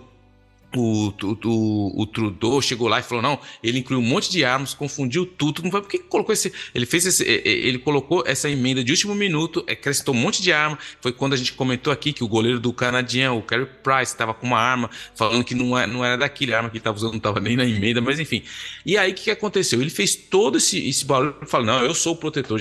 o, 0.76 1.14
o, 1.44 2.02
o, 2.02 2.06
Trudeau 2.06 2.60
chegou 2.60 2.88
lá 2.88 2.98
e 3.00 3.02
falou: 3.02 3.22
não, 3.22 3.38
ele 3.62 3.78
incluiu 3.78 4.00
um 4.00 4.06
monte 4.06 4.30
de 4.30 4.44
armas, 4.44 4.74
confundiu 4.74 5.24
tudo. 5.24 5.62
Não 5.62 5.70
foi 5.70 5.80
porque 5.80 5.98
colocou 5.98 6.32
esse. 6.32 6.52
Ele 6.74 6.86
fez 6.86 7.06
esse. 7.06 7.24
Ele 7.24 7.78
colocou 7.78 8.24
essa 8.26 8.48
emenda 8.48 8.82
de 8.82 8.92
último 8.92 9.14
minuto, 9.14 9.64
acrescentou 9.68 10.14
um 10.14 10.18
monte 10.18 10.42
de 10.42 10.52
arma. 10.52 10.78
Foi 11.00 11.12
quando 11.12 11.34
a 11.34 11.36
gente 11.36 11.52
comentou 11.52 11.92
aqui 11.92 12.12
que 12.12 12.24
o 12.24 12.28
goleiro 12.28 12.58
do 12.58 12.72
canadiano, 12.72 13.38
o 13.38 13.42
Carey 13.42 13.66
Price, 13.82 14.12
estava 14.12 14.34
com 14.34 14.46
uma 14.46 14.58
arma, 14.58 14.90
falando 15.14 15.44
que 15.44 15.54
não 15.54 15.78
é, 15.78 15.86
não 15.86 16.04
era 16.04 16.16
daquele 16.16 16.54
arma 16.54 16.68
que 16.68 16.76
ele 16.76 16.80
estava 16.80 16.96
usando, 16.96 17.12
não 17.12 17.18
estava 17.18 17.40
nem 17.40 17.56
na 17.56 17.64
emenda, 17.64 18.00
mas 18.00 18.18
enfim. 18.18 18.42
E 18.84 18.96
aí 18.96 19.12
o 19.12 19.14
que, 19.14 19.24
que 19.24 19.30
aconteceu? 19.30 19.80
Ele 19.80 19.90
fez 19.90 20.14
todo 20.14 20.58
esse, 20.58 20.88
esse 20.88 21.04
barulho 21.04 21.36
falou: 21.46 21.66
não, 21.66 21.84
eu 21.84 21.94
sou 21.94 22.14
o 22.14 22.16
protetor. 22.16 22.60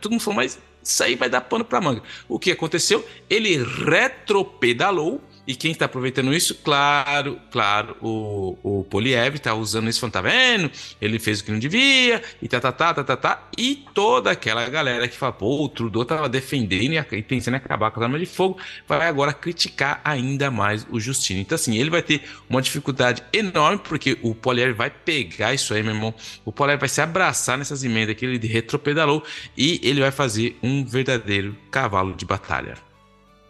Todo 0.00 0.12
mundo 0.12 0.20
falou, 0.20 0.36
mas 0.36 0.58
isso 0.82 1.02
aí 1.02 1.16
vai 1.16 1.28
dar 1.28 1.40
pano 1.40 1.64
para 1.64 1.80
manga. 1.80 2.02
O 2.28 2.38
que 2.38 2.50
aconteceu? 2.50 3.06
Ele 3.28 3.62
retropedalou 3.84 5.22
e 5.46 5.54
quem 5.54 5.72
está 5.72 5.84
aproveitando 5.84 6.34
isso? 6.34 6.54
Claro, 6.56 7.38
claro, 7.50 7.96
o, 8.00 8.58
o 8.62 8.84
Poliev 8.84 9.36
está 9.36 9.54
usando 9.54 9.88
isso, 9.88 10.00
falando, 10.00 10.12
tá 10.14 10.20
vendo? 10.20 10.70
Ele 11.00 11.18
fez 11.18 11.40
o 11.40 11.44
que 11.44 11.52
não 11.52 11.58
devia, 11.58 12.22
e 12.42 12.48
tá, 12.48 12.60
tá, 12.60 12.72
tá, 12.72 12.94
tá, 12.94 13.04
tá, 13.04 13.16
tá. 13.16 13.48
E 13.56 13.84
toda 13.94 14.30
aquela 14.30 14.68
galera 14.68 15.06
que 15.06 15.16
fala, 15.16 15.32
pô, 15.32 15.64
o 15.64 15.68
Trudeau 15.68 16.04
tava 16.04 16.28
defendendo 16.28 16.94
e, 17.12 17.22
pensando 17.22 17.54
em 17.54 17.58
acabar 17.58 17.90
com 17.90 18.00
as 18.00 18.04
armas 18.04 18.20
de 18.20 18.26
fogo, 18.26 18.58
vai 18.88 19.06
agora 19.06 19.32
criticar 19.32 20.00
ainda 20.04 20.50
mais 20.50 20.86
o 20.90 20.98
Justino. 20.98 21.40
Então, 21.40 21.54
assim, 21.54 21.76
ele 21.76 21.90
vai 21.90 22.02
ter 22.02 22.22
uma 22.48 22.60
dificuldade 22.60 23.22
enorme, 23.32 23.80
porque 23.84 24.18
o 24.22 24.34
Poliev 24.34 24.76
vai 24.76 24.90
pegar 24.90 25.54
isso 25.54 25.72
aí, 25.74 25.82
meu 25.82 25.94
irmão. 25.94 26.14
O 26.44 26.52
Poliev 26.52 26.80
vai 26.80 26.88
se 26.88 27.00
abraçar 27.00 27.56
nessas 27.56 27.84
emendas 27.84 28.16
que 28.16 28.24
ele 28.24 28.44
retropedalou 28.46 29.22
e 29.56 29.80
ele 29.82 30.00
vai 30.00 30.10
fazer 30.10 30.58
um 30.62 30.84
verdadeiro 30.84 31.56
cavalo 31.70 32.14
de 32.14 32.24
batalha. 32.24 32.85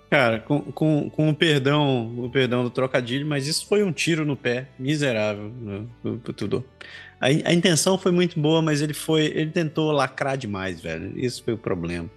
Cara, 0.08 0.38
com, 0.38 0.60
com, 0.60 1.10
com 1.10 1.30
o 1.30 1.34
perdão, 1.34 2.14
o 2.18 2.30
perdão 2.30 2.62
do 2.62 2.70
trocadilho, 2.70 3.26
mas 3.26 3.46
isso 3.48 3.66
foi 3.66 3.82
um 3.82 3.92
tiro 3.92 4.24
no 4.24 4.36
pé 4.36 4.68
miserável 4.78 5.50
né, 5.60 5.84
tudo. 6.36 6.64
A, 7.20 7.26
a, 7.26 7.52
intenção 7.52 7.98
foi 7.98 8.12
muito 8.12 8.38
boa, 8.38 8.62
mas 8.62 8.80
ele 8.80 8.94
foi, 8.94 9.24
ele 9.26 9.50
tentou 9.50 9.90
lacrar 9.90 10.36
demais, 10.36 10.80
velho. 10.80 11.12
Isso 11.18 11.42
foi 11.42 11.54
o 11.54 11.58
problema. 11.58 12.08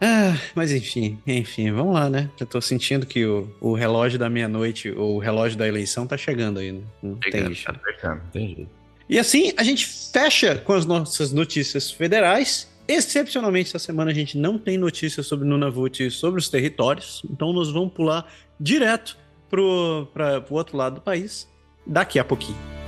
Ah, 0.00 0.36
mas 0.54 0.70
enfim, 0.70 1.18
enfim, 1.26 1.72
vamos 1.72 1.94
lá, 1.94 2.10
né? 2.10 2.28
Eu 2.38 2.46
tô 2.46 2.60
sentindo 2.60 3.06
que 3.06 3.24
o, 3.24 3.50
o 3.58 3.74
relógio 3.74 4.18
da 4.18 4.28
meia-noite, 4.28 4.90
o 4.90 5.18
relógio 5.18 5.56
da 5.56 5.66
eleição 5.66 6.06
tá 6.06 6.16
chegando 6.16 6.58
aí, 6.58 6.72
né? 6.72 6.82
Não 7.02 7.18
chegando, 7.22 7.44
tem 7.46 7.54
jeito. 7.54 7.72
Tá 7.72 7.92
chegando, 7.92 8.22
tem 8.32 8.54
jeito. 8.54 8.70
E 9.08 9.18
assim, 9.18 9.52
a 9.56 9.62
gente 9.62 9.86
fecha 9.86 10.56
com 10.56 10.74
as 10.74 10.84
nossas 10.84 11.32
notícias 11.32 11.90
federais 11.90 12.68
Excepcionalmente, 12.86 13.68
essa 13.68 13.78
semana 13.78 14.10
a 14.10 14.14
gente 14.14 14.36
não 14.36 14.58
tem 14.58 14.76
notícias 14.76 15.26
sobre 15.26 15.48
Nunavut 15.48 16.04
e 16.04 16.10
sobre 16.10 16.38
os 16.38 16.48
territórios, 16.48 17.22
então 17.30 17.52
nós 17.52 17.70
vamos 17.70 17.92
pular 17.94 18.30
direto 18.60 19.16
para 19.48 20.44
o 20.50 20.54
outro 20.54 20.76
lado 20.76 20.96
do 20.96 21.00
país 21.00 21.48
daqui 21.86 22.18
a 22.18 22.24
pouquinho. 22.24 22.83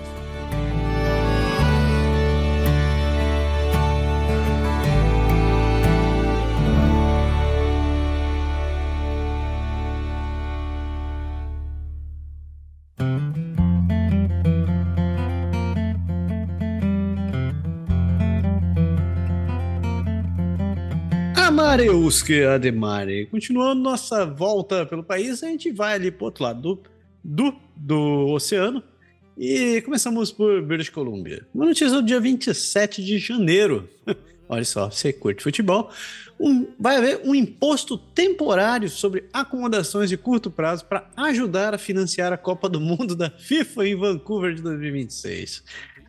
Mareuske 21.77 22.43
Ademare. 22.43 23.27
Continuando 23.27 23.83
nossa 23.83 24.25
volta 24.25 24.87
pelo 24.87 25.05
país, 25.05 25.43
a 25.43 25.49
gente 25.49 25.71
vai 25.71 25.93
ali 25.93 26.11
pro 26.11 26.25
outro 26.25 26.43
lado 26.43 26.63
do, 26.63 26.83
do, 27.23 27.55
do 27.77 28.29
oceano. 28.29 28.83
E 29.37 29.83
começamos 29.83 30.33
por 30.33 30.63
British 30.63 30.89
Columbia. 30.89 31.47
Uma 31.55 31.67
notícia 31.67 31.91
do 31.91 32.03
dia 32.03 32.19
27 32.19 33.05
de 33.05 33.19
janeiro. 33.19 33.87
Olha 34.49 34.65
só, 34.65 34.91
você 34.91 35.13
curte 35.13 35.43
futebol. 35.43 35.91
Um, 36.41 36.67
vai 36.81 36.97
haver 36.97 37.21
um 37.27 37.35
imposto 37.35 37.99
temporário 37.99 38.89
sobre 38.89 39.25
acomodações 39.31 40.09
de 40.09 40.17
curto 40.17 40.51
prazo 40.51 40.87
para 40.87 41.11
ajudar 41.15 41.75
a 41.75 41.79
financiar 41.79 42.33
a 42.33 42.39
Copa 42.39 42.71
do 42.71 42.81
Mundo 42.81 43.15
da 43.15 43.29
FIFA 43.39 43.87
em 43.87 43.97
Vancouver 43.97 44.55
de 44.55 44.63
2026 44.63 45.63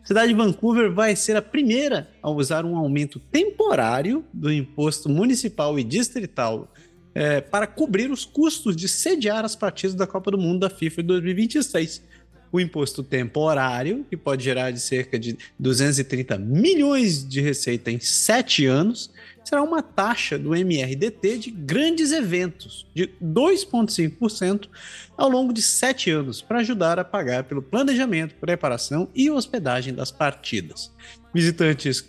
cidade 0.08 0.28
de 0.28 0.38
Vancouver 0.38 0.90
vai 0.90 1.14
ser 1.14 1.36
a 1.36 1.42
primeira 1.42 2.08
a 2.22 2.30
usar 2.30 2.64
um 2.64 2.76
aumento 2.76 3.18
temporário 3.18 4.24
do 4.32 4.50
imposto 4.50 5.06
municipal 5.06 5.78
e 5.78 5.84
distrital 5.84 6.72
é, 7.14 7.42
para 7.42 7.66
cobrir 7.66 8.10
os 8.10 8.24
custos 8.24 8.74
de 8.74 8.88
sediar 8.88 9.44
as 9.44 9.54
partidas 9.54 9.94
da 9.94 10.06
Copa 10.06 10.30
do 10.30 10.38
Mundo 10.38 10.60
da 10.60 10.70
FIFA 10.70 11.02
em 11.02 11.04
2026. 11.04 12.02
O 12.50 12.58
imposto 12.58 13.02
temporário, 13.02 14.06
que 14.08 14.16
pode 14.16 14.42
gerar 14.42 14.70
de 14.70 14.80
cerca 14.80 15.18
de 15.18 15.36
230 15.58 16.38
milhões 16.38 17.28
de 17.28 17.42
receita 17.42 17.90
em 17.90 18.00
sete 18.00 18.64
anos, 18.64 19.10
será 19.48 19.62
uma 19.62 19.82
taxa 19.82 20.38
do 20.38 20.54
MRDT 20.54 21.38
de 21.38 21.50
grandes 21.50 22.12
eventos 22.12 22.86
de 22.94 23.08
2,5% 23.22 24.68
ao 25.16 25.30
longo 25.30 25.54
de 25.54 25.62
sete 25.62 26.10
anos, 26.10 26.42
para 26.42 26.58
ajudar 26.58 26.98
a 26.98 27.04
pagar 27.04 27.44
pelo 27.44 27.62
planejamento, 27.62 28.34
preparação 28.34 29.08
e 29.14 29.30
hospedagem 29.30 29.94
das 29.94 30.10
partidas. 30.10 30.92
Visitantes 31.32 32.06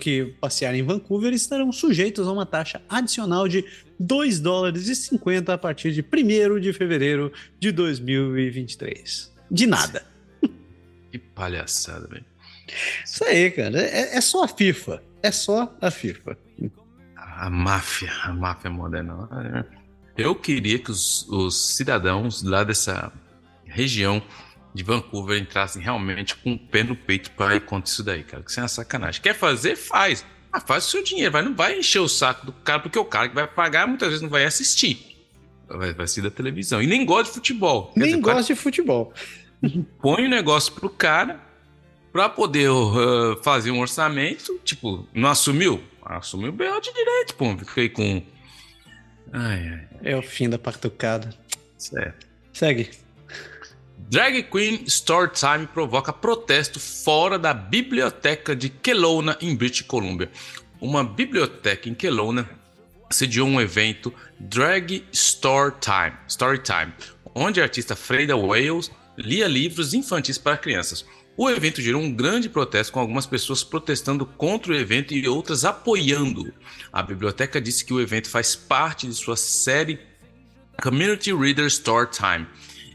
que 0.00 0.34
passearem 0.40 0.80
em 0.80 0.84
Vancouver 0.84 1.32
estarão 1.32 1.70
sujeitos 1.70 2.26
a 2.26 2.32
uma 2.32 2.44
taxa 2.44 2.82
adicional 2.88 3.46
de 3.46 3.64
2 3.98 4.40
dólares 4.40 4.88
e 4.88 4.96
50 4.96 5.54
a 5.54 5.58
partir 5.58 5.92
de 5.92 6.02
1 6.02 6.58
de 6.58 6.72
fevereiro 6.72 7.32
de 7.60 7.70
2023. 7.70 9.32
De 9.50 9.66
nada. 9.66 10.04
Que 11.12 11.18
palhaçada, 11.18 12.08
velho. 12.08 12.24
Isso 13.04 13.22
aí, 13.22 13.50
cara. 13.50 13.78
É, 13.78 14.16
é 14.16 14.20
só 14.22 14.44
a 14.44 14.48
FIFA. 14.48 15.02
É 15.22 15.30
só 15.30 15.76
a 15.78 15.90
FIFA. 15.90 16.36
A 17.42 17.50
máfia, 17.50 18.12
a 18.22 18.32
máfia 18.32 18.70
moderna. 18.70 19.66
Eu 20.16 20.32
queria 20.32 20.78
que 20.78 20.92
os, 20.92 21.28
os 21.28 21.74
cidadãos 21.74 22.40
lá 22.44 22.62
dessa 22.62 23.12
região 23.64 24.22
de 24.72 24.84
Vancouver 24.84 25.42
entrassem 25.42 25.82
realmente 25.82 26.36
com 26.36 26.52
o 26.52 26.58
pé 26.58 26.84
no 26.84 26.94
peito 26.94 27.32
para 27.32 27.56
ir 27.56 27.62
contra 27.62 27.90
isso 27.90 28.04
daí, 28.04 28.22
cara. 28.22 28.44
Que 28.44 28.50
isso 28.52 28.60
é 28.60 28.62
uma 28.62 28.68
sacanagem. 28.68 29.20
Quer 29.20 29.34
fazer? 29.34 29.74
Faz. 29.74 30.24
Mas 30.52 30.62
faz 30.62 30.86
o 30.86 30.90
seu 30.90 31.02
dinheiro, 31.02 31.32
vai, 31.32 31.42
não 31.42 31.52
vai 31.52 31.76
encher 31.76 31.98
o 31.98 32.08
saco 32.08 32.46
do 32.46 32.52
cara, 32.52 32.78
porque 32.78 32.96
o 32.96 33.04
cara 33.04 33.28
que 33.28 33.34
vai 33.34 33.48
pagar 33.48 33.88
muitas 33.88 34.10
vezes 34.10 34.22
não 34.22 34.30
vai 34.30 34.44
assistir. 34.44 35.04
vai, 35.68 35.92
vai 35.92 36.06
ser 36.06 36.22
da 36.22 36.30
televisão. 36.30 36.80
E 36.80 36.86
nem 36.86 37.04
gosta 37.04 37.24
de 37.24 37.34
futebol. 37.34 37.90
Quer 37.92 38.00
nem 38.00 38.08
dizer, 38.10 38.20
gosta 38.20 38.54
de 38.54 38.60
futebol. 38.60 39.12
Põe 40.00 40.26
o 40.26 40.30
negócio 40.30 40.72
pro 40.74 40.88
cara 40.88 41.40
para 42.12 42.28
poder 42.28 42.70
uh, 42.70 43.42
fazer 43.42 43.72
um 43.72 43.80
orçamento. 43.80 44.60
Tipo, 44.62 45.08
não 45.12 45.28
assumiu? 45.28 45.82
Assumiu 46.04 46.50
o 46.50 46.52
BO 46.52 46.80
de 46.80 46.92
direito, 46.92 47.34
pô. 47.34 47.56
Fiquei 47.58 47.88
com. 47.88 48.22
Ai, 49.32 49.68
ai. 49.68 49.88
É 50.02 50.16
o 50.16 50.22
fim 50.22 50.48
da 50.48 50.58
pactucada. 50.58 51.30
Certo. 51.78 52.26
Segue. 52.52 52.90
Drag 54.10 54.42
Queen 54.42 54.84
Storytime 54.86 55.66
provoca 55.66 56.12
protesto 56.12 56.78
fora 56.78 57.38
da 57.38 57.54
biblioteca 57.54 58.54
de 58.54 58.68
Kelowna, 58.68 59.38
em 59.40 59.54
British 59.56 59.82
Columbia. 59.82 60.30
Uma 60.80 61.02
biblioteca 61.02 61.88
em 61.88 61.94
Kelowna 61.94 62.48
sediou 63.10 63.48
um 63.48 63.60
evento 63.60 64.12
Drag 64.38 65.04
Storytime, 65.12 66.12
Storytime, 66.28 66.92
onde 67.34 67.60
a 67.60 67.64
artista 67.64 67.96
Freda 67.96 68.36
Wales 68.36 68.90
lia 69.16 69.46
livros 69.46 69.94
infantis 69.94 70.36
para 70.36 70.58
crianças. 70.58 71.06
O 71.36 71.48
evento 71.48 71.80
gerou 71.80 72.02
um 72.02 72.12
grande 72.12 72.48
protesto, 72.48 72.92
com 72.92 73.00
algumas 73.00 73.24
pessoas 73.24 73.64
protestando 73.64 74.26
contra 74.26 74.72
o 74.72 74.76
evento 74.76 75.14
e 75.14 75.26
outras 75.26 75.64
apoiando. 75.64 76.52
A 76.92 77.02
biblioteca 77.02 77.60
disse 77.60 77.84
que 77.84 77.94
o 77.94 78.00
evento 78.00 78.28
faz 78.28 78.54
parte 78.54 79.06
de 79.06 79.14
sua 79.14 79.36
série 79.36 79.98
Community 80.82 81.32
Reader 81.32 81.66
Storytime 81.66 82.46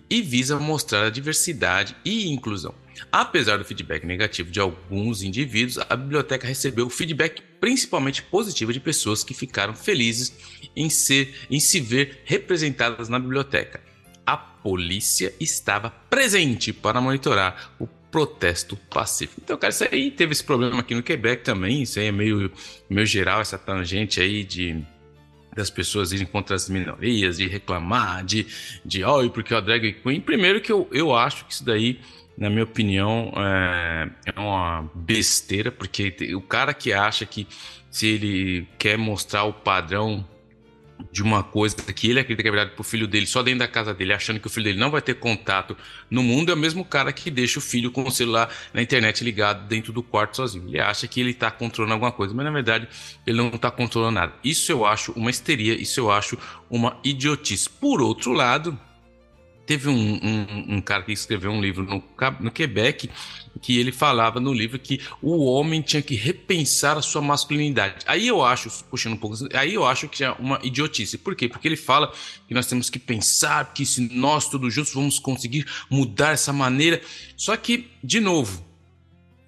e 0.10 0.22
visa 0.22 0.60
mostrar 0.60 1.06
a 1.06 1.10
diversidade 1.10 1.96
e 2.06 2.28
inclusão. 2.28 2.76
Apesar 3.12 3.58
do 3.58 3.66
feedback 3.66 4.06
negativo 4.06 4.52
de 4.52 4.60
alguns 4.60 5.24
indivíduos, 5.24 5.80
a 5.90 5.96
biblioteca 5.96 6.48
recebeu 6.48 6.90
feedback 6.90 7.42
principalmente 7.60 8.22
positivo 8.22 8.72
de 8.72 8.80
pessoas 8.80 9.24
que 9.24 9.34
ficaram 9.34 9.74
felizes 9.74 10.34
em, 10.76 10.90
ser, 10.90 11.34
em 11.50 11.60
se 11.60 11.80
ver 11.80 12.22
representadas 12.24 13.10
na 13.10 13.20
biblioteca. 13.20 13.82
A 14.26 14.38
polícia 14.38 15.34
estava 15.40 15.90
presente 15.90 16.74
para 16.74 17.02
monitorar 17.02 17.74
o 17.80 17.88
protesto 18.12 18.78
pacífico. 18.90 19.42
Então, 19.44 19.58
cara, 19.58 19.72
isso 19.72 19.84
aí 19.84 20.12
teve 20.12 20.32
esse 20.32 20.44
problema 20.44 20.80
aqui 20.80 20.96
no 20.96 21.04
Quebec 21.04 21.44
também. 21.44 21.82
Isso 21.84 22.00
aí 22.00 22.08
é 22.08 22.12
meio, 22.12 22.52
meio 22.90 23.06
geral, 23.06 23.42
essa 23.42 23.58
tangente 23.58 24.22
aí 24.22 24.44
de 24.44 24.84
das 25.58 25.72
pessoas 25.72 26.12
irem 26.12 26.28
contra 26.28 26.56
as 26.56 26.70
minorias, 26.70 27.38
de 27.38 27.48
reclamar, 27.48 28.24
de, 28.24 28.46
de 28.86 29.04
oh, 29.04 29.28
porque 29.32 29.56
a 29.56 29.60
drag 29.60 29.92
queen. 29.94 30.22
Primeiro 30.22 30.62
que 30.62 30.72
eu, 30.72 30.88
eu 30.92 31.16
acho 31.16 31.46
que 31.46 31.54
isso 31.54 31.66
daí, 31.66 32.00
na 32.38 32.48
minha 32.48 32.64
opinião, 32.64 33.34
é, 33.36 34.10
é 34.36 34.40
uma 34.40 34.88
besteira, 34.94 35.72
porque 35.72 36.16
o 36.36 36.42
cara 36.42 36.76
que 36.76 36.94
acha 36.94 37.26
que 37.26 37.48
se 37.90 38.08
ele 38.08 38.68
quer 38.78 39.00
mostrar 39.00 39.46
o 39.46 39.54
padrão 39.54 40.24
de 41.12 41.22
uma 41.22 41.44
coisa 41.44 41.76
que 41.76 42.10
ele 42.10 42.20
acredita 42.20 42.44
que 42.44 42.50
é 42.50 42.52
verdade 42.52 42.76
pro 42.76 42.84
filho 42.84 43.08
dele, 43.08 43.26
só 43.26 43.44
dentro 43.44 43.60
da 43.60 43.68
casa 43.68 43.94
dele, 43.94 44.14
achando 44.14 44.40
que 44.40 44.48
o 44.48 44.50
filho 44.50 44.66
dele 44.66 44.80
não 44.80 44.92
vai 44.92 45.02
ter 45.02 45.16
contato 45.16 45.78
no 46.10 46.24
mundo, 46.24 46.52
é 46.52 46.54
o 46.54 46.58
mesmo 46.58 46.84
cara 46.84 47.12
que 47.14 47.30
deixa 47.30 47.60
o 47.60 47.62
filho 47.62 47.92
com 47.92 48.04
o 48.04 48.12
celular 48.12 48.50
na 48.74 48.82
internet 48.82 49.24
ligado 49.24 49.68
dentro 49.68 49.94
do 49.94 50.04
quarto 50.04 50.38
sozinho. 50.38 50.68
Ele 50.68 50.80
acha 50.80 51.08
que 51.08 51.20
ele 51.20 51.34
tá 51.34 51.52
controlando 51.52 51.94
alguma 51.94 52.12
coisa, 52.12 52.34
mas 52.34 52.46
na 52.46 52.52
verdade 52.52 52.88
ele 53.26 53.38
não 53.38 53.52
tá 53.52 53.72
controlando 53.72 54.14
nada. 54.14 54.34
Isso 54.44 54.72
eu 54.72 54.86
acho 54.86 55.12
uma 55.14 55.30
histeria, 55.30 55.80
isso 55.80 56.00
eu 56.00 56.12
acho 56.12 56.38
uma 56.70 57.00
idiotice. 57.04 57.70
Por 57.70 58.02
outro 58.02 58.34
lado, 58.34 58.78
teve 59.68 59.90
um, 59.90 60.20
um, 60.24 60.78
um 60.78 60.82
cara 60.82 61.04
que 61.04 61.12
escreveu 61.12 61.52
um 61.52 61.62
livro 61.62 61.84
no, 61.84 62.04
no 62.40 62.50
Quebec 62.50 63.10
que 63.58 63.78
ele 63.78 63.92
falava 63.92 64.40
no 64.40 64.54
livro 64.54 64.80
que 64.80 65.02
o 65.22 65.46
homem 65.46 65.82
tinha 65.82 66.02
que 66.02 66.16
repensar 66.16 66.98
a 66.98 67.02
sua 67.02 67.22
masculinidade. 67.22 68.06
Aí 68.06 68.28
eu 68.28 68.46
acho, 68.46 68.70
puxando 68.86 69.14
um 69.14 69.18
pouco, 69.18 69.36
aí 69.54 69.74
eu 69.74 69.86
acho 69.86 70.08
que 70.08 70.24
é 70.24 70.32
uma 70.34 70.60
idiotice. 70.64 71.18
Por 71.18 71.36
quê? 71.36 71.50
Porque 71.50 71.68
ele 71.68 71.76
fala 71.76 72.14
que 72.48 72.54
nós 72.54 72.68
temos 72.68 72.90
que 72.90 73.00
pensar 73.00 73.74
que 73.74 73.86
se 73.86 74.02
nós 74.14 74.50
todos 74.50 74.74
juntos 74.74 74.94
vamos 74.94 75.20
conseguir 75.20 75.66
mudar 75.90 76.32
essa 76.32 76.54
maneira. 76.54 77.02
Só 77.36 77.58
que, 77.58 77.90
de 78.04 78.20
novo, 78.20 78.67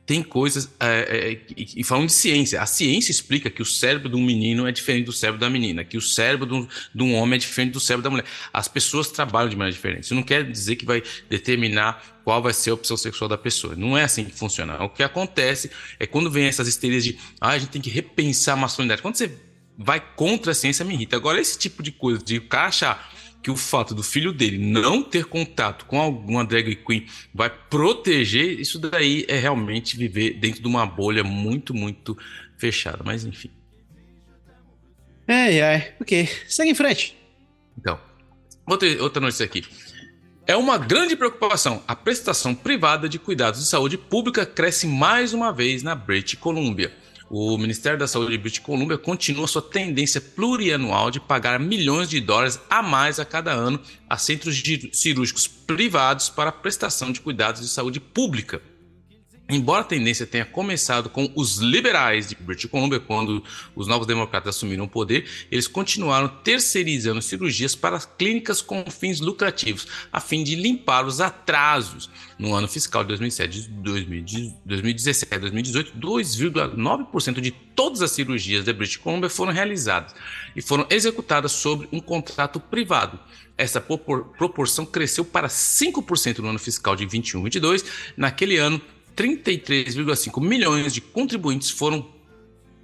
tem 0.09 0.23
coisas. 0.23 0.67
É, 0.79 1.37
é, 1.37 1.53
e, 1.55 1.83
falando 1.83 2.07
de 2.07 2.13
ciência, 2.13 2.59
a 2.59 2.65
ciência 2.65 3.11
explica 3.11 3.47
que 3.47 3.61
o 3.61 3.65
cérebro 3.65 4.09
de 4.09 4.15
um 4.15 4.25
menino 4.25 4.67
é 4.67 4.71
diferente 4.71 5.05
do 5.05 5.13
cérebro 5.13 5.39
da 5.39 5.47
menina, 5.47 5.83
que 5.83 5.97
o 5.97 6.01
cérebro 6.01 6.47
de 6.47 6.53
um, 6.55 6.67
de 6.95 7.03
um 7.03 7.13
homem 7.13 7.35
é 7.35 7.37
diferente 7.37 7.73
do 7.73 7.79
cérebro 7.79 8.05
da 8.05 8.09
mulher. 8.09 8.25
As 8.51 8.67
pessoas 8.67 9.11
trabalham 9.11 9.49
de 9.49 9.55
maneira 9.55 9.71
diferente. 9.71 10.05
Isso 10.05 10.15
não 10.15 10.23
quer 10.23 10.49
dizer 10.49 10.77
que 10.77 10.83
vai 10.83 11.03
determinar 11.29 12.21
qual 12.23 12.41
vai 12.41 12.53
ser 12.53 12.71
a 12.71 12.73
opção 12.73 12.97
sexual 12.97 13.29
da 13.29 13.37
pessoa. 13.37 13.75
Não 13.75 13.95
é 13.95 14.03
assim 14.03 14.25
que 14.25 14.31
funciona. 14.31 14.83
O 14.83 14.89
que 14.89 15.03
acontece 15.03 15.69
é 15.99 16.07
quando 16.07 16.31
vem 16.31 16.47
essas 16.47 16.67
histerias 16.67 17.03
de 17.03 17.15
ah, 17.39 17.49
a 17.49 17.59
gente 17.59 17.69
tem 17.69 17.81
que 17.81 17.91
repensar 17.91 18.53
a 18.53 18.57
masculinidade. 18.57 19.03
Quando 19.03 19.15
você 19.15 19.31
vai 19.77 20.03
contra 20.15 20.53
a 20.53 20.55
ciência, 20.55 20.83
me 20.83 20.95
irrita. 20.95 21.17
Agora, 21.17 21.39
esse 21.39 21.55
tipo 21.55 21.83
de 21.83 21.91
coisa, 21.91 22.19
de 22.25 22.37
o 22.39 22.47
cara 22.47 22.69
achar 22.69 23.13
que 23.41 23.49
o 23.49 23.55
fato 23.55 23.95
do 23.95 24.03
filho 24.03 24.33
dele 24.33 24.57
não 24.57 25.01
ter 25.01 25.25
contato 25.25 25.85
com 25.85 25.99
alguma 25.99 26.43
drag 26.43 26.75
queen 26.75 27.07
vai 27.33 27.49
proteger, 27.49 28.59
isso 28.59 28.77
daí 28.77 29.25
é 29.27 29.37
realmente 29.37 29.97
viver 29.97 30.33
dentro 30.33 30.61
de 30.61 30.67
uma 30.67 30.85
bolha 30.85 31.23
muito, 31.23 31.73
muito 31.73 32.17
fechada. 32.57 32.99
Mas 33.03 33.23
enfim. 33.25 33.49
Ai, 35.27 35.61
ai. 35.61 35.93
Ok. 36.01 36.27
Segue 36.47 36.71
em 36.71 36.75
frente. 36.75 37.15
Então, 37.77 37.99
outra, 38.65 39.01
outra 39.01 39.21
notícia 39.21 39.45
aqui. 39.45 39.63
É 40.45 40.57
uma 40.57 40.79
grande 40.79 41.15
preocupação. 41.15 41.83
A 41.87 41.95
prestação 41.95 42.55
privada 42.55 43.07
de 43.07 43.19
cuidados 43.19 43.59
de 43.59 43.67
saúde 43.67 43.97
pública 43.97 44.45
cresce 44.45 44.87
mais 44.87 45.31
uma 45.31 45.53
vez 45.53 45.83
na 45.83 45.93
British 45.93 46.39
Columbia. 46.39 46.91
O 47.29 47.55
Ministério 47.59 47.99
da 47.99 48.07
Saúde 48.07 48.31
de 48.31 48.39
British 48.39 48.59
Columbia 48.59 48.97
continua 48.97 49.47
sua 49.47 49.61
tendência 49.61 50.19
plurianual 50.19 51.11
de 51.11 51.19
pagar 51.19 51.59
milhões 51.59 52.09
de 52.09 52.19
dólares 52.19 52.59
a 52.67 52.81
mais 52.81 53.19
a 53.19 53.25
cada 53.25 53.51
ano 53.51 53.79
a 54.09 54.17
centros 54.17 54.59
cirúrgicos 54.93 55.45
privados 55.45 56.27
para 56.27 56.51
prestação 56.51 57.11
de 57.11 57.21
cuidados 57.21 57.61
de 57.61 57.67
saúde 57.67 57.99
pública. 57.99 58.59
Embora 59.49 59.81
a 59.81 59.85
tendência 59.85 60.27
tenha 60.27 60.45
começado 60.45 61.09
com 61.09 61.31
os 61.35 61.57
liberais 61.57 62.29
de 62.29 62.35
British 62.35 62.69
Columbia, 62.69 62.99
quando 62.99 63.43
os 63.75 63.87
novos 63.87 64.05
democratas 64.05 64.55
assumiram 64.55 64.83
o 64.83 64.87
poder, 64.87 65.27
eles 65.51 65.67
continuaram 65.67 66.27
terceirizando 66.27 67.19
cirurgias 67.19 67.75
para 67.75 67.99
clínicas 67.99 68.61
com 68.61 68.85
fins 68.91 69.19
lucrativos, 69.19 69.87
a 70.13 70.19
fim 70.19 70.43
de 70.43 70.53
limpar 70.53 71.03
os 71.05 71.19
atrasos. 71.19 72.11
No 72.37 72.53
ano 72.53 72.67
fiscal 72.67 73.03
de 73.03 73.07
2007, 73.09 73.69
2017 74.65 75.35
e 75.35 75.39
2018, 75.39 75.97
2,9% 75.97 77.41
de 77.41 77.51
todas 77.51 78.03
as 78.03 78.11
cirurgias 78.11 78.63
de 78.63 78.71
British 78.71 78.97
Columbia 78.97 79.29
foram 79.29 79.51
realizadas 79.51 80.13
e 80.55 80.61
foram 80.61 80.85
executadas 80.91 81.51
sobre 81.51 81.89
um 81.91 81.99
contrato 81.99 82.59
privado. 82.59 83.19
Essa 83.57 83.81
proporção 83.81 84.85
cresceu 84.85 85.25
para 85.25 85.47
5% 85.47 86.37
no 86.37 86.49
ano 86.49 86.59
fiscal 86.59 86.95
de 86.95 87.05
21-22. 87.05 87.83
Naquele 88.15 88.57
ano, 88.57 88.81
33,5 89.19 90.41
milhões 90.41 90.93
de 90.93 91.01
contribuintes 91.01 91.69
foram 91.69 92.07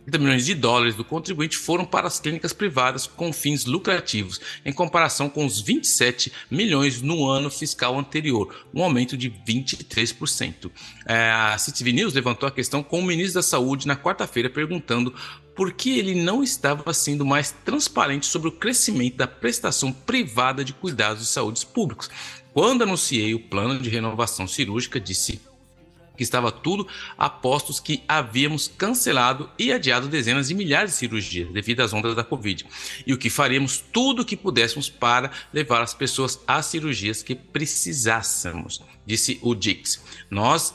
30 0.04 0.18
milhões 0.20 0.46
de 0.46 0.54
dólares 0.54 0.94
do 0.94 1.06
contribuinte 1.06 1.58
foram 1.58 1.86
para 1.86 2.08
as 2.08 2.20
clínicas 2.20 2.52
privadas 2.52 3.08
com 3.08 3.32
fins 3.32 3.64
lucrativos, 3.64 4.42
em 4.66 4.74
comparação 4.74 5.30
com 5.30 5.46
os 5.46 5.62
27 5.62 6.32
milhões 6.52 7.02
no 7.02 7.26
ano 7.26 7.50
fiscal 7.50 7.98
anterior, 7.98 8.54
um 8.74 8.84
aumento 8.84 9.16
de 9.16 9.32
23%. 9.32 10.70
É, 11.06 11.32
a 11.32 11.58
CTV 11.58 11.94
News 11.94 12.14
levantou 12.14 12.48
a 12.48 12.52
questão 12.52 12.84
com 12.84 13.00
o 13.00 13.04
ministro 13.04 13.36
da 13.36 13.42
Saúde 13.42 13.88
na 13.88 13.96
quarta-feira, 13.96 14.50
perguntando 14.50 15.16
por 15.56 15.72
que 15.72 15.98
ele 15.98 16.16
não 16.16 16.44
estava 16.44 16.94
sendo 16.94 17.26
mais 17.26 17.52
transparente 17.52 18.26
sobre 18.26 18.50
o 18.50 18.52
crescimento 18.52 19.16
da 19.16 19.26
prestação 19.26 19.92
privada 19.92 20.66
de 20.66 20.74
cuidados 20.74 21.24
de 21.24 21.30
saúde 21.30 21.66
públicos. 21.66 22.10
Quando 22.54 22.84
anunciei 22.84 23.34
o 23.34 23.40
plano 23.40 23.80
de 23.80 23.90
renovação 23.90 24.48
cirúrgica, 24.48 25.00
disse 25.00 25.40
que 26.16 26.24
estava 26.24 26.52
tudo 26.52 26.88
a 27.18 27.30
postos 27.30 27.80
que 27.80 28.04
havíamos 28.08 28.68
cancelado 28.68 29.50
e 29.58 29.72
adiado 29.72 30.08
dezenas 30.08 30.48
de 30.48 30.54
milhares 30.54 30.92
de 30.92 30.98
cirurgias 30.98 31.52
devido 31.52 31.82
às 31.82 31.94
ondas 31.94 32.16
da 32.16 32.24
Covid, 32.24 32.66
e 33.06 33.14
o 33.14 33.18
que 33.18 33.30
faríamos 33.30 33.84
tudo 33.92 34.22
o 34.22 34.26
que 34.26 34.38
pudéssemos 34.38 34.90
para 34.90 35.32
levar 35.54 35.82
as 35.82 35.94
pessoas 35.94 36.40
às 36.48 36.66
cirurgias 36.68 37.22
que 37.22 37.36
precisássemos, 37.36 38.82
disse 39.06 39.40
o 39.42 39.54
Dix. 39.54 40.04
Nós 40.30 40.74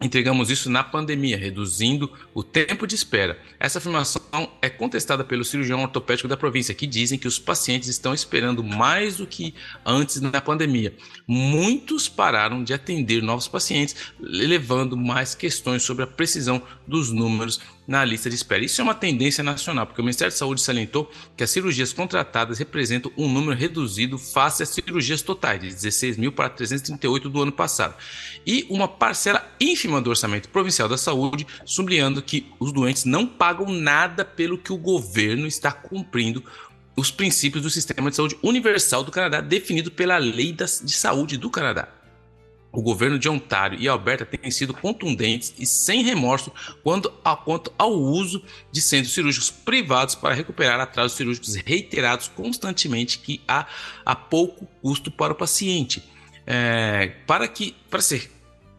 Entregamos 0.00 0.48
isso 0.48 0.70
na 0.70 0.84
pandemia, 0.84 1.36
reduzindo 1.36 2.12
o 2.32 2.44
tempo 2.44 2.86
de 2.86 2.94
espera. 2.94 3.36
Essa 3.58 3.78
afirmação 3.78 4.22
é 4.62 4.70
contestada 4.70 5.24
pelo 5.24 5.44
cirurgião 5.44 5.82
ortopédico 5.82 6.28
da 6.28 6.36
província, 6.36 6.74
que 6.74 6.86
dizem 6.86 7.18
que 7.18 7.26
os 7.26 7.38
pacientes 7.38 7.88
estão 7.88 8.14
esperando 8.14 8.62
mais 8.62 9.16
do 9.16 9.26
que 9.26 9.54
antes 9.84 10.20
na 10.20 10.40
pandemia. 10.40 10.94
Muitos 11.26 12.08
pararam 12.08 12.62
de 12.62 12.72
atender 12.72 13.22
novos 13.22 13.48
pacientes, 13.48 13.96
levando 14.20 14.96
mais 14.96 15.34
questões 15.34 15.82
sobre 15.82 16.04
a 16.04 16.06
precisão 16.06 16.62
dos 16.86 17.10
números 17.10 17.60
na 17.88 18.04
lista 18.04 18.28
de 18.28 18.36
espera. 18.36 18.62
Isso 18.62 18.82
é 18.82 18.84
uma 18.84 18.94
tendência 18.94 19.42
nacional, 19.42 19.86
porque 19.86 20.02
o 20.02 20.04
Ministério 20.04 20.30
da 20.30 20.36
Saúde 20.36 20.60
salientou 20.60 21.10
que 21.34 21.42
as 21.42 21.50
cirurgias 21.50 21.90
contratadas 21.90 22.58
representam 22.58 23.10
um 23.16 23.26
número 23.26 23.58
reduzido 23.58 24.18
face 24.18 24.62
às 24.62 24.68
cirurgias 24.68 25.22
totais, 25.22 25.58
de 25.58 25.68
16 25.68 26.18
mil 26.18 26.30
para 26.30 26.50
338 26.50 27.30
do 27.30 27.42
ano 27.42 27.50
passado, 27.50 27.94
e 28.46 28.66
uma 28.68 28.86
parcela 28.86 29.50
ínfima 29.58 30.02
do 30.02 30.10
orçamento 30.10 30.50
provincial 30.50 30.86
da 30.86 30.98
saúde, 30.98 31.46
sublinhando 31.64 32.20
que 32.20 32.46
os 32.60 32.72
doentes 32.72 33.06
não 33.06 33.26
pagam 33.26 33.72
nada 33.72 34.22
pelo 34.22 34.58
que 34.58 34.72
o 34.72 34.76
governo 34.76 35.46
está 35.46 35.72
cumprindo 35.72 36.44
os 36.94 37.10
princípios 37.10 37.62
do 37.62 37.70
sistema 37.70 38.10
de 38.10 38.16
saúde 38.16 38.36
universal 38.42 39.02
do 39.02 39.10
Canadá, 39.10 39.40
definido 39.40 39.90
pela 39.90 40.18
Lei 40.18 40.52
de 40.52 40.92
Saúde 40.92 41.38
do 41.38 41.48
Canadá. 41.48 41.88
O 42.70 42.82
governo 42.82 43.18
de 43.18 43.28
Ontário 43.28 43.78
e 43.80 43.88
Alberta 43.88 44.26
têm 44.26 44.50
sido 44.50 44.74
contundentes 44.74 45.54
e 45.58 45.64
sem 45.64 46.02
remorso 46.02 46.52
quanto, 46.82 47.12
a, 47.24 47.34
quanto 47.34 47.72
ao 47.78 47.92
uso 47.92 48.42
de 48.70 48.80
centros 48.80 49.14
cirúrgicos 49.14 49.50
privados 49.50 50.14
para 50.14 50.34
recuperar 50.34 50.78
atrasos 50.78 51.16
cirúrgicos 51.16 51.54
reiterados 51.54 52.28
constantemente 52.28 53.18
que 53.18 53.40
há 53.48 53.66
a 54.04 54.14
pouco 54.14 54.68
custo 54.82 55.10
para 55.10 55.32
o 55.32 55.36
paciente. 55.36 56.02
É, 56.46 57.14
para 57.26 57.46
que, 57.48 57.74
para 57.90 58.00
ser 58.00 58.30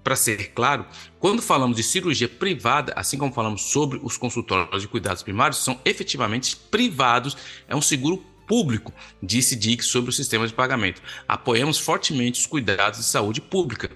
para 0.04 0.16
ser 0.16 0.54
claro, 0.54 0.86
quando 1.20 1.42
falamos 1.42 1.78
de 1.78 1.84
cirurgia 1.84 2.28
privada, 2.28 2.94
assim 2.96 3.18
como 3.18 3.34
falamos 3.34 3.64
sobre 3.64 4.00
os 4.02 4.18
consultórios 4.18 4.82
de 4.82 4.88
cuidados 4.88 5.22
primários, 5.22 5.64
são 5.64 5.80
efetivamente 5.84 6.56
privados, 6.56 7.38
é 7.68 7.76
um 7.76 7.82
seguro 7.82 8.24
público, 8.50 8.91
disse 9.22 9.56
Dick 9.56 9.84
sobre 9.86 10.10
o 10.10 10.14
sistema 10.14 10.47
de 10.47 10.54
pagamento. 10.54 11.04
Apoiamos 11.28 11.78
fortemente 11.78 12.39
os 12.39 12.47
cuidados 12.47 12.97
de 12.97 13.06
saúde 13.06 13.39
pública 13.39 13.91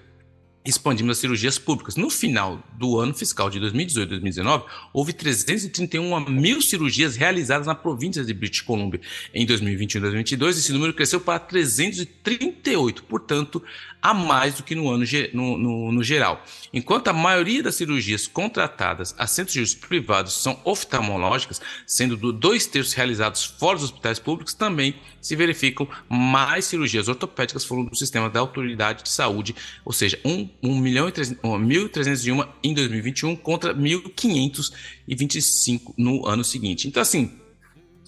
expandimos 0.64 1.12
as 1.12 1.18
cirurgias 1.18 1.58
públicas. 1.58 1.94
No 1.96 2.08
final 2.08 2.62
do 2.72 2.98
ano 2.98 3.12
fiscal 3.12 3.50
de 3.50 3.60
2018 3.60 4.08
2019, 4.08 4.64
houve 4.92 5.12
331 5.12 6.20
mil 6.30 6.62
cirurgias 6.62 7.16
realizadas 7.16 7.66
na 7.66 7.74
província 7.74 8.24
de 8.24 8.32
British 8.32 8.62
Columbia. 8.62 9.00
Em 9.34 9.44
2021 9.44 9.98
e 9.98 10.00
2022, 10.00 10.58
esse 10.58 10.72
número 10.72 10.94
cresceu 10.94 11.20
para 11.20 11.38
338, 11.38 13.04
portanto, 13.04 13.62
a 14.00 14.12
mais 14.12 14.54
do 14.54 14.62
que 14.62 14.74
no 14.74 14.90
ano 14.90 15.04
no, 15.32 15.56
no, 15.56 15.92
no 15.92 16.02
geral. 16.02 16.44
Enquanto 16.72 17.08
a 17.08 17.12
maioria 17.12 17.62
das 17.62 17.74
cirurgias 17.74 18.26
contratadas 18.26 19.14
a 19.18 19.26
centros 19.26 19.54
cirúrgicos 19.54 19.88
privados 19.88 20.34
são 20.34 20.60
oftalmológicas, 20.64 21.60
sendo 21.86 22.32
dois 22.32 22.66
terços 22.66 22.92
realizados 22.92 23.44
fora 23.44 23.76
dos 23.76 23.84
hospitais 23.84 24.18
públicos, 24.18 24.52
também 24.52 24.94
se 25.22 25.34
verificam 25.34 25.88
mais 26.06 26.66
cirurgias 26.66 27.08
ortopédicas 27.08 27.64
fora 27.64 27.84
do 27.84 27.96
sistema 27.96 28.28
da 28.28 28.40
autoridade 28.40 29.04
de 29.04 29.08
saúde, 29.08 29.54
ou 29.84 29.92
seja, 29.92 30.20
1 30.22 30.50
1 30.62 30.78
milhão 30.78 31.08
e 31.08 31.12
1.301 31.12 32.46
em 32.62 32.74
2021 32.74 33.34
contra 33.36 33.74
1.525 33.74 35.94
no 35.96 36.26
ano 36.26 36.44
seguinte. 36.44 36.86
Então, 36.88 37.02
assim, 37.02 37.30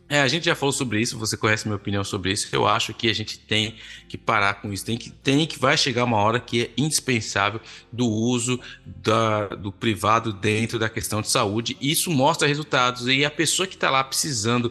é, 0.09 0.21
a 0.21 0.29
gente 0.29 0.47
já 0.47 0.55
falou 0.55 0.73
sobre 0.73 1.01
isso, 1.01 1.19
você 1.19 1.37
conhece 1.37 1.67
minha 1.67 1.77
opinião 1.77 2.05
sobre 2.05 2.31
isso. 2.31 2.49
Eu 2.53 2.67
acho 2.67 2.95
que 2.95 3.11
a 3.11 3.13
gente 3.13 3.41
tem 3.41 3.75
que 4.09 4.17
parar 4.17 4.55
com 4.55 4.73
isso. 4.73 4.85
Tem 4.85 4.97
que, 4.97 5.11
tem 5.11 5.45
que 5.47 5.59
vai 5.59 5.77
chegar 5.77 6.05
uma 6.05 6.19
hora 6.19 6.39
que 6.39 6.63
é 6.63 6.71
indispensável 6.77 7.61
do 7.93 8.07
uso 8.07 8.61
da, 8.85 9.49
do 9.49 9.73
privado 9.73 10.33
dentro 10.33 10.79
da 10.79 10.89
questão 10.89 11.21
de 11.21 11.29
saúde. 11.29 11.77
Isso 11.81 12.11
mostra 12.11 12.47
resultados. 12.47 13.09
E 13.09 13.25
a 13.25 13.31
pessoa 13.31 13.67
que 13.67 13.75
está 13.75 13.91
lá 13.91 14.05
precisando 14.05 14.71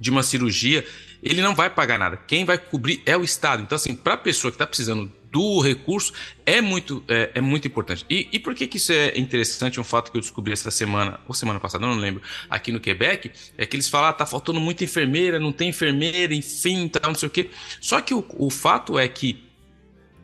de 0.00 0.10
uma 0.10 0.24
cirurgia, 0.24 0.84
ele 1.22 1.40
não 1.40 1.54
vai 1.54 1.70
pagar 1.70 1.96
nada. 1.96 2.16
Quem 2.16 2.44
vai 2.44 2.58
cobrir 2.58 3.00
é 3.06 3.16
o 3.16 3.22
Estado. 3.22 3.62
Então, 3.62 3.76
assim, 3.76 3.94
para 3.94 4.14
a 4.14 4.18
pessoa 4.18 4.50
que 4.50 4.56
está 4.56 4.66
precisando 4.66 5.12
do 5.30 5.60
recurso 5.60 6.12
é 6.44 6.60
muito, 6.60 7.02
é, 7.08 7.32
é 7.34 7.40
muito 7.40 7.66
importante. 7.68 8.04
E, 8.08 8.28
e, 8.32 8.38
por 8.38 8.54
que, 8.54 8.66
que 8.66 8.76
isso 8.78 8.92
é 8.92 9.18
interessante? 9.18 9.78
Um 9.78 9.84
fato 9.84 10.10
que 10.10 10.16
eu 10.16 10.20
descobri 10.20 10.52
essa 10.52 10.70
semana, 10.70 11.20
ou 11.26 11.34
semana 11.34 11.60
passada, 11.60 11.86
não 11.86 11.94
lembro, 11.94 12.22
aqui 12.48 12.72
no 12.72 12.80
Quebec, 12.80 13.30
é 13.56 13.66
que 13.66 13.76
eles 13.76 13.88
falam, 13.88 14.08
ah, 14.08 14.12
tá 14.12 14.26
faltando 14.26 14.60
muita 14.60 14.84
enfermeira, 14.84 15.38
não 15.38 15.52
tem 15.52 15.68
enfermeira, 15.68 16.34
enfim, 16.34 16.88
tal, 16.88 17.12
não 17.12 17.18
sei 17.18 17.28
o 17.28 17.30
quê. 17.30 17.50
Só 17.80 18.00
que 18.00 18.14
o, 18.14 18.24
o 18.38 18.50
fato 18.50 18.98
é 18.98 19.06
que 19.08 19.44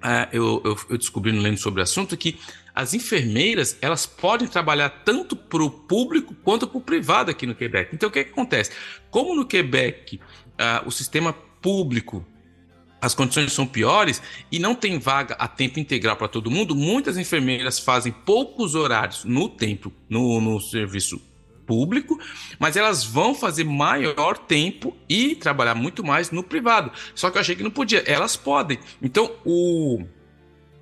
uh, 0.04 0.28
eu, 0.32 0.62
eu, 0.64 0.78
eu, 0.90 0.98
descobri 0.98 1.32
no 1.32 1.40
lendo 1.40 1.58
sobre 1.58 1.80
o 1.80 1.82
assunto 1.82 2.16
que 2.16 2.38
as 2.74 2.92
enfermeiras 2.92 3.78
elas 3.80 4.04
podem 4.04 4.48
trabalhar 4.48 4.90
tanto 4.90 5.36
para 5.36 5.62
o 5.62 5.70
público 5.70 6.34
quanto 6.42 6.66
para 6.66 6.78
o 6.78 6.80
privado 6.80 7.30
aqui 7.30 7.46
no 7.46 7.54
Quebec. 7.54 7.94
Então 7.94 8.08
o 8.08 8.12
que, 8.12 8.24
que 8.24 8.30
acontece? 8.30 8.72
Como 9.10 9.34
no 9.34 9.46
Quebec 9.46 10.16
uh, 10.16 10.86
o 10.86 10.90
sistema 10.90 11.32
público 11.32 12.26
as 13.04 13.14
condições 13.14 13.52
são 13.52 13.66
piores 13.66 14.22
e 14.50 14.58
não 14.58 14.74
tem 14.74 14.98
vaga 14.98 15.34
a 15.34 15.46
tempo 15.46 15.78
integral 15.78 16.16
para 16.16 16.26
todo 16.26 16.50
mundo, 16.50 16.74
muitas 16.74 17.18
enfermeiras 17.18 17.78
fazem 17.78 18.10
poucos 18.10 18.74
horários 18.74 19.24
no 19.24 19.48
tempo 19.48 19.92
no, 20.08 20.40
no 20.40 20.58
serviço 20.58 21.20
público, 21.66 22.18
mas 22.58 22.76
elas 22.76 23.04
vão 23.04 23.34
fazer 23.34 23.64
maior 23.64 24.38
tempo 24.38 24.96
e 25.08 25.34
trabalhar 25.34 25.74
muito 25.74 26.02
mais 26.02 26.30
no 26.30 26.42
privado. 26.42 26.90
Só 27.14 27.30
que 27.30 27.36
eu 27.36 27.40
achei 27.40 27.54
que 27.54 27.62
não 27.62 27.70
podia. 27.70 28.02
Elas 28.06 28.36
podem. 28.36 28.78
Então, 29.02 29.30
o, 29.44 30.02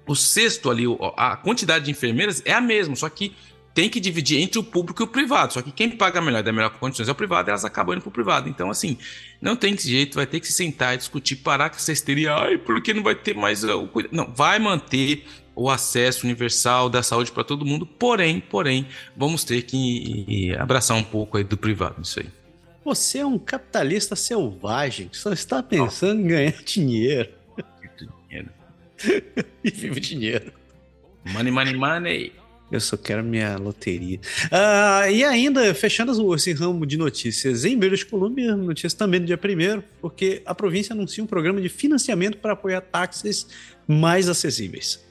o 0.06 0.14
sexto 0.14 0.70
ali, 0.70 0.84
a 1.16 1.36
quantidade 1.36 1.86
de 1.86 1.90
enfermeiras 1.90 2.42
é 2.44 2.52
a 2.52 2.60
mesma, 2.60 2.94
só 2.94 3.08
que 3.08 3.34
tem 3.74 3.88
que 3.88 4.00
dividir 4.00 4.40
entre 4.40 4.58
o 4.58 4.62
público 4.62 5.02
e 5.02 5.04
o 5.04 5.06
privado. 5.06 5.52
Só 5.52 5.62
que 5.62 5.72
quem 5.72 5.90
paga 5.90 6.20
melhor, 6.20 6.42
dá 6.42 6.52
melhor 6.52 6.70
condições 6.70 7.08
é 7.08 7.12
o 7.12 7.14
privado, 7.14 7.48
elas 7.48 7.64
acabam 7.64 7.94
indo 7.94 8.02
para 8.02 8.08
o 8.08 8.12
privado. 8.12 8.48
Então, 8.48 8.70
assim, 8.70 8.98
não 9.40 9.56
tem 9.56 9.76
jeito, 9.76 10.16
vai 10.16 10.26
ter 10.26 10.40
que 10.40 10.46
se 10.46 10.52
sentar 10.52 10.94
e 10.94 10.98
discutir, 10.98 11.36
parar 11.36 11.70
com 11.70 11.76
essa 11.76 11.92
histeria. 11.92 12.34
Ai, 12.34 12.58
porque 12.58 12.92
não 12.92 13.02
vai 13.02 13.14
ter 13.14 13.34
mais 13.34 13.64
o 13.64 13.86
cuidado. 13.86 14.14
Não, 14.14 14.30
vai 14.32 14.58
manter 14.58 15.24
o 15.54 15.70
acesso 15.70 16.24
universal 16.24 16.88
da 16.88 17.02
saúde 17.02 17.30
para 17.30 17.44
todo 17.44 17.64
mundo, 17.64 17.84
porém, 17.84 18.40
porém, 18.40 18.86
vamos 19.16 19.44
ter 19.44 19.62
que 19.62 20.54
abraçar 20.58 20.96
um 20.96 21.02
pouco 21.02 21.36
aí 21.36 21.44
do 21.44 21.56
privado, 21.56 22.00
isso 22.02 22.20
aí. 22.20 22.26
Você 22.84 23.18
é 23.18 23.26
um 23.26 23.38
capitalista 23.38 24.16
selvagem, 24.16 25.08
só 25.12 25.32
está 25.32 25.62
pensando 25.62 26.18
oh. 26.18 26.24
em 26.24 26.26
ganhar 26.26 26.52
dinheiro. 26.64 27.30
dinheiro. 28.28 28.50
e 29.62 29.70
vive 29.70 30.00
dinheiro. 30.00 30.52
Money, 31.24 31.52
money, 31.52 31.76
money. 31.76 32.41
Eu 32.72 32.80
só 32.80 32.96
quero 32.96 33.22
minha 33.22 33.58
loteria. 33.58 34.18
Ah, 34.50 35.10
e 35.10 35.22
ainda, 35.22 35.74
fechando 35.74 36.34
esse 36.34 36.54
ramo 36.54 36.86
de 36.86 36.96
notícias, 36.96 37.66
em 37.66 37.76
British 37.76 38.02
Columbia, 38.02 38.56
notícias 38.56 38.94
também 38.94 39.20
do 39.20 39.26
dia 39.26 39.38
1 39.38 39.82
porque 40.00 40.40
a 40.46 40.54
província 40.54 40.94
anuncia 40.94 41.22
um 41.22 41.26
programa 41.26 41.60
de 41.60 41.68
financiamento 41.68 42.38
para 42.38 42.54
apoiar 42.54 42.80
táxis 42.80 43.46
mais 43.86 44.26
acessíveis. 44.26 45.04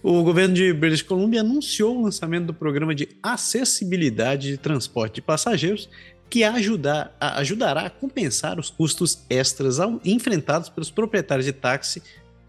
O 0.00 0.22
governo 0.22 0.54
de 0.54 0.72
British 0.72 1.02
Columbia 1.02 1.40
anunciou 1.40 1.98
o 1.98 2.04
lançamento 2.04 2.46
do 2.46 2.54
programa 2.54 2.94
de 2.94 3.08
acessibilidade 3.20 4.48
de 4.48 4.56
transporte 4.56 5.16
de 5.16 5.22
passageiros, 5.22 5.88
que 6.30 6.44
ajudar, 6.44 7.16
ajudará 7.18 7.86
a 7.86 7.90
compensar 7.90 8.60
os 8.60 8.70
custos 8.70 9.26
extras 9.28 9.80
ao, 9.80 10.00
enfrentados 10.04 10.68
pelos 10.68 10.92
proprietários 10.92 11.44
de 11.44 11.52
táxi 11.52 12.00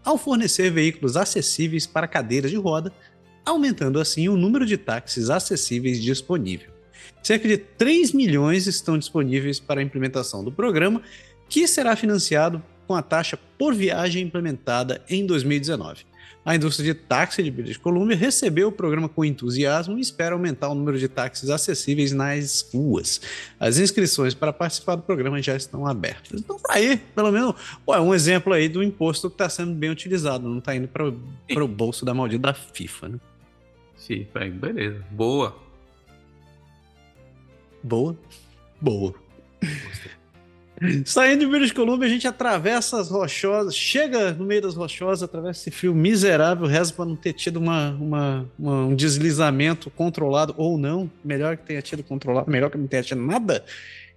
ao 0.04 0.16
fornecer 0.16 0.70
veículos 0.70 1.16
acessíveis 1.16 1.86
para 1.86 2.06
cadeiras 2.06 2.50
de 2.50 2.56
roda 2.56 2.92
aumentando 3.44 4.00
assim 4.00 4.28
o 4.28 4.36
número 4.36 4.64
de 4.66 4.76
táxis 4.76 5.30
acessíveis 5.30 6.02
disponível. 6.02 6.70
Cerca 7.22 7.46
de 7.46 7.56
3 7.56 8.12
milhões 8.12 8.66
estão 8.66 8.98
disponíveis 8.98 9.60
para 9.60 9.80
a 9.80 9.84
implementação 9.84 10.42
do 10.42 10.50
programa, 10.50 11.02
que 11.48 11.68
será 11.68 11.94
financiado 11.94 12.62
com 12.86 12.94
a 12.94 13.02
taxa 13.02 13.38
por 13.56 13.74
viagem 13.74 14.24
implementada 14.24 15.02
em 15.08 15.24
2019. 15.24 16.04
A 16.44 16.56
indústria 16.56 16.92
de 16.92 17.00
táxi 17.00 17.40
de 17.40 17.52
British 17.52 17.76
Columbia 17.76 18.16
recebeu 18.16 18.68
o 18.68 18.72
programa 18.72 19.08
com 19.08 19.24
entusiasmo 19.24 19.96
e 19.96 20.00
espera 20.00 20.34
aumentar 20.34 20.70
o 20.70 20.74
número 20.74 20.98
de 20.98 21.06
táxis 21.06 21.48
acessíveis 21.48 22.10
nas 22.10 22.68
ruas. 22.74 23.20
As 23.60 23.78
inscrições 23.78 24.34
para 24.34 24.52
participar 24.52 24.96
do 24.96 25.02
programa 25.02 25.40
já 25.40 25.54
estão 25.54 25.86
abertas. 25.86 26.40
Então, 26.40 26.58
tá 26.58 26.74
aí, 26.74 26.96
pelo 26.96 27.30
menos, 27.30 27.54
é 27.88 28.00
um 28.00 28.12
exemplo 28.12 28.52
aí 28.52 28.68
do 28.68 28.82
imposto 28.82 29.30
que 29.30 29.34
está 29.34 29.48
sendo 29.48 29.72
bem 29.72 29.90
utilizado, 29.90 30.48
não 30.48 30.58
está 30.58 30.74
indo 30.74 30.88
para 30.88 31.64
o 31.64 31.68
bolso 31.68 32.04
da 32.04 32.12
maldita 32.12 32.48
da 32.48 32.54
FIFA, 32.54 33.10
né? 33.10 33.20
Sim, 34.02 34.26
beleza. 34.54 35.00
Boa. 35.12 35.56
Boa? 37.84 38.16
Boa. 38.80 39.14
Saindo 41.06 41.44
de 41.44 41.46
British 41.46 41.70
Columbia, 41.70 42.08
a 42.08 42.10
gente 42.10 42.26
atravessa 42.26 43.00
as 43.00 43.08
rochosas, 43.08 43.76
chega 43.76 44.32
no 44.32 44.44
meio 44.44 44.60
das 44.60 44.74
rochosas, 44.74 45.22
atravessa 45.22 45.60
esse 45.60 45.70
fio 45.70 45.94
miserável, 45.94 46.66
reza 46.66 46.92
para 46.92 47.04
não 47.04 47.14
ter 47.14 47.32
tido 47.32 47.58
uma, 47.58 47.90
uma, 47.92 48.50
uma, 48.58 48.86
um 48.86 48.96
deslizamento 48.96 49.88
controlado 49.88 50.52
ou 50.56 50.76
não. 50.76 51.08
Melhor 51.24 51.56
que 51.56 51.64
tenha 51.64 51.80
tido 51.80 52.02
controlado, 52.02 52.50
melhor 52.50 52.70
que 52.70 52.78
não 52.78 52.88
tenha 52.88 53.04
tido 53.04 53.22
nada. 53.22 53.64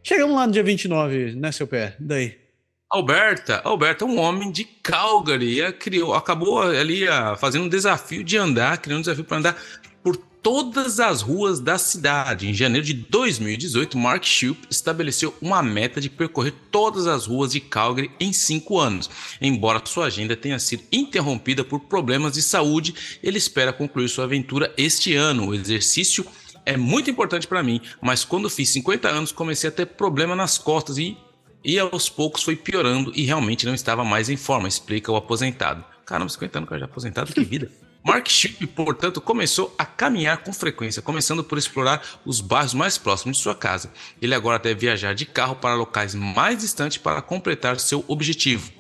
Chegamos 0.02 0.36
lá 0.36 0.48
no 0.48 0.54
dia 0.54 0.64
29, 0.64 1.36
né, 1.36 1.52
seu 1.52 1.68
pé? 1.68 1.96
Daí. 2.00 2.45
Alberta, 2.90 3.62
Alberta, 3.64 4.06
um 4.06 4.20
homem 4.20 4.52
de 4.52 4.64
Calgary, 4.64 5.74
criou, 5.74 6.14
acabou 6.14 6.62
ali 6.62 7.02
fazendo 7.38 7.66
um 7.66 7.70
desafio 7.70 8.24
de 8.24 8.38
andar, 8.38 8.78
criando 8.78 9.00
um 9.00 9.02
desafio 9.02 9.24
para 9.24 9.38
andar 9.38 9.58
por 10.04 10.16
todas 10.16 11.00
as 11.00 11.22
ruas 11.22 11.60
da 11.60 11.80
cidade. 11.80 12.48
Em 12.48 12.54
janeiro 12.54 12.86
de 12.86 12.94
2018, 12.94 13.98
Mark 13.98 14.24
Shoup 14.24 14.60
estabeleceu 14.70 15.34
uma 15.42 15.64
meta 15.64 16.00
de 16.00 16.08
percorrer 16.08 16.54
todas 16.70 17.08
as 17.08 17.26
ruas 17.26 17.52
de 17.52 17.60
Calgary 17.60 18.12
em 18.20 18.32
cinco 18.32 18.80
anos. 18.80 19.10
Embora 19.42 19.82
sua 19.84 20.06
agenda 20.06 20.36
tenha 20.36 20.60
sido 20.60 20.84
interrompida 20.92 21.64
por 21.64 21.80
problemas 21.80 22.34
de 22.34 22.44
saúde, 22.44 22.94
ele 23.24 23.40
espera 23.40 23.74
concluir 23.74 24.08
sua 24.08 24.26
aventura 24.26 24.72
este 24.78 25.16
ano. 25.16 25.48
O 25.48 25.56
exercício 25.56 26.24
é 26.64 26.78
muito 26.78 27.10
importante 27.10 27.48
para 27.48 27.64
mim, 27.64 27.82
mas 28.00 28.24
quando 28.24 28.50
fiz 28.50 28.70
50 28.70 29.08
anos 29.08 29.32
comecei 29.32 29.70
a 29.70 29.74
ter 29.74 29.86
problema 29.86 30.36
nas 30.36 30.60
costas 30.60 31.00
e 31.00 31.18
e 31.66 31.80
aos 31.80 32.08
poucos 32.08 32.44
foi 32.44 32.56
piorando 32.56 33.12
e 33.16 33.24
realmente 33.24 33.66
não 33.66 33.74
estava 33.74 34.06
mais 34.06 34.30
em 34.30 34.38
forma, 34.38 34.68
explica 34.68 35.12
o 35.12 35.16
aposentado. 35.16 35.84
Caramba, 36.06 36.30
50 36.30 36.60
anos, 36.60 36.70
cara, 36.70 36.80
já 36.80 36.86
aposentado, 36.86 37.34
que 37.34 37.44
vida. 37.44 37.72
Mark 38.06 38.30
Chip, 38.30 38.68
portanto, 38.68 39.20
começou 39.20 39.74
a 39.80 39.84
caminhar 39.84 40.44
com 40.44 40.54
frequência, 40.54 41.02
começando 41.02 41.44
por 41.44 41.58
explorar 41.58 42.04
os 42.24 42.40
bairros 42.40 42.76
mais 42.76 43.00
próximos 43.00 43.38
de 43.38 43.44
sua 43.44 43.56
casa. 43.56 43.92
Ele 44.22 44.36
agora 44.36 44.60
deve 44.60 44.82
viajar 44.82 45.16
de 45.16 45.26
carro 45.26 45.56
para 45.56 45.74
locais 45.74 46.14
mais 46.14 46.60
distantes 46.60 47.00
para 47.00 47.20
completar 47.24 47.80
seu 47.80 48.06
objetivo. 48.08 48.72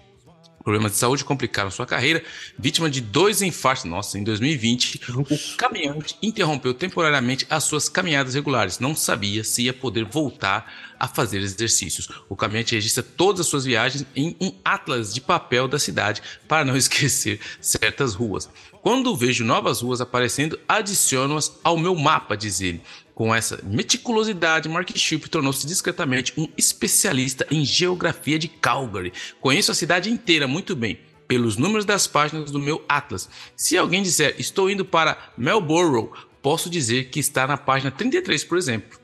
Problemas 0.66 0.93
de 0.93 0.97
saúde 0.97 1.24
complicaram 1.24 1.70
sua 1.70 1.86
carreira. 1.86 2.24
Vítima 2.57 2.89
de 2.89 2.99
dois 2.99 3.43
infartos, 3.43 3.86
nossa, 3.86 4.18
em 4.18 4.24
2020, 4.24 4.99
o 5.09 5.57
caminhante 5.57 6.18
interrompeu 6.24 6.74
temporariamente 6.74 7.45
as 7.51 7.66
suas 7.66 7.88
caminhadas 7.88 8.34
regulares. 8.34 8.80
Não 8.80 8.95
sabia 8.95 9.43
se 9.43 9.61
ia 9.61 9.74
poder 9.74 10.05
voltar 10.05 10.95
a 10.99 11.07
fazer 11.07 11.38
exercícios. 11.38 12.09
O 12.28 12.36
caminhante 12.36 12.74
registra 12.74 13.03
todas 13.03 13.41
as 13.41 13.47
suas 13.47 13.63
viagens 13.63 14.07
em 14.16 14.36
um 14.41 14.51
atlas 14.66 15.13
de 15.13 15.22
papel 15.22 15.68
da 15.68 15.78
cidade 15.78 16.24
para 16.47 16.66
não 16.66 16.76
esquecer 16.76 17.39
certas 17.61 18.16
ruas. 18.16 18.49
Quando 18.82 19.16
vejo 19.16 19.45
novas 19.45 19.82
ruas 19.82 20.01
aparecendo, 20.01 20.59
adiciono-as 20.68 21.59
ao 21.63 21.78
meu 21.78 21.95
mapa, 21.95 22.36
diz 22.36 22.59
ele. 22.59 22.82
Com 23.16 23.34
essa 23.34 23.61
meticulosidade, 23.63 24.68
Mark 24.68 24.91
Ship 24.93 25.30
tornou-se 25.30 25.66
discretamente 25.66 26.34
um 26.38 26.49
especialista 26.57 27.47
em 27.49 27.63
geografia 27.63 28.38
de 28.38 28.49
Calgary. 28.49 29.13
Conheço 29.39 29.72
a 29.72 29.76
cidade 29.76 30.11
inteira 30.11 30.49
muito 30.49 30.76
bem, 30.76 30.99
pelos 31.26 31.55
números 31.55 31.86
das 31.86 32.07
páginas 32.07 32.51
do 32.51 32.59
meu 32.59 32.84
Atlas. 32.89 33.30
Se 33.55 33.78
alguém 33.78 34.03
disser 34.03 34.36
estou 34.38 34.70
indo 34.70 34.84
para 34.84 35.18
Melbourne, 35.38 36.09
posso 36.41 36.70
dizer 36.70 37.05
que 37.05 37.22
está 37.22 37.47
na 37.47 37.55
página 37.55 37.89
33, 37.89 38.43
por 38.43 38.57
exemplo. 38.57 38.99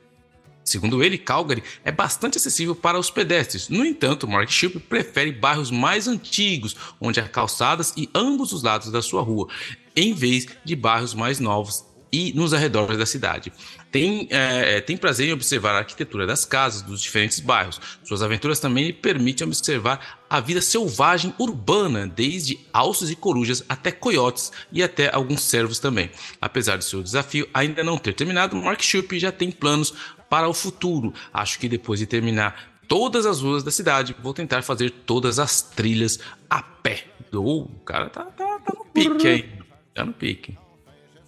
Segundo 0.61 1.01
ele, 1.01 1.17
Calgary 1.17 1.63
é 1.81 1.91
bastante 1.91 2.37
acessível 2.37 2.75
para 2.75 2.99
os 2.99 3.09
pedestres. 3.09 3.69
No 3.69 3.85
entanto, 3.85 4.27
Mark 4.27 4.49
Ship 4.49 4.77
prefere 4.77 5.31
bairros 5.31 5.71
mais 5.71 6.09
antigos, 6.09 6.75
onde 6.99 7.21
há 7.21 7.29
calçadas 7.29 7.93
e 7.95 8.09
ambos 8.13 8.51
os 8.51 8.61
lados 8.61 8.91
da 8.91 9.01
sua 9.01 9.21
rua, 9.21 9.47
em 9.95 10.13
vez 10.13 10.47
de 10.65 10.75
bairros 10.75 11.13
mais 11.13 11.39
novos 11.39 11.85
e 12.11 12.33
nos 12.33 12.53
arredores 12.53 12.97
da 12.97 13.05
cidade. 13.05 13.53
Tem, 13.91 14.27
é, 14.29 14.81
tem 14.81 14.97
prazer 14.97 15.29
em 15.29 15.33
observar 15.33 15.75
a 15.75 15.79
arquitetura 15.79 16.27
das 16.27 16.43
casas 16.43 16.81
dos 16.81 17.01
diferentes 17.01 17.39
bairros. 17.39 17.79
Suas 18.03 18.21
aventuras 18.21 18.59
também 18.59 18.87
lhe 18.87 18.93
permitem 18.93 19.47
observar 19.47 20.19
a 20.29 20.39
vida 20.39 20.61
selvagem 20.61 21.33
urbana, 21.39 22.07
desde 22.07 22.59
alces 22.73 23.09
e 23.09 23.15
corujas 23.15 23.63
até 23.67 23.91
coiotes 23.91 24.51
e 24.71 24.83
até 24.83 25.13
alguns 25.13 25.41
cervos 25.41 25.79
também. 25.79 26.11
Apesar 26.41 26.77
de 26.77 26.85
seu 26.85 27.01
desafio 27.01 27.47
ainda 27.53 27.83
não 27.83 27.97
ter 27.97 28.13
terminado, 28.13 28.55
Mark 28.55 28.81
Shoup 28.81 29.17
já 29.17 29.31
tem 29.31 29.51
planos 29.51 29.93
para 30.29 30.47
o 30.47 30.53
futuro. 30.53 31.13
Acho 31.33 31.59
que 31.59 31.67
depois 31.67 31.99
de 31.99 32.05
terminar 32.05 32.71
todas 32.87 33.25
as 33.25 33.41
ruas 33.41 33.63
da 33.63 33.71
cidade, 33.71 34.15
vou 34.21 34.33
tentar 34.33 34.61
fazer 34.63 34.89
todas 34.89 35.39
as 35.39 35.61
trilhas 35.61 36.19
a 36.49 36.61
pé. 36.61 37.05
O 37.33 37.67
cara 37.85 38.09
tá, 38.09 38.25
tá, 38.25 38.59
tá 38.59 38.73
no 38.77 38.85
pique 38.85 39.27
aí. 39.27 39.49
Tá 39.93 40.05
no 40.05 40.13
pique. 40.13 40.57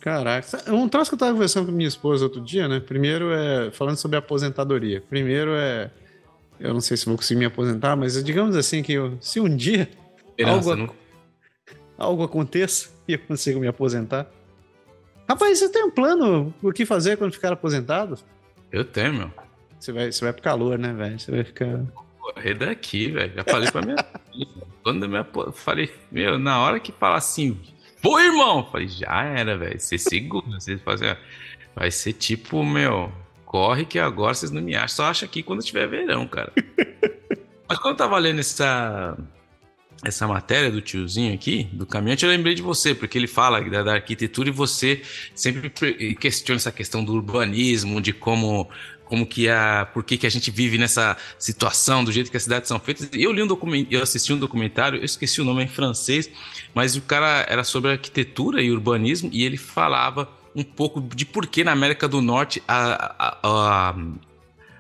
Caraca, 0.04 0.70
um 0.70 0.90
troço 0.90 1.10
que 1.10 1.16
eu 1.16 1.18
tava 1.18 1.32
conversando 1.32 1.68
com 1.68 1.72
minha 1.72 1.88
esposa 1.88 2.26
outro 2.26 2.42
dia, 2.42 2.68
né? 2.68 2.82
Primeiro 2.82 3.32
é 3.32 3.72
falando 3.72 3.96
sobre 3.96 4.18
aposentadoria. 4.18 5.00
Primeiro 5.00 5.52
é. 5.56 5.90
Eu 6.60 6.74
não 6.74 6.82
sei 6.82 6.98
se 6.98 7.06
vou 7.06 7.16
conseguir 7.16 7.40
me 7.40 7.46
aposentar, 7.46 7.96
mas 7.96 8.22
digamos 8.22 8.58
assim 8.58 8.84
que 8.84 8.92
eu, 8.92 9.18
se 9.22 9.40
um 9.40 9.56
dia 9.56 9.90
algo, 10.46 10.76
não... 10.76 10.90
algo 11.98 12.22
aconteça 12.22 12.90
e 13.08 13.14
eu 13.14 13.20
consigo 13.20 13.62
me 13.62 13.68
aposentar. 13.68 14.30
Rapaz, 15.26 15.60
você 15.60 15.70
tem 15.70 15.86
um 15.86 15.92
plano 15.92 16.54
o 16.62 16.74
que 16.74 16.86
fazer 16.86 17.16
quando 17.16 17.32
ficar 17.32 17.54
aposentado? 17.54 18.20
Eu 18.74 18.84
tenho, 18.84 19.14
meu. 19.14 19.32
Você 19.80 19.94
vai, 19.94 20.12
você 20.12 20.26
vai 20.26 20.34
pro 20.34 20.44
calor, 20.44 20.78
né, 20.78 20.92
velho? 20.92 21.18
Você 21.18 21.32
vai 21.32 21.46
ficar. 21.46 21.80
Correr 22.20 22.56
daqui, 22.56 23.10
velho. 23.10 23.32
Já 23.34 23.44
falei 23.46 23.72
pra 23.72 23.82
minha 23.82 23.96
Quando 24.84 25.06
eu 25.06 25.10
me 25.10 25.24
falei, 25.54 25.94
meu, 26.12 26.38
na 26.38 26.60
hora 26.60 26.78
que 26.78 26.92
falar 26.92 27.16
assim, 27.16 27.58
Pô, 28.04 28.20
irmão! 28.20 28.68
Falei, 28.70 28.90
já 28.90 29.24
era, 29.24 29.58
velho. 29.58 29.80
Você 29.80 29.98
segura. 29.98 30.60
Você 30.60 30.78
fazer. 30.78 31.18
Vai 31.74 31.90
ser 31.90 32.12
tipo, 32.12 32.62
meu, 32.64 33.10
corre 33.46 33.86
que 33.86 33.98
agora 33.98 34.34
vocês 34.34 34.52
não 34.52 34.62
me 34.62 34.76
acham. 34.76 34.90
Só 34.90 35.06
acha 35.06 35.26
aqui 35.26 35.42
quando 35.42 35.64
tiver 35.64 35.88
verão, 35.88 36.28
cara. 36.28 36.52
Mas 37.68 37.80
quando 37.80 37.94
eu 37.94 37.98
tava 37.98 38.18
lendo 38.18 38.42
essa, 38.42 39.18
essa 40.04 40.28
matéria 40.28 40.70
do 40.70 40.82
tiozinho 40.82 41.34
aqui, 41.34 41.64
do 41.72 41.86
caminhante, 41.86 42.26
eu 42.26 42.30
lembrei 42.30 42.54
de 42.54 42.62
você, 42.62 42.94
porque 42.94 43.18
ele 43.18 43.26
fala 43.26 43.62
da, 43.62 43.84
da, 43.84 43.94
arquitetura 43.94 44.50
e 44.50 44.52
você 44.52 45.02
sempre 45.34 45.70
questiona 46.16 46.58
essa 46.58 46.74
questão 46.74 47.06
do 47.06 47.14
urbanismo, 47.14 48.02
de 48.02 48.12
como 48.12 48.70
como 49.06 49.26
que 49.26 49.50
a 49.50 49.88
por 49.94 50.04
que, 50.04 50.18
que 50.18 50.26
a 50.26 50.30
gente 50.30 50.50
vive 50.50 50.78
nessa 50.78 51.18
situação 51.38 52.04
do 52.04 52.12
jeito 52.12 52.32
que 52.32 52.38
as 52.38 52.44
cidades 52.44 52.68
são 52.68 52.80
feitas. 52.80 53.10
Eu 53.14 53.32
li 53.32 53.44
um 53.44 53.48
documento, 53.48 53.92
eu 53.92 54.02
assisti 54.02 54.34
um 54.34 54.40
documentário, 54.40 55.00
eu 55.00 55.06
esqueci 55.06 55.42
o 55.42 55.46
nome 55.46 55.64
em 55.64 55.68
francês, 55.68 56.30
mas 56.74 56.96
o 56.96 57.02
cara 57.02 57.46
era 57.48 57.64
sobre 57.64 57.92
arquitetura 57.92 58.62
e 58.62 58.72
urbanismo 58.72 59.30
e 59.32 59.44
ele 59.44 59.58
falava 59.58 60.30
um 60.56 60.64
pouco 60.64 61.02
de 61.02 61.26
por 61.26 61.48
que 61.48 61.64
na 61.64 61.72
América 61.72 62.08
do 62.08 62.22
Norte 62.22 62.62
a, 62.68 63.16
a, 63.18 63.38
a, 63.44 63.96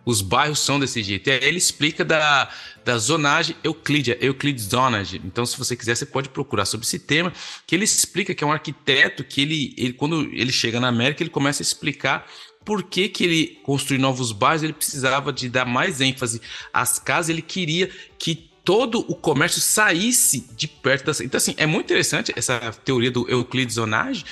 os 0.05 0.21
bairros 0.21 0.59
são 0.59 0.80
desse 0.80 1.01
jeito. 1.01 1.28
Ele 1.28 1.57
explica 1.57 2.05
da, 2.05 2.49
da 2.84 2.97
zonagem 2.97 3.55
euclídea, 3.63 4.17
Euclides 4.21 4.65
Zonage. 4.65 5.21
Então, 5.24 5.45
se 5.45 5.57
você 5.57 5.76
quiser, 5.76 5.95
você 5.95 6.05
pode 6.05 6.30
procurar 6.30 6.65
sobre 6.65 6.86
esse 6.86 6.99
tema, 6.99 7.32
que 7.65 7.76
ele 7.76 7.86
explica 7.86 8.36
que 8.36 8.43
é 8.43 8.47
um 8.47 8.51
arquiteto 8.51 9.24
que 9.24 9.41
ele, 9.41 9.74
ele 9.78 9.93
quando 9.93 10.21
ele 10.32 10.51
chega 10.51 10.80
na 10.80 10.89
América, 10.89 11.24
ele 11.24 11.30
começa 11.30 11.61
a 11.61 11.65
explicar 11.65 12.28
por 12.64 12.84
que, 12.84 13.09
que 13.09 13.24
ele 13.24 13.59
construir 13.64 13.97
novos 13.97 14.32
bairros, 14.32 14.64
ele 14.64 14.74
precisava 14.74 15.32
de 15.34 15.49
dar 15.49 15.66
mais 15.66 16.01
ênfase 16.01 16.41
às 16.72 16.99
casas, 16.99 17.30
ele 17.30 17.41
queria 17.41 17.89
que 18.18 18.49
todo 18.64 18.99
o 18.99 19.16
comércio 19.16 19.61
saísse 19.61 20.47
de 20.55 20.68
perto 20.68 21.05
das. 21.05 21.20
Então, 21.20 21.38
assim, 21.38 21.53
é 21.57 21.66
muito 21.66 21.86
interessante 21.86 22.34
essa 22.36 22.59
teoria 22.84 23.11
do 23.11 23.30
Euclides 23.30 23.76
Zonage. 23.76 24.24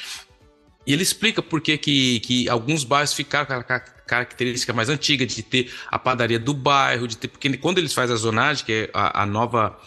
E 0.85 0.93
ele 0.93 1.03
explica 1.03 1.43
por 1.43 1.61
que, 1.61 1.77
que, 1.77 2.19
que 2.21 2.49
alguns 2.49 2.83
bairros 2.83 3.13
ficaram 3.13 3.45
com 3.45 3.73
a 3.73 3.79
característica 3.79 4.73
mais 4.73 4.89
antiga 4.89 5.25
de 5.25 5.43
ter 5.43 5.71
a 5.87 5.99
padaria 5.99 6.39
do 6.39 6.53
bairro, 6.53 7.07
de 7.07 7.17
ter. 7.17 7.27
Porque 7.27 7.55
quando 7.57 7.77
eles 7.77 7.93
fazem 7.93 8.15
a 8.15 8.17
zonagem, 8.17 8.65
que 8.65 8.73
é 8.73 8.89
a, 8.93 9.23
a 9.23 9.25
nova 9.25 9.77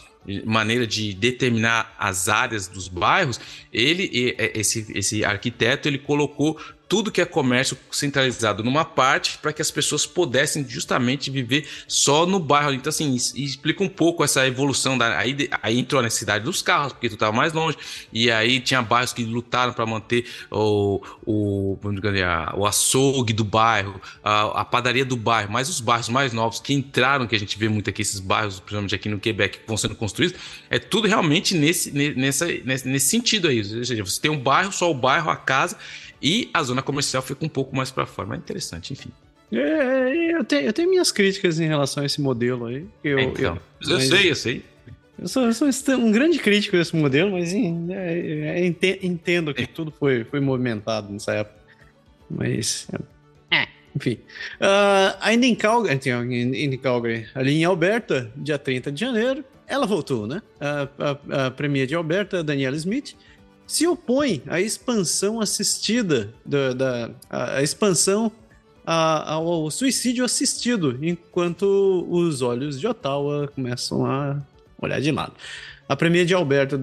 maneira 0.45 0.87
de 0.87 1.13
determinar 1.13 1.95
as 1.99 2.29
áreas 2.29 2.67
dos 2.67 2.89
bairros, 2.89 3.39
ele 3.73 4.35
esse, 4.55 4.87
esse 4.95 5.25
arquiteto 5.25 5.89
ele 5.89 5.99
colocou 5.99 6.59
tudo 6.89 7.11
que 7.11 7.21
é 7.21 7.25
comércio 7.25 7.77
centralizado 7.91 8.63
numa 8.63 8.85
parte 8.85 9.39
para 9.39 9.53
que 9.53 9.63
as 9.63 9.71
pessoas 9.71 10.07
pudessem 10.07 10.69
justamente 10.69 11.31
viver 11.31 11.67
só 11.89 12.27
no 12.27 12.39
bairro. 12.39 12.73
Então, 12.73 12.91
assim, 12.91 13.15
explica 13.15 13.83
um 13.83 13.89
pouco 13.89 14.23
essa 14.23 14.47
evolução. 14.47 14.97
Da, 14.97 15.19
aí, 15.19 15.49
aí 15.63 15.79
entrou 15.79 16.01
a 16.01 16.03
necessidade 16.03 16.45
dos 16.45 16.63
carros, 16.63 16.93
porque 16.93 17.09
tu 17.09 17.15
estava 17.15 17.33
mais 17.33 17.53
longe, 17.53 17.77
e 18.13 18.31
aí 18.31 18.61
tinha 18.61 18.83
bairros 18.83 19.13
que 19.13 19.25
lutaram 19.25 19.73
para 19.73 19.87
manter 19.87 20.27
o, 20.51 21.01
o, 21.25 21.79
o 22.55 22.67
açougue 22.67 23.33
do 23.33 23.45
bairro, 23.45 24.01
a, 24.23 24.61
a, 24.61 24.65
padaria 24.65 25.05
do 25.05 25.17
bairro, 25.17 25.51
mas 25.51 25.69
os 25.69 25.81
bairros 25.81 26.09
mais 26.09 26.33
novos 26.33 26.61
que 26.61 26.75
entraram, 26.75 27.27
que 27.27 27.35
a 27.35 27.41
gente 27.41 27.59
vê 27.59 27.69
muito 27.69 27.89
aqui, 27.91 28.03
esses 28.03 28.21
bairros, 28.21 28.61
principalmente 28.61 28.95
aqui 28.95 29.09
no 29.09 29.19
Quebec, 29.19 29.59
que 29.59 29.67
vão 29.67 29.77
sendo 29.77 29.95
construídos, 29.95 30.39
é 30.69 30.79
tudo 30.79 31.09
realmente 31.09 31.57
nesse, 31.57 31.91
nessa, 31.91 32.47
nesse, 32.47 32.89
nesse 32.89 33.09
sentido 33.09 33.49
aí. 33.49 33.59
Ou 33.59 33.85
seja, 33.85 34.05
você 34.05 34.21
tem 34.21 34.31
um 34.31 34.39
bairro, 34.39 34.71
só 34.73 34.91
o 34.91 34.95
bairro, 34.95 35.31
a 35.31 35.37
casa, 35.37 35.77
e 36.25 36.49
a 36.55 36.63
zona 36.63 36.81
comercial 36.81 37.23
fica 37.23 37.45
um 37.45 37.49
pouco 37.51 37.77
mais 37.77 37.91
para 37.91 38.07
fora, 38.07 38.27
mas 38.27 38.39
interessante, 38.39 38.95
enfim. 38.95 39.11
É, 39.53 40.33
eu, 40.35 40.43
tenho, 40.43 40.63
eu 40.63 40.73
tenho 40.73 40.89
minhas 40.89 41.13
críticas 41.13 41.61
em 41.61 41.67
relação 41.67 42.03
a 42.03 42.07
esse 42.07 42.19
modelo 42.19 42.65
aí. 42.65 42.87
Eu, 43.05 43.19
então, 43.21 43.61
eu, 43.83 43.91
eu 43.91 44.01
sei, 44.01 44.31
eu 44.31 44.35
sei. 44.35 44.65
Eu 45.19 45.29
sou, 45.29 45.45
eu 45.45 45.53
sou, 45.53 45.69
um 45.97 46.11
grande 46.11 46.39
crítico 46.39 46.79
desse 46.79 46.97
modelo, 46.97 47.33
mas 47.33 47.53
é, 47.53 47.59
é, 47.61 48.67
entendo 49.03 49.53
que 49.53 49.67
tudo 49.67 49.93
foi, 49.93 50.25
foi 50.25 50.41
movimentado 50.41 51.13
nessa 51.13 51.35
época. 51.35 51.59
Mas. 52.31 52.89
É, 53.51 53.69
enfim. 53.95 54.19
Uh, 54.59 55.17
ainda 55.21 55.45
em 55.45 55.55
Calgary, 55.55 56.01
em 56.11 56.79
Calgary, 56.79 57.27
ali 57.35 57.53
em 57.53 57.65
Alberta, 57.65 58.33
dia 58.35 58.59
30 58.59 58.91
de 58.91 58.99
janeiro, 58.99 59.45
ela 59.67 59.87
voltou, 59.87 60.27
né? 60.27 60.41
A, 60.59 60.89
a, 60.99 61.47
a 61.47 61.51
Premier 61.51 61.87
de 61.87 61.95
Alberta, 61.95 62.43
Daniela 62.43 62.77
Smith, 62.77 63.15
se 63.67 63.87
opõe 63.87 64.43
à 64.47 64.61
expansão 64.61 65.41
assistida, 65.41 66.33
da, 66.45 66.73
da 66.73 67.11
a, 67.29 67.57
a 67.57 67.63
expansão 67.63 68.31
a, 68.87 69.33
ao 69.33 69.71
suicídio 69.71 70.25
assistido, 70.25 70.99
enquanto 71.03 72.07
os 72.09 72.43
olhos 72.43 72.79
de 72.79 72.87
Ottawa 72.87 73.49
começam 73.55 74.05
a 74.05 74.41
olhar 74.81 75.01
de 75.01 75.11
lado. 75.11 75.33
A 75.87 75.95
premier 75.95 76.25
de 76.25 76.33
Alberta, 76.33 76.81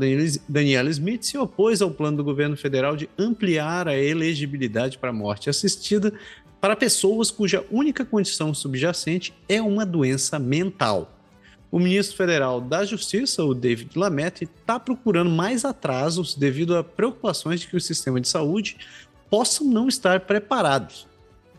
Daniela 0.48 0.90
Smith, 0.92 1.24
se 1.24 1.38
opôs 1.38 1.82
ao 1.82 1.90
plano 1.90 2.18
do 2.18 2.24
governo 2.24 2.56
federal 2.56 2.96
de 2.96 3.10
ampliar 3.18 3.88
a 3.88 3.98
elegibilidade 3.98 5.00
para 5.00 5.12
morte 5.12 5.50
assistida 5.50 6.14
para 6.60 6.76
pessoas 6.76 7.32
cuja 7.32 7.66
única 7.72 8.06
condição 8.06 8.54
subjacente 8.54 9.34
é 9.50 9.60
uma 9.60 9.84
doença 9.84 10.38
mental 10.38 11.21
o 11.72 11.80
ministro 11.80 12.18
federal 12.18 12.60
da 12.60 12.84
Justiça, 12.84 13.46
o 13.46 13.54
David 13.54 13.98
Lametti, 13.98 14.44
está 14.44 14.78
procurando 14.78 15.30
mais 15.30 15.64
atrasos 15.64 16.36
devido 16.36 16.76
a 16.76 16.84
preocupações 16.84 17.62
de 17.62 17.68
que 17.68 17.78
o 17.78 17.82
sistema 17.82 18.20
de 18.20 18.28
saúde 18.28 18.78
possam 19.30 19.66
não 19.68 19.88
estar 19.88 20.20
preparados. 20.22 21.08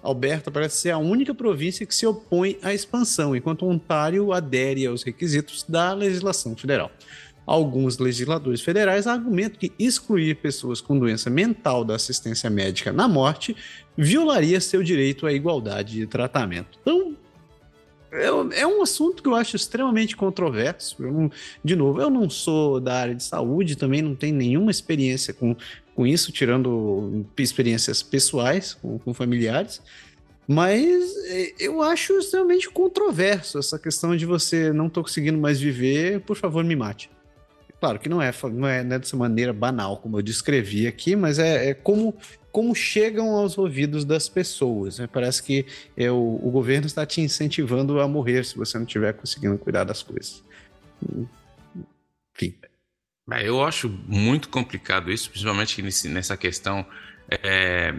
Alberta 0.03 0.51
parece 0.51 0.79
ser 0.79 0.91
a 0.91 0.99
única 0.99 1.35
província 1.35 1.87
que 1.87 1.95
se 1.95 2.05
opõe 2.05 2.59
à 2.61 2.75
expansão, 2.75 3.35
enquanto 3.35 3.67
Ontário 3.67 4.33
adere 4.33 4.85
aos 4.85 5.03
requisitos 5.03 5.65
da 5.67 5.95
legislação 5.95 6.55
federal. 6.55 6.91
Alguns 7.47 7.99
legisladores 7.99 8.61
federais 8.61 9.07
argumentam 9.07 9.59
que 9.59 9.73
excluir 9.79 10.37
pessoas 10.37 10.81
com 10.81 10.99
doença 10.99 11.31
mental 11.31 11.85
da 11.85 11.97
assistência 11.97 12.51
médica 12.51 12.93
na 12.93 13.09
morte 13.09 13.57
violaria 13.97 14.61
seu 14.61 14.83
direito 14.83 15.27
à 15.27 15.33
igualdade 15.33 15.95
de 15.95 16.07
tratamento. 16.07 16.79
Então, 16.83 17.17
é, 18.13 18.61
é 18.61 18.67
um 18.67 18.83
assunto 18.83 19.23
que 19.23 19.29
eu 19.29 19.35
acho 19.35 19.57
extremamente 19.57 20.15
controverso. 20.15 21.03
Não, 21.03 21.31
de 21.65 21.75
novo, 21.75 22.01
eu 22.01 22.11
não 22.11 22.29
sou 22.29 22.79
da 22.79 22.95
área 22.95 23.15
de 23.15 23.25
saúde, 23.25 23.77
também 23.77 24.03
não 24.03 24.15
tenho 24.15 24.37
nenhuma 24.37 24.71
experiência 24.71 25.33
com, 25.33 25.57
com 25.95 26.07
isso, 26.07 26.31
tirando 26.31 27.25
experiências 27.39 28.03
pessoais 28.03 28.75
com, 28.75 28.99
com 28.99 29.15
familiares. 29.15 29.81
Mas 30.47 31.17
é, 31.27 31.55
eu 31.59 31.81
acho 31.81 32.19
extremamente 32.19 32.69
controverso 32.69 33.59
essa 33.59 33.79
questão 33.79 34.15
de 34.15 34.27
você 34.27 34.73
não 34.73 34.91
tô 34.91 35.03
conseguindo 35.03 35.39
mais 35.39 35.59
viver, 35.59 36.21
por 36.21 36.37
favor, 36.37 36.63
me 36.63 36.77
mate. 36.77 37.11
Claro 37.83 37.99
que 37.99 38.09
não 38.09 38.23
é, 38.23 38.33
não 38.45 38.69
é, 38.69 38.85
não 38.85 38.95
é 38.95 38.99
dessa 39.01 39.17
maneira 39.17 39.53
banal, 39.53 39.97
como 39.97 40.17
eu 40.17 40.23
descrevi 40.23 40.87
aqui, 40.87 41.17
mas 41.17 41.41
é, 41.41 41.71
é 41.71 41.75
como, 41.75 42.17
como 42.53 42.73
chegam 42.77 43.31
aos 43.31 43.59
ouvidos 43.59 44.05
das 44.05 44.29
pessoas. 44.29 45.01
Né? 45.01 45.09
Parece 45.09 45.43
que 45.43 45.67
é, 45.97 46.09
o, 46.09 46.39
o 46.41 46.49
governo 46.53 46.87
está 46.87 47.05
te 47.05 47.21
incentivando 47.21 48.01
a 48.01 48.07
morrer 48.07 48.45
se 48.45 48.57
você 48.57 48.79
não 48.79 48.87
estiver 48.87 49.13
conseguindo 49.15 49.59
cuidar 49.59 49.83
das 49.83 50.01
coisas. 50.01 50.45
Enfim. 52.37 52.55
É, 53.33 53.49
eu 53.49 53.65
acho 53.65 53.89
muito 54.07 54.49
complicado 54.49 55.11
isso, 55.11 55.29
principalmente 55.29 55.83
nessa 56.09 56.37
questão. 56.37 56.87
É, 57.29 57.93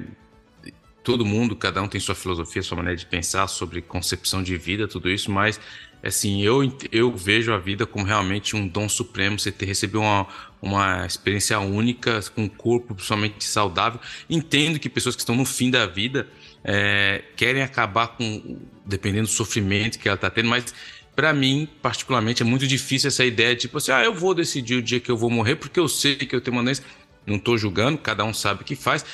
todo 1.03 1.25
mundo, 1.25 1.57
cada 1.57 1.81
um 1.81 1.89
tem 1.89 1.99
sua 1.99 2.15
filosofia, 2.15 2.63
sua 2.63 2.77
maneira 2.77 2.95
de 2.95 3.05
pensar 3.05 3.47
sobre 3.47 3.81
concepção 3.81 4.41
de 4.41 4.55
vida, 4.55 4.88
tudo 4.88 5.09
isso, 5.09 5.29
mas 5.29 5.59
assim, 6.04 6.41
eu, 6.41 6.62
eu 6.91 7.16
vejo 7.16 7.54
a 7.54 7.58
vida 7.58 7.86
como 7.86 8.06
realmente 8.06 8.56
um 8.56 8.68
dom 8.68 8.89
supremo, 8.89 9.39
você 9.39 9.51
ter 9.51 9.66
recebido 9.66 10.01
uma, 10.01 10.28
uma 10.62 11.06
experiência 11.06 11.58
única, 11.60 12.22
com 12.36 12.43
um 12.43 12.49
corpo 12.49 12.93
principalmente 12.93 13.43
saudável. 13.45 13.99
Entendo 14.30 14.80
que 14.80 14.89
pessoas 14.89 15.16
que 15.16 15.22
estão 15.22 15.36
no 15.36 15.45
fim 15.45 15.72
da 15.72 15.86
vida 15.86 16.28
é, 16.64 17.24
querem 17.36 17.62
acabar 17.62 18.10
com, 18.10 18.60
dependendo 18.86 19.28
do 19.28 19.34
sofrimento 19.34 19.97
que 19.97 20.08
ela 20.08 20.16
está 20.16 20.30
tendo, 20.30 20.49
mas 20.49 20.74
para 21.16 21.32
mim, 21.32 21.70
particularmente, 21.82 22.41
é 22.41 22.45
muito 22.45 22.68
difícil 22.68 23.08
essa 23.08 23.24
ideia 23.24 23.56
de 23.56 23.62
tipo 23.62 23.78
assim, 23.78 23.91
ah, 23.91 24.04
eu 24.04 24.14
vou 24.14 24.34
decidir 24.34 24.76
o 24.76 24.82
dia 24.82 24.99
que 24.99 25.12
eu 25.12 25.18
vou 25.18 25.30
morrer 25.30 25.56
porque 25.56 25.80
eu 25.80 25.88
sei 25.88 26.16
que 26.16 26.36
eu 26.36 26.41
tenho 26.41 26.58
uma 26.58 26.64
doença. 26.64 26.84
Não 27.26 27.38
estou 27.38 27.58
julgando, 27.58 27.97
cada 27.97 28.26
um 28.26 28.34
sabe 28.34 28.64
o 28.64 28.66
que 28.66 28.76
faz. 28.76 29.06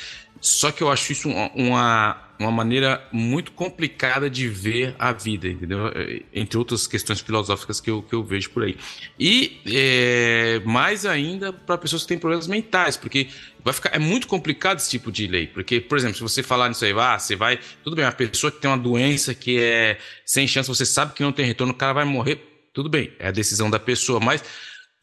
Só 0.41 0.71
que 0.71 0.81
eu 0.81 0.89
acho 0.89 1.11
isso 1.11 1.29
uma, 1.53 2.17
uma 2.39 2.51
maneira 2.51 3.05
muito 3.11 3.51
complicada 3.51 4.29
de 4.29 4.47
ver 4.47 4.95
a 4.97 5.11
vida, 5.11 5.47
entendeu? 5.47 5.91
Entre 6.33 6.57
outras 6.57 6.87
questões 6.87 7.19
filosóficas 7.19 7.81
que 7.81 7.91
eu, 7.91 8.01
que 8.01 8.15
eu 8.15 8.23
vejo 8.23 8.49
por 8.51 8.63
aí. 8.63 8.77
E 9.19 9.59
é, 9.67 10.61
mais 10.65 11.05
ainda 11.05 11.51
para 11.51 11.77
pessoas 11.77 12.03
que 12.03 12.07
têm 12.07 12.17
problemas 12.17 12.47
mentais, 12.47 12.95
porque 12.95 13.27
vai 13.61 13.73
ficar 13.73 13.93
é 13.93 13.99
muito 13.99 14.25
complicado 14.25 14.77
esse 14.77 14.89
tipo 14.89 15.11
de 15.11 15.27
lei. 15.27 15.47
Porque, 15.47 15.81
por 15.81 15.97
exemplo, 15.97 16.15
se 16.15 16.23
você 16.23 16.41
falar 16.41 16.69
nisso 16.69 16.85
aí, 16.85 16.93
ah, 16.97 17.19
você 17.19 17.35
vai. 17.35 17.59
Tudo 17.83 17.97
bem, 17.97 18.05
uma 18.05 18.11
pessoa 18.13 18.49
que 18.49 18.61
tem 18.61 18.71
uma 18.71 18.77
doença 18.77 19.33
que 19.33 19.59
é 19.59 19.97
sem 20.25 20.47
chance, 20.47 20.69
você 20.69 20.85
sabe 20.85 21.13
que 21.13 21.21
não 21.21 21.33
tem 21.33 21.45
retorno, 21.45 21.73
o 21.73 21.75
cara 21.75 21.91
vai 21.91 22.05
morrer. 22.05 22.69
Tudo 22.73 22.87
bem, 22.87 23.11
é 23.19 23.27
a 23.27 23.31
decisão 23.31 23.69
da 23.69 23.79
pessoa, 23.79 24.19
mas 24.21 24.41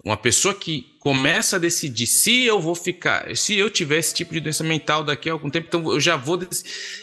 uma 0.03 0.17
pessoa 0.17 0.55
que 0.55 0.96
começa 1.07 1.55
a 1.55 1.59
decidir 1.61 2.05
se 2.05 2.43
eu 2.43 2.61
vou 2.61 2.75
ficar, 2.75 3.37
se 3.37 3.57
eu 3.57 3.71
tiver 3.71 3.99
esse 3.99 4.13
tipo 4.13 4.35
de 4.35 4.41
doença 4.41 4.65
mental 4.65 5.05
daqui 5.05 5.31
a 5.31 5.33
algum 5.33 5.49
tempo, 5.49 5.69
então 5.69 5.93
eu 5.93 6.01
já 6.01 6.17
vou. 6.17 6.37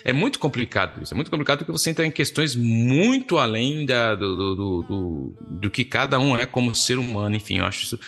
É 0.04 0.12
muito 0.12 0.40
complicado 0.40 1.02
isso. 1.02 1.14
É 1.14 1.16
muito 1.16 1.32
complicado 1.32 1.60
porque 1.60 1.72
você 1.72 1.90
entra 1.90 2.06
em 2.06 2.12
questões 2.12 2.54
muito 2.54 3.38
além 3.38 3.86
da, 3.86 4.14
do, 4.14 4.36
do, 4.36 4.56
do, 4.84 5.38
do, 5.52 5.72
que 5.72 5.86
cada 5.86 6.20
um 6.20 6.36
é 6.36 6.46
como 6.46 6.76
ser 6.76 6.98
humano. 6.98 7.34
Enfim, 7.38 7.60
eu 7.60 7.66
acho 7.66 7.86
isso 7.86 8.00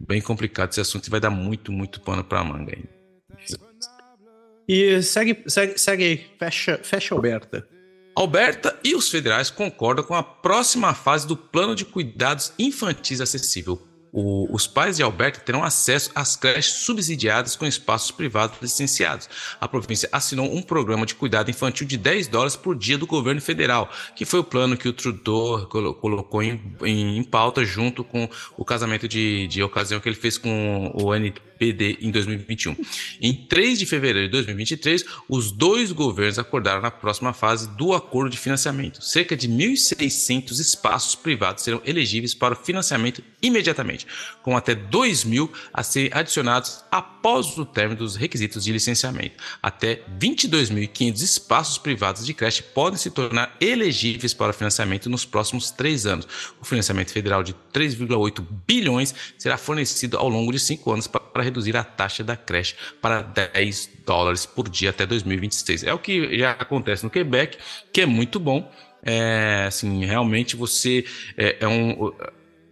bem 0.00 0.20
complicado 0.20 0.70
esse 0.70 0.80
assunto 0.80 1.08
e 1.08 1.10
vai 1.10 1.18
dar 1.18 1.30
muito, 1.30 1.72
muito 1.72 2.00
pano 2.00 2.22
para 2.22 2.44
manga 2.44 2.72
aí. 2.76 2.84
E 4.68 5.02
segue, 5.02 5.42
segue, 5.48 5.76
segue 5.76 6.04
aí, 6.04 6.26
fecha, 6.38 6.78
fecha 6.80 7.12
Alberta. 7.12 7.66
Alberta 8.14 8.78
e 8.84 8.94
os 8.94 9.10
federais 9.10 9.50
concordam 9.50 10.04
com 10.04 10.14
a 10.14 10.22
próxima 10.22 10.94
fase 10.94 11.26
do 11.26 11.36
Plano 11.36 11.74
de 11.74 11.84
Cuidados 11.84 12.52
Infantis 12.56 13.20
Acessível 13.20 13.89
o, 14.12 14.52
os 14.54 14.66
pais 14.66 14.96
de 14.96 15.02
Alberta 15.02 15.40
terão 15.40 15.62
acesso 15.62 16.10
às 16.14 16.36
creches 16.36 16.84
subsidiadas 16.84 17.56
com 17.56 17.66
espaços 17.66 18.10
privados 18.10 18.58
licenciados. 18.60 19.28
A 19.60 19.68
província 19.68 20.08
assinou 20.12 20.52
um 20.52 20.62
programa 20.62 21.06
de 21.06 21.14
cuidado 21.14 21.50
infantil 21.50 21.86
de 21.86 21.96
10 21.96 22.28
dólares 22.28 22.56
por 22.56 22.76
dia 22.76 22.98
do 22.98 23.06
governo 23.06 23.40
federal, 23.40 23.90
que 24.16 24.24
foi 24.24 24.40
o 24.40 24.44
plano 24.44 24.76
que 24.76 24.88
o 24.88 24.92
Trudeau 24.92 25.66
colocou 25.66 26.42
em, 26.42 26.60
em, 26.82 27.18
em 27.18 27.24
pauta 27.24 27.64
junto 27.64 28.02
com 28.02 28.28
o 28.56 28.64
casamento 28.64 29.06
de, 29.06 29.46
de 29.46 29.62
ocasião 29.62 30.00
que 30.00 30.08
ele 30.08 30.16
fez 30.16 30.36
com 30.36 30.92
o 30.94 31.14
NT 31.14 31.49
PD 31.60 31.98
em 32.00 32.10
2021. 32.10 32.74
Em 33.20 33.34
3 33.34 33.78
de 33.78 33.84
fevereiro 33.84 34.28
de 34.28 34.32
2023, 34.32 35.04
os 35.28 35.52
dois 35.52 35.92
governos 35.92 36.38
acordaram 36.38 36.80
na 36.80 36.90
próxima 36.90 37.34
fase 37.34 37.68
do 37.76 37.92
acordo 37.92 38.30
de 38.30 38.38
financiamento. 38.38 39.04
Cerca 39.04 39.36
de 39.36 39.46
1.600 39.46 40.58
espaços 40.58 41.14
privados 41.14 41.62
serão 41.62 41.82
elegíveis 41.84 42.34
para 42.34 42.54
o 42.54 42.56
financiamento 42.56 43.22
imediatamente, 43.42 44.06
com 44.42 44.56
até 44.56 44.74
2 44.74 45.24
mil 45.24 45.52
a 45.70 45.82
serem 45.82 46.10
adicionados 46.14 46.82
após 46.90 47.58
o 47.58 47.66
término 47.66 47.98
dos 47.98 48.16
requisitos 48.16 48.64
de 48.64 48.72
licenciamento. 48.72 49.34
Até 49.62 50.02
22.500 50.18 51.22
espaços 51.22 51.76
privados 51.76 52.24
de 52.24 52.32
creche 52.32 52.62
podem 52.62 52.98
se 52.98 53.10
tornar 53.10 53.54
elegíveis 53.60 54.32
para 54.32 54.50
o 54.50 54.54
financiamento 54.54 55.10
nos 55.10 55.26
próximos 55.26 55.70
três 55.70 56.06
anos. 56.06 56.26
O 56.58 56.64
financiamento 56.64 57.12
federal 57.12 57.42
de 57.42 57.54
3,8 57.74 58.42
bilhões 58.66 59.14
será 59.36 59.58
fornecido 59.58 60.16
ao 60.16 60.28
longo 60.28 60.52
de 60.52 60.58
cinco 60.58 60.90
anos 60.90 61.06
para 61.06 61.19
reduzir 61.36 61.76
a 61.76 61.84
taxa 61.84 62.22
da 62.22 62.36
creche 62.36 62.74
para 63.00 63.22
10 63.22 63.90
dólares 64.04 64.46
por 64.46 64.68
dia 64.68 64.90
até 64.90 65.06
2026. 65.06 65.84
É 65.84 65.94
o 65.94 65.98
que 65.98 66.38
já 66.38 66.52
acontece 66.52 67.04
no 67.04 67.10
Quebec, 67.10 67.58
que 67.92 68.00
é 68.00 68.06
muito 68.06 68.38
bom. 68.40 68.70
É, 69.02 69.64
assim, 69.66 70.04
realmente 70.04 70.56
você 70.56 71.04
é, 71.36 71.56
é 71.60 71.68
um 71.68 72.12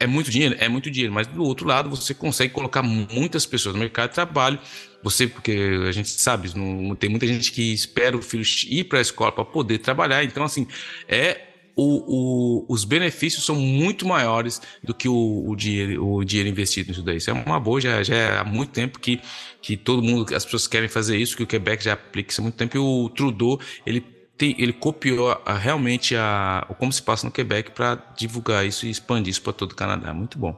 é 0.00 0.06
muito 0.06 0.30
dinheiro, 0.30 0.56
é 0.60 0.68
muito 0.68 0.90
dinheiro, 0.90 1.12
mas 1.12 1.26
do 1.26 1.42
outro 1.42 1.66
lado 1.66 1.90
você 1.90 2.14
consegue 2.14 2.52
colocar 2.52 2.82
muitas 2.82 3.44
pessoas 3.44 3.74
no 3.74 3.80
mercado 3.80 4.10
de 4.10 4.14
trabalho. 4.14 4.58
Você, 5.02 5.26
porque 5.26 5.52
a 5.88 5.92
gente 5.92 6.08
sabe, 6.08 6.50
não, 6.56 6.94
tem 6.94 7.08
muita 7.10 7.26
gente 7.26 7.52
que 7.52 7.72
espera 7.72 8.16
o 8.16 8.22
filho 8.22 8.44
ir 8.68 8.84
para 8.84 8.98
a 8.98 9.02
escola 9.02 9.32
para 9.32 9.44
poder 9.44 9.78
trabalhar. 9.78 10.24
Então, 10.24 10.44
assim, 10.44 10.66
é 11.08 11.47
o, 11.78 12.64
o, 12.66 12.66
os 12.68 12.84
benefícios 12.84 13.46
são 13.46 13.54
muito 13.54 14.04
maiores 14.04 14.60
do 14.82 14.92
que 14.92 15.08
o, 15.08 15.48
o, 15.48 15.54
dinheiro, 15.54 16.04
o 16.04 16.24
dinheiro 16.24 16.48
investido 16.48 16.88
nisso 16.88 17.02
daí. 17.02 17.18
Isso 17.18 17.30
é 17.30 17.32
uma 17.32 17.60
boa, 17.60 17.80
já, 17.80 18.02
já 18.02 18.16
é 18.16 18.38
há 18.38 18.42
muito 18.42 18.72
tempo 18.72 18.98
que, 18.98 19.20
que 19.62 19.76
todo 19.76 20.02
mundo, 20.02 20.34
as 20.34 20.44
pessoas 20.44 20.66
querem 20.66 20.88
fazer 20.88 21.16
isso, 21.16 21.36
que 21.36 21.44
o 21.44 21.46
Quebec 21.46 21.84
já 21.84 21.92
aplica 21.92 22.32
isso 22.32 22.40
há 22.40 22.42
muito 22.42 22.56
tempo, 22.56 22.76
e 22.76 22.80
o 22.80 23.08
Trudeau, 23.10 23.60
ele 23.86 24.00
tem, 24.36 24.56
ele 24.58 24.72
copiou 24.72 25.40
a, 25.46 25.56
realmente 25.56 26.16
a, 26.16 26.66
como 26.80 26.92
se 26.92 27.00
passa 27.00 27.24
no 27.24 27.32
Quebec 27.32 27.70
para 27.70 27.94
divulgar 28.16 28.66
isso 28.66 28.84
e 28.84 28.90
expandir 28.90 29.30
isso 29.30 29.42
para 29.42 29.52
todo 29.52 29.70
o 29.70 29.76
Canadá. 29.76 30.12
Muito 30.12 30.36
bom. 30.36 30.56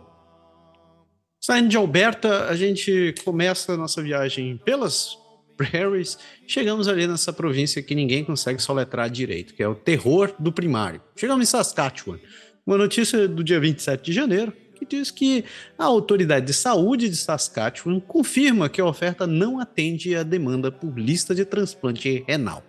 Saindo 1.39 1.69
de 1.69 1.77
Alberta, 1.77 2.47
a 2.47 2.57
gente 2.57 3.15
começa 3.25 3.75
a 3.75 3.77
nossa 3.77 4.03
viagem 4.03 4.59
pelas 4.65 5.20
Prairies, 5.61 6.17
chegamos 6.47 6.89
ali 6.89 7.07
nessa 7.07 7.35
província 7.35 7.83
que 7.83 7.95
ninguém 7.95 8.25
consegue 8.25 8.63
soletrar 8.63 9.11
direito, 9.11 9.53
que 9.53 9.63
é 9.63 9.69
o 9.69 9.75
terror 9.75 10.35
do 10.39 10.51
primário. 10.51 11.03
Chegamos 11.15 11.47
em 11.47 11.51
Saskatchewan. 11.51 12.19
Uma 12.67 12.79
notícia 12.79 13.29
do 13.29 13.45
dia 13.45 13.61
27 13.61 14.03
de 14.03 14.13
janeiro 14.13 14.55
que 14.75 14.87
diz 14.87 15.11
que 15.11 15.45
a 15.79 15.85
autoridade 15.85 16.47
de 16.47 16.55
saúde 16.55 17.11
de 17.11 17.17
Saskatchewan 17.17 18.01
confirma 18.01 18.71
que 18.71 18.81
a 18.81 18.87
oferta 18.87 19.27
não 19.27 19.61
atende 19.61 20.17
à 20.17 20.23
demanda 20.23 20.73
por 20.73 20.99
lista 20.99 21.35
de 21.35 21.45
transplante 21.45 22.25
renal. 22.27 22.65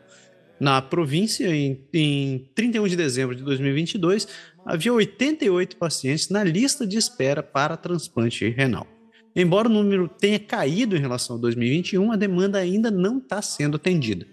Na 0.60 0.82
província, 0.82 1.48
em, 1.48 1.88
em 1.94 2.50
31 2.54 2.89
de 2.89 2.98
dezembro 2.98 3.34
de 3.34 3.42
2022, 3.42 4.28
havia 4.66 4.94
88 4.94 5.78
pacientes 5.78 6.28
na 6.30 6.44
lista 6.44 6.86
de 6.86 6.98
espera 6.98 7.42
para 7.42 7.78
transplante 7.78 8.50
renal. 8.50 8.86
Embora 9.36 9.70
o 9.70 9.72
número 9.72 10.08
tenha 10.08 10.40
caído 10.40 10.96
em 10.96 11.00
relação 11.00 11.38
a 11.38 11.40
2021, 11.40 12.12
a 12.12 12.16
demanda 12.16 12.58
ainda 12.58 12.92
não 12.92 13.18
está 13.18 13.42
sendo 13.42 13.78
atendida. 13.78 14.28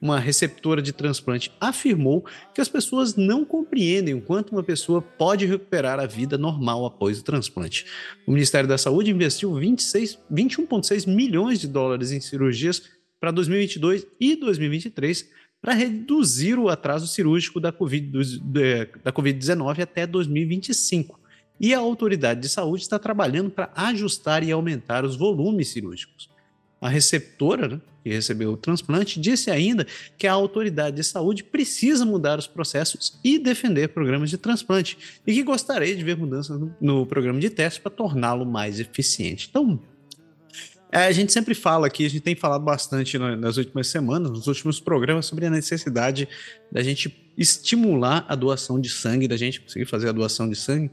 Uma 0.00 0.20
receptora 0.20 0.82
de 0.82 0.92
transplante 0.92 1.50
afirmou 1.58 2.24
que 2.52 2.60
as 2.60 2.68
pessoas 2.68 3.16
não 3.16 3.44
compreendem 3.44 4.14
o 4.14 4.20
quanto 4.20 4.52
uma 4.52 4.62
pessoa 4.62 5.00
pode 5.00 5.46
recuperar 5.46 5.98
a 5.98 6.06
vida 6.06 6.36
normal 6.36 6.84
após 6.84 7.18
o 7.18 7.24
transplante. 7.24 7.86
O 8.26 8.32
Ministério 8.32 8.68
da 8.68 8.76
Saúde 8.76 9.10
investiu 9.10 9.50
21,6 9.52 11.08
milhões 11.08 11.58
de 11.58 11.66
dólares 11.66 12.12
em 12.12 12.20
cirurgias 12.20 12.82
para 13.18 13.30
2022 13.30 14.06
e 14.20 14.36
2023 14.36 15.26
para 15.62 15.72
reduzir 15.72 16.58
o 16.58 16.68
atraso 16.68 17.06
cirúrgico 17.06 17.58
da 17.58 17.72
Covid-19 17.72 19.12
COVID 19.14 19.82
até 19.82 20.06
2025 20.06 21.23
e 21.58 21.72
a 21.72 21.78
autoridade 21.78 22.40
de 22.40 22.48
saúde 22.48 22.82
está 22.82 22.98
trabalhando 22.98 23.50
para 23.50 23.70
ajustar 23.74 24.42
e 24.42 24.52
aumentar 24.52 25.04
os 25.04 25.16
volumes 25.16 25.68
cirúrgicos. 25.68 26.32
a 26.80 26.88
receptora, 26.88 27.66
né, 27.66 27.80
que 28.02 28.10
recebeu 28.10 28.52
o 28.52 28.56
transplante, 28.58 29.18
disse 29.18 29.50
ainda 29.50 29.86
que 30.18 30.26
a 30.26 30.32
autoridade 30.34 30.96
de 30.96 31.04
saúde 31.04 31.42
precisa 31.42 32.04
mudar 32.04 32.38
os 32.38 32.46
processos 32.46 33.18
e 33.24 33.38
defender 33.38 33.88
programas 33.88 34.28
de 34.28 34.36
transplante 34.36 34.98
e 35.26 35.32
que 35.32 35.42
gostaria 35.42 35.96
de 35.96 36.04
ver 36.04 36.14
mudanças 36.14 36.60
no, 36.60 36.76
no 36.78 37.06
programa 37.06 37.40
de 37.40 37.48
teste 37.48 37.80
para 37.80 37.90
torná-lo 37.90 38.44
mais 38.44 38.78
eficiente. 38.78 39.46
Então, 39.48 39.80
é, 40.94 41.06
a 41.06 41.12
gente 41.12 41.32
sempre 41.32 41.54
fala 41.54 41.88
aqui, 41.88 42.06
a 42.06 42.08
gente 42.08 42.20
tem 42.20 42.36
falado 42.36 42.62
bastante 42.62 43.18
nas 43.18 43.56
últimas 43.56 43.88
semanas, 43.88 44.30
nos 44.30 44.46
últimos 44.46 44.78
programas, 44.78 45.26
sobre 45.26 45.44
a 45.44 45.50
necessidade 45.50 46.28
da 46.70 46.84
gente 46.84 47.32
estimular 47.36 48.24
a 48.28 48.36
doação 48.36 48.80
de 48.80 48.88
sangue, 48.88 49.26
da 49.26 49.36
gente 49.36 49.60
conseguir 49.60 49.86
fazer 49.86 50.10
a 50.10 50.12
doação 50.12 50.48
de 50.48 50.54
sangue. 50.54 50.92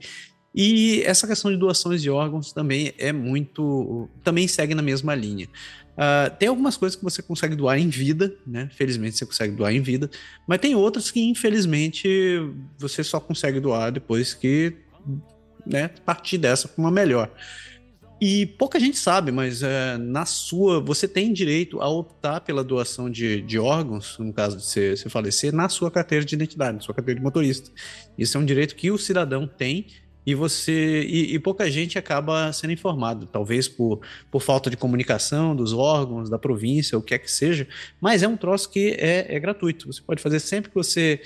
E 0.54 1.02
essa 1.04 1.26
questão 1.26 1.50
de 1.50 1.58
doações 1.58 2.02
de 2.02 2.10
órgãos 2.10 2.52
também 2.52 2.94
é 2.98 3.14
muito. 3.14 4.10
também 4.24 4.48
segue 4.48 4.76
na 4.76 4.82
mesma 4.82 5.16
linha. 5.16 5.48
Uh, 5.92 6.36
tem 6.38 6.50
algumas 6.50 6.76
coisas 6.76 6.96
que 6.96 7.04
você 7.04 7.22
consegue 7.22 7.56
doar 7.56 7.78
em 7.78 7.90
vida, 7.90 8.34
né? 8.46 8.70
Felizmente 8.74 9.18
você 9.18 9.26
consegue 9.26 9.56
doar 9.56 9.74
em 9.74 9.82
vida, 9.82 10.10
mas 10.48 10.60
tem 10.60 10.76
outras 10.76 11.12
que, 11.12 11.22
infelizmente, 11.22 12.08
você 12.78 13.04
só 13.04 13.20
consegue 13.20 13.60
doar 13.60 13.92
depois 13.92 14.34
que 14.34 14.74
né, 15.66 15.90
partir 16.06 16.38
dessa 16.38 16.68
para 16.68 16.82
uma 16.82 16.92
melhor. 16.92 17.32
E 18.20 18.46
pouca 18.46 18.80
gente 18.80 18.98
sabe, 18.98 19.32
mas 19.32 19.64
é, 19.64 19.98
na 19.98 20.26
sua, 20.26 20.80
você 20.80 21.08
tem 21.08 21.34
direito 21.34 21.82
a 21.82 21.90
optar 21.90 22.42
pela 22.42 22.64
doação 22.64 23.10
de, 23.10 23.42
de 23.42 23.58
órgãos, 23.58 24.16
no 24.20 24.32
caso 24.32 24.58
de 24.58 24.64
você, 24.64 24.96
você 24.96 25.10
falecer, 25.10 25.52
na 25.52 25.68
sua 25.70 25.90
carteira 25.90 26.24
de 26.24 26.36
identidade, 26.36 26.76
na 26.76 26.82
sua 26.82 26.94
carteira 26.94 27.20
de 27.20 27.24
motorista. 27.24 27.72
Isso 28.16 28.38
é 28.38 28.40
um 28.40 28.46
direito 28.46 28.76
que 28.76 28.92
o 28.92 28.98
cidadão 28.98 29.48
tem 29.48 29.88
e 30.26 30.36
você 30.36 31.04
e, 31.04 31.34
e, 31.34 31.40
pouca 31.40 31.70
gente 31.70 31.98
acaba 31.98 32.52
sendo 32.54 32.74
informado, 32.74 33.26
talvez 33.26 33.68
por, 33.68 34.02
por 34.30 34.42
falta 34.42 34.70
de 34.70 34.78
comunicação 34.78 35.56
dos 35.56 35.74
órgãos, 35.74 36.30
da 36.30 36.38
província, 36.38 36.98
o 36.98 37.02
que 37.02 37.14
é 37.14 37.18
que 37.18 37.30
seja, 37.30 37.68
mas 38.00 38.22
é 38.22 38.28
um 38.28 38.38
troço 38.38 38.70
que 38.70 38.96
é, 39.00 39.36
é 39.36 39.40
gratuito. 39.40 39.92
Você 39.92 40.02
pode 40.02 40.22
fazer 40.22 40.40
sempre 40.40 40.70
que 40.70 40.76
você 40.76 41.22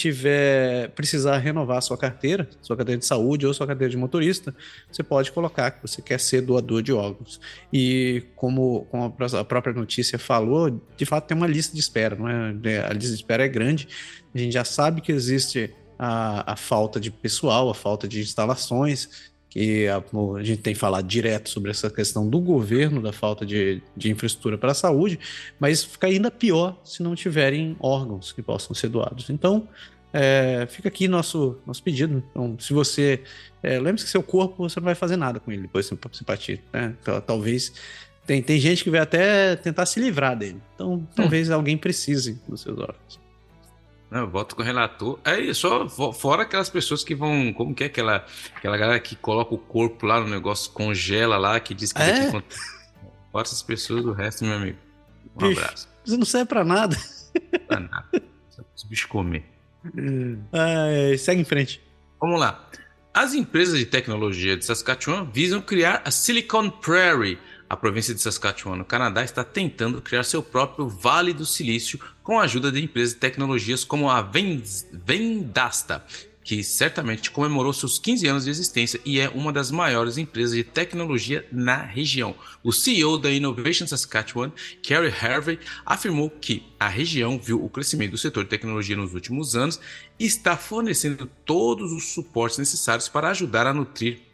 tiver 0.00 0.88
precisar 0.90 1.36
renovar 1.38 1.82
sua 1.82 1.98
carteira, 1.98 2.48
sua 2.62 2.76
carteira 2.76 2.98
de 2.98 3.04
saúde 3.04 3.46
ou 3.46 3.52
sua 3.52 3.66
carteira 3.66 3.90
de 3.90 3.96
motorista, 3.96 4.54
você 4.90 5.02
pode 5.02 5.30
colocar 5.30 5.72
que 5.72 5.82
você 5.82 6.00
quer 6.00 6.18
ser 6.18 6.40
doador 6.40 6.82
de 6.82 6.92
órgãos. 6.92 7.40
E 7.72 8.22
como, 8.34 8.86
como 8.90 9.14
a 9.38 9.44
própria 9.44 9.74
notícia 9.74 10.18
falou, 10.18 10.80
de 10.96 11.04
fato 11.04 11.26
tem 11.26 11.36
uma 11.36 11.46
lista 11.46 11.74
de 11.74 11.80
espera, 11.80 12.16
não 12.16 12.28
é? 12.28 12.86
A 12.86 12.92
lista 12.92 13.10
de 13.10 13.14
espera 13.14 13.44
é 13.44 13.48
grande. 13.48 13.88
A 14.34 14.38
gente 14.38 14.52
já 14.52 14.64
sabe 14.64 15.00
que 15.00 15.12
existe 15.12 15.74
a, 16.02 16.54
a 16.54 16.56
falta 16.56 16.98
de 16.98 17.10
pessoal, 17.10 17.68
a 17.68 17.74
falta 17.74 18.08
de 18.08 18.20
instalações, 18.20 19.30
que 19.50 19.86
a, 19.86 19.98
a, 19.98 20.42
gente 20.42 20.62
tem 20.62 20.74
falado 20.74 21.06
direto 21.06 21.50
sobre 21.50 21.70
essa 21.70 21.90
questão 21.90 22.26
do 22.26 22.40
governo, 22.40 23.02
da 23.02 23.12
falta 23.12 23.44
de, 23.44 23.82
de 23.94 24.10
infraestrutura 24.10 24.56
para 24.56 24.70
a 24.70 24.74
saúde, 24.74 25.18
mas 25.58 25.84
fica 25.84 26.06
ainda 26.06 26.30
pior 26.30 26.80
se 26.82 27.02
não 27.02 27.14
tiverem 27.14 27.76
órgãos 27.78 28.32
que 28.32 28.40
possam 28.40 28.74
ser 28.74 28.88
doados. 28.88 29.28
Então, 29.28 29.68
é, 30.10 30.66
fica 30.70 30.88
aqui 30.88 31.06
nosso, 31.06 31.58
nosso 31.66 31.82
pedido. 31.82 32.24
Então, 32.30 32.56
se 32.58 32.72
você. 32.72 33.22
É, 33.62 33.78
Lembre-se 33.78 34.06
que 34.06 34.10
seu 34.10 34.22
corpo 34.22 34.66
você 34.66 34.80
não 34.80 34.86
vai 34.86 34.94
fazer 34.94 35.18
nada 35.18 35.38
com 35.38 35.52
ele 35.52 35.62
depois 35.62 35.86
de 35.86 36.16
se 36.16 36.24
partir. 36.24 36.62
Né? 36.72 36.96
Então, 37.02 37.20
talvez. 37.20 37.74
Tem, 38.26 38.40
tem 38.42 38.58
gente 38.60 38.84
que 38.84 38.90
vai 38.90 39.00
até 39.00 39.56
tentar 39.56 39.84
se 39.86 40.00
livrar 40.00 40.36
dele. 40.36 40.60
Então, 40.74 41.06
talvez 41.14 41.50
hum. 41.50 41.54
alguém 41.54 41.76
precise 41.76 42.40
dos 42.48 42.62
seus 42.62 42.78
órgãos. 42.78 43.20
Não, 44.10 44.20
eu 44.20 44.28
voto 44.28 44.56
com 44.56 44.62
o 44.62 44.64
relator. 44.64 45.20
É 45.24 45.54
só 45.54 45.88
fora 45.88 46.42
aquelas 46.42 46.68
pessoas 46.68 47.04
que 47.04 47.14
vão. 47.14 47.52
Como 47.52 47.74
que 47.74 47.84
é 47.84 47.86
aquela, 47.86 48.24
aquela 48.56 48.76
galera 48.76 48.98
que 48.98 49.14
coloca 49.14 49.54
o 49.54 49.58
corpo 49.58 50.04
lá 50.04 50.20
no 50.20 50.28
negócio, 50.28 50.72
congela 50.72 51.38
lá, 51.38 51.60
que 51.60 51.72
diz 51.72 51.92
que 51.92 52.02
é? 52.02 52.30
Fora 52.30 53.44
essas 53.44 53.62
pessoas, 53.62 54.04
o 54.04 54.12
resto, 54.12 54.44
meu 54.44 54.56
amigo. 54.56 54.78
Um 55.36 55.48
Bicho, 55.48 55.60
abraço. 55.60 55.88
Isso 56.04 56.18
não 56.18 56.26
serve 56.26 56.46
pra 56.46 56.64
nada. 56.64 56.96
Pra 57.68 57.78
nada. 57.78 58.08
Só 58.50 58.62
os 58.74 58.82
bichos 58.82 59.06
comer. 59.06 59.44
É, 60.52 61.16
segue 61.16 61.40
em 61.40 61.44
frente. 61.44 61.80
Vamos 62.20 62.40
lá. 62.40 62.68
As 63.14 63.34
empresas 63.34 63.78
de 63.78 63.86
tecnologia 63.86 64.56
de 64.56 64.64
Saskatchewan 64.64 65.30
visam 65.32 65.62
criar 65.62 66.02
a 66.04 66.10
Silicon 66.10 66.68
Prairie 66.68 67.38
a 67.70 67.76
província 67.76 68.12
de 68.12 68.20
Saskatchewan, 68.20 68.74
no 68.74 68.84
Canadá, 68.84 69.22
está 69.22 69.44
tentando 69.44 70.02
criar 70.02 70.24
seu 70.24 70.42
próprio 70.42 70.88
Vale 70.88 71.32
do 71.32 71.46
Silício 71.46 72.00
com 72.30 72.38
a 72.38 72.44
ajuda 72.44 72.70
de 72.70 72.80
empresas 72.80 73.12
de 73.12 73.18
tecnologias 73.18 73.82
como 73.82 74.08
a 74.08 74.22
Vendasta, 74.22 76.06
que 76.44 76.62
certamente 76.62 77.28
comemorou 77.28 77.72
seus 77.72 77.98
15 77.98 78.28
anos 78.28 78.44
de 78.44 78.50
existência 78.50 79.00
e 79.04 79.18
é 79.18 79.28
uma 79.28 79.52
das 79.52 79.72
maiores 79.72 80.16
empresas 80.16 80.54
de 80.54 80.62
tecnologia 80.62 81.44
na 81.50 81.82
região. 81.82 82.36
O 82.62 82.70
CEO 82.70 83.18
da 83.18 83.32
Innovation 83.32 83.84
Saskatchewan, 83.84 84.52
Kerry 84.80 85.12
Harvey, 85.12 85.58
afirmou 85.84 86.30
que 86.30 86.62
a 86.78 86.86
região 86.86 87.36
viu 87.36 87.64
o 87.64 87.68
crescimento 87.68 88.12
do 88.12 88.18
setor 88.18 88.44
de 88.44 88.50
tecnologia 88.50 88.96
nos 88.96 89.12
últimos 89.12 89.56
anos 89.56 89.80
e 90.16 90.24
está 90.24 90.56
fornecendo 90.56 91.28
todos 91.44 91.90
os 91.90 92.12
suportes 92.12 92.58
necessários 92.58 93.08
para 93.08 93.30
ajudar 93.30 93.66
a 93.66 93.74
nutrir 93.74 94.29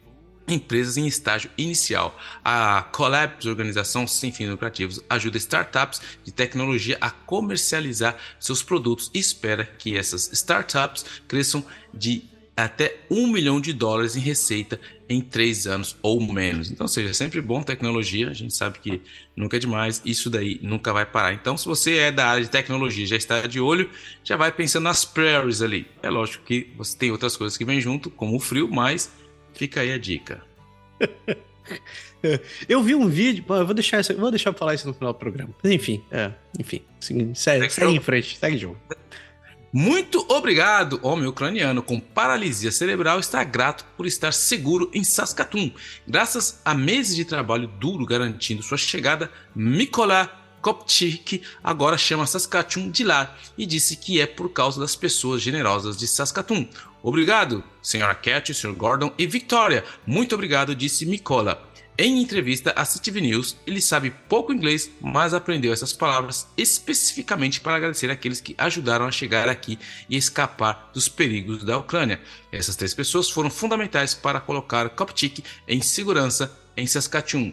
empresas 0.49 0.97
em 0.97 1.07
estágio 1.07 1.51
inicial. 1.57 2.19
A 2.45 2.83
Collabs, 2.93 3.47
organização 3.47 4.07
sem 4.07 4.33
fins 4.33 4.49
lucrativos, 4.49 5.03
ajuda 5.09 5.39
startups 5.39 6.01
de 6.25 6.33
tecnologia 6.33 6.97
a 7.01 7.11
comercializar 7.11 8.17
seus 8.39 8.63
produtos 8.63 9.11
e 9.15 9.19
espera 9.19 9.65
que 9.65 9.97
essas 9.97 10.33
startups 10.33 11.05
cresçam 11.27 11.65
de 11.93 12.25
até 12.57 12.97
um 13.11 13.27
milhão 13.27 13.61
de 13.61 13.73
dólares 13.73 14.17
em 14.17 14.21
receita 14.21 14.81
em 15.09 15.21
três 15.21 15.67
anos 15.67 15.95
ou 16.01 16.21
menos. 16.21 16.71
Então, 16.71 16.89
seja, 16.89 17.11
é 17.11 17.13
sempre 17.13 17.41
bom 17.41 17.63
tecnologia, 17.63 18.31
a 18.31 18.33
gente 18.33 18.55
sabe 18.55 18.79
que 18.79 19.03
nunca 19.37 19.59
é 19.59 19.61
demais, 19.61 20.01
isso 20.07 20.31
daí 20.31 20.59
nunca 20.63 20.93
vai 20.93 21.05
parar. 21.05 21.35
Então, 21.35 21.57
se 21.57 21.67
você 21.67 21.99
é 21.99 22.11
da 22.11 22.27
área 22.27 22.43
de 22.43 22.51
tecnologia, 22.51 23.07
já 23.07 23.17
está 23.17 23.43
de 23.43 23.61
olho, 23.61 23.91
já 24.25 24.37
vai 24.37 24.51
pensando 24.51 24.85
nas 24.85 25.05
prairies 25.05 25.61
ali. 25.61 25.87
É 26.03 26.09
lógico 26.09 26.45
que 26.45 26.73
você 26.77 26.97
tem 26.97 27.11
outras 27.11 27.37
coisas 27.37 27.59
que 27.59 27.65
vêm 27.65 27.81
junto, 27.81 28.11
como 28.11 28.35
o 28.35 28.41
frio, 28.41 28.69
mas 28.73 29.13
Fica 29.57 29.81
aí 29.81 29.93
a 29.93 29.99
dica. 29.99 30.43
Eu 32.69 32.83
vi 32.83 32.95
um 32.95 33.09
vídeo, 33.09 33.45
vou 33.47 33.75
deixar 33.75 34.01
isso, 34.01 34.15
vou 34.17 34.31
deixar 34.31 34.53
falar 34.53 34.75
isso 34.75 34.87
no 34.87 34.95
final 34.95 35.13
do 35.13 35.19
programa. 35.19 35.55
Mas 35.63 35.73
enfim, 35.73 36.03
é, 36.11 36.31
enfim, 36.59 36.83
segue, 37.01 37.35
segue, 37.35 37.71
segue 37.71 37.93
em 37.93 38.01
frente, 38.01 38.39
segue 38.39 38.59
jogo. 38.59 38.79
Muito 39.73 40.25
obrigado, 40.29 40.99
homem 41.03 41.27
ucraniano 41.27 41.83
com 41.83 42.01
paralisia 42.01 42.73
cerebral 42.73 43.19
está 43.19 43.43
grato 43.45 43.85
por 43.97 44.07
estar 44.07 44.33
seguro 44.33 44.91
em 44.95 45.05
Saskatoon. 45.05 45.71
Graças 46.07 46.61
a 46.65 46.75
meses 46.75 47.15
de 47.15 47.25
trabalho 47.25 47.69
duro 47.69 48.07
garantindo 48.07 48.63
sua 48.63 48.79
chegada, 48.79 49.31
Mikola 49.55 50.31
Kopchik 50.63 51.43
agora 51.63 51.97
chama 51.97 52.27
Saskatoon 52.27 52.91
de 52.91 53.05
lá 53.05 53.37
e 53.57 53.65
disse 53.67 53.97
que 53.97 54.21
é 54.21 54.27
por 54.27 54.49
causa 54.49 54.81
das 54.81 54.97
pessoas 54.97 55.41
generosas 55.41 55.97
de 55.97 56.09
Saskatoon. 56.09 56.67
Obrigado, 57.07 57.63
senhora 57.81 58.17
Cat, 58.17 58.53
Sr. 58.53 58.73
Gordon 58.73 59.15
e 59.17 59.29
Victoria. 59.29 59.85
Muito 60.05 60.35
obrigado, 60.35 60.75
disse 60.75 61.07
Mikola. 61.07 61.63
Em 61.97 62.21
entrevista 62.21 62.73
à 62.73 62.85
CTV 62.85 63.21
News, 63.21 63.57
ele 63.65 63.81
sabe 63.81 64.13
pouco 64.29 64.53
inglês, 64.53 64.91
mas 65.01 65.33
aprendeu 65.33 65.73
essas 65.73 65.93
palavras 65.93 66.49
especificamente 66.57 67.61
para 67.61 67.77
agradecer 67.77 68.11
aqueles 68.11 68.41
que 68.41 68.57
ajudaram 68.59 69.07
a 69.07 69.13
chegar 69.13 69.49
aqui 69.49 69.79
e 70.11 70.17
escapar 70.17 70.91
dos 70.93 71.09
perigos 71.09 71.63
da 71.63 71.79
Ucrânia. 71.79 72.21
Essas 72.51 72.75
três 72.75 72.93
pessoas 72.93 73.31
foram 73.31 73.51
fundamentais 73.51 74.13
para 74.13 74.41
colocar 74.41 74.91
Kopchik 74.91 75.45
em 75.69 75.81
segurança 75.81 76.59
em 76.77 76.89
Saskatchewan. 76.89 77.53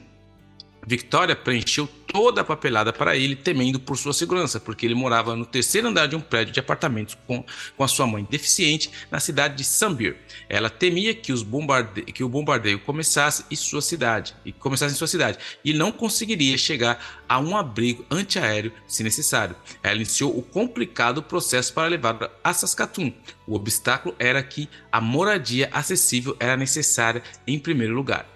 Victoria 0.86 1.36
preencheu 1.36 1.88
toda 2.14 2.42
a 2.42 2.44
papelada 2.44 2.94
para 2.94 3.16
ele, 3.16 3.36
temendo 3.36 3.80
por 3.80 3.98
sua 3.98 4.14
segurança, 4.14 4.60
porque 4.60 4.86
ele 4.86 4.94
morava 4.94 5.36
no 5.36 5.46
terceiro 5.46 5.88
andar 5.88 6.08
de 6.08 6.16
um 6.16 6.22
prédio 6.22 6.54
de 6.54 6.60
apartamentos 6.60 7.18
com, 7.26 7.44
com 7.76 7.84
a 7.84 7.88
sua 7.88 8.06
mãe 8.06 8.28
deficiente 8.30 8.92
na 9.10 9.20
cidade 9.20 9.56
de 9.56 9.64
Sambir. 9.64 10.16
Ela 10.48 10.70
temia 10.70 11.16
que, 11.16 11.34
bombarde 11.44 12.04
que 12.04 12.24
o 12.24 12.30
bombardeio 12.30 12.80
começasse 12.80 13.46
em 13.50 13.56
sua 13.56 13.82
cidade 13.82 14.36
e 14.46 14.52
começasse 14.52 14.94
em 14.94 14.98
sua 14.98 15.08
cidade 15.08 15.40
e 15.66 15.74
não 15.74 15.92
conseguiria 15.92 16.58
chegar 16.58 17.24
a 17.28 17.40
um 17.40 17.58
abrigo 17.58 18.06
antiaéreo 18.12 18.72
se 18.88 19.04
necessário. 19.04 19.56
Ela 19.82 19.96
iniciou 19.96 20.38
o 20.38 20.44
complicado 20.44 21.24
processo 21.24 21.74
para 21.74 21.88
levar 21.88 22.30
a 22.44 22.54
Saskatoon. 22.54 23.12
O 23.48 23.56
obstáculo 23.56 24.16
era 24.20 24.44
que 24.44 24.70
a 24.92 25.02
moradia 25.02 25.70
acessível 25.72 26.36
era 26.40 26.56
necessária 26.56 27.24
em 27.48 27.58
primeiro 27.58 27.96
lugar. 27.96 28.28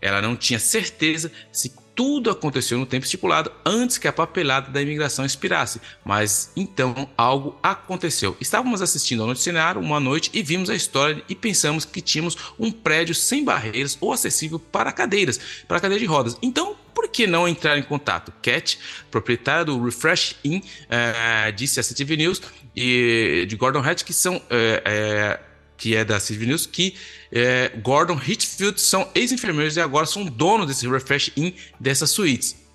Ela 0.00 0.22
não 0.22 0.36
tinha 0.36 0.58
certeza 0.58 1.32
se 1.52 1.70
tudo 1.96 2.30
aconteceu 2.30 2.78
no 2.78 2.84
tempo 2.84 3.06
estipulado 3.06 3.50
antes 3.64 3.96
que 3.96 4.06
a 4.06 4.12
papelada 4.12 4.70
da 4.70 4.82
imigração 4.82 5.24
expirasse, 5.24 5.80
mas 6.04 6.52
então 6.54 7.08
algo 7.16 7.58
aconteceu. 7.62 8.36
Estávamos 8.38 8.82
assistindo 8.82 9.22
ao 9.22 9.28
noticiário 9.28 9.80
uma 9.80 9.98
noite 9.98 10.30
e 10.34 10.42
vimos 10.42 10.68
a 10.68 10.74
história 10.74 11.24
e 11.26 11.34
pensamos 11.34 11.86
que 11.86 12.02
tínhamos 12.02 12.36
um 12.58 12.70
prédio 12.70 13.14
sem 13.14 13.42
barreiras 13.42 13.96
ou 13.98 14.12
acessível 14.12 14.58
para 14.58 14.92
cadeiras, 14.92 15.40
para 15.66 15.80
cadeira 15.80 16.00
de 16.00 16.06
rodas. 16.06 16.36
Então, 16.42 16.76
por 16.94 17.08
que 17.08 17.26
não 17.26 17.48
entrar 17.48 17.78
em 17.78 17.82
contato? 17.82 18.32
Cat, 18.42 18.78
proprietária 19.10 19.64
do 19.64 19.82
Refresh 19.82 20.36
Inn, 20.44 20.58
uh, 20.58 21.52
disse 21.52 21.80
a 21.80 21.82
CTV 21.82 22.16
News 22.16 22.42
e 22.74 23.46
de 23.48 23.56
Gordon 23.56 23.80
Hatch 23.80 24.02
que 24.02 24.12
são 24.12 24.36
uh, 24.36 24.38
uh, 24.38 25.45
que 25.76 25.94
é 25.94 26.04
da 26.04 26.18
CTV 26.18 26.46
News, 26.46 26.66
que 26.66 26.94
é, 27.32 27.72
Gordon 27.82 28.20
Hitchfield 28.24 28.80
são 28.80 29.08
ex-enfermeiros 29.14 29.76
e 29.76 29.80
agora 29.80 30.06
são 30.06 30.24
donos 30.24 30.66
desse 30.66 30.88
Refresh 30.88 31.32
Inn 31.36 31.52
dessas 31.78 32.10
suítes. 32.10 32.66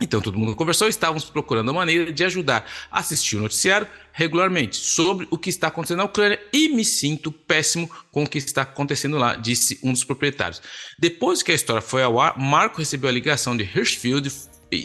Então 0.00 0.20
todo 0.20 0.38
mundo 0.38 0.54
conversou, 0.54 0.88
estávamos 0.88 1.24
procurando 1.24 1.68
uma 1.68 1.80
maneira 1.80 2.12
de 2.12 2.22
ajudar 2.22 2.70
a 2.90 3.00
assistir 3.00 3.36
o 3.36 3.40
noticiário 3.40 3.86
regularmente 4.12 4.76
sobre 4.76 5.26
o 5.30 5.38
que 5.38 5.48
está 5.48 5.68
acontecendo 5.68 5.98
na 5.98 6.04
Ucrânia 6.04 6.38
e 6.52 6.68
me 6.68 6.84
sinto 6.84 7.32
péssimo 7.32 7.90
com 8.10 8.24
o 8.24 8.28
que 8.28 8.36
está 8.36 8.62
acontecendo 8.62 9.16
lá, 9.16 9.36
disse 9.36 9.78
um 9.82 9.92
dos 9.92 10.04
proprietários. 10.04 10.60
Depois 10.98 11.42
que 11.42 11.50
a 11.50 11.54
história 11.54 11.80
foi 11.80 12.02
ao 12.02 12.20
ar, 12.20 12.38
Marco 12.38 12.78
recebeu 12.78 13.08
a 13.08 13.12
ligação 13.12 13.56
de 13.56 13.64
Hirschfield 13.64 14.30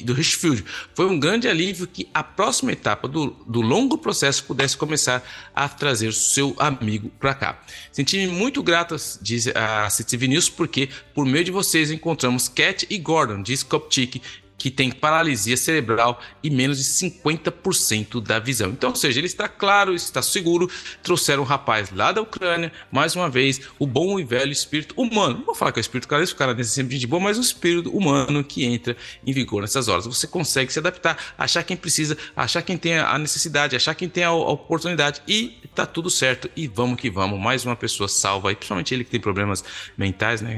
do 0.03 0.14
Richfield. 0.14 0.64
Foi 0.94 1.08
um 1.08 1.20
grande 1.20 1.48
alívio 1.48 1.88
que 1.88 2.08
a 2.14 2.24
próxima 2.24 2.72
etapa 2.72 3.08
do, 3.08 3.32
do 3.48 3.62
longo 3.62 3.98
processo 3.98 4.44
pudesse 4.44 4.78
começar 4.78 5.24
a 5.56 5.68
trazer 5.68 6.14
seu 6.14 6.56
amigo 6.60 7.10
para 7.20 7.34
cá. 7.34 7.62
Senti-me 7.91 8.28
muito 8.28 8.62
grato, 8.62 8.95
diz 9.22 9.48
a 9.48 9.90
CTV 9.90 10.28
News, 10.28 10.49
porque 10.49 10.90
por 11.14 11.26
meio 11.26 11.44
de 11.44 11.52
vocês 11.52 11.91
encontramos 11.91 12.48
Cat 12.48 12.86
e 12.90 12.98
Gordon, 12.98 13.41
diz 13.41 13.64
Kopchik, 13.64 14.22
que 14.62 14.70
tem 14.70 14.92
paralisia 14.92 15.58
cerebral 15.58 16.22
e 16.44 16.50
menos 16.52 16.78
de 16.78 16.84
50% 16.84 18.22
da 18.22 18.38
visão. 18.38 18.70
Então, 18.70 18.92
ou 18.92 18.96
seja, 18.96 19.20
ele 19.20 19.26
está 19.26 19.48
claro, 19.48 19.96
está 19.96 20.22
seguro. 20.22 20.70
Trouxeram 21.02 21.42
um 21.42 21.46
rapaz 21.46 21.90
lá 21.90 22.12
da 22.12 22.22
Ucrânia, 22.22 22.72
mais 22.92 23.16
uma 23.16 23.28
vez, 23.28 23.62
o 23.80 23.88
bom 23.88 24.20
e 24.20 24.24
velho 24.24 24.52
espírito 24.52 24.94
humano. 24.96 25.40
Não 25.40 25.46
vou 25.46 25.56
falar 25.56 25.72
que 25.72 25.80
é 25.80 25.82
o 25.82 25.82
espírito 25.82 26.08
canadense, 26.08 26.34
o 26.34 26.36
canadense 26.36 26.70
é 26.70 26.74
sempre 26.74 27.00
de 27.00 27.08
boa, 27.08 27.20
mas 27.20 27.40
o 27.40 27.42
espírito 27.42 27.90
humano 27.90 28.44
que 28.44 28.64
entra 28.64 28.96
em 29.26 29.34
vigor 29.34 29.62
nessas 29.62 29.88
horas. 29.88 30.06
Você 30.06 30.28
consegue 30.28 30.72
se 30.72 30.78
adaptar, 30.78 31.18
achar 31.36 31.64
quem 31.64 31.76
precisa, 31.76 32.16
achar 32.36 32.62
quem 32.62 32.78
tem 32.78 33.00
a 33.00 33.18
necessidade, 33.18 33.76
achar 33.76 33.96
quem 33.96 34.08
tem 34.08 34.24
a 34.24 34.32
oportunidade 34.32 35.24
e 35.28 35.58
tá 35.74 35.88
tudo 35.88 36.10
certo. 36.12 36.52
E 36.56 36.68
vamos 36.68 37.00
que 37.00 37.10
vamos. 37.10 37.40
Mais 37.40 37.66
uma 37.66 37.76
pessoa 37.76 38.08
salva 38.08 38.50
aí, 38.50 38.56
principalmente 38.56 38.94
ele 38.94 39.04
que 39.04 39.10
tem 39.10 39.20
problemas 39.20 39.64
mentais, 39.98 40.40
né, 40.40 40.56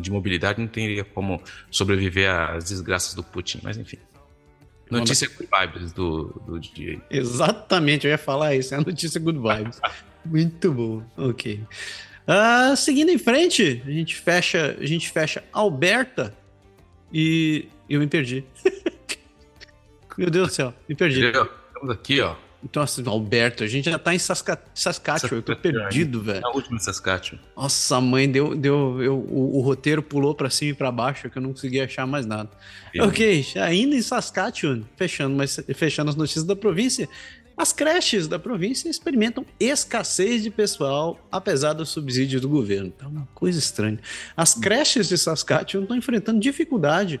de 0.00 0.10
mobilidade, 0.12 0.60
não 0.60 0.68
teria 0.68 1.02
como 1.02 1.42
sobreviver 1.68 2.30
às 2.30 2.66
desgraças 2.66 3.07
do 3.14 3.22
Putin, 3.22 3.60
mas 3.62 3.76
enfim. 3.76 3.98
Notícia 4.90 5.28
Good 5.28 5.48
Vibes 5.50 5.92
do, 5.92 6.42
do 6.46 6.58
dia. 6.58 7.00
Exatamente, 7.10 8.06
eu 8.06 8.10
ia 8.10 8.18
falar 8.18 8.54
isso, 8.54 8.74
é 8.74 8.78
a 8.78 8.80
notícia 8.80 9.20
Good 9.20 9.38
Vibes. 9.38 9.80
Muito 10.24 10.72
bom, 10.72 11.02
ok. 11.16 11.60
Uh, 12.26 12.76
seguindo 12.76 13.10
em 13.10 13.18
frente, 13.18 13.82
a 13.86 13.90
gente 13.90 14.16
fecha, 14.16 14.76
a 14.78 14.84
gente 14.84 15.10
fecha 15.10 15.42
Alberta 15.52 16.36
e 17.12 17.68
eu 17.88 18.00
me 18.00 18.06
perdi. 18.06 18.44
Meu 20.16 20.30
Deus 20.30 20.48
do 20.48 20.54
céu, 20.54 20.74
me 20.88 20.94
perdi. 20.94 21.24
Estamos 21.24 21.90
aqui, 21.90 22.20
ó. 22.20 22.34
Então, 22.62 22.82
assim, 22.82 23.02
Alberto, 23.06 23.62
a 23.62 23.66
gente 23.68 23.88
já 23.88 23.98
tá 23.98 24.12
em 24.12 24.18
Saska... 24.18 24.60
Saskatchewan, 24.74 25.36
eu 25.38 25.42
tô 25.42 25.54
perdido, 25.54 26.20
velho. 26.20 26.44
É 26.44 26.48
a 26.48 26.50
última 26.50 26.78
Saskatchewan. 26.78 27.40
Nossa, 27.56 28.00
mãe 28.00 28.30
deu. 28.30 28.54
deu 28.54 29.00
eu, 29.00 29.16
o, 29.16 29.58
o, 29.58 29.60
roteiro 29.60 30.02
pulou 30.02 30.34
pra 30.34 30.50
cima 30.50 30.72
e 30.72 30.74
pra 30.74 30.90
baixo, 30.90 31.30
que 31.30 31.38
eu 31.38 31.42
não 31.42 31.52
consegui 31.52 31.80
achar 31.80 32.06
mais 32.06 32.26
nada. 32.26 32.50
Sim. 32.92 33.00
Ok, 33.00 33.46
ainda 33.56 33.94
em 33.94 34.02
Saskatchewan, 34.02 34.82
fechando, 34.96 35.36
mas 35.36 35.60
fechando 35.74 36.10
as 36.10 36.16
notícias 36.16 36.44
da 36.44 36.56
província. 36.56 37.08
As 37.56 37.72
creches 37.72 38.26
da 38.26 38.38
província 38.38 38.88
experimentam 38.88 39.44
escassez 39.58 40.42
de 40.42 40.50
pessoal, 40.50 41.18
apesar 41.30 41.72
do 41.72 41.86
subsídio 41.86 42.40
do 42.40 42.48
governo. 42.48 42.92
Então, 42.96 43.08
uma 43.08 43.28
coisa 43.34 43.58
estranha. 43.58 43.98
As 44.36 44.54
creches 44.54 45.08
de 45.08 45.16
Saskatchewan 45.18 45.82
estão 45.82 45.96
enfrentando 45.96 46.40
dificuldade 46.40 47.20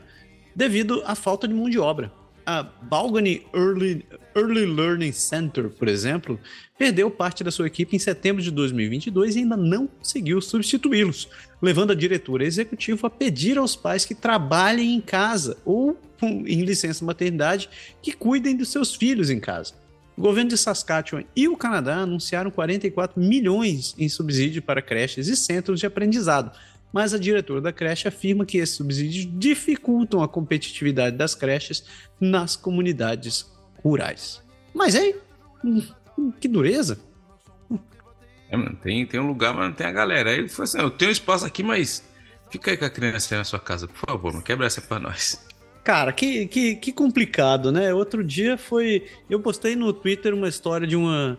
devido 0.54 1.02
à 1.06 1.14
falta 1.14 1.46
de 1.46 1.54
mão 1.54 1.68
de 1.68 1.78
obra 1.78 2.12
a 2.48 2.62
Balgany 2.62 3.46
Early, 3.54 4.06
Early 4.38 4.66
Learning 4.66 5.10
Center, 5.10 5.68
por 5.68 5.88
exemplo, 5.88 6.38
perdeu 6.78 7.10
parte 7.10 7.42
da 7.42 7.50
sua 7.50 7.66
equipe 7.66 7.96
em 7.96 7.98
setembro 7.98 8.40
de 8.40 8.52
2022 8.52 9.34
e 9.34 9.38
ainda 9.40 9.56
não 9.56 9.88
conseguiu 9.88 10.40
substituí-los, 10.40 11.28
levando 11.60 11.90
a 11.90 11.94
diretora 11.94 12.44
executiva 12.44 13.08
a 13.08 13.10
pedir 13.10 13.58
aos 13.58 13.74
pais 13.74 14.04
que 14.04 14.14
trabalhem 14.14 14.94
em 14.94 15.00
casa 15.00 15.58
ou 15.64 15.98
em 16.22 16.62
licença 16.62 17.04
maternidade 17.04 17.68
que 18.00 18.12
cuidem 18.12 18.56
dos 18.56 18.68
seus 18.68 18.94
filhos 18.94 19.28
em 19.28 19.40
casa. 19.40 19.74
O 20.16 20.20
governo 20.20 20.50
de 20.50 20.56
Saskatchewan 20.56 21.24
e 21.34 21.48
o 21.48 21.56
Canadá 21.56 21.96
anunciaram 21.96 22.50
44 22.50 23.20
milhões 23.20 23.94
em 23.98 24.08
subsídio 24.08 24.62
para 24.62 24.82
creches 24.82 25.26
e 25.26 25.36
centros 25.36 25.80
de 25.80 25.86
aprendizado, 25.86 26.56
mas 26.92 27.12
a 27.12 27.18
diretora 27.18 27.60
da 27.60 27.72
creche 27.72 28.06
afirma 28.06 28.46
que 28.46 28.58
esses 28.58 28.76
subsídios 28.76 29.28
dificultam 29.38 30.22
a 30.22 30.28
competitividade 30.28 31.16
das 31.16 31.34
creches 31.34 31.84
nas 32.20 32.56
comunidades 32.56 33.57
rurais. 33.82 34.42
Mas 34.74 34.94
aí, 34.94 35.14
que 36.40 36.48
dureza! 36.48 36.98
É, 38.50 38.56
mano, 38.56 38.76
tem, 38.82 39.04
tem 39.04 39.20
um 39.20 39.26
lugar, 39.26 39.52
mas 39.54 39.68
não 39.68 39.72
tem 39.74 39.86
a 39.86 39.92
galera. 39.92 40.30
Aí 40.30 40.38
ele 40.38 40.48
falou 40.48 40.64
assim: 40.64 40.78
eu 40.78 40.90
tenho 40.90 41.10
espaço 41.10 41.44
aqui, 41.44 41.62
mas 41.62 42.02
fica 42.50 42.70
aí 42.70 42.76
com 42.76 42.84
a 42.84 42.90
criança 42.90 43.34
aí 43.34 43.38
na 43.38 43.44
sua 43.44 43.60
casa, 43.60 43.86
por 43.86 43.98
favor, 43.98 44.32
não 44.32 44.40
quebra 44.40 44.66
essa 44.66 44.80
pra 44.80 44.98
nós. 44.98 45.46
Cara, 45.84 46.12
que, 46.12 46.46
que, 46.46 46.76
que 46.76 46.92
complicado, 46.92 47.72
né? 47.72 47.92
Outro 47.94 48.22
dia 48.22 48.58
foi. 48.58 49.06
Eu 49.28 49.40
postei 49.40 49.74
no 49.74 49.92
Twitter 49.92 50.34
uma 50.34 50.48
história 50.48 50.86
de 50.86 50.96
uma 50.96 51.38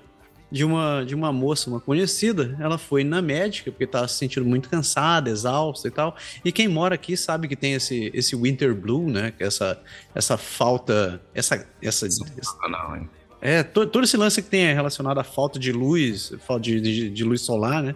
de 0.51 0.63
uma, 0.63 1.03
de 1.05 1.13
uma 1.13 1.31
moça, 1.31 1.69
uma 1.69 1.79
conhecida. 1.79 2.57
Ela 2.59 2.77
foi 2.77 3.03
na 3.03 3.21
médica 3.21 3.71
porque 3.71 3.83
estava 3.83 4.07
se 4.07 4.15
sentindo 4.15 4.45
muito 4.45 4.69
cansada, 4.69 5.29
exausta 5.29 5.87
e 5.87 5.91
tal. 5.91 6.15
E 6.43 6.51
quem 6.51 6.67
mora 6.67 6.95
aqui 6.95 7.15
sabe 7.15 7.47
que 7.47 7.55
tem 7.55 7.73
esse, 7.73 8.11
esse 8.13 8.35
winter 8.35 8.73
blue, 8.73 9.09
né? 9.09 9.31
Que 9.31 9.43
é 9.43 9.47
essa, 9.47 9.81
essa 10.15 10.37
falta, 10.37 11.21
essa, 11.33 11.67
essa, 11.81 12.07
não, 12.69 12.95
hein? 12.95 13.09
É, 13.41 13.63
todo, 13.63 13.89
todo 13.89 14.03
esse 14.03 14.17
lance 14.17 14.41
que 14.41 14.49
tem 14.49 14.73
relacionado 14.73 15.17
à 15.19 15.23
falta 15.23 15.57
de 15.57 15.71
luz, 15.71 16.33
falta 16.45 16.63
de, 16.63 16.81
de, 16.81 17.09
de 17.09 17.23
luz 17.23 17.41
solar, 17.41 17.81
né? 17.81 17.95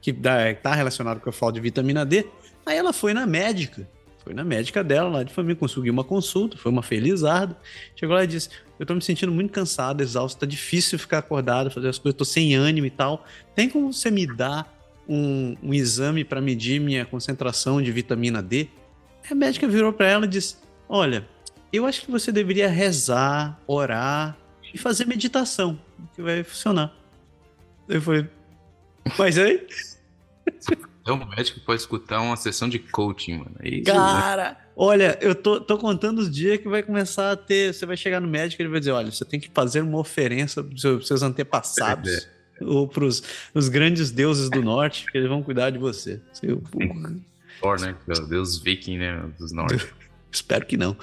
Que 0.00 0.10
está 0.10 0.74
relacionado 0.74 1.20
com 1.20 1.30
a 1.30 1.32
falta 1.32 1.54
de 1.54 1.60
vitamina 1.60 2.04
D. 2.04 2.26
Aí 2.66 2.76
ela 2.76 2.92
foi 2.92 3.14
na 3.14 3.26
médica 3.26 3.86
foi 4.22 4.34
na 4.34 4.44
médica 4.44 4.84
dela 4.84 5.08
lá 5.08 5.22
de 5.24 5.32
família, 5.32 5.56
conseguiu 5.56 5.92
uma 5.92 6.04
consulta, 6.04 6.56
foi 6.56 6.70
uma 6.70 6.82
felizarda. 6.82 7.56
Chegou 7.96 8.14
lá 8.14 8.22
e 8.22 8.26
disse: 8.26 8.50
Eu 8.82 8.86
tô 8.86 8.96
me 8.96 9.00
sentindo 9.00 9.30
muito 9.30 9.52
cansado, 9.52 10.00
exausto, 10.00 10.40
tá 10.40 10.44
difícil 10.44 10.98
ficar 10.98 11.18
acordado, 11.18 11.70
fazer 11.70 11.86
as 11.86 12.00
coisas, 12.00 12.18
tô 12.18 12.24
sem 12.24 12.56
ânimo 12.56 12.84
e 12.84 12.90
tal. 12.90 13.24
Tem 13.54 13.68
como 13.70 13.92
você 13.92 14.10
me 14.10 14.26
dar 14.26 14.76
um, 15.08 15.56
um 15.62 15.72
exame 15.72 16.24
para 16.24 16.40
medir 16.40 16.80
minha 16.80 17.06
concentração 17.06 17.80
de 17.80 17.92
vitamina 17.92 18.42
D? 18.42 18.66
A 19.30 19.36
médica 19.36 19.68
virou 19.68 19.92
para 19.92 20.08
ela 20.08 20.24
e 20.24 20.28
disse: 20.28 20.56
Olha, 20.88 21.24
eu 21.72 21.86
acho 21.86 22.00
que 22.00 22.10
você 22.10 22.32
deveria 22.32 22.68
rezar, 22.68 23.56
orar 23.68 24.36
e 24.74 24.76
fazer 24.76 25.06
meditação, 25.06 25.78
que 26.16 26.20
vai 26.20 26.42
funcionar. 26.42 26.92
Eu 27.88 28.02
falei: 28.02 28.26
Mas 29.16 29.38
aí. 29.38 29.64
Então 31.02 31.16
o 31.16 31.28
médico 31.28 31.60
pode 31.60 31.80
escutar 31.80 32.20
uma 32.20 32.36
sessão 32.36 32.68
de 32.68 32.78
coaching, 32.78 33.38
mano. 33.38 33.56
É 33.58 33.68
isso, 33.68 33.84
Cara, 33.84 34.50
né? 34.50 34.56
olha, 34.76 35.18
eu 35.20 35.34
tô, 35.34 35.60
tô 35.60 35.76
contando 35.76 36.20
os 36.20 36.30
dias 36.30 36.58
que 36.58 36.68
vai 36.68 36.82
começar 36.82 37.32
a 37.32 37.36
ter. 37.36 37.74
Você 37.74 37.84
vai 37.84 37.96
chegar 37.96 38.20
no 38.20 38.28
médico 38.28 38.62
e 38.62 38.64
ele 38.64 38.70
vai 38.70 38.78
dizer: 38.78 38.92
olha, 38.92 39.10
você 39.10 39.24
tem 39.24 39.40
que 39.40 39.50
fazer 39.52 39.82
uma 39.82 39.98
oferença 39.98 40.62
para 40.62 40.74
os 40.74 41.06
seus 41.06 41.22
antepassados. 41.22 42.08
É, 42.08 42.16
é. 42.60 42.64
Ou 42.64 42.86
para 42.86 43.04
os 43.04 43.68
grandes 43.68 44.12
deuses 44.12 44.48
do 44.48 44.62
norte, 44.62 45.06
que 45.10 45.18
eles 45.18 45.28
vão 45.28 45.42
cuidar 45.42 45.70
de 45.70 45.78
você. 45.78 46.20
Seu... 46.32 46.62
Thor, 47.60 47.80
né? 47.80 47.96
Deus 48.28 48.58
viking, 48.58 48.98
né? 48.98 49.24
Dos 49.38 49.50
norte. 49.50 49.92
Espero 50.30 50.64
que 50.64 50.76
não. 50.76 50.96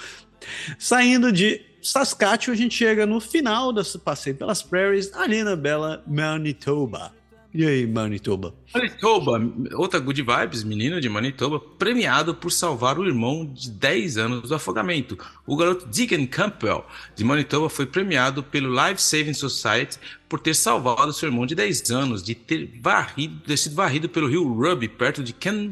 Saindo 0.77 1.31
de 1.31 1.61
Saskatchewan, 1.81 2.53
a 2.53 2.57
gente 2.57 2.75
chega 2.75 3.05
no 3.05 3.19
final 3.19 3.73
desse 3.73 3.99
passeio 3.99 4.37
pelas 4.37 4.61
prairies, 4.63 5.13
ali 5.13 5.43
na 5.43 5.57
bela 5.57 6.01
Manitoba. 6.07 7.11
E 7.51 7.65
aí, 7.65 7.87
Manitoba? 7.87 8.53
Manitoba, 8.71 9.41
outra 9.73 9.99
good 9.99 10.21
vibes, 10.21 10.63
menino 10.63 11.01
de 11.01 11.09
Manitoba, 11.09 11.59
premiado 11.59 12.35
por 12.35 12.51
salvar 12.51 12.99
o 12.99 13.07
irmão 13.07 13.43
de 13.43 13.71
10 13.71 14.17
anos 14.19 14.49
do 14.49 14.53
afogamento. 14.53 15.17
O 15.47 15.57
garoto 15.57 15.87
Deegan 15.87 16.27
Campbell, 16.27 16.85
de 17.15 17.23
Manitoba, 17.23 17.67
foi 17.67 17.87
premiado 17.87 18.43
pelo 18.43 18.69
Life 18.69 19.01
Saving 19.01 19.33
Society 19.33 19.97
por 20.29 20.39
ter 20.39 20.55
salvado 20.55 21.11
seu 21.11 21.27
irmão 21.27 21.43
de 21.47 21.55
10 21.55 21.89
anos 21.89 22.21
de 22.21 22.35
ter, 22.35 22.69
varrido, 22.79 23.39
ter 23.39 23.57
sido 23.57 23.73
varrido 23.73 24.07
pelo 24.07 24.27
rio 24.27 24.43
Ruby, 24.53 24.87
perto 24.87 25.23
de 25.23 25.33
Ken, 25.33 25.71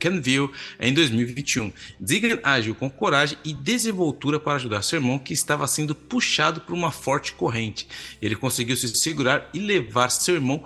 Kenville, 0.00 0.50
em 0.80 0.92
2021. 0.92 1.72
Deegan 2.00 2.40
agiu 2.42 2.74
com 2.74 2.90
coragem 2.90 3.38
e 3.44 3.54
desenvoltura 3.54 4.40
para 4.40 4.54
ajudar 4.54 4.82
seu 4.82 4.96
irmão, 4.96 5.20
que 5.20 5.32
estava 5.32 5.68
sendo 5.68 5.94
puxado 5.94 6.60
por 6.60 6.74
uma 6.74 6.90
forte 6.90 7.34
corrente. 7.34 7.86
Ele 8.20 8.34
conseguiu 8.34 8.76
se 8.76 8.88
segurar 8.88 9.48
e 9.54 9.60
levar 9.60 10.10
seu 10.10 10.34
irmão 10.34 10.64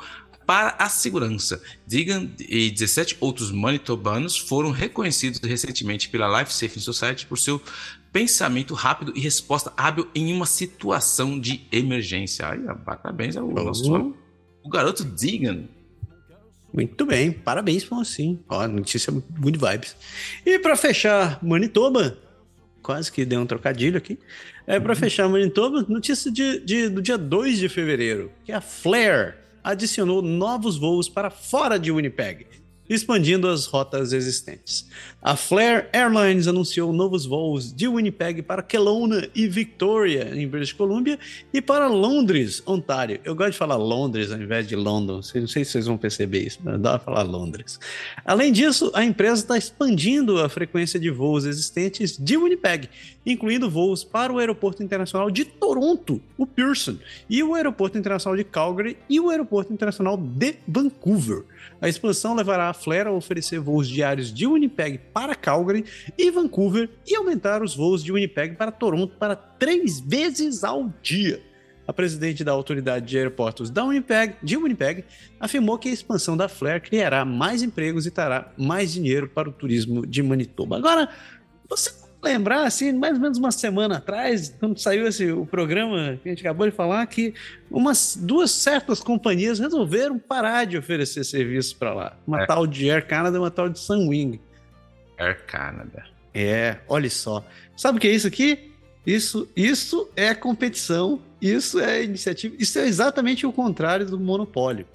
para 0.48 0.76
a 0.78 0.88
segurança. 0.88 1.60
Digan 1.86 2.30
e 2.40 2.70
17 2.70 3.18
outros 3.20 3.52
manitobanos 3.52 4.38
foram 4.38 4.70
reconhecidos 4.70 5.38
recentemente 5.40 6.08
pela 6.08 6.40
Life 6.40 6.54
Saving 6.54 6.80
Society 6.80 7.26
por 7.26 7.36
seu 7.36 7.60
pensamento 8.10 8.72
rápido 8.72 9.12
e 9.14 9.20
resposta 9.20 9.70
hábil 9.76 10.08
em 10.14 10.32
uma 10.32 10.46
situação 10.46 11.38
de 11.38 11.66
emergência. 11.70 12.46
Ai, 12.46 12.60
parabéns 12.82 13.36
ao 13.36 13.46
nosso 13.46 13.92
uhum. 13.92 14.14
o 14.62 14.70
garoto 14.70 15.04
Digan. 15.04 15.64
Muito 16.72 17.04
bem, 17.04 17.30
parabéns 17.30 17.86
assim. 17.92 18.40
Ó, 18.48 18.66
notícia 18.66 19.12
good 19.12 19.58
vibes. 19.58 19.94
E 20.46 20.58
para 20.58 20.76
fechar 20.76 21.44
Manitoba, 21.44 22.16
quase 22.80 23.12
que 23.12 23.26
deu 23.26 23.42
um 23.42 23.46
trocadilho 23.46 23.98
aqui. 23.98 24.18
É 24.66 24.80
para 24.80 24.94
uhum. 24.94 24.98
fechar 24.98 25.28
Manitoba, 25.28 25.84
notícia 25.86 26.32
de, 26.32 26.60
de, 26.60 26.88
do 26.88 27.02
dia 27.02 27.18
2 27.18 27.58
de 27.58 27.68
fevereiro, 27.68 28.32
que 28.46 28.50
é 28.50 28.54
a 28.54 28.62
Flare 28.62 29.34
adicionou 29.68 30.22
novos 30.22 30.78
voos 30.78 31.10
para 31.10 31.28
fora 31.28 31.78
de 31.78 31.92
Winnipeg. 31.92 32.46
Expandindo 32.88 33.48
as 33.48 33.66
rotas 33.66 34.12
existentes. 34.12 34.88
A 35.20 35.36
Flair 35.36 35.88
Airlines 35.92 36.46
anunciou 36.46 36.92
novos 36.92 37.26
voos 37.26 37.72
de 37.72 37.88
Winnipeg 37.88 38.42
para 38.42 38.62
Kelowna 38.62 39.28
e 39.34 39.48
Victoria, 39.48 40.32
em 40.34 40.46
British 40.46 40.72
Columbia, 40.72 41.18
e 41.52 41.60
para 41.60 41.88
Londres, 41.88 42.62
Ontário. 42.64 43.20
Eu 43.24 43.34
gosto 43.34 43.52
de 43.52 43.58
falar 43.58 43.76
Londres 43.76 44.30
ao 44.30 44.40
invés 44.40 44.66
de 44.66 44.76
London, 44.76 45.14
não 45.14 45.22
sei 45.22 45.46
se 45.46 45.64
vocês 45.64 45.86
vão 45.86 45.98
perceber 45.98 46.46
isso, 46.46 46.60
mas 46.62 46.80
dá 46.80 46.98
para 46.98 47.00
falar 47.00 47.22
Londres. 47.22 47.80
Além 48.24 48.52
disso, 48.52 48.90
a 48.94 49.04
empresa 49.04 49.42
está 49.42 49.58
expandindo 49.58 50.38
a 50.40 50.48
frequência 50.48 51.00
de 51.00 51.10
voos 51.10 51.44
existentes 51.44 52.16
de 52.16 52.36
Winnipeg, 52.36 52.88
incluindo 53.26 53.68
voos 53.68 54.04
para 54.04 54.32
o 54.32 54.38
Aeroporto 54.38 54.82
Internacional 54.82 55.30
de 55.30 55.44
Toronto, 55.44 56.20
o 56.36 56.46
Pearson, 56.46 56.96
e 57.28 57.42
o 57.42 57.54
Aeroporto 57.54 57.98
Internacional 57.98 58.36
de 58.36 58.44
Calgary 58.44 58.96
e 59.08 59.20
o 59.20 59.28
Aeroporto 59.28 59.72
Internacional 59.72 60.16
de 60.16 60.54
Vancouver. 60.66 61.44
A 61.80 61.88
expansão 61.88 62.34
levará 62.34 62.72
Flair 62.78 63.06
a 63.06 63.12
oferecer 63.12 63.60
voos 63.60 63.88
diários 63.88 64.32
de 64.32 64.46
Winnipeg 64.46 64.98
para 65.12 65.34
Calgary 65.34 65.84
e 66.16 66.30
Vancouver 66.30 66.88
e 67.06 67.16
aumentar 67.16 67.62
os 67.62 67.74
voos 67.74 68.02
de 68.02 68.12
Winnipeg 68.12 68.56
para 68.56 68.72
Toronto 68.72 69.16
para 69.16 69.36
três 69.36 70.00
vezes 70.00 70.64
ao 70.64 70.92
dia. 71.02 71.42
A 71.86 71.92
presidente 71.92 72.44
da 72.44 72.52
Autoridade 72.52 73.06
de 73.06 73.16
Aeroportos 73.16 73.70
da 73.70 73.82
Winnipeg, 73.82 74.36
de 74.42 74.56
Winnipeg 74.56 75.04
afirmou 75.40 75.78
que 75.78 75.88
a 75.88 75.92
expansão 75.92 76.36
da 76.36 76.46
Flair 76.46 76.82
criará 76.82 77.24
mais 77.24 77.62
empregos 77.62 78.06
e 78.06 78.10
trará 78.10 78.52
mais 78.58 78.92
dinheiro 78.92 79.28
para 79.28 79.48
o 79.48 79.52
turismo 79.52 80.06
de 80.06 80.22
Manitoba. 80.22 80.76
Agora, 80.76 81.08
você 81.68 81.90
lembrar, 82.22 82.64
assim, 82.64 82.92
mais 82.92 83.14
ou 83.14 83.20
menos 83.20 83.38
uma 83.38 83.50
semana 83.52 83.98
atrás, 83.98 84.54
quando 84.58 84.78
saiu 84.78 85.06
esse, 85.06 85.30
o 85.30 85.46
programa 85.46 86.18
que 86.22 86.28
a 86.28 86.32
gente 86.32 86.40
acabou 86.40 86.68
de 86.68 86.74
falar, 86.74 87.06
que 87.06 87.34
umas 87.70 88.16
duas 88.20 88.50
certas 88.50 89.00
companhias 89.00 89.58
resolveram 89.58 90.18
parar 90.18 90.64
de 90.64 90.76
oferecer 90.76 91.24
serviços 91.24 91.72
para 91.72 91.94
lá. 91.94 92.16
Uma 92.26 92.42
é. 92.42 92.46
tal 92.46 92.66
de 92.66 92.90
Air 92.90 93.06
Canada 93.06 93.36
e 93.36 93.40
uma 93.40 93.50
tal 93.50 93.68
de 93.68 93.78
Sunwing. 93.78 94.40
Air 95.16 95.44
Canada. 95.46 96.04
É, 96.34 96.78
olha 96.88 97.10
só. 97.10 97.44
Sabe 97.76 97.98
o 97.98 98.00
que 98.00 98.08
é 98.08 98.12
isso 98.12 98.26
aqui? 98.26 98.72
Isso, 99.06 99.48
isso 99.56 100.10
é 100.14 100.34
competição, 100.34 101.22
isso 101.40 101.80
é 101.80 102.04
iniciativa, 102.04 102.54
isso 102.58 102.78
é 102.78 102.86
exatamente 102.86 103.46
o 103.46 103.52
contrário 103.52 104.04
do 104.04 104.18
monopólio. 104.18 104.86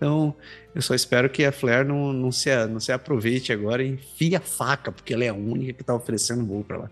Então, 0.00 0.34
eu 0.74 0.80
só 0.80 0.94
espero 0.94 1.28
que 1.28 1.44
a 1.44 1.52
Flair 1.52 1.84
não, 1.84 2.10
não, 2.10 2.32
se, 2.32 2.48
não 2.68 2.80
se 2.80 2.90
aproveite 2.90 3.52
agora 3.52 3.82
e 3.82 3.88
enfie 3.88 4.34
a 4.34 4.40
faca, 4.40 4.90
porque 4.90 5.12
ela 5.12 5.24
é 5.24 5.28
a 5.28 5.34
única 5.34 5.74
que 5.74 5.82
está 5.82 5.94
oferecendo 5.94 6.46
voo 6.46 6.64
para 6.64 6.78
lá. 6.78 6.90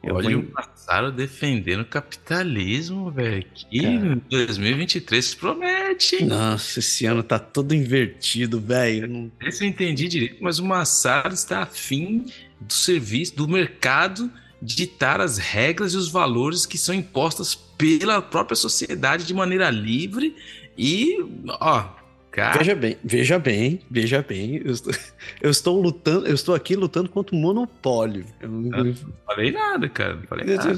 Eu 0.00 0.14
Olha 0.14 0.36
vou... 0.36 0.46
o 0.46 0.52
Massaro 0.52 1.10
defendendo 1.10 1.80
o 1.80 1.84
capitalismo, 1.84 3.10
velho. 3.10 3.44
Que 3.52 3.82
Cara... 3.82 4.22
2023 4.30 5.34
promete, 5.34 6.16
hein? 6.16 6.26
Nossa, 6.26 6.78
esse 6.78 7.04
ano 7.04 7.24
tá 7.24 7.40
todo 7.40 7.74
invertido, 7.74 8.60
velho. 8.60 9.08
Não... 9.08 9.32
Esse 9.42 9.64
eu 9.64 9.68
entendi 9.68 10.06
direito, 10.06 10.36
mas 10.40 10.60
o 10.60 10.64
Massaro 10.64 11.34
está 11.34 11.62
afim 11.64 12.26
do 12.60 12.72
serviço, 12.72 13.34
do 13.34 13.48
mercado, 13.48 14.30
ditar 14.62 15.20
as 15.20 15.36
regras 15.36 15.94
e 15.94 15.96
os 15.96 16.08
valores 16.08 16.64
que 16.64 16.78
são 16.78 16.94
impostas 16.94 17.56
pela 17.56 18.22
própria 18.22 18.54
sociedade 18.54 19.26
de 19.26 19.34
maneira 19.34 19.68
livre 19.68 20.36
e, 20.78 21.18
ó, 21.60 21.88
Cara. 22.36 22.58
Veja 22.58 22.74
bem, 22.74 22.98
veja 23.02 23.38
bem, 23.38 23.80
veja 23.90 24.22
bem. 24.22 24.60
Eu 24.62 24.70
estou, 24.70 24.92
eu 25.40 25.50
estou, 25.50 25.80
lutando, 25.80 26.26
eu 26.26 26.34
estou 26.34 26.54
aqui 26.54 26.76
lutando 26.76 27.08
contra 27.08 27.34
o 27.34 27.38
monopólio. 27.38 28.26
Eu 28.42 28.50
não, 28.50 28.84
não 28.84 28.94
falei 29.24 29.50
nada, 29.50 29.88
cara. 29.88 30.16
Não 30.16 30.22
falei 30.24 30.44
nada. 30.44 30.76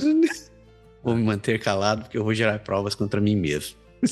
Vou 1.03 1.17
me 1.17 1.25
manter 1.25 1.59
calado 1.59 2.03
porque 2.03 2.17
eu 2.17 2.23
vou 2.23 2.33
gerar 2.33 2.61
provas 2.61 2.95
contra 2.95 3.21
mim 3.21 3.35
mesmo. 3.35 3.77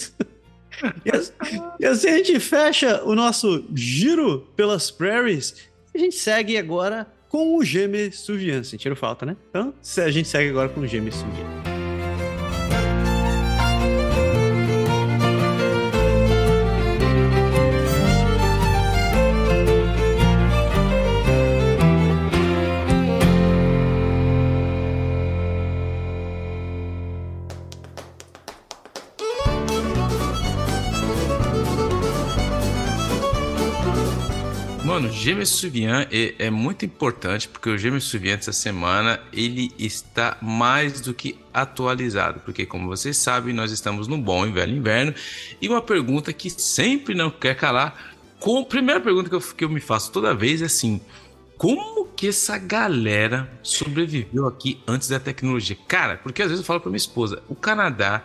e, 1.04 1.10
assim, 1.16 1.62
e 1.78 1.86
assim 1.86 2.08
a 2.08 2.16
gente 2.16 2.40
fecha 2.40 3.04
o 3.04 3.14
nosso 3.14 3.64
giro 3.72 4.40
pelas 4.56 4.90
prairies. 4.90 5.68
A 5.94 5.98
gente 5.98 6.16
segue 6.16 6.58
agora 6.58 7.06
com 7.28 7.56
o 7.56 7.64
Gêmeo 7.64 8.12
Suvian. 8.12 8.64
Sentiram 8.64 8.96
falta, 8.96 9.24
né? 9.24 9.36
Então, 9.50 9.72
a 9.98 10.10
gente 10.10 10.26
segue 10.26 10.50
agora 10.50 10.68
com 10.68 10.80
o 10.80 10.86
Gêmeo 10.86 11.12
Suvian. 11.12 11.75
Mano, 34.96 35.12
Gêmeos 35.12 35.50
Suvian 35.50 36.06
é, 36.10 36.46
é, 36.46 36.50
muito 36.50 36.86
importante 36.86 37.46
porque 37.46 37.68
o 37.68 37.76
Gêmeos 37.76 38.04
Suvian 38.04 38.32
essa 38.32 38.50
semana 38.50 39.20
ele 39.30 39.70
está 39.78 40.38
mais 40.40 41.02
do 41.02 41.12
que 41.12 41.38
atualizado, 41.52 42.40
porque 42.40 42.64
como 42.64 42.86
vocês 42.86 43.18
sabem, 43.18 43.52
nós 43.52 43.70
estamos 43.70 44.08
no 44.08 44.16
bom 44.16 44.46
e 44.46 44.50
velho 44.50 44.74
inverno. 44.74 45.12
E 45.60 45.68
uma 45.68 45.82
pergunta 45.82 46.32
que 46.32 46.48
sempre 46.48 47.14
não 47.14 47.30
quer 47.30 47.54
calar, 47.56 48.16
com, 48.40 48.64
primeira 48.64 48.98
pergunta 48.98 49.28
que 49.28 49.34
eu, 49.34 49.40
que 49.40 49.64
eu 49.64 49.68
me 49.68 49.80
faço 49.80 50.10
toda 50.10 50.34
vez 50.34 50.62
é 50.62 50.64
assim: 50.64 50.98
como 51.58 52.06
que 52.06 52.28
essa 52.28 52.56
galera 52.56 53.52
sobreviveu 53.62 54.46
aqui 54.46 54.80
antes 54.88 55.08
da 55.08 55.20
tecnologia? 55.20 55.76
Cara, 55.86 56.16
porque 56.16 56.40
às 56.40 56.48
vezes 56.48 56.62
eu 56.62 56.66
falo 56.66 56.80
para 56.80 56.88
minha 56.88 56.96
esposa, 56.96 57.42
o 57.50 57.54
Canadá 57.54 58.24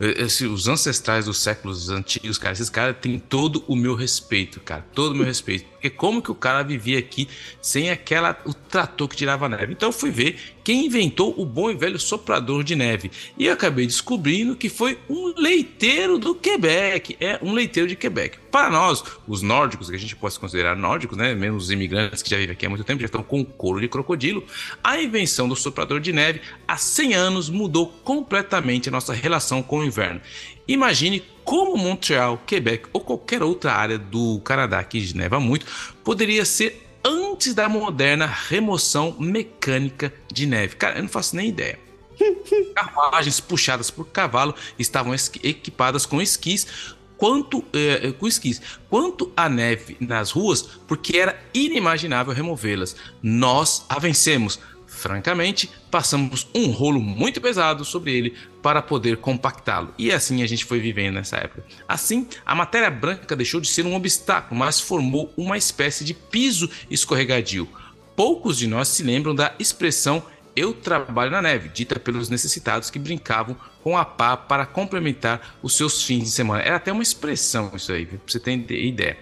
esse, 0.00 0.46
os 0.46 0.66
ancestrais 0.66 1.26
dos 1.26 1.38
séculos 1.38 1.90
antigos, 1.90 2.38
cara, 2.38 2.54
esses 2.54 2.70
caras 2.70 2.96
têm 3.00 3.18
todo 3.18 3.62
o 3.68 3.76
meu 3.76 3.94
respeito, 3.94 4.58
cara, 4.60 4.84
todo 4.94 5.12
o 5.12 5.14
meu 5.14 5.26
respeito. 5.26 5.66
Porque 5.80 5.88
como 5.88 6.20
que 6.20 6.30
o 6.30 6.34
cara 6.34 6.62
vivia 6.62 6.98
aqui 6.98 7.26
sem 7.62 7.88
aquela 7.88 8.38
o 8.44 8.52
trator 8.52 9.08
que 9.08 9.16
tirava 9.16 9.48
neve? 9.48 9.72
Então 9.72 9.88
eu 9.88 9.92
fui 9.92 10.10
ver 10.10 10.38
quem 10.62 10.84
inventou 10.84 11.34
o 11.38 11.44
bom 11.46 11.70
e 11.70 11.74
velho 11.74 11.98
soprador 11.98 12.62
de 12.62 12.76
neve. 12.76 13.10
E 13.38 13.48
acabei 13.48 13.86
descobrindo 13.86 14.54
que 14.54 14.68
foi 14.68 14.98
um 15.08 15.32
leiteiro 15.38 16.18
do 16.18 16.34
Quebec. 16.34 17.16
É 17.18 17.38
um 17.40 17.54
leiteiro 17.54 17.88
de 17.88 17.96
Quebec. 17.96 18.36
Para 18.50 18.68
nós, 18.68 19.02
os 19.26 19.40
nórdicos, 19.40 19.88
que 19.88 19.96
a 19.96 19.98
gente 19.98 20.14
pode 20.14 20.38
considerar 20.38 20.76
nórdicos, 20.76 21.16
né? 21.16 21.34
Mesmo 21.34 21.56
os 21.56 21.70
imigrantes 21.70 22.22
que 22.22 22.28
já 22.28 22.36
vivem 22.36 22.52
aqui 22.52 22.66
há 22.66 22.68
muito 22.68 22.84
tempo, 22.84 23.00
já 23.00 23.06
estão 23.06 23.22
com 23.22 23.42
couro 23.42 23.80
de 23.80 23.88
crocodilo. 23.88 24.44
A 24.84 25.00
invenção 25.00 25.48
do 25.48 25.56
soprador 25.56 25.98
de 25.98 26.12
neve 26.12 26.42
há 26.68 26.76
100 26.76 27.14
anos 27.14 27.48
mudou 27.48 27.86
completamente 28.04 28.90
a 28.90 28.92
nossa 28.92 29.14
relação 29.14 29.62
com 29.62 29.78
o 29.78 29.84
inverno. 29.84 30.20
Imagine 30.68 31.24
como 31.50 31.76
Montreal, 31.76 32.40
Quebec 32.46 32.86
ou 32.92 33.00
qualquer 33.00 33.42
outra 33.42 33.72
área 33.72 33.98
do 33.98 34.38
Canadá 34.44 34.84
que 34.84 35.12
neva 35.16 35.40
muito 35.40 35.66
poderia 36.04 36.44
ser 36.44 36.88
antes 37.04 37.54
da 37.54 37.68
moderna 37.68 38.24
remoção 38.24 39.16
mecânica 39.18 40.14
de 40.32 40.46
neve. 40.46 40.76
Cara, 40.76 40.98
eu 40.98 41.02
não 41.02 41.08
faço 41.08 41.34
nem 41.34 41.48
ideia. 41.48 41.76
Carruagens 42.72 43.40
puxadas 43.40 43.90
por 43.90 44.04
cavalo 44.04 44.54
estavam 44.78 45.12
equipadas 45.12 46.06
com 46.06 46.22
esquis, 46.22 46.68
quanto 47.16 47.64
eh, 47.72 48.12
com 48.12 48.28
esquis, 48.28 48.62
quanto 48.88 49.32
a 49.36 49.48
neve 49.48 49.96
nas 49.98 50.30
ruas, 50.30 50.62
porque 50.62 51.18
era 51.18 51.36
inimaginável 51.52 52.32
removê-las. 52.32 52.94
Nós 53.20 53.84
a 53.88 53.98
vencemos 53.98 54.60
francamente, 55.00 55.70
passamos 55.90 56.46
um 56.54 56.70
rolo 56.70 57.00
muito 57.00 57.40
pesado 57.40 57.84
sobre 57.84 58.16
ele 58.16 58.36
para 58.62 58.82
poder 58.82 59.16
compactá-lo. 59.16 59.94
E 59.98 60.12
assim 60.12 60.42
a 60.42 60.46
gente 60.46 60.64
foi 60.64 60.78
vivendo 60.78 61.14
nessa 61.14 61.36
época. 61.38 61.64
Assim, 61.88 62.28
a 62.44 62.54
matéria 62.54 62.90
branca 62.90 63.34
deixou 63.34 63.60
de 63.60 63.68
ser 63.68 63.86
um 63.86 63.94
obstáculo, 63.94 64.58
mas 64.58 64.80
formou 64.80 65.32
uma 65.36 65.56
espécie 65.56 66.04
de 66.04 66.14
piso 66.14 66.70
escorregadio. 66.90 67.68
Poucos 68.14 68.58
de 68.58 68.66
nós 68.66 68.88
se 68.88 69.02
lembram 69.02 69.34
da 69.34 69.54
expressão 69.58 70.22
eu 70.54 70.74
trabalho 70.74 71.30
na 71.30 71.40
neve, 71.40 71.68
dita 71.68 71.98
pelos 71.98 72.28
necessitados 72.28 72.90
que 72.90 72.98
brincavam 72.98 73.56
com 73.82 73.96
a 73.96 74.04
pá 74.04 74.36
para 74.36 74.66
complementar 74.66 75.56
os 75.62 75.76
seus 75.76 76.02
fins 76.04 76.24
de 76.24 76.30
semana. 76.30 76.62
Era 76.62 76.76
até 76.76 76.92
uma 76.92 77.02
expressão 77.02 77.70
isso 77.74 77.92
aí, 77.92 78.04
para 78.04 78.18
você 78.26 78.40
ter 78.40 78.52
ideia. 78.70 79.16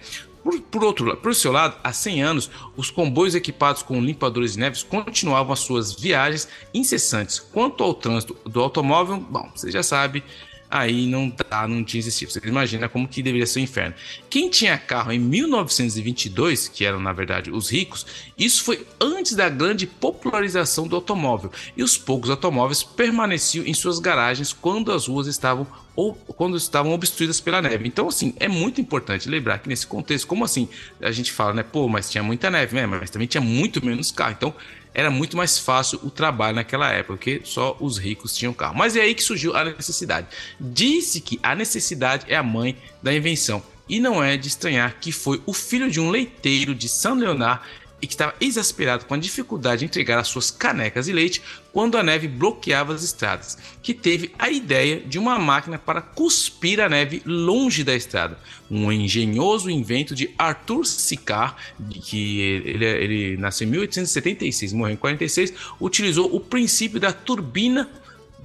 Por, 0.49 0.59
por, 0.61 0.83
outro 0.83 1.15
por 1.17 1.35
seu 1.35 1.51
lado, 1.51 1.77
há 1.83 1.93
100 1.93 2.23
anos, 2.23 2.51
os 2.75 2.89
comboios 2.89 3.35
equipados 3.35 3.83
com 3.83 4.01
limpadores 4.01 4.53
de 4.53 4.59
neves 4.59 4.81
continuavam 4.81 5.53
as 5.53 5.59
suas 5.59 5.93
viagens 5.93 6.47
incessantes. 6.73 7.39
Quanto 7.39 7.83
ao 7.83 7.93
trânsito 7.93 8.35
do 8.49 8.59
automóvel, 8.59 9.17
bom, 9.17 9.47
você 9.53 9.69
já 9.69 9.83
sabe, 9.83 10.23
aí 10.69 11.07
não 11.07 11.29
dá, 11.29 11.67
não 11.67 11.83
tinha 11.83 11.99
existido. 11.99 12.31
Você 12.31 12.39
imagina 12.45 12.87
como 12.87 13.07
que 13.07 13.23
deveria 13.23 13.47
ser 13.47 13.59
o 13.59 13.63
inferno. 13.63 13.95
Quem 14.29 14.49
tinha 14.49 14.77
carro 14.77 15.11
em 15.11 15.19
1922, 15.19 16.67
que 16.67 16.85
eram 16.85 16.99
na 16.99 17.11
verdade 17.11 17.49
os 17.49 17.69
ricos, 17.71 18.05
isso 18.37 18.63
foi 18.63 18.85
antes 18.99 19.35
da 19.35 19.49
grande 19.49 19.87
popularização 19.87 20.87
do 20.87 20.95
automóvel, 20.95 21.51
e 21.75 21.83
os 21.83 21.97
poucos 21.97 22.29
automóveis 22.29 22.83
permaneciam 22.83 23.65
em 23.65 23.73
suas 23.73 23.99
garagens 23.99 24.53
quando 24.53 24.91
as 24.91 25.07
ruas 25.07 25.27
estavam 25.27 25.65
ou 25.95 26.13
quando 26.15 26.55
estavam 26.55 26.93
obstruídas 26.93 27.41
pela 27.41 27.61
neve. 27.61 27.85
Então, 27.85 28.07
assim, 28.07 28.33
é 28.39 28.47
muito 28.47 28.79
importante 28.79 29.27
lembrar 29.27 29.59
que 29.59 29.67
nesse 29.67 29.85
contexto, 29.85 30.25
como 30.27 30.45
assim, 30.45 30.69
a 31.01 31.11
gente 31.11 31.29
fala, 31.29 31.53
né, 31.53 31.61
pô, 31.61 31.89
mas 31.89 32.09
tinha 32.09 32.23
muita 32.23 32.49
neve, 32.49 32.73
né, 32.73 32.85
mas 32.85 33.09
também 33.09 33.27
tinha 33.27 33.41
muito 33.41 33.85
menos 33.85 34.09
carro. 34.09 34.31
Então, 34.31 34.55
era 34.93 35.09
muito 35.09 35.37
mais 35.37 35.59
fácil 35.59 35.99
o 36.03 36.09
trabalho 36.09 36.55
naquela 36.55 36.91
época, 36.91 37.13
porque 37.13 37.41
só 37.43 37.77
os 37.79 37.97
ricos 37.97 38.35
tinham 38.35 38.53
carro. 38.53 38.75
Mas 38.75 38.95
é 38.95 39.01
aí 39.01 39.13
que 39.13 39.23
surgiu 39.23 39.55
a 39.55 39.63
necessidade. 39.63 40.27
Disse 40.59 41.21
que 41.21 41.39
a 41.43 41.55
necessidade 41.55 42.25
é 42.27 42.35
a 42.35 42.43
mãe 42.43 42.77
da 43.01 43.13
invenção. 43.13 43.63
e 43.87 43.99
não 43.99 44.23
é 44.23 44.37
de 44.37 44.47
estranhar 44.47 44.97
que 45.01 45.11
foi 45.11 45.41
o 45.47 45.51
filho 45.51 45.89
de 45.89 45.99
um 45.99 46.11
leiteiro 46.11 46.75
de 46.75 46.87
São 46.87 47.15
Leonard 47.15 47.61
e 48.01 48.07
que 48.07 48.13
estava 48.13 48.33
exasperado 48.39 49.05
com 49.05 49.13
a 49.13 49.17
dificuldade 49.17 49.79
de 49.79 49.85
entregar 49.85 50.19
as 50.19 50.27
suas 50.27 50.49
canecas 50.49 51.05
de 51.05 51.13
leite 51.13 51.41
quando 51.71 51.97
a 51.97 52.03
neve 52.03 52.27
bloqueava 52.27 52.93
as 52.93 53.03
estradas, 53.03 53.57
que 53.81 53.93
teve 53.93 54.33
a 54.39 54.49
ideia 54.49 54.99
de 54.99 55.19
uma 55.19 55.37
máquina 55.37 55.77
para 55.77 56.01
cuspir 56.01 56.79
a 56.79 56.89
neve 56.89 57.21
longe 57.25 57.83
da 57.83 57.95
estrada. 57.95 58.37
Um 58.69 58.91
engenhoso 58.91 59.69
invento 59.69 60.15
de 60.15 60.31
Arthur 60.37 60.85
Sicard, 60.85 61.55
que 62.01 62.41
ele, 62.41 62.85
ele 62.85 63.37
nasceu 63.37 63.67
em 63.67 63.71
1876, 63.71 64.73
morreu 64.73 64.93
em 64.93 64.97
46, 64.97 65.53
utilizou 65.79 66.33
o 66.33 66.39
princípio 66.39 66.99
da 66.99 67.11
turbina 67.11 67.89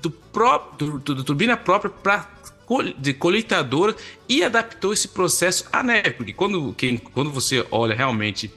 do 0.02 0.10
próprio, 0.10 1.00
turbina 1.00 1.56
própria 1.56 1.90
para 1.90 2.34
de 2.98 3.12
coletadora 3.12 3.94
e 4.28 4.42
adaptou 4.42 4.92
esse 4.92 5.08
processo 5.08 5.66
à 5.70 5.82
neve, 5.82 6.12
porque 6.12 6.32
quando, 6.32 6.72
quem, 6.72 6.96
quando 6.96 7.30
você 7.30 7.64
olha 7.70 7.94
realmente 7.94 8.50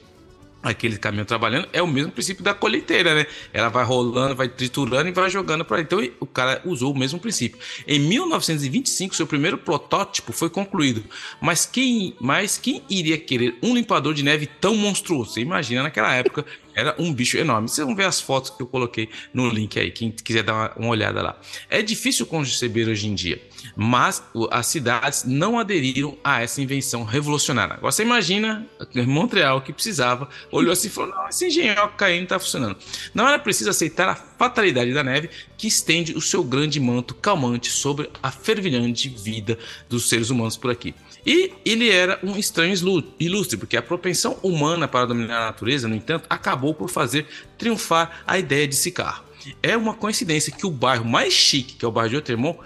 aquele 0.62 0.98
caminhão 0.98 1.24
trabalhando, 1.24 1.68
é 1.72 1.82
o 1.82 1.86
mesmo 1.86 2.12
princípio 2.12 2.42
da 2.42 2.52
colheiteira, 2.52 3.14
né? 3.14 3.26
Ela 3.52 3.68
vai 3.68 3.84
rolando, 3.84 4.34
vai 4.34 4.48
triturando 4.48 5.08
e 5.08 5.12
vai 5.12 5.30
jogando 5.30 5.64
para 5.64 5.80
Então 5.80 6.00
o 6.20 6.26
cara 6.26 6.60
usou 6.64 6.92
o 6.92 6.98
mesmo 6.98 7.18
princípio. 7.18 7.58
Em 7.86 7.98
1925, 7.98 9.14
seu 9.14 9.26
primeiro 9.26 9.58
protótipo 9.58 10.32
foi 10.32 10.50
concluído. 10.50 11.04
Mas 11.40 11.64
quem, 11.64 12.14
mas 12.20 12.58
quem 12.58 12.82
iria 12.88 13.18
querer 13.18 13.56
um 13.62 13.74
limpador 13.74 14.14
de 14.14 14.22
neve 14.22 14.46
tão 14.46 14.74
monstruoso? 14.74 15.32
Você 15.32 15.40
imagina 15.40 15.82
naquela 15.82 16.12
época 16.14 16.44
era 16.78 16.94
um 16.96 17.12
bicho 17.12 17.36
enorme. 17.36 17.68
Vocês 17.68 17.84
vão 17.84 17.96
ver 17.96 18.04
as 18.04 18.20
fotos 18.20 18.50
que 18.50 18.62
eu 18.62 18.66
coloquei 18.68 19.08
no 19.34 19.48
link 19.48 19.76
aí, 19.80 19.90
quem 19.90 20.12
quiser 20.12 20.44
dar 20.44 20.54
uma, 20.54 20.72
uma 20.76 20.88
olhada 20.90 21.20
lá. 21.20 21.36
É 21.68 21.82
difícil 21.82 22.24
conceber 22.24 22.88
hoje 22.88 23.08
em 23.08 23.14
dia, 23.16 23.42
mas 23.74 24.22
as 24.52 24.66
cidades 24.68 25.24
não 25.24 25.58
aderiram 25.58 26.16
a 26.22 26.40
essa 26.40 26.62
invenção 26.62 27.02
revolucionária. 27.02 27.74
Agora 27.74 27.90
você 27.90 28.04
imagina 28.04 28.64
Montreal 29.06 29.60
que 29.60 29.72
precisava, 29.72 30.28
olhou 30.52 30.72
assim 30.72 30.86
e 30.86 30.90
falou: 30.90 31.10
não, 31.10 31.28
esse 31.28 31.48
engenhoca 31.48 32.06
aí 32.06 32.16
não 32.18 32.22
está 32.22 32.38
funcionando. 32.38 32.76
Não 33.12 33.26
era 33.26 33.40
preciso 33.40 33.70
aceitar 33.70 34.08
a 34.08 34.14
fatalidade 34.14 34.94
da 34.94 35.02
neve 35.02 35.30
que 35.56 35.66
estende 35.66 36.12
o 36.16 36.20
seu 36.20 36.44
grande 36.44 36.78
manto 36.78 37.12
calmante 37.12 37.70
sobre 37.72 38.08
a 38.22 38.30
fervilhante 38.30 39.08
vida 39.08 39.58
dos 39.88 40.08
seres 40.08 40.30
humanos 40.30 40.56
por 40.56 40.70
aqui. 40.70 40.94
E 41.26 41.52
ele 41.64 41.90
era 41.90 42.18
um 42.22 42.36
estranho 42.36 42.74
ilustre, 43.18 43.56
porque 43.56 43.76
a 43.76 43.82
propensão 43.82 44.38
humana 44.42 44.88
para 44.88 45.06
dominar 45.06 45.42
a 45.42 45.46
natureza, 45.46 45.88
no 45.88 45.94
entanto, 45.94 46.26
acabou 46.30 46.74
por 46.74 46.88
fazer 46.88 47.26
triunfar 47.56 48.22
a 48.26 48.38
ideia 48.38 48.66
de 48.66 48.76
Sicar. 48.76 49.24
É 49.62 49.76
uma 49.76 49.94
coincidência 49.94 50.52
que 50.52 50.66
o 50.66 50.70
bairro 50.70 51.04
mais 51.04 51.32
chique, 51.32 51.74
que 51.74 51.84
é 51.84 51.88
o 51.88 51.92
bairro 51.92 52.10
de 52.10 52.16
Outremont, 52.16 52.58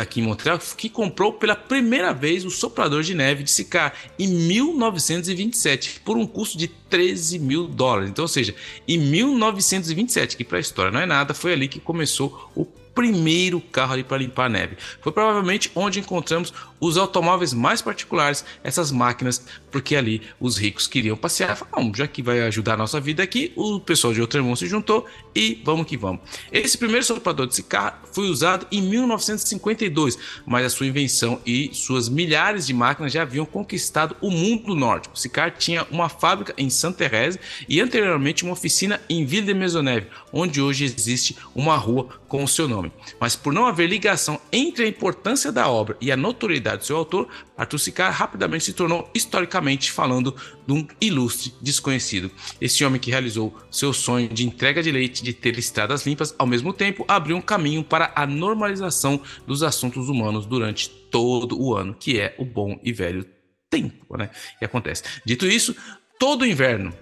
aqui 0.00 0.20
em 0.20 0.22
Montreal, 0.22 0.58
que 0.76 0.88
comprou 0.88 1.32
pela 1.32 1.56
primeira 1.56 2.12
vez 2.12 2.44
o 2.44 2.50
soprador 2.50 3.02
de 3.02 3.14
neve 3.14 3.42
de 3.42 3.50
Sicar 3.50 3.92
em 4.18 4.28
1927, 4.28 6.00
por 6.04 6.16
um 6.16 6.26
custo 6.26 6.56
de 6.56 6.68
13 6.68 7.38
mil 7.38 7.66
dólares. 7.66 8.08
Então, 8.08 8.22
ou 8.24 8.28
seja, 8.28 8.54
em 8.86 8.98
1927, 8.98 10.36
que 10.36 10.44
para 10.44 10.58
a 10.58 10.60
história 10.60 10.92
não 10.92 11.00
é 11.00 11.06
nada, 11.06 11.34
foi 11.34 11.52
ali 11.52 11.66
que 11.66 11.80
começou 11.80 12.50
o 12.54 12.64
primeiro 12.64 13.60
carro 13.60 13.94
ali 13.94 14.04
para 14.04 14.18
limpar 14.18 14.46
a 14.46 14.48
neve. 14.48 14.76
Foi 15.00 15.10
provavelmente 15.12 15.72
onde 15.74 15.98
encontramos 15.98 16.52
os 16.82 16.96
automóveis 16.96 17.54
mais 17.54 17.80
particulares, 17.80 18.44
essas 18.64 18.90
máquinas, 18.90 19.46
porque 19.70 19.94
ali 19.94 20.20
os 20.40 20.58
ricos 20.58 20.88
queriam 20.88 21.16
passear. 21.16 21.56
Falaram, 21.56 21.94
já 21.94 22.08
que 22.08 22.20
vai 22.20 22.40
ajudar 22.42 22.74
a 22.74 22.76
nossa 22.76 23.00
vida 23.00 23.22
aqui, 23.22 23.52
o 23.54 23.78
pessoal 23.78 24.12
de 24.12 24.20
Outremont 24.20 24.58
se 24.58 24.66
juntou 24.66 25.06
e 25.32 25.62
vamos 25.64 25.86
que 25.86 25.96
vamos. 25.96 26.22
Esse 26.50 26.76
primeiro 26.76 27.04
soprador 27.04 27.46
desse 27.46 27.62
carro 27.62 27.98
foi 28.12 28.28
usado 28.28 28.66
em 28.72 28.82
1952, 28.82 30.18
mas 30.44 30.66
a 30.66 30.70
sua 30.70 30.88
invenção 30.88 31.40
e 31.46 31.70
suas 31.72 32.08
milhares 32.08 32.66
de 32.66 32.74
máquinas 32.74 33.12
já 33.12 33.22
haviam 33.22 33.46
conquistado 33.46 34.16
o 34.20 34.28
mundo 34.28 34.74
nórdico. 34.74 35.14
Esse 35.16 35.28
carro 35.28 35.52
tinha 35.56 35.86
uma 35.88 36.08
fábrica 36.08 36.52
em 36.58 36.68
Sainte-Thérèse 36.68 37.38
e 37.68 37.80
anteriormente 37.80 38.42
uma 38.42 38.54
oficina 38.54 39.00
em 39.08 39.24
Ville 39.24 39.46
de 39.46 39.54
Maisonneuve, 39.54 40.08
onde 40.32 40.60
hoje 40.60 40.84
existe 40.84 41.36
uma 41.54 41.76
rua 41.76 42.08
com 42.26 42.42
o 42.42 42.48
seu 42.48 42.66
nome. 42.66 42.90
Mas 43.20 43.36
por 43.36 43.52
não 43.52 43.66
haver 43.66 43.88
ligação 43.88 44.40
entre 44.50 44.84
a 44.84 44.88
importância 44.88 45.52
da 45.52 45.68
obra 45.68 45.96
e 46.00 46.10
a 46.10 46.16
notoriedade 46.16 46.71
do 46.76 46.84
seu 46.84 46.96
autor, 46.96 47.28
Arthur 47.56 47.78
Sicard 47.78 48.16
rapidamente 48.16 48.64
se 48.64 48.72
tornou, 48.72 49.08
historicamente 49.14 49.90
falando, 49.90 50.34
de 50.66 50.72
um 50.72 50.86
ilustre 51.00 51.52
desconhecido. 51.60 52.30
Esse 52.60 52.84
homem 52.84 53.00
que 53.00 53.10
realizou 53.10 53.56
seu 53.70 53.92
sonho 53.92 54.28
de 54.28 54.46
entrega 54.46 54.82
de 54.82 54.90
leite, 54.90 55.22
de 55.22 55.32
ter 55.32 55.58
estradas 55.58 56.06
limpas, 56.06 56.34
ao 56.38 56.46
mesmo 56.46 56.72
tempo 56.72 57.04
abriu 57.08 57.36
um 57.36 57.42
caminho 57.42 57.82
para 57.82 58.12
a 58.14 58.26
normalização 58.26 59.20
dos 59.46 59.62
assuntos 59.62 60.08
humanos 60.08 60.46
durante 60.46 60.88
todo 60.88 61.60
o 61.60 61.74
ano, 61.74 61.94
que 61.94 62.18
é 62.18 62.34
o 62.38 62.44
bom 62.44 62.78
e 62.82 62.92
velho 62.92 63.24
tempo, 63.68 64.16
né? 64.16 64.30
Que 64.58 64.64
acontece. 64.64 65.02
Dito 65.24 65.46
isso, 65.46 65.74
todo 66.18 66.46
inverno 66.46 66.92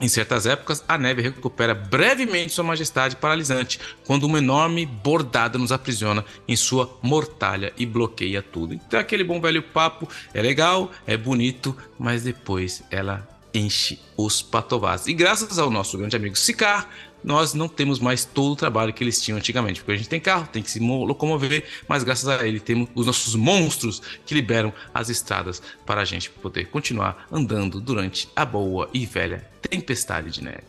em 0.00 0.08
certas 0.08 0.46
épocas, 0.46 0.84
a 0.86 0.98
neve 0.98 1.22
recupera 1.22 1.74
brevemente 1.74 2.52
sua 2.52 2.64
majestade 2.64 3.16
paralisante, 3.16 3.80
quando 4.04 4.24
uma 4.24 4.38
enorme 4.38 4.84
bordada 4.84 5.58
nos 5.58 5.72
aprisiona 5.72 6.24
em 6.46 6.56
sua 6.56 6.98
mortalha 7.02 7.72
e 7.76 7.86
bloqueia 7.86 8.42
tudo. 8.42 8.74
Então, 8.74 9.00
aquele 9.00 9.24
bom 9.24 9.40
velho 9.40 9.62
papo 9.62 10.08
é 10.34 10.42
legal, 10.42 10.90
é 11.06 11.16
bonito, 11.16 11.76
mas 11.98 12.22
depois 12.22 12.82
ela 12.90 13.26
enche 13.54 13.98
os 14.16 14.42
patovás. 14.42 15.06
E 15.06 15.14
graças 15.14 15.58
ao 15.58 15.70
nosso 15.70 15.96
grande 15.96 16.16
amigo 16.16 16.36
Sicar, 16.36 16.88
nós 17.22 17.54
não 17.54 17.68
temos 17.68 17.98
mais 17.98 18.24
todo 18.24 18.52
o 18.52 18.56
trabalho 18.56 18.92
que 18.92 19.02
eles 19.02 19.20
tinham 19.20 19.38
antigamente, 19.38 19.80
porque 19.80 19.92
a 19.92 19.96
gente 19.96 20.08
tem 20.08 20.20
carro, 20.20 20.48
tem 20.52 20.62
que 20.62 20.70
se 20.70 20.78
locomover, 20.78 21.64
mas 21.88 22.04
graças 22.04 22.28
a 22.28 22.46
ele 22.46 22.60
temos 22.60 22.88
os 22.94 23.06
nossos 23.06 23.34
monstros 23.34 24.00
que 24.24 24.34
liberam 24.34 24.72
as 24.94 25.08
estradas 25.08 25.60
para 25.84 26.00
a 26.00 26.04
gente 26.04 26.30
poder 26.30 26.66
continuar 26.66 27.26
andando 27.30 27.80
durante 27.80 28.28
a 28.34 28.44
boa 28.44 28.88
e 28.92 29.04
velha 29.04 29.44
tempestade 29.68 30.30
de 30.30 30.44
neve. 30.44 30.62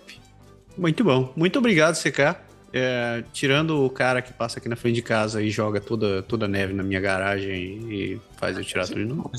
Muito 0.77 1.03
bom, 1.03 1.33
muito 1.35 1.59
obrigado, 1.59 1.95
CK. 1.95 2.47
É, 2.73 3.23
tirando 3.31 3.85
o 3.85 3.89
cara 3.89 4.21
que 4.21 4.33
passa 4.33 4.59
aqui 4.59 4.67
na 4.67 4.75
frente 4.75 4.95
de 4.95 5.01
casa 5.01 5.41
e 5.41 5.49
joga 5.49 5.79
toda, 5.79 6.21
toda 6.21 6.45
a 6.45 6.47
neve 6.47 6.73
na 6.73 6.83
minha 6.83 6.99
garagem 6.99 7.81
e 7.89 8.21
faz 8.37 8.57
eu 8.57 8.63
tirar 8.63 8.85
tudo 8.85 8.99
de 8.99 9.05
novo. 9.05 9.31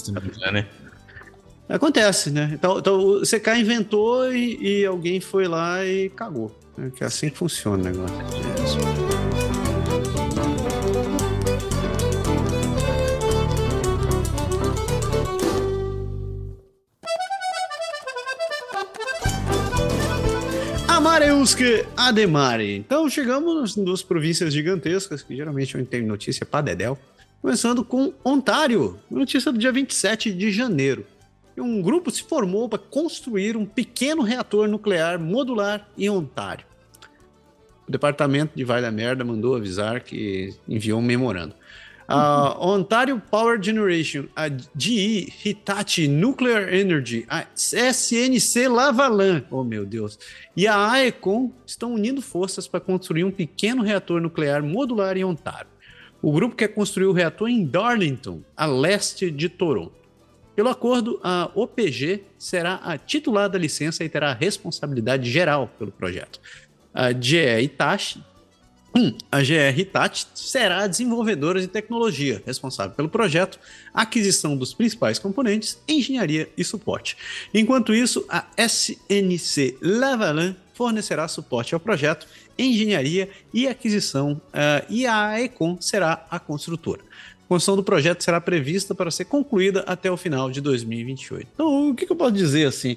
Né? 0.50 0.66
Acontece, 1.68 2.30
né? 2.30 2.50
Então, 2.54 2.78
então 2.78 2.98
o 2.98 3.20
CK 3.20 3.60
inventou 3.60 4.32
e, 4.32 4.80
e 4.80 4.86
alguém 4.86 5.20
foi 5.20 5.46
lá 5.46 5.84
e 5.84 6.08
cagou. 6.08 6.56
É 6.80 6.90
que 6.90 7.02
é 7.02 7.06
assim 7.08 7.28
que 7.28 7.36
funciona 7.36 7.76
o 7.76 7.92
negócio. 7.92 8.16
Amareuske 20.86 21.84
Ademare. 21.96 22.76
Então 22.76 23.10
chegamos 23.10 23.54
nas 23.60 23.74
duas 23.74 24.02
províncias 24.02 24.52
gigantescas, 24.52 25.22
que 25.22 25.34
geralmente 25.34 25.76
eu 25.76 25.84
tenho 25.84 26.06
notícia 26.06 26.46
para 26.46 26.60
Dedel. 26.60 26.96
Começando 27.42 27.84
com 27.84 28.12
Ontário, 28.24 28.98
notícia 29.10 29.50
do 29.50 29.58
dia 29.58 29.72
27 29.72 30.32
de 30.32 30.52
janeiro. 30.52 31.04
Um 31.56 31.82
grupo 31.82 32.08
se 32.08 32.22
formou 32.22 32.68
para 32.68 32.78
construir 32.78 33.56
um 33.56 33.66
pequeno 33.66 34.22
reator 34.22 34.68
nuclear 34.68 35.18
modular 35.18 35.88
em 35.98 36.08
Ontário 36.08 36.67
o 37.88 37.92
departamento 37.92 38.52
de 38.54 38.64
Vai 38.64 38.82
da 38.82 38.90
Merda 38.90 39.24
mandou 39.24 39.56
avisar 39.56 40.00
que 40.00 40.54
enviou 40.68 41.00
um 41.00 41.02
memorando. 41.02 41.54
A 42.06 42.58
uh, 42.58 42.68
Ontario 42.68 43.20
Power 43.30 43.62
Generation, 43.62 44.24
a 44.34 44.48
GE 44.48 45.30
Hitachi 45.44 46.08
Nuclear 46.08 46.72
Energy, 46.72 47.26
a 47.28 47.44
SNC 47.54 48.66
Lavalan, 48.68 49.44
oh 49.50 49.62
meu 49.62 49.84
Deus, 49.84 50.18
e 50.56 50.66
a 50.66 50.90
AECOM 50.92 51.52
estão 51.66 51.92
unindo 51.92 52.22
forças 52.22 52.66
para 52.66 52.80
construir 52.80 53.24
um 53.24 53.30
pequeno 53.30 53.82
reator 53.82 54.22
nuclear 54.22 54.62
modular 54.62 55.18
em 55.18 55.24
Ontário. 55.24 55.68
O 56.22 56.32
grupo 56.32 56.56
quer 56.56 56.68
construir 56.68 57.06
o 57.06 57.12
reator 57.12 57.48
em 57.48 57.64
Darlington, 57.64 58.40
a 58.56 58.64
leste 58.64 59.30
de 59.30 59.50
Toronto. 59.50 59.92
Pelo 60.56 60.70
acordo, 60.70 61.20
a 61.22 61.50
OPG 61.54 62.24
será 62.38 62.76
a 62.76 62.98
titular 62.98 63.48
da 63.48 63.58
licença 63.58 64.02
e 64.02 64.08
terá 64.08 64.30
a 64.30 64.34
responsabilidade 64.34 65.30
geral 65.30 65.70
pelo 65.78 65.92
projeto 65.92 66.40
a 66.92 67.12
GE 67.12 67.60
Hitachi, 67.62 68.22
hum, 68.94 69.14
a 69.30 69.40
GR 69.42 70.10
será 70.34 70.84
a 70.84 70.86
desenvolvedora 70.86 71.60
de 71.60 71.68
tecnologia 71.68 72.42
responsável 72.44 72.94
pelo 72.94 73.08
projeto, 73.08 73.58
aquisição 73.94 74.56
dos 74.56 74.74
principais 74.74 75.18
componentes, 75.18 75.78
engenharia 75.86 76.48
e 76.56 76.64
suporte. 76.64 77.16
Enquanto 77.54 77.94
isso, 77.94 78.24
a 78.28 78.44
SNC 78.56 79.78
Lavalin 79.80 80.56
fornecerá 80.74 81.26
suporte 81.28 81.74
ao 81.74 81.80
projeto, 81.80 82.26
engenharia 82.58 83.28
e 83.52 83.66
aquisição, 83.66 84.32
uh, 84.32 84.84
e 84.88 85.06
a 85.06 85.40
Econ 85.40 85.76
será 85.80 86.26
a 86.30 86.38
construtora. 86.38 87.02
A 87.02 87.48
construção 87.48 87.76
do 87.76 87.82
projeto 87.82 88.22
será 88.22 88.40
prevista 88.40 88.94
para 88.94 89.10
ser 89.10 89.24
concluída 89.24 89.80
até 89.86 90.10
o 90.10 90.16
final 90.16 90.50
de 90.50 90.60
2028. 90.60 91.48
Então, 91.52 91.90
o 91.90 91.94
que, 91.94 92.06
que 92.06 92.12
eu 92.12 92.16
posso 92.16 92.32
dizer 92.32 92.66
assim? 92.66 92.96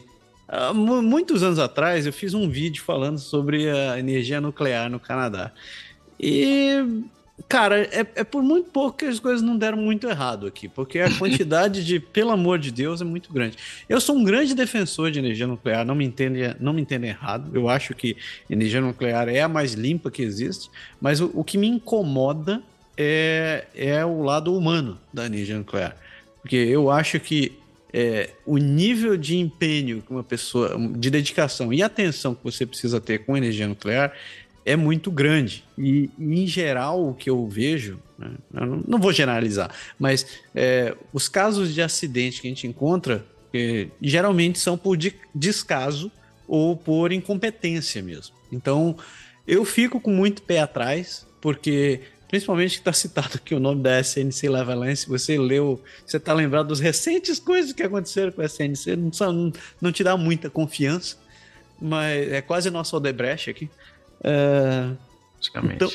Uh, 0.52 0.74
muitos 0.74 1.44
anos 1.44 1.60
atrás 1.60 2.06
eu 2.06 2.12
fiz 2.12 2.34
um 2.34 2.50
vídeo 2.50 2.84
falando 2.84 3.18
sobre 3.18 3.70
a 3.70 3.98
energia 3.98 4.42
nuclear 4.42 4.90
no 4.90 5.00
Canadá. 5.00 5.52
E 6.20 7.04
Cara, 7.48 7.82
é, 7.82 8.06
é, 8.16 8.24
por 8.24 8.44
muito 8.44 8.70
pouco 8.70 8.98
que 8.98 9.06
as 9.06 9.20
coisas 9.20 9.42
não 9.42 9.58
deram 9.58 9.78
muito 9.78 10.08
errado 10.08 10.48
aqui, 10.48 10.68
porque 10.68 11.00
a 11.00 11.10
quantidade 11.18 11.84
de, 11.86 12.00
pelo 12.00 12.32
amor 12.32 12.60
de 12.60 12.72
Deus, 12.72 13.02
é 13.02 13.04
muito 13.04 13.32
grande. 13.32 13.58
Eu 13.88 14.00
sou 14.00 14.16
um 14.16 14.24
grande 14.24 14.54
defensor 14.54 15.12
de 15.12 15.20
energia 15.20 15.48
nuclear, 15.48 15.86
não 15.86 15.96
me 15.96 16.06
entendem 16.06 16.56
não 16.60 16.74
me 16.74 16.82
entende 16.82 17.08
errado. 17.08 17.52
Eu 17.54 17.70
acho 17.70 17.94
que 17.94 18.16
energia 18.50 18.82
nuclear 18.82 19.28
é 19.28 19.42
a 19.42 19.48
mais 19.48 19.74
limpa 19.74 20.12
que 20.12 20.22
existe, 20.22 20.70
mas 21.00 21.20
o, 21.20 21.32
o 21.34 21.44
que 21.44 21.58
me 21.58 21.68
incomoda 21.68 22.62
é, 22.98 23.66
é 23.74 24.06
o 24.06 24.22
lado 24.22 24.56
humano 24.56 25.00
da 25.14 25.26
energia 25.26 25.58
nuclear. 25.58 25.96
Porque 26.42 26.56
eu 26.56 26.90
acho 26.90 27.20
que 27.20 27.60
é, 27.94 28.30
o 28.46 28.58
nível 28.58 29.18
de 29.18 29.38
empenho 29.38 30.02
que 30.02 30.12
uma 30.12 30.24
pessoa, 30.24 30.78
de 30.96 31.10
dedicação 31.10 31.74
e 31.74 31.84
atenção 31.84 32.34
que 32.34 32.44
você 32.44 32.66
precisa 32.66 33.02
ter 33.02 33.26
com 33.26 33.36
energia 33.36 33.68
nuclear 33.68 34.14
é 34.66 34.76
muito 34.76 35.12
grande. 35.12 35.64
E, 35.78 36.10
em 36.20 36.46
geral, 36.48 37.10
o 37.10 37.14
que 37.14 37.30
eu 37.30 37.48
vejo, 37.48 38.00
né, 38.18 38.32
eu 38.54 38.84
não 38.88 39.00
vou 39.00 39.12
generalizar, 39.12 39.74
mas 40.00 40.26
é, 40.56 40.96
os 41.12 41.28
casos 41.28 41.74
de 41.74 41.82
acidente 41.82 42.42
que 42.42 42.48
a 42.48 42.50
gente 42.50 42.68
encontra 42.68 43.26
é, 43.54 43.88
geralmente 44.02 44.60
são 44.60 44.78
por 44.78 44.98
descaso 45.36 46.12
ou 46.48 46.78
por 46.78 47.12
incompetência 47.12 48.02
mesmo. 48.02 48.36
Então, 48.52 48.96
eu 49.48 49.66
fico 49.66 50.00
com 50.00 50.12
muito 50.12 50.42
pé 50.42 50.60
atrás, 50.60 51.26
porque 51.42 52.02
principalmente 52.32 52.76
que 52.76 52.80
está 52.80 52.94
citado 52.94 53.32
aqui 53.36 53.54
o 53.54 53.60
nome 53.60 53.84
da 53.84 54.00
SNC 54.00 54.48
Lavalence, 54.48 55.08
você 55.08 55.38
leu, 55.38 55.84
você 56.06 56.16
está 56.16 56.34
lembrado 56.34 56.70
das 56.70 56.80
recentes 56.80 57.40
coisas 57.40 57.74
que 57.74 57.84
aconteceram 57.84 58.32
com 58.32 58.42
a 58.42 58.46
SNC, 58.46 58.96
não, 58.96 59.12
não, 59.34 59.54
não 59.82 59.92
te 59.92 60.02
dá 60.02 60.16
muita 60.16 60.50
confiança, 60.50 61.18
mas 61.80 62.32
é 62.32 62.42
quase 62.42 62.70
nosso 62.70 62.96
Odebrecht 62.96 63.50
aqui. 63.50 63.70
É, 64.24 64.92
então, 65.74 65.92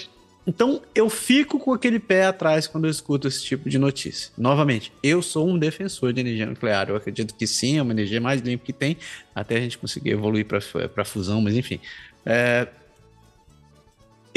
então 0.46 0.82
eu 0.94 1.08
fico 1.08 1.58
com 1.58 1.72
aquele 1.72 1.98
pé 1.98 2.26
atrás 2.26 2.66
quando 2.66 2.84
eu 2.84 2.90
escuto 2.90 3.26
esse 3.26 3.42
tipo 3.42 3.70
de 3.70 3.78
notícia. 3.78 4.30
Novamente, 4.36 4.92
eu 5.02 5.22
sou 5.22 5.48
um 5.48 5.58
defensor 5.58 6.12
de 6.12 6.20
energia 6.20 6.44
nuclear. 6.44 6.90
Eu 6.90 6.96
acredito 6.96 7.34
que 7.34 7.46
sim, 7.46 7.78
é 7.78 7.82
uma 7.82 7.94
energia 7.94 8.20
mais 8.20 8.42
limpa 8.42 8.62
que 8.66 8.74
tem, 8.74 8.98
até 9.34 9.56
a 9.56 9.60
gente 9.60 9.78
conseguir 9.78 10.10
evoluir 10.10 10.44
para 10.44 11.04
fusão, 11.06 11.40
mas 11.40 11.56
enfim. 11.56 11.80
É, 12.26 12.68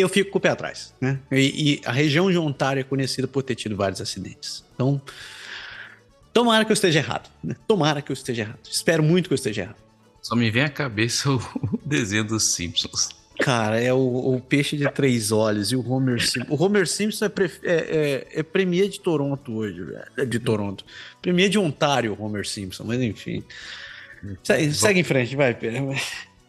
eu 0.01 0.09
fico 0.09 0.31
com 0.31 0.38
o 0.38 0.41
pé 0.41 0.49
atrás. 0.49 0.93
Né? 0.99 1.19
E, 1.31 1.73
e, 1.73 1.81
a 1.85 1.91
região 1.91 2.31
de 2.31 2.38
Ontário 2.38 2.80
é 2.80 2.84
conhecida 2.84 3.27
por 3.27 3.43
ter 3.43 3.55
tido 3.55 3.76
vários 3.76 4.01
acidentes. 4.01 4.63
Então, 4.73 5.01
tomara 6.34 6.65
que 6.65 6.71
eu 6.71 6.76
esteja 6.76 6.99
errado. 6.99 7.30
Né? 7.43 7.55
Tomara 7.67 8.01
que 8.01 8.11
eu 8.11 8.13
esteja 8.13 8.43
errado. 8.43 8.59
Espero 8.69 9.03
muito 9.03 9.27
que 9.27 9.34
eu 9.34 9.38
esteja 9.38 9.63
errado. 9.63 9.77
Só 10.21 10.35
me 10.35 10.51
vem 10.51 10.63
à 10.63 10.69
cabeça 10.69 11.31
o 11.31 11.39
desenho 11.85 12.23
dos 12.23 12.53
Simpsons. 12.53 13.09
Cara, 13.39 13.80
é 13.80 13.93
o, 13.93 14.35
o, 14.35 14.41
peixe 14.41 14.76
de 14.76 14.89
três 14.91 15.31
olhos 15.31 15.71
e 15.71 15.76
o 15.76 15.89
Homer 15.89 16.21
Simpson. 16.21 16.53
O 16.53 16.61
Homer 16.61 16.85
Simpson 16.85 17.26
é, 17.26 17.30
pre, 17.30 17.51
é, 17.63 18.27
é, 18.34 18.39
é 18.39 18.43
premier 18.43 18.89
de 18.89 18.99
Toronto 18.99 19.53
hoje, 19.53 19.81
é 20.17 20.26
de 20.26 20.39
Toronto. 20.39 20.84
Premier 21.21 21.49
de 21.49 21.57
Ontário, 21.57 22.17
Homer 22.19 22.45
Simpson, 22.45 22.84
mas 22.84 23.01
enfim. 23.01 23.41
Segue, 24.43 24.73
segue 24.73 24.99
em 24.99 25.03
frente, 25.03 25.38
vai, 25.38 25.53
Pedro. 25.53 25.95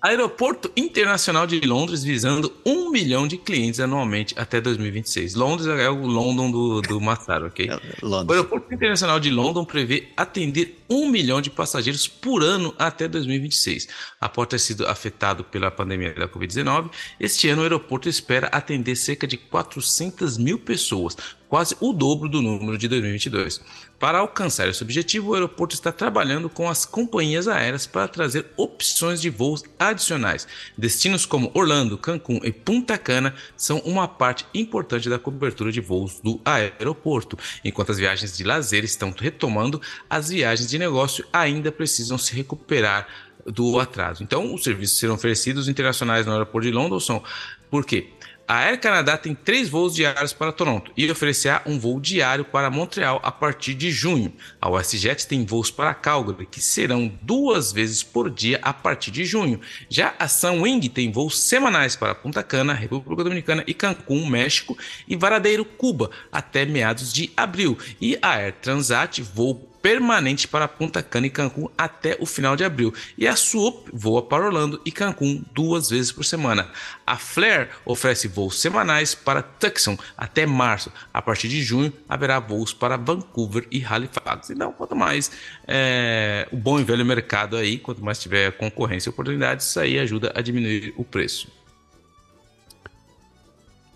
Aeroporto 0.02 0.72
Internacional 0.74 1.47
de 1.47 1.60
Londres 1.60 2.02
visando 2.02 2.51
um 2.64 2.90
milhão 2.90 3.28
de 3.28 3.36
clientes 3.36 3.81
anualmente 3.81 4.35
até 4.39 4.59
2026. 4.59 5.35
Londres 5.35 5.68
é 5.68 5.90
o 5.90 6.06
London 6.06 6.51
do, 6.51 6.81
do 6.81 6.98
Massaro, 6.98 7.48
ok? 7.48 7.68
É, 7.68 8.06
o 8.06 8.32
Aeroporto 8.32 8.72
Internacional 8.72 9.20
de 9.20 9.31
London 9.31 9.62
prevê 9.62 10.09
atender 10.16 10.78
um 10.89 11.06
milhão 11.06 11.43
de 11.43 11.51
passageiros 11.51 12.09
por 12.09 12.43
ano 12.43 12.74
até 12.78 13.06
2026. 13.06 13.89
Após 14.18 14.48
ter 14.48 14.59
sido 14.59 14.86
afetado 14.86 15.44
pela 15.44 15.70
pandemia 15.70 16.14
da 16.14 16.27
Covid-19, 16.27 16.90
este 17.20 17.51
ano 17.51 17.60
o 17.60 17.64
aeroporto 17.64 18.09
espera 18.09 18.47
atender 18.47 18.97
cerca 18.97 19.27
de 19.27 19.36
400 19.36 20.39
mil 20.39 20.59
pessoas, 20.59 21.14
quase 21.51 21.77
o 21.81 21.93
dobro 21.93 22.28
do 22.28 22.40
número 22.40 22.78
de 22.78 22.86
2022. 22.86 23.60
Para 23.98 24.18
alcançar 24.18 24.68
esse 24.68 24.85
objetivo, 24.85 25.31
o 25.31 25.35
aeroporto 25.35 25.74
está 25.74 25.90
trabalhando 25.90 26.48
com 26.48 26.70
as 26.70 26.86
companhias 26.86 27.48
aéreas 27.48 27.89
para 27.89 28.06
trazer 28.06 28.47
opções 28.56 29.20
de 29.20 29.28
voos 29.28 29.64
adicionais. 29.77 30.47
Destinos 30.78 31.27
como 31.27 31.51
Orlando, 31.52 31.98
Cancún 31.98 32.40
e 32.44 32.52
Punta 32.52 32.97
Cana 32.97 33.35
são 33.56 33.78
uma 33.81 34.06
parte 34.06 34.47
importante 34.55 35.10
da 35.10 35.18
cobertura 35.18 35.72
de 35.72 35.81
voos 35.81 36.20
do 36.20 36.40
aeroporto. 36.44 37.36
Enquanto 37.64 37.90
as 37.90 37.98
viagens 37.98 38.36
de 38.36 38.44
lazer 38.44 38.85
estão 38.85 39.12
retomando, 39.18 39.82
as 40.09 40.28
viagens 40.28 40.70
de 40.70 40.78
negócio 40.78 41.27
ainda 41.32 41.72
precisam 41.72 42.16
se 42.16 42.32
recuperar 42.32 43.09
do 43.44 43.81
atraso. 43.81 44.22
Então, 44.22 44.55
os 44.55 44.62
serviços 44.62 44.98
serão 44.98 45.14
oferecidos 45.14 45.66
internacionais 45.66 46.27
no 46.27 46.32
aeroporto 46.32 46.68
de 46.68 46.72
Londres 46.72 47.05
são 47.05 47.22
por 47.70 47.85
quê? 47.85 48.09
A 48.51 48.64
Air 48.64 48.81
Canada 48.81 49.16
tem 49.16 49.32
três 49.32 49.68
voos 49.68 49.94
diários 49.94 50.32
para 50.32 50.51
Toronto 50.51 50.90
e 50.97 51.09
oferecerá 51.09 51.62
um 51.66 51.78
voo 51.78 52.01
diário 52.01 52.44
para 52.44 52.68
Montreal 52.68 53.20
a 53.22 53.31
partir 53.31 53.74
de 53.74 53.93
junho. 53.93 54.32
A 54.60 54.68
WestJet 54.68 55.24
tem 55.28 55.47
voos 55.47 55.70
para 55.70 55.94
Calgary, 55.94 56.47
que 56.47 56.60
serão 56.60 57.16
duas 57.22 57.70
vezes 57.70 58.02
por 58.02 58.28
dia 58.28 58.59
a 58.60 58.72
partir 58.72 59.12
de 59.12 59.24
junho. 59.24 59.60
Já 59.89 60.16
a 60.18 60.27
Sunwing 60.27 60.81
tem 60.89 61.12
voos 61.12 61.39
semanais 61.39 61.94
para 61.94 62.12
Punta 62.12 62.43
Cana, 62.43 62.72
República 62.72 63.22
Dominicana 63.22 63.62
e 63.68 63.72
Cancún, 63.72 64.27
México, 64.27 64.77
e 65.06 65.14
Varadeiro, 65.14 65.64
Cuba, 65.64 66.10
até 66.32 66.66
meados 66.66 67.12
de 67.12 67.31
abril. 67.36 67.78
E 68.01 68.18
a 68.20 68.35
Air 68.35 68.55
Transat 68.60 69.22
voo 69.22 69.70
permanente 69.82 70.47
para 70.47 70.69
Punta 70.69 71.02
Cana 71.02 71.27
e 71.27 71.31
Cancún 71.31 71.69
até 71.77 72.16
o 72.20 72.27
final 72.27 72.57
de 72.57 72.65
abril. 72.65 72.93
E 73.16 73.27
a 73.27 73.35
Swoop 73.35 73.90
voa 73.93 74.23
para 74.23 74.47
Orlando 74.47 74.81
e 74.85 74.93
Cancún 74.93 75.43
duas 75.52 75.90
vezes 75.90 76.12
por 76.12 76.24
semana. 76.24 76.70
A 77.07 77.16
Flair 77.16 77.70
oferece 77.85 78.28
voos 78.28 78.61
semanais 78.61 79.15
para 79.15 79.43
Tucson 79.43 79.97
até 80.16 80.47
março. 80.47 80.93
A 81.12 81.23
partir 81.23 81.48
de 81.48 81.62
junho 81.62 81.93
haverá 82.09 82.39
voos 82.39 82.73
para 82.73 82.97
Vancouver 82.97 83.66
e 83.70 83.85
Halifax. 83.85 84.51
Então, 84.51 84.73
quanto 84.73 84.94
mais 84.94 85.31
é, 85.66 86.47
o 86.52 86.57
bom 86.57 86.78
e 86.78 86.85
velho 86.85 87.05
mercado 87.05 87.57
aí, 87.57 87.78
quanto 87.78 88.05
mais 88.05 88.19
tiver 88.19 88.52
concorrência 88.52 89.09
e 89.09 89.11
oportunidades, 89.11 89.66
isso 89.66 89.81
aí 89.81 89.98
ajuda 89.98 90.32
a 90.35 90.40
diminuir 90.40 90.94
o 90.97 91.05
preço. 91.05 91.48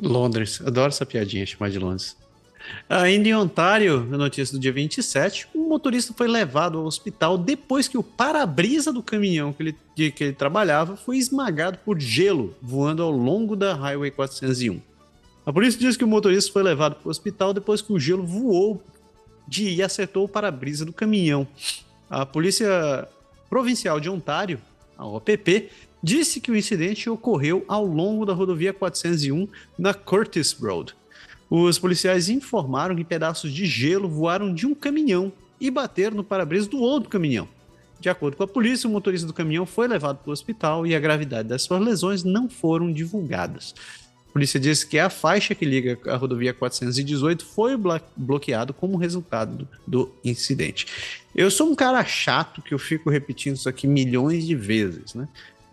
Londres, 0.01 0.61
adoro 0.61 0.89
essa 0.89 1.07
piadinha 1.07 1.47
chamar 1.47 1.71
de 1.71 1.79
Londres. 1.79 2.17
Ainda 2.89 3.29
em 3.29 3.35
Ontário, 3.35 4.05
na 4.05 4.19
notícia 4.19 4.57
do 4.57 4.61
dia 4.61 4.73
27, 4.73 5.49
um 5.55 5.69
motorista 5.69 6.13
foi 6.17 6.29
levado 6.29 6.79
ao 6.79 6.85
hospital 6.85 7.39
depois 7.39 7.89
que 7.89 7.99
o 7.99 8.03
para-brisa 8.03 8.93
do 8.93 9.03
caminhão 9.03 9.53
que 9.53 9.63
ele, 9.63 9.77
de 9.97 10.11
que 10.11 10.25
ele 10.25 10.33
trabalhava 10.33 10.97
foi 10.97 11.17
esmagado 11.17 11.79
por 11.85 11.99
gelo 11.99 12.55
voando 12.63 13.03
ao 13.03 13.11
longo 13.11 13.57
da 13.57 13.75
Highway 13.75 14.11
401. 14.11 14.81
A 15.47 15.53
polícia 15.53 15.79
diz 15.79 15.97
que 15.97 16.05
o 16.05 16.09
motorista 16.09 16.53
foi 16.53 16.63
levado 16.63 16.97
para 16.97 17.09
o 17.09 17.11
hospital 17.11 17.53
depois 17.53 17.83
que 17.83 17.93
o 17.93 17.99
gelo 17.99 18.25
voou 18.25 18.83
de, 19.47 19.69
e 19.69 19.83
acertou 19.83 20.25
o 20.25 20.29
para-brisa 20.29 20.85
do 20.85 20.93
caminhão. 20.93 21.47
A 22.09 22.25
Polícia 22.25 23.07
Provincial 23.51 24.01
de 24.01 24.09
Ontário, 24.09 24.59
a 24.97 25.07
OPP, 25.07 25.71
disse 26.03 26.41
que 26.41 26.51
o 26.51 26.57
incidente 26.57 27.09
ocorreu 27.09 27.65
ao 27.69 27.85
longo 27.85 28.25
da 28.25 28.33
rodovia 28.33 28.73
401 28.73 29.49
na 29.79 29.93
Curtis 29.93 30.53
Road. 30.53 30.95
Os 31.49 31.79
policiais 31.79 32.29
informaram 32.29 32.97
que 32.97 33.05
pedaços 33.05 33.53
de 33.53 33.67
gelo 33.67 34.09
voaram 34.09 34.53
de 34.53 34.67
um 34.67 34.75
caminhão 34.75 35.33
e 35.61 35.71
bateram 35.71 36.17
no 36.17 36.25
para-brisa 36.25 36.69
do 36.69 36.79
outro 36.79 37.09
caminhão. 37.09 37.49
De 38.01 38.09
acordo 38.09 38.37
com 38.37 38.43
a 38.43 38.49
polícia, 38.49 38.89
o 38.89 38.93
motorista 38.93 39.27
do 39.27 39.33
caminhão 39.33 39.65
foi 39.65 39.89
levado 39.89 40.19
para 40.19 40.29
o 40.29 40.33
hospital 40.33 40.87
e 40.87 40.95
a 40.95 41.01
gravidade 41.01 41.49
das 41.49 41.63
suas 41.63 41.81
lesões 41.81 42.23
não 42.23 42.49
foram 42.49 42.93
divulgadas. 42.93 43.75
A 44.29 44.33
polícia 44.35 44.59
disse 44.59 44.87
que 44.87 44.99
a 44.99 45.09
faixa 45.09 45.55
que 45.55 45.65
liga 45.65 45.99
a 46.07 46.17
rodovia 46.17 46.53
418 46.53 47.45
foi 47.45 47.77
bloqueada 48.17 48.73
como 48.73 48.97
resultado 48.97 49.69
do 49.87 50.13
incidente. 50.25 50.87
Eu 51.35 51.51
sou 51.51 51.71
um 51.71 51.75
cara 51.75 52.05
chato 52.05 52.61
que 52.61 52.75
eu 52.75 52.79
fico 52.79 53.09
repetindo 53.09 53.55
isso 53.55 53.69
aqui 53.69 53.87
milhões 53.87 54.45
de 54.45 54.57
vezes, 54.57 55.15
né? 55.15 55.29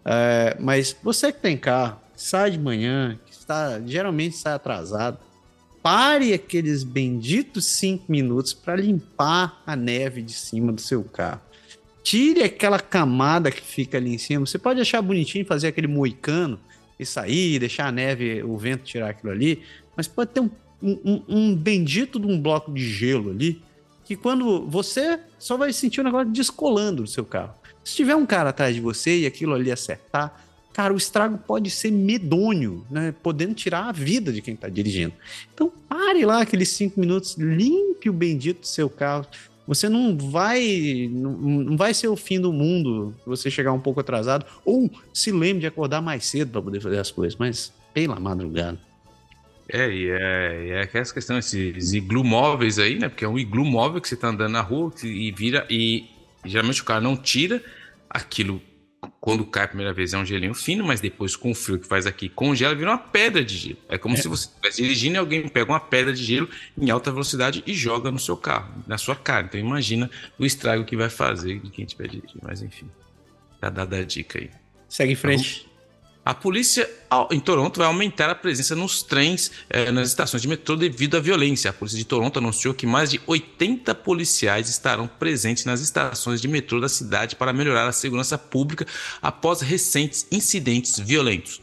É, 0.05 0.55
mas 0.59 0.95
você 1.03 1.31
que 1.31 1.39
tem 1.39 1.57
carro, 1.57 1.99
sai 2.15 2.51
de 2.51 2.59
manhã, 2.59 3.19
que 3.25 3.33
está, 3.33 3.81
geralmente 3.85 4.37
sai 4.37 4.53
atrasado, 4.53 5.17
pare 5.81 6.33
aqueles 6.33 6.83
benditos 6.83 7.65
cinco 7.65 8.11
minutos 8.11 8.53
para 8.53 8.75
limpar 8.75 9.61
a 9.65 9.75
neve 9.75 10.21
de 10.21 10.33
cima 10.33 10.71
do 10.71 10.81
seu 10.81 11.03
carro. 11.03 11.41
Tire 12.03 12.43
aquela 12.43 12.79
camada 12.79 13.51
que 13.51 13.61
fica 13.61 13.97
ali 13.97 14.13
em 14.15 14.17
cima. 14.17 14.45
Você 14.45 14.57
pode 14.57 14.79
achar 14.79 15.01
bonitinho 15.01 15.45
fazer 15.45 15.67
aquele 15.67 15.87
moicano 15.87 16.59
e 16.99 17.05
sair, 17.05 17.59
deixar 17.59 17.87
a 17.87 17.91
neve, 17.91 18.43
o 18.43 18.57
vento 18.57 18.83
tirar 18.83 19.09
aquilo 19.09 19.31
ali, 19.31 19.61
mas 19.95 20.07
pode 20.07 20.31
ter 20.31 20.39
um, 20.39 20.49
um, 20.81 21.23
um 21.27 21.55
bendito 21.55 22.19
de 22.19 22.27
um 22.27 22.39
bloco 22.39 22.71
de 22.71 22.87
gelo 22.87 23.31
ali 23.31 23.61
que 24.03 24.15
quando 24.15 24.67
você 24.67 25.19
só 25.39 25.55
vai 25.55 25.71
sentir 25.71 26.01
o 26.01 26.03
negócio 26.03 26.31
descolando 26.31 27.03
do 27.03 27.09
seu 27.09 27.23
carro. 27.23 27.53
Se 27.83 27.95
tiver 27.95 28.15
um 28.15 28.25
cara 28.25 28.49
atrás 28.49 28.75
de 28.75 28.81
você 28.81 29.19
e 29.19 29.25
aquilo 29.25 29.53
ali 29.53 29.71
acertar, 29.71 30.43
cara, 30.73 30.93
o 30.93 30.97
estrago 30.97 31.37
pode 31.37 31.69
ser 31.69 31.91
medonho, 31.91 32.85
né? 32.89 33.13
Podendo 33.23 33.53
tirar 33.53 33.89
a 33.89 33.91
vida 33.91 34.31
de 34.31 34.41
quem 34.41 34.53
está 34.53 34.69
dirigindo. 34.69 35.13
Então, 35.53 35.71
pare 35.87 36.25
lá 36.25 36.41
aqueles 36.41 36.69
cinco 36.69 36.99
minutos, 36.99 37.35
limpe 37.37 38.09
o 38.09 38.13
bendito 38.13 38.61
do 38.61 38.67
seu 38.67 38.89
carro. 38.89 39.25
Você 39.67 39.87
não 39.87 40.17
vai, 40.17 41.09
não, 41.11 41.77
vai 41.77 41.93
ser 41.93 42.07
o 42.07 42.15
fim 42.15 42.39
do 42.39 42.51
mundo 42.51 43.15
você 43.25 43.49
chegar 43.49 43.71
um 43.71 43.79
pouco 43.79 43.99
atrasado, 43.99 44.45
ou 44.65 44.89
se 45.13 45.31
lembre 45.31 45.61
de 45.61 45.67
acordar 45.67 46.01
mais 46.01 46.25
cedo 46.25 46.51
para 46.51 46.61
poder 46.61 46.81
fazer 46.81 46.97
as 46.97 47.11
coisas, 47.11 47.37
mas 47.37 47.71
pela 47.93 48.19
madrugada. 48.19 48.79
É, 49.69 49.89
e 49.89 50.09
é, 50.09 50.89
é 50.93 50.97
essa 50.97 51.13
questão, 51.13 51.37
esses 51.37 51.93
iglu 51.93 52.23
móveis 52.23 52.79
aí, 52.79 52.99
né? 52.99 53.07
Porque 53.07 53.23
é 53.23 53.27
um 53.27 53.39
iglu 53.39 53.63
móvel 53.63 54.01
que 54.01 54.09
você 54.09 54.17
tá 54.17 54.27
andando 54.27 54.51
na 54.51 54.61
rua 54.61 54.91
e 55.03 55.31
vira, 55.31 55.65
e 55.69 56.09
geralmente 56.43 56.81
o 56.81 56.85
cara 56.85 56.99
não 56.99 57.15
tira 57.15 57.63
aquilo 58.09 58.61
quando 59.21 59.45
cai 59.45 59.65
a 59.65 59.67
primeira 59.67 59.93
vez 59.93 60.13
é 60.13 60.17
um 60.17 60.25
gelinho 60.25 60.55
fino, 60.55 60.83
mas 60.83 60.99
depois 60.99 61.35
com 61.35 61.51
o 61.51 61.55
frio 61.55 61.77
que 61.77 61.87
faz 61.87 62.07
aqui 62.07 62.27
congela, 62.27 62.73
vira 62.73 62.89
uma 62.89 62.97
pedra 62.97 63.45
de 63.45 63.55
gelo. 63.55 63.77
É 63.87 63.95
como 63.95 64.15
é. 64.15 64.17
se 64.17 64.27
você 64.27 64.47
estivesse 64.47 64.81
dirigindo 64.81 65.15
e 65.15 65.17
alguém 65.19 65.47
pega 65.47 65.71
uma 65.71 65.79
pedra 65.79 66.11
de 66.11 66.23
gelo 66.23 66.49
em 66.75 66.89
alta 66.89 67.11
velocidade 67.11 67.63
e 67.67 67.73
joga 67.75 68.09
no 68.09 68.17
seu 68.17 68.35
carro, 68.35 68.83
na 68.87 68.97
sua 68.97 69.15
cara. 69.15 69.45
Então 69.45 69.59
imagina 69.59 70.09
o 70.39 70.45
estrago 70.45 70.83
que 70.83 70.97
vai 70.97 71.07
fazer 71.07 71.59
de 71.59 71.69
quem 71.69 71.85
estiver 71.85 72.07
dirigindo. 72.07 72.39
Mas 72.41 72.63
enfim, 72.63 72.89
tá 73.59 73.69
dada 73.69 73.97
a 73.97 74.03
dica 74.03 74.39
aí. 74.39 74.49
Segue 74.89 75.13
em 75.13 75.15
frente. 75.15 75.70
A 76.23 76.35
polícia 76.35 76.87
em 77.31 77.39
Toronto 77.39 77.79
vai 77.79 77.87
aumentar 77.87 78.29
a 78.29 78.35
presença 78.35 78.75
nos 78.75 79.01
trens, 79.01 79.51
eh, 79.67 79.91
nas 79.91 80.07
estações 80.09 80.43
de 80.43 80.47
metrô 80.47 80.75
devido 80.75 81.17
à 81.17 81.19
violência. 81.19 81.71
A 81.71 81.73
polícia 81.73 81.97
de 81.97 82.05
Toronto 82.05 82.37
anunciou 82.37 82.75
que 82.75 82.85
mais 82.85 83.09
de 83.09 83.19
80 83.25 83.95
policiais 83.95 84.69
estarão 84.69 85.07
presentes 85.07 85.65
nas 85.65 85.81
estações 85.81 86.39
de 86.39 86.47
metrô 86.47 86.79
da 86.79 86.87
cidade 86.87 87.35
para 87.35 87.51
melhorar 87.51 87.87
a 87.87 87.91
segurança 87.91 88.37
pública 88.37 88.85
após 89.19 89.61
recentes 89.61 90.27
incidentes 90.31 90.99
violentos. 90.99 91.59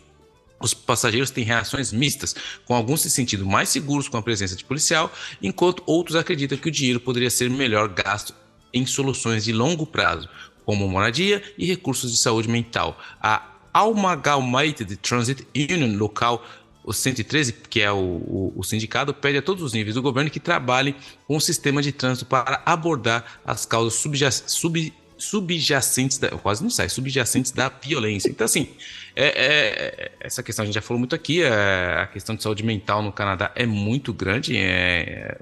Os 0.61 0.75
passageiros 0.75 1.31
têm 1.31 1.45
reações 1.45 1.93
mistas, 1.93 2.35
com 2.67 2.75
alguns 2.75 3.03
se 3.03 3.11
sentindo 3.11 3.47
mais 3.47 3.69
seguros 3.69 4.09
com 4.09 4.17
a 4.17 4.23
presença 4.23 4.57
de 4.57 4.65
policial, 4.65 5.13
enquanto 5.41 5.85
outros 5.87 6.17
acreditam 6.17 6.59
que 6.59 6.67
o 6.67 6.73
dinheiro 6.73 6.99
poderia 6.99 7.31
ser 7.31 7.49
melhor 7.49 7.87
gasto 7.89 8.35
em 8.75 8.85
soluções 8.85 9.45
de 9.45 9.53
longo 9.53 9.87
prazo, 9.87 10.29
como 10.65 10.89
moradia 10.89 11.43
e 11.57 11.65
recursos 11.65 12.11
de 12.11 12.19
saúde 12.19 12.49
mental. 12.49 13.01
A 13.23 13.58
Amalgamated 13.73 14.97
Transit 14.99 15.47
Union 15.55 15.97
local, 15.97 16.45
o 16.85 16.93
113, 16.93 17.53
que 17.53 17.81
é 17.81 17.93
o, 17.93 17.97
o, 17.97 18.53
o, 18.57 18.65
sindicato, 18.65 19.13
pede 19.13 19.39
a 19.39 19.43
todos 19.43 19.63
os 19.63 19.73
níveis 19.73 19.95
do 19.95 20.03
governo 20.03 20.31
que 20.31 20.41
trabalhem 20.41 20.95
com 21.27 21.37
o 21.37 21.41
sistema 21.41 21.83
de 21.83 21.93
trânsito 21.93 22.27
para 22.27 22.63
abordar 22.65 23.41
as 23.45 23.67
causas 23.67 23.95
subjacentes. 23.95 24.55
Sub, 24.55 24.93
subjacentes 25.19 26.17
da, 26.17 26.31
quase 26.31 26.63
não 26.63 26.71
sai, 26.71 26.89
subjacentes 26.89 27.51
da 27.51 27.69
violência. 27.69 28.31
Então, 28.31 28.45
assim, 28.45 28.69
é, 29.17 29.27
é, 29.27 30.13
essa 30.21 30.43
questão 30.43 30.63
a 30.63 30.67
gente 30.67 30.77
já 30.77 30.81
falou 30.81 30.99
muito 30.99 31.15
aqui, 31.15 31.43
é, 31.43 32.03
a 32.03 32.07
questão 32.07 32.37
de 32.37 32.43
saúde 32.43 32.63
mental 32.63 33.03
no 33.03 33.13
Canadá 33.13 33.51
é 33.55 33.67
muito 33.67 34.13
grande, 34.13 34.57
é, 34.57 35.39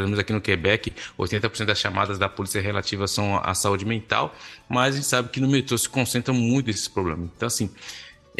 pelo 0.00 0.08
menos 0.08 0.18
aqui 0.18 0.32
no 0.32 0.40
Quebec, 0.40 0.92
80% 1.18 1.66
das 1.66 1.78
chamadas 1.78 2.18
da 2.18 2.28
polícia 2.28 2.60
relativas 2.60 3.10
são 3.10 3.36
à 3.36 3.54
saúde 3.54 3.84
mental, 3.84 4.34
mas 4.68 4.94
a 4.94 4.96
gente 4.96 5.06
sabe 5.06 5.28
que 5.28 5.40
no 5.40 5.48
metrô 5.48 5.76
se 5.76 5.88
concentra 5.88 6.32
muito 6.32 6.70
esses 6.70 6.88
problemas. 6.88 7.28
Então, 7.36 7.46
assim, 7.46 7.70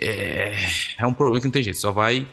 é, 0.01 0.55
é 0.99 1.07
um 1.07 1.13
problema 1.13 1.41
que 1.41 1.47
não 1.47 1.53
tem 1.53 1.63
jeito, 1.63 1.79
só 1.79 1.93
vai, 1.93 2.27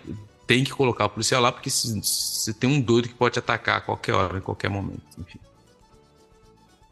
tem 0.45 0.63
que 0.63 0.71
colocar 0.71 1.05
o 1.05 1.09
policial 1.09 1.41
lá, 1.41 1.51
porque 1.51 1.69
você 1.69 2.53
tem 2.53 2.69
um 2.69 2.79
doido 2.79 3.09
que 3.09 3.13
pode 3.13 3.37
atacar 3.37 3.77
a 3.77 3.81
qualquer 3.81 4.13
hora, 4.13 4.37
em 4.37 4.41
qualquer 4.41 4.69
momento, 4.69 5.03
enfim. 5.19 5.39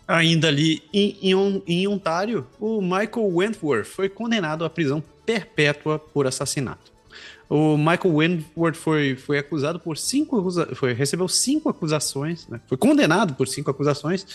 Ainda 0.07 0.49
ali 0.49 0.83
em, 0.93 1.17
em, 1.31 1.63
em 1.65 1.87
Ontário, 1.87 2.45
o 2.59 2.79
Michael 2.81 3.33
Wentworth 3.33 3.85
foi 3.85 4.07
condenado 4.07 4.63
à 4.63 4.69
prisão 4.69 5.01
perpétua 5.25 5.97
por 5.97 6.27
assassinato. 6.27 6.94
O 7.49 7.77
Michael 7.77 8.15
Wentworth 8.15 8.75
foi, 8.75 9.15
foi 9.15 9.37
acusado 9.37 9.79
por 9.79 9.97
cinco 9.97 10.49
foi, 10.75 10.93
recebeu 10.93 11.27
cinco 11.27 11.69
acusações, 11.69 12.47
né? 12.47 12.59
foi 12.67 12.77
condenado 12.77 13.35
por 13.35 13.47
cinco 13.47 13.69
acusações 13.69 14.25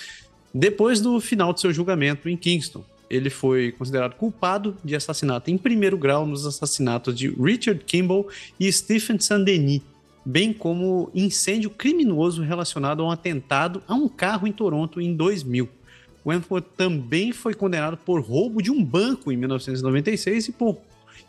depois 0.55 1.01
do 1.01 1.20
final 1.20 1.53
de 1.53 1.61
seu 1.61 1.73
julgamento 1.73 2.28
em 2.28 2.37
Kingston. 2.37 2.85
Ele 3.09 3.28
foi 3.28 3.73
considerado 3.73 4.15
culpado 4.15 4.77
de 4.85 4.95
assassinato 4.95 5.51
em 5.51 5.59
primeiro 5.59 5.99
grau 5.99 6.24
nos 6.24 6.47
assassinatos 6.47 7.16
de 7.16 7.28
Richard 7.28 7.85
Kimball 7.85 8.28
e 8.59 8.73
Stephen 8.73 9.19
Saint-Denis, 9.19 9.82
bem 10.24 10.53
como 10.53 11.11
incêndio 11.12 11.70
criminoso 11.70 12.43
relacionado 12.43 13.03
a 13.03 13.07
um 13.07 13.11
atentado 13.11 13.82
a 13.89 13.95
um 13.95 14.09
carro 14.09 14.47
em 14.47 14.53
Toronto 14.53 15.01
em 15.01 15.15
2000. 15.15 15.69
Wentworth 16.24 16.66
também 16.77 17.32
foi 17.32 17.55
condenado 17.55 17.97
por 17.97 18.20
roubo 18.20 18.62
de 18.62 18.70
um 18.70 18.85
banco 18.85 19.32
em 19.32 19.37
1996 19.37 20.49
e 20.49 20.53
por 20.53 20.78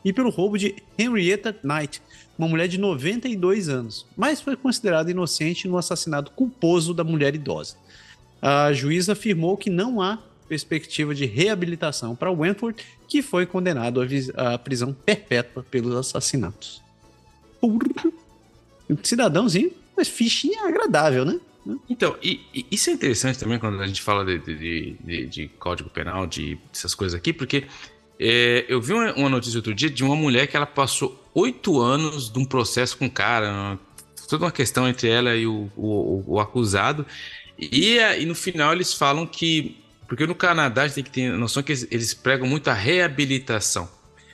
e 0.04 0.12
pelo 0.12 0.30
roubo 0.30 0.58
de 0.58 0.76
Henrietta 0.98 1.56
Knight, 1.64 2.02
uma 2.38 2.48
mulher 2.48 2.68
de 2.68 2.78
92 2.78 3.70
anos, 3.70 4.06
mas 4.18 4.42
foi 4.42 4.56
considerada 4.56 5.12
inocente 5.12 5.68
no 5.68 5.78
assassinato 5.78 6.32
culposo 6.32 6.94
da 6.94 7.04
mulher 7.04 7.36
idosa. 7.36 7.76
A 8.42 8.74
juíza 8.74 9.12
afirmou 9.14 9.56
que 9.56 9.70
não 9.70 10.02
há 10.02 10.18
perspectiva 10.50 11.16
de 11.16 11.26
reabilitação 11.26 12.16
para 12.16 12.32
Wentworth, 12.32 12.78
que 13.08 13.22
foi 13.22 13.46
condenado 13.46 14.02
à 14.36 14.58
prisão 14.58 14.94
perpétua 14.94 15.64
pelos 15.70 15.96
assassinatos. 15.96 16.82
Cidadãozinho, 19.04 19.72
mas 19.96 20.10
fichinha 20.10 20.68
agradável, 20.68 21.24
né? 21.24 21.40
Então, 21.90 22.18
e, 22.22 22.42
e, 22.54 22.66
isso 22.72 22.90
é 22.90 22.94
interessante 22.94 23.38
também 23.40 23.60
quando 23.60 23.80
a 23.82 23.88
gente 23.88 24.02
fala 24.02 24.26
de, 24.26 24.40
de, 24.40 24.96
de, 25.00 25.26
de 25.28 25.48
código 25.48 25.90
penal, 25.90 26.26
de 26.26 26.58
essas 26.74 26.96
coisas 26.96 27.18
aqui, 27.18 27.32
porque 27.32 27.66
é, 28.24 28.66
eu 28.70 28.80
vi 28.80 28.94
uma, 28.94 29.12
uma, 29.14 29.30
notícia 29.30 29.58
outro 29.58 29.74
dia 29.74 29.90
de 29.90 30.04
uma 30.04 30.16
mulher 30.16 30.46
que 30.46 30.56
ela 30.56 30.68
passou 30.68 31.28
oito 31.34 31.82
anos 31.82 32.32
de 32.32 32.38
um 32.38 32.46
processo 32.46 32.96
com 32.96 33.06
um 33.06 33.10
cara, 33.10 33.80
toda 34.30 34.46
uma 34.46 34.52
questão 34.52 34.88
entre 34.88 35.10
ela 35.10 35.36
e 35.36 35.48
o, 35.48 35.72
o, 35.76 36.24
o 36.28 36.40
acusado. 36.40 37.04
E, 37.58 37.98
e, 37.98 38.26
no 38.28 38.36
final 38.36 38.74
eles 38.74 38.94
falam 38.94 39.26
que. 39.26 39.76
Porque 40.08 40.28
no 40.28 40.36
Canadá 40.36 40.84
a 40.84 40.88
gente 40.88 40.96
tem 40.96 41.04
que 41.04 41.10
ter 41.10 41.32
noção 41.32 41.64
que 41.64 41.72
eles, 41.72 41.88
eles 41.90 42.14
pregam 42.14 42.48
muito 42.48 42.70
a 42.70 42.74
reabilitação. 42.74 43.90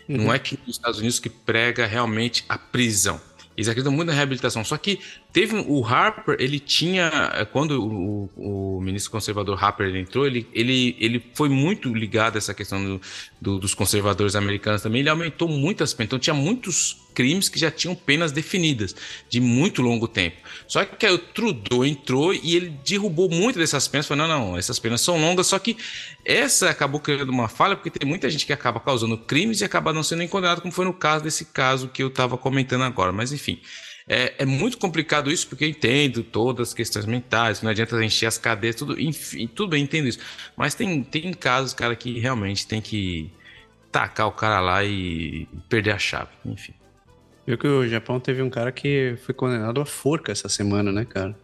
Uhum. 0.10 0.18
Não 0.18 0.34
é 0.34 0.40
que 0.40 0.60
nos 0.68 0.76
Estados 0.76 1.00
Unidos 1.00 1.20
que 1.20 1.30
prega 1.30 1.86
realmente 1.86 2.44
a 2.50 2.58
prisão. 2.58 3.22
Eles 3.56 3.70
acreditam 3.70 3.94
muito 3.94 4.10
na 4.10 4.14
reabilitação. 4.14 4.66
Só 4.66 4.76
que 4.76 5.00
teve 5.38 5.56
o 5.68 5.86
Harper, 5.86 6.36
ele 6.40 6.60
tinha. 6.60 7.12
Eh, 7.36 7.46
quando 7.46 7.80
o, 7.80 8.28
o, 8.36 8.82
ministro 8.82 9.12
conservador 9.12 9.64
Harper 9.64 9.96
entrou, 9.96 10.26
ele, 10.26 10.48
ele, 10.52 10.98
ele 11.00 11.24
foi 11.36 11.48
muito 11.48 11.94
ligado 11.94 12.38
a 12.38 12.38
essa 12.40 12.56
questão 12.56 12.84
do, 12.84 13.02
do, 13.40 13.60
dos 13.60 13.76
conservadores 13.76 14.36
americanos 14.36 14.82
também. 14.82 15.02
Ele 15.02 15.10
aumentou 15.10 15.48
muitas 15.48 15.94
penas. 15.94 16.08
Então 16.08 16.18
tinha 16.18 16.34
muitos 16.34 17.06
crimes 17.14 17.50
que 17.50 17.60
já 17.60 17.70
tinham 17.70 17.94
penas 17.94 18.32
definidas, 18.32 18.96
de 19.30 19.40
muito 19.40 19.84
longo 19.84 20.08
tempo. 20.08 20.38
Só 20.68 20.84
que 20.84 21.06
aí 21.06 21.14
o 21.14 21.20
Trudeau 21.20 21.86
entrou 21.86 22.34
e 22.34 22.56
ele 22.56 22.70
derrubou 22.84 23.30
muito 23.30 23.60
dessas 23.60 23.88
penas. 23.88 24.08
Falou: 24.08 24.28
não, 24.28 24.40
não, 24.40 24.58
essas 24.58 24.80
penas 24.80 25.02
são 25.02 25.22
longas. 25.22 25.46
Só 25.46 25.60
que 25.60 25.78
essa 26.26 26.72
acabou 26.72 27.00
criando 27.00 27.30
uma 27.30 27.48
falha, 27.48 27.76
porque 27.76 27.92
tem 27.92 28.10
muita 28.10 28.28
gente 28.28 28.44
que 28.44 28.54
acaba 28.54 28.80
causando 28.80 29.16
crimes 29.16 29.62
e 29.62 29.66
acaba 29.66 29.94
não 29.94 30.02
sendo 30.02 30.28
condenado, 30.28 30.62
como 30.62 30.74
foi 30.74 30.86
no 30.86 30.96
caso 30.96 31.26
desse 31.26 31.46
caso 31.46 31.90
que 31.90 32.02
eu 32.02 32.08
estava 32.08 32.40
comentando 32.40 32.82
agora. 32.82 33.12
Mas 33.12 33.32
enfim. 33.32 33.62
É, 34.08 34.36
é, 34.38 34.46
muito 34.46 34.78
complicado 34.78 35.30
isso, 35.30 35.48
porque 35.48 35.66
eu 35.66 35.70
entendo 35.70 36.24
todas 36.24 36.70
as 36.70 36.74
questões 36.74 37.06
mentais, 37.06 37.62
não 37.62 37.70
adianta 37.70 38.02
encher 38.04 38.28
as 38.28 38.38
cadeias, 38.38 38.76
tudo, 38.76 39.00
enfim, 39.00 39.48
tudo 39.48 39.72
bem, 39.72 39.84
entendo 39.84 40.08
isso. 40.08 40.20
Mas 40.56 40.74
tem, 40.74 41.04
tem 41.04 41.34
casos, 41.34 41.74
cara, 41.74 41.94
que 41.94 42.18
realmente 42.18 42.66
tem 42.66 42.82
que 42.82 43.30
tacar 43.92 44.28
o 44.28 44.32
cara 44.32 44.62
lá 44.62 44.84
e 44.86 45.46
perder 45.68 45.92
a 45.92 46.00
chave, 46.00 46.30
enfim. 46.46 46.74
Viu 47.46 47.58
que 47.58 47.68
o 47.68 47.88
Japão 47.88 48.20
teve 48.20 48.42
um 48.42 48.50
cara 48.50 48.72
que 48.72 49.16
foi 49.26 49.36
condenado 49.36 49.82
à 49.82 49.86
forca 49.86 50.32
essa 50.32 50.48
semana, 50.48 50.92
né, 50.92 51.04
cara? 51.04 51.38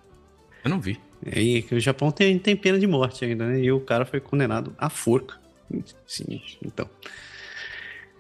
Eu 0.64 0.69
não 0.69 0.80
vi. 0.80 0.99
E 1.26 1.61
que 1.64 1.76
o 1.76 1.80
Japão 1.80 2.11
tem, 2.11 2.38
tem 2.40 2.56
pena 2.56 2.80
de 2.80 2.88
morte 2.88 3.23
ainda, 3.26 3.48
né? 3.48 3.60
E 3.60 3.72
o 3.72 3.80
cara 3.80 4.06
foi 4.06 4.19
condenado 4.19 4.73
à 4.77 4.90
forca. 4.90 5.38
Sim, 6.06 6.41
então. 6.64 6.90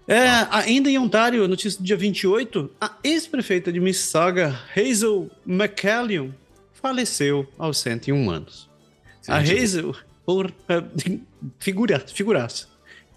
É, 0.07 0.27
ainda 0.51 0.89
em 0.89 0.97
Ontário, 0.97 1.47
notícia 1.47 1.79
do 1.79 1.85
dia 1.85 1.95
28, 1.95 2.69
a 2.79 2.97
ex-prefeita 3.03 3.71
de 3.71 3.79
Mississauga, 3.79 4.59
Hazel 4.75 5.31
McCallion, 5.47 6.29
faleceu 6.73 7.47
aos 7.57 7.77
101 7.77 8.29
anos. 8.29 8.69
Sim, 9.21 9.31
a 9.31 9.37
Hazel, 9.37 9.95
por 10.25 10.47
uh, 10.47 11.21
figura, 11.59 11.99
figuraça. 11.99 12.67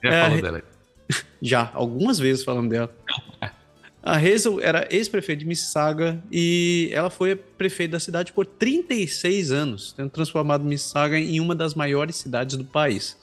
Já 0.02 0.14
é, 0.14 0.22
falou 0.24 0.42
dela. 0.42 0.62
Já, 1.42 1.70
algumas 1.74 2.18
vezes 2.18 2.44
falando 2.44 2.70
dela. 2.70 2.94
A 4.06 4.18
Hazel 4.18 4.60
era 4.60 4.86
ex-prefeita 4.88 5.40
de 5.40 5.44
Mississauga 5.44 6.22
e 6.30 6.90
ela 6.92 7.10
foi 7.10 7.34
prefeita 7.34 7.92
da 7.92 7.98
cidade 7.98 8.32
por 8.32 8.46
36 8.46 9.50
anos, 9.50 9.92
tendo 9.96 10.10
transformado 10.10 10.64
Mississauga 10.64 11.18
em 11.18 11.40
uma 11.40 11.56
das 11.56 11.74
maiores 11.74 12.14
cidades 12.14 12.56
do 12.56 12.64
país. 12.64 13.18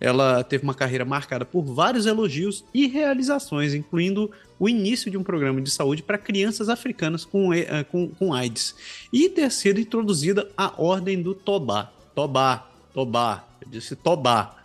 Ela 0.00 0.42
teve 0.42 0.64
uma 0.64 0.74
carreira 0.74 1.04
marcada 1.04 1.44
por 1.44 1.62
vários 1.62 2.06
elogios 2.06 2.64
e 2.74 2.86
realizações, 2.86 3.74
incluindo 3.74 4.30
o 4.58 4.68
início 4.68 5.10
de 5.10 5.16
um 5.16 5.22
programa 5.22 5.60
de 5.60 5.70
saúde 5.70 6.02
para 6.02 6.18
crianças 6.18 6.68
africanas 6.68 7.24
com, 7.24 7.52
eh, 7.54 7.84
com, 7.84 8.08
com 8.08 8.32
AIDS 8.32 8.74
e 9.12 9.28
ter 9.28 9.50
sido 9.50 9.80
introduzida 9.80 10.48
a 10.56 10.72
Ordem 10.80 11.22
do 11.22 11.34
Tobá. 11.34 11.90
Tobá, 12.14 12.68
Tobá, 12.92 13.44
eu 13.60 13.68
disse 13.70 13.96
Tobá, 13.96 14.56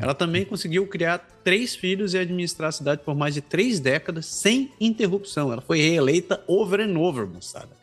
ela 0.00 0.14
também 0.14 0.44
conseguiu 0.44 0.86
criar 0.86 1.18
três 1.44 1.74
filhos 1.74 2.14
e 2.14 2.18
administrar 2.18 2.68
a 2.68 2.72
cidade 2.72 3.02
por 3.04 3.14
mais 3.14 3.34
de 3.34 3.40
três 3.40 3.80
décadas 3.80 4.26
sem 4.26 4.70
interrupção. 4.80 5.52
Ela 5.52 5.60
foi 5.60 5.80
reeleita 5.80 6.42
over 6.46 6.80
and 6.80 6.98
over, 6.98 7.26
moçada. 7.26 7.76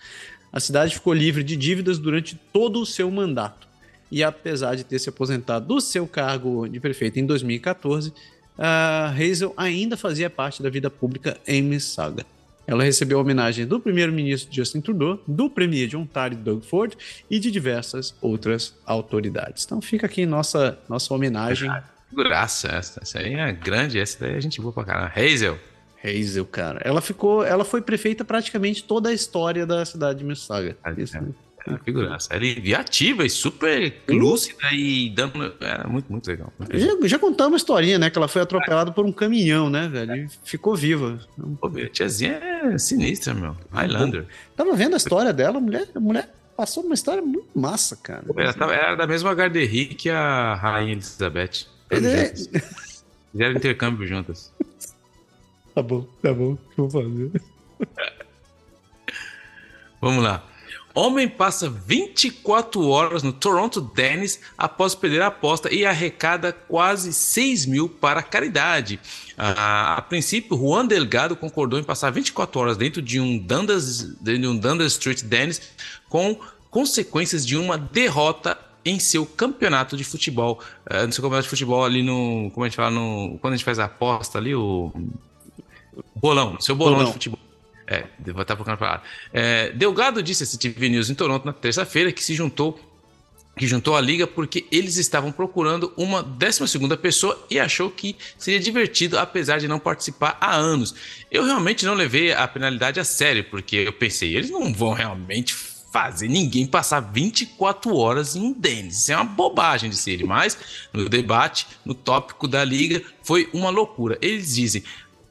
A 0.51 0.59
cidade 0.59 0.95
ficou 0.95 1.13
livre 1.13 1.43
de 1.43 1.55
dívidas 1.55 1.99
durante 1.99 2.35
todo 2.51 2.81
o 2.81 2.85
seu 2.85 3.09
mandato. 3.11 3.68
E 4.11 4.23
apesar 4.23 4.75
de 4.75 4.83
ter 4.83 4.99
se 4.99 5.09
aposentado 5.09 5.65
do 5.67 5.79
seu 5.79 6.07
cargo 6.07 6.67
de 6.67 6.79
prefeito 6.79 7.19
em 7.19 7.25
2014, 7.25 8.13
a 8.57 9.09
Hazel 9.09 9.53
ainda 9.55 9.95
fazia 9.95 10.29
parte 10.29 10.61
da 10.61 10.69
vida 10.69 10.89
pública 10.89 11.37
em 11.47 11.61
Mississauga. 11.61 12.25
ela 12.67 12.83
recebeu 12.83 13.17
a 13.17 13.21
homenagem 13.21 13.65
do 13.65 13.79
primeiro-ministro 13.79 14.53
Justin 14.53 14.81
Trudeau, 14.81 15.19
do 15.27 15.49
premier 15.49 15.87
de 15.87 15.95
Ontário 15.95 16.37
Doug 16.37 16.63
Ford 16.63 16.93
e 17.29 17.39
de 17.39 17.49
diversas 17.49 18.13
outras 18.21 18.75
autoridades. 18.85 19.63
Então 19.65 19.81
fica 19.81 20.05
aqui 20.05 20.25
nossa, 20.25 20.77
nossa 20.87 21.13
homenagem. 21.13 21.71
Graça, 22.11 22.67
essa, 22.67 22.99
essa 23.01 23.19
aí 23.19 23.33
é 23.33 23.51
grande, 23.51 23.99
essa 23.99 24.19
daí 24.19 24.35
a 24.35 24.39
gente 24.39 24.59
boa 24.59 24.73
pra 24.73 24.83
caramba. 24.83 25.13
Hazel. 25.15 25.57
Hazel, 26.03 26.45
cara. 26.45 26.81
Ela 26.83 27.01
ficou, 27.01 27.43
ela 27.43 27.65
foi 27.65 27.81
prefeita 27.81 28.23
praticamente 28.23 28.83
toda 28.83 29.09
a 29.09 29.13
história 29.13 29.65
da 29.65 29.83
cidade 29.85 30.19
de 30.19 30.25
Mississauga. 30.25 30.77
Isso, 30.97 31.17
é. 31.17 31.21
É 31.67 31.77
figuraça. 31.83 32.33
Ela 32.33 32.45
é 32.45 32.73
ativa 32.73 33.25
e 33.25 33.29
super 33.29 34.01
lúcida 34.07 34.71
e 34.71 35.09
dando. 35.09 35.53
É 35.59 35.87
muito, 35.87 36.11
muito 36.11 36.27
legal. 36.27 36.51
Já, 36.73 37.07
já 37.07 37.19
contamos 37.19 37.51
uma 37.51 37.57
historinha, 37.57 37.99
né? 37.99 38.09
Que 38.09 38.17
ela 38.17 38.27
foi 38.27 38.41
atropelada 38.41 38.91
por 38.91 39.05
um 39.05 39.11
caminhão, 39.11 39.69
né, 39.69 39.87
velho? 39.87 40.15
E 40.15 40.29
ficou 40.43 40.75
viva. 40.75 41.19
Pô, 41.59 41.67
a 41.67 41.89
tiazinha 41.89 42.33
é 42.33 42.77
sinistra, 42.77 43.33
meu. 43.33 43.55
Highlander. 43.71 44.25
Tava 44.55 44.73
vendo 44.73 44.93
a 44.93 44.97
história 44.97 45.33
dela, 45.33 45.57
a 45.57 45.61
mulher, 45.61 45.87
a 45.93 45.99
mulher 45.99 46.33
passou 46.55 46.83
uma 46.83 46.93
história 46.93 47.21
muito 47.21 47.47
massa, 47.55 47.95
cara. 47.95 48.23
Ela, 48.35 48.53
tava, 48.53 48.73
era 48.73 48.95
da 48.95 49.07
mesma 49.07 49.33
Garderri 49.33 49.85
que 49.85 50.09
a 50.09 50.55
Rainha 50.55 50.93
Elizabeth. 50.93 51.67
É... 51.89 52.33
Fizeram 53.31 53.55
intercâmbio 53.55 54.07
juntas. 54.07 54.51
Tá 55.73 55.81
bom, 55.81 56.05
tá 56.21 56.33
bom. 56.33 56.57
Vou 56.75 56.89
fazer. 56.89 57.31
Vamos 60.01 60.23
lá. 60.23 60.43
Homem 60.93 61.27
passa 61.27 61.69
24 61.69 62.87
horas 62.87 63.23
no 63.23 63.31
Toronto 63.31 63.79
Dennis 63.79 64.39
após 64.57 64.95
perder 64.95 65.21
a 65.21 65.27
aposta 65.27 65.73
e 65.73 65.85
arrecada 65.85 66.51
quase 66.51 67.13
6 67.13 67.65
mil 67.67 67.87
para 67.87 68.23
caridade. 68.23 68.99
Ah, 69.37 69.95
a 69.97 70.01
princípio, 70.01 70.57
Juan 70.57 70.85
Delgado 70.85 71.35
concordou 71.35 71.79
em 71.79 71.83
passar 71.83 72.09
24 72.11 72.59
horas 72.59 72.77
dentro 72.77 73.01
de 73.01 73.19
um 73.19 73.37
Dundas, 73.37 74.01
de 74.19 74.47
um 74.47 74.57
Dundas 74.57 74.93
Street 74.93 75.23
Dennis 75.23 75.61
com 76.09 76.37
consequências 76.69 77.45
de 77.45 77.55
uma 77.55 77.77
derrota 77.77 78.57
em 78.83 78.99
seu 78.99 79.25
campeonato 79.25 79.95
de 79.95 80.03
futebol. 80.03 80.59
Uh, 80.89 81.05
no 81.05 81.13
seu 81.13 81.21
campeonato 81.21 81.43
de 81.43 81.49
futebol 81.49 81.83
ali 81.83 82.01
no. 82.01 82.49
Como 82.51 82.63
a 82.63 82.67
gente 82.67 82.75
fala 82.75 82.91
no. 82.91 83.37
Quando 83.39 83.53
a 83.53 83.57
gente 83.57 83.65
faz 83.65 83.79
a 83.79 83.85
aposta 83.85 84.37
ali, 84.37 84.55
o. 84.55 84.91
Bolão, 86.15 86.59
seu 86.59 86.75
bolão, 86.75 86.93
bolão. 86.93 87.07
de 87.07 87.13
futebol. 87.13 87.39
É, 87.91 88.05
vou 88.31 88.43
estar 88.43 88.55
procurando 88.55 88.77
para 88.77 89.01
é, 89.33 89.71
Delgado 89.71 90.21
disse 90.21 90.43
a 90.43 90.45
CTV 90.45 90.89
News 90.89 91.09
em 91.09 91.15
Toronto 91.15 91.43
na 91.43 91.51
terça-feira 91.51 92.11
que 92.11 92.23
se 92.23 92.35
juntou 92.35 92.79
que 93.57 93.65
juntou 93.67 93.95
a 93.97 94.01
liga 94.01 94.27
porque 94.27 94.67
eles 94.71 94.95
estavam 94.95 95.31
procurando 95.31 95.91
uma 95.97 96.21
12 96.21 96.69
pessoa 97.01 97.45
e 97.49 97.59
achou 97.59 97.89
que 97.89 98.15
seria 98.37 98.59
divertido, 98.59 99.19
apesar 99.19 99.57
de 99.57 99.67
não 99.67 99.79
participar 99.79 100.37
há 100.39 100.55
anos. 100.55 100.95
Eu 101.29 101.43
realmente 101.43 101.85
não 101.85 101.93
levei 101.93 102.31
a 102.31 102.47
penalidade 102.47 103.01
a 103.01 103.03
sério, 103.03 103.43
porque 103.43 103.75
eu 103.75 103.91
pensei, 103.91 104.33
eles 104.33 104.49
não 104.49 104.73
vão 104.73 104.93
realmente 104.93 105.53
fazer 105.91 106.29
ninguém 106.29 106.65
passar 106.65 107.01
24 107.01 107.93
horas 107.97 108.35
em 108.35 108.41
um 108.41 108.53
Dennis. 108.53 109.01
Isso 109.01 109.11
é 109.11 109.15
uma 109.15 109.25
bobagem, 109.25 109.89
disse 109.89 110.11
ele. 110.11 110.23
Mas 110.23 110.57
no 110.93 111.09
debate, 111.09 111.67
no 111.83 111.93
tópico 111.93 112.47
da 112.47 112.63
liga, 112.63 113.01
foi 113.23 113.49
uma 113.51 113.69
loucura. 113.69 114.17
Eles 114.21 114.55
dizem, 114.55 114.83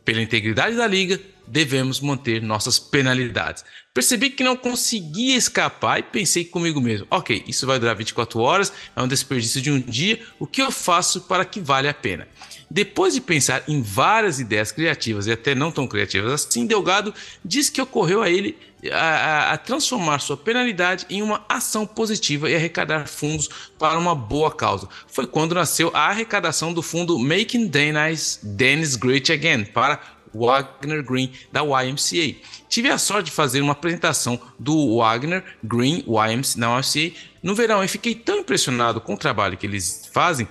pela 0.04 0.20
integridade 0.20 0.76
da 0.76 0.86
liga, 0.86 1.18
devemos 1.50 2.00
manter 2.00 2.42
nossas 2.42 2.78
penalidades. 2.78 3.64
Percebi 3.92 4.30
que 4.30 4.44
não 4.44 4.56
conseguia 4.56 5.36
escapar 5.36 5.98
e 5.98 6.02
pensei 6.02 6.44
comigo 6.44 6.80
mesmo: 6.80 7.06
ok, 7.10 7.42
isso 7.46 7.66
vai 7.66 7.78
durar 7.78 7.96
24 7.96 8.38
horas, 8.40 8.72
é 8.94 9.02
um 9.02 9.08
desperdício 9.08 9.60
de 9.60 9.70
um 9.70 9.80
dia, 9.80 10.20
o 10.38 10.46
que 10.46 10.62
eu 10.62 10.70
faço 10.70 11.22
para 11.22 11.44
que 11.44 11.60
vale 11.60 11.88
a 11.88 11.94
pena? 11.94 12.28
Depois 12.70 13.14
de 13.14 13.20
pensar 13.20 13.62
em 13.66 13.80
várias 13.80 14.38
ideias 14.38 14.70
criativas 14.70 15.26
e 15.26 15.32
até 15.32 15.54
não 15.54 15.72
tão 15.72 15.86
criativas 15.86 16.32
assim, 16.32 16.66
Delgado 16.66 17.14
diz 17.42 17.70
que 17.70 17.80
ocorreu 17.80 18.22
a 18.22 18.28
ele 18.28 18.58
a, 18.92 18.96
a, 18.96 19.52
a, 19.54 19.58
transformar 19.58 20.20
sua 20.20 20.36
penalidade 20.36 21.06
em 21.08 21.22
uma 21.22 21.44
ação 21.48 21.86
positiva 21.86 22.48
e 22.48 22.54
arrecadar 22.54 23.08
fundos 23.08 23.48
para 23.78 23.98
uma 23.98 24.14
boa 24.14 24.54
causa. 24.54 24.86
Foi 25.06 25.26
quando 25.26 25.54
nasceu 25.54 25.90
a 25.94 26.08
arrecadação 26.08 26.72
do 26.72 26.82
fundo 26.82 27.18
Making 27.18 27.66
Dennis, 27.66 28.38
Dennis 28.42 28.96
Great 28.96 29.32
Again 29.32 29.64
para 29.64 30.00
Wagner 30.38 31.02
Green 31.02 31.32
da 31.52 31.62
YMCA. 31.62 32.36
Tive 32.68 32.90
a 32.90 32.98
sorte 32.98 33.26
de 33.26 33.32
fazer 33.32 33.60
uma 33.60 33.72
apresentação 33.72 34.40
do 34.58 34.96
Wagner 34.98 35.44
Green 35.62 36.04
YMCA, 36.06 36.58
na 36.58 36.78
YMCA 36.78 37.16
no 37.42 37.54
verão 37.54 37.82
e 37.82 37.88
fiquei 37.88 38.14
tão 38.14 38.38
impressionado 38.38 39.00
com 39.00 39.14
o 39.14 39.18
trabalho 39.18 39.56
que 39.56 39.66
eles 39.66 40.08
fazem 40.12 40.48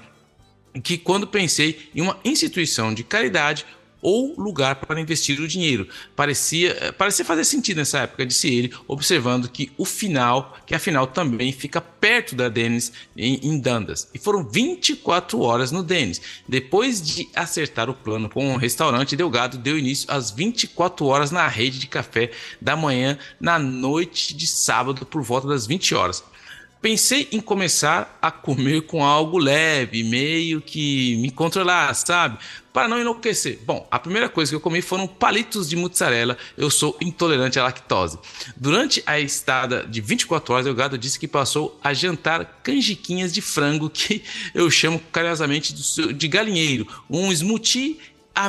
que 0.84 0.98
quando 0.98 1.28
pensei 1.28 1.90
em 1.96 2.02
uma 2.02 2.18
instituição 2.24 2.94
de 2.94 3.04
caridade 3.04 3.66
ou 4.08 4.34
lugar 4.38 4.78
para 4.78 5.02
investir 5.02 5.38
o 5.42 5.48
dinheiro. 5.50 5.86
Parecia, 6.16 6.78
eh, 6.80 6.92
parecia 6.94 7.26
fazer 7.26 7.44
sentido 7.44 7.80
nessa 7.80 8.00
época, 8.00 8.26
disse 8.26 8.48
ele, 8.48 8.74
observando 8.88 9.50
que 9.50 9.70
o 9.78 9.84
final, 9.84 10.58
que 10.66 10.74
a 10.74 10.80
final 10.80 11.08
também 11.08 11.52
fica 11.52 11.82
perto 11.82 12.34
da 12.34 12.48
Dennis 12.48 12.94
em, 13.18 13.38
em 13.44 13.60
Dundas. 13.60 14.08
E 14.14 14.18
foram 14.18 14.48
24 14.48 15.42
horas 15.42 15.74
no 15.74 15.84
Dennis. 15.84 16.22
Depois 16.48 17.02
de 17.02 17.28
acertar 17.36 17.90
o 17.90 17.94
plano 17.94 18.30
com 18.30 18.54
o 18.54 18.58
restaurante, 18.58 19.18
Delgado 19.18 19.58
deu 19.58 19.78
início 19.78 20.10
às 20.10 20.32
24 20.32 21.06
horas 21.06 21.30
na 21.30 21.46
rede 21.46 21.78
de 21.78 21.88
café 21.88 22.32
da 22.62 22.78
manhã 22.78 23.20
na 23.42 23.60
noite 23.60 24.34
de 24.34 24.48
sábado 24.48 25.06
por 25.06 25.22
volta 25.22 25.50
das 25.50 25.68
20 25.68 25.94
horas 25.94 26.24
pensei 26.82 27.28
em 27.32 27.40
começar 27.40 28.18
a 28.22 28.32
comer 28.32 28.82
com 28.84 29.04
algo 29.04 29.38
leve, 29.38 30.04
meio 30.04 30.62
que 30.62 31.18
me 31.18 31.32
controlar, 31.32 31.94
sabe? 31.94 32.38
Para 32.72 32.88
não 32.88 32.99
enlouquecer. 32.99 33.60
Bom, 33.66 33.88
a 33.90 33.98
primeira 33.98 34.30
coisa 34.30 34.52
que 34.52 34.56
eu 34.56 34.60
comi 34.60 34.82
foram 34.82 35.08
palitos 35.08 35.68
de 35.68 35.76
mozzarella. 35.76 36.38
Eu 36.56 36.70
sou 36.70 36.95
intolerante 37.02 37.60
à 37.60 37.64
lactose. 37.64 38.20
Durante 38.56 39.02
a 39.06 39.20
estada 39.20 39.84
de 39.84 39.99
24 39.99 40.54
horas, 40.54 40.68
o 40.68 40.76
gado 40.76 40.98
disse 40.98 41.20
que 41.20 41.28
passou 41.28 41.80
a 41.84 41.94
jantar 41.94 42.60
canjiquinhas 42.62 43.34
de 43.34 43.41
frango, 43.41 43.90
que 43.90 44.24
eu 44.54 44.70
chamo 44.70 44.99
carinhosamente 45.12 45.74
de 46.14 46.28
galinheiro, 46.28 46.88
um 47.10 47.32
smoothie 47.32 47.99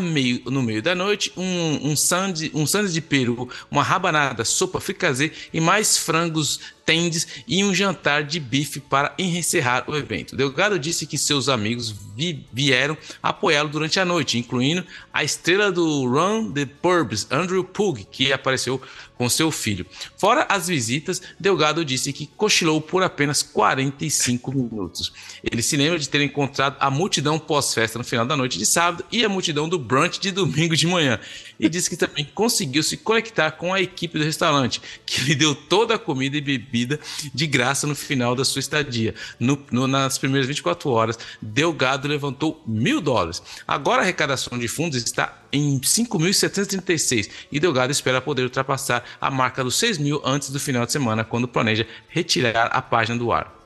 meio, 0.01 0.43
no 0.51 0.63
meio 0.63 0.83
da 0.83 0.95
noite, 0.95 1.33
um, 1.37 1.43
um, 1.43 1.91
um 1.91 2.67
sandes 2.67 2.93
de 2.93 3.01
peru, 3.01 3.49
uma 3.71 3.83
rabanada, 3.83 4.45
sopa 4.45 4.81
fricazê 4.81 5.33
e 5.53 5.61
mais 5.61 5.97
frangos 5.97 6.61
tendes 6.89 7.27
e 7.47 7.63
um 7.63 7.75
jantar 7.75 8.25
de 8.25 8.41
bife 8.41 8.81
para 8.81 9.15
encerrar 9.19 9.85
o 9.87 9.95
evento. 9.95 10.35
Delgado 10.35 10.79
disse 10.79 11.07
que 11.07 11.19
seus 11.19 11.49
amigos 11.49 11.95
vi 12.17 12.47
vieram 12.51 12.97
apoiá-lo 13.23 13.69
durante 13.69 14.01
a 14.01 14.07
noite, 14.07 14.39
incluindo 14.39 14.85
a 15.13 15.23
estrela 15.23 15.71
do 15.71 16.07
Run 16.07 16.51
the 16.53 16.65
Purbs, 16.65 17.27
Andrew 17.31 17.63
Pug, 17.63 18.07
que 18.11 18.33
apareceu 18.33 18.81
com 19.19 19.29
seu 19.29 19.51
filho. 19.51 19.85
Fora 20.17 20.47
as 20.49 20.69
visitas, 20.69 21.21
Delgado 21.39 21.85
disse 21.85 22.13
que 22.13 22.27
cochilou 22.27 22.81
por 22.81 23.03
apenas 23.03 23.43
45 23.43 24.53
minutos. 24.53 25.13
Ele 25.43 25.61
se 25.61 25.77
lembra 25.77 25.99
de 25.99 26.09
ter 26.09 26.23
encontrado 26.23 26.77
a 26.79 26.89
multidão 26.89 27.39
pós-festa 27.39 27.99
no 27.99 28.05
final 28.05 28.25
da 28.25 28.37
noite 28.37 28.57
de 28.57 28.65
sábado 28.65 29.05
e 29.11 29.25
a 29.25 29.29
multidão 29.29 29.69
do 29.69 29.79
brunch 29.79 30.21
de 30.21 30.31
domingo 30.31 30.77
de 30.77 30.87
manhã. 30.87 31.19
E 31.59 31.69
disse 31.69 31.91
que 31.91 31.97
também 31.97 32.25
conseguiu 32.25 32.83
se 32.83 32.97
conectar 32.97 33.51
com 33.53 33.75
a 33.75 33.81
equipe 33.81 34.19
do 34.19 34.25
restaurante, 34.25 34.81
que 35.05 35.23
lhe 35.23 35.35
deu 35.35 35.55
toda 35.55 35.95
a 35.95 35.99
comida 35.99 36.37
e 36.37 36.41
bebida 36.41 37.01
de 37.35 37.47
graça 37.47 37.87
no 37.87 37.95
final 37.95 38.37
da 38.37 38.45
sua 38.45 38.61
estadia. 38.61 39.15
No, 39.41 39.59
no, 39.71 39.87
nas 39.87 40.19
primeiras 40.19 40.47
24 40.47 40.89
horas, 40.91 41.19
Delgado 41.43 42.07
levantou 42.07 42.63
mil 42.67 43.01
dólares. 43.01 43.43
Agora 43.67 44.03
a 44.03 44.05
arrecadação 44.05 44.59
de 44.59 44.69
fundos 44.69 45.03
está 45.03 45.43
em 45.53 45.81
5.736 45.81 47.31
e 47.51 47.59
Delgado 47.59 47.91
espera 47.91 48.21
poder 48.21 48.43
ultrapassar 48.43 49.05
a 49.21 49.31
marca 49.31 49.65
dos 49.65 49.77
6 49.77 49.99
mil 49.99 50.23
antes 50.25 50.51
do 50.51 50.61
final 50.61 50.87
de 50.87 50.93
semana, 50.93 51.25
quando 51.25 51.49
planeja 51.49 51.87
retirar 52.09 52.67
a 52.67 52.81
página 52.81 53.19
do 53.19 53.33
ar. 53.33 53.58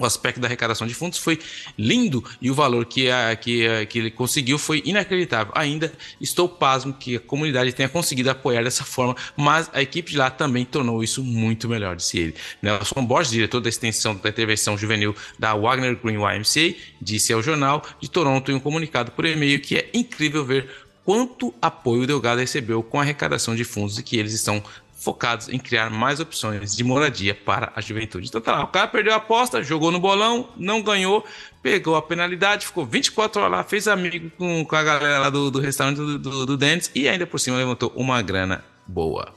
O 0.00 0.06
aspecto 0.06 0.40
da 0.40 0.48
arrecadação 0.48 0.86
de 0.86 0.94
fundos 0.94 1.18
foi 1.18 1.38
lindo 1.76 2.24
e 2.40 2.50
o 2.50 2.54
valor 2.54 2.86
que, 2.86 3.10
a, 3.10 3.36
que, 3.36 3.66
a, 3.66 3.84
que 3.84 3.98
ele 3.98 4.10
conseguiu 4.10 4.58
foi 4.58 4.82
inacreditável. 4.84 5.52
Ainda 5.54 5.92
estou 6.18 6.48
pasmo 6.48 6.94
que 6.94 7.16
a 7.16 7.20
comunidade 7.20 7.72
tenha 7.74 7.88
conseguido 7.88 8.30
apoiar 8.30 8.64
dessa 8.64 8.82
forma, 8.82 9.14
mas 9.36 9.70
a 9.74 9.82
equipe 9.82 10.12
de 10.12 10.16
lá 10.16 10.30
também 10.30 10.64
tornou 10.64 11.04
isso 11.04 11.22
muito 11.22 11.68
melhor, 11.68 11.96
disse 11.96 12.18
ele. 12.18 12.34
Nelson 12.62 13.04
Borges, 13.04 13.30
diretor 13.30 13.60
da 13.60 13.68
extensão 13.68 14.16
da 14.16 14.30
intervenção 14.30 14.78
juvenil 14.78 15.14
da 15.38 15.54
Wagner 15.54 15.96
Green 16.02 16.16
YMCA, 16.16 16.74
disse 17.00 17.32
ao 17.32 17.42
jornal 17.42 17.84
de 18.00 18.08
Toronto 18.10 18.50
em 18.50 18.54
um 18.54 18.60
comunicado 18.60 19.12
por 19.12 19.26
e-mail 19.26 19.60
que 19.60 19.76
é 19.76 19.90
incrível 19.92 20.44
ver 20.44 20.70
quanto 21.04 21.52
apoio 21.60 22.02
o 22.02 22.06
Delgado 22.06 22.40
recebeu 22.40 22.82
com 22.82 22.98
a 22.98 23.02
arrecadação 23.02 23.54
de 23.54 23.64
fundos 23.64 23.98
e 23.98 24.02
que 24.02 24.16
eles 24.16 24.32
estão 24.32 24.62
focados 25.00 25.48
em 25.48 25.58
criar 25.58 25.88
mais 25.88 26.20
opções 26.20 26.76
de 26.76 26.84
moradia 26.84 27.34
para 27.34 27.72
a 27.74 27.80
juventude. 27.80 28.28
Então 28.28 28.40
tá 28.40 28.52
lá, 28.52 28.64
o 28.64 28.68
cara 28.68 28.86
perdeu 28.86 29.14
a 29.14 29.16
aposta, 29.16 29.62
jogou 29.62 29.90
no 29.90 29.98
bolão, 29.98 30.50
não 30.58 30.82
ganhou, 30.82 31.24
pegou 31.62 31.96
a 31.96 32.02
penalidade, 32.02 32.66
ficou 32.66 32.84
24 32.84 33.40
horas 33.40 33.52
lá, 33.52 33.64
fez 33.64 33.88
amigo 33.88 34.30
com, 34.36 34.62
com 34.62 34.76
a 34.76 34.82
galera 34.82 35.18
lá 35.18 35.30
do, 35.30 35.50
do 35.50 35.58
restaurante 35.58 35.96
do, 35.96 36.18
do, 36.18 36.46
do 36.46 36.56
Dentes 36.56 36.90
e 36.94 37.08
ainda 37.08 37.26
por 37.26 37.40
cima 37.40 37.56
levantou 37.56 37.90
uma 37.96 38.20
grana 38.20 38.62
boa. 38.86 39.32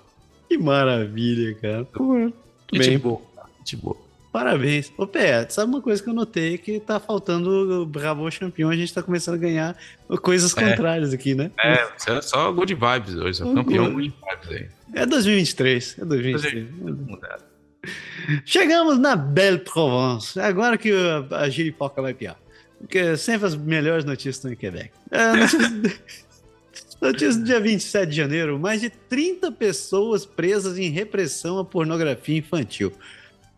Que 0.50 0.58
maravilha, 0.58 1.56
cara. 1.56 1.86
Pô, 1.86 2.20
gente 2.74 2.90
bem. 2.90 3.00
boa, 3.00 3.22
gente 3.60 3.78
boa. 3.78 4.03
Parabéns. 4.34 4.92
Ô, 4.98 5.06
Pé, 5.06 5.48
sabe 5.48 5.72
uma 5.72 5.80
coisa 5.80 6.02
que 6.02 6.10
eu 6.10 6.14
notei 6.14 6.58
que 6.58 6.80
tá 6.80 7.00
faltando 7.00 7.84
o 7.84 7.86
Bravo 7.86 8.30
Champion, 8.32 8.68
a 8.72 8.76
gente 8.76 8.92
tá 8.92 9.04
começando 9.04 9.36
a 9.36 9.38
ganhar 9.38 9.78
coisas 10.24 10.58
é. 10.58 10.70
contrárias 10.72 11.14
aqui, 11.14 11.36
né? 11.36 11.52
É, 11.64 11.88
é 12.08 12.22
só 12.22 12.52
good 12.52 12.74
vibes 12.74 13.14
hoje, 13.14 13.38
só 13.38 13.54
campeão 13.54 13.94
good 13.94 14.12
vibes 14.12 14.50
aí. 14.50 14.70
É 14.96 15.06
2023, 15.06 16.00
é 16.00 16.06
2023. 16.06 16.68
Chegamos 18.44 18.98
na 18.98 19.16
Belle 19.16 19.60
Provence, 19.60 20.40
agora 20.40 20.80
que 20.80 20.92
a 21.30 21.48
giripoca 21.48 22.02
vai 22.02 22.16
piar. 22.16 22.36
Porque 22.80 23.16
sempre 23.16 23.46
as 23.46 23.56
melhores 23.56 24.04
notícias 24.04 24.38
estão 24.38 24.52
em 24.52 24.56
Quebec. 24.56 24.90
É, 25.12 25.28
notícia... 25.38 25.94
Notícia 27.00 27.34
do 27.34 27.44
dia 27.44 27.60
27 27.60 28.10
de 28.10 28.16
janeiro: 28.16 28.58
mais 28.58 28.80
de 28.80 28.90
30 28.90 29.52
pessoas 29.52 30.26
presas 30.26 30.78
em 30.78 30.90
repressão 30.90 31.60
à 31.60 31.66
pornografia 31.66 32.38
infantil. 32.38 32.94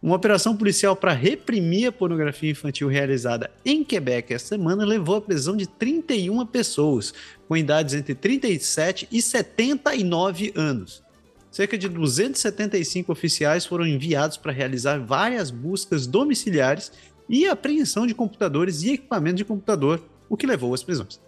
Uma 0.05 0.17
operação 0.17 0.55
policial 0.55 0.95
para 0.95 1.13
reprimir 1.13 1.87
a 1.87 1.91
pornografia 1.91 2.51
infantil 2.51 2.87
realizada 2.87 3.49
em 3.65 3.83
Quebec 3.83 4.31
esta 4.31 4.49
semana 4.49 4.85
levou 4.85 5.15
à 5.15 5.21
prisão 5.21 5.57
de 5.57 5.65
31 5.65 6.45
pessoas, 6.45 7.11
com 7.47 7.57
idades 7.57 7.95
entre 7.95 8.13
37 8.13 9.07
e 9.11 9.19
79 9.19 10.53
anos. 10.55 11.01
Cerca 11.49 11.75
de 11.75 11.89
275 11.89 13.11
oficiais 13.11 13.65
foram 13.65 13.87
enviados 13.87 14.37
para 14.37 14.51
realizar 14.51 14.99
várias 14.99 15.49
buscas 15.49 16.05
domiciliares 16.05 16.91
e 17.27 17.47
apreensão 17.47 18.05
de 18.05 18.13
computadores 18.13 18.83
e 18.83 18.91
equipamento 18.91 19.37
de 19.37 19.45
computador, 19.45 20.03
o 20.29 20.37
que 20.37 20.45
levou 20.45 20.71
às 20.75 20.83
prisões. 20.83 21.19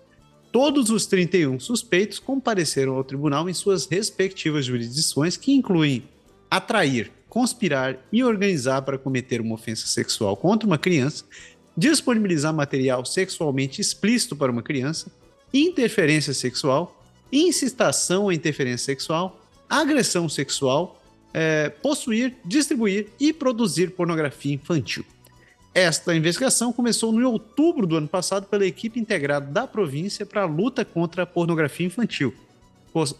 Todos 0.52 0.92
os 0.92 1.08
31 1.08 1.60
suspeitos 1.60 2.20
compareceram 2.20 2.94
ao 2.94 3.04
tribunal 3.04 3.50
em 3.50 3.56
suas 3.56 3.88
respectivas 3.88 4.66
jurisdições, 4.66 5.36
que 5.36 5.52
incluem 5.52 6.04
atrair, 6.48 7.12
conspirar 7.30 7.98
e 8.12 8.24
organizar 8.24 8.82
para 8.82 8.98
cometer 8.98 9.42
uma 9.42 9.56
ofensa 9.56 9.88
sexual 9.88 10.36
contra 10.38 10.68
uma 10.68 10.78
criança, 10.78 11.24
disponibilizar 11.76 12.54
material 12.54 13.06
sexualmente 13.06 13.82
explícito 13.82 14.36
para 14.36 14.52
uma 14.52 14.64
criança, 14.64 15.12
interferência 15.54 16.34
sexual, 16.34 17.00
incitação 17.32 18.30
à 18.30 18.34
interferência 18.34 18.86
sexual, 18.86 19.40
agressão 19.70 20.28
sexual, 20.28 21.02
é, 21.34 21.70
possuir, 21.70 22.36
distribuir 22.44 23.10
e 23.20 23.32
produzir 23.32 23.92
pornografia 23.92 24.54
infantil. 24.54 25.06
Esta 25.74 26.16
investigação 26.16 26.74
começou 26.74 27.12
no 27.12 27.30
outubro 27.30 27.86
do 27.86 27.98
ano 27.98 28.08
passado 28.08 28.48
pela 28.48 28.66
equipe 28.66 29.00
integrada 29.00 29.46
da 29.46 29.68
província 29.68 30.26
para 30.26 30.42
a 30.42 30.46
luta 30.46 30.84
contra 30.84 31.22
a 31.22 31.26
pornografia 31.28 31.86
infantil, 31.86 32.34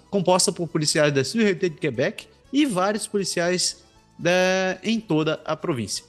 composta 0.10 0.52
por 0.52 0.68
policiais 0.68 1.14
da 1.14 1.24
Sûreté 1.24 1.70
de 1.70 1.76
Quebec 1.76 2.28
e 2.52 2.66
vários 2.66 3.06
policiais 3.06 3.84
da, 4.18 4.80
em 4.84 5.00
toda 5.00 5.42
a 5.46 5.56
província. 5.56 6.04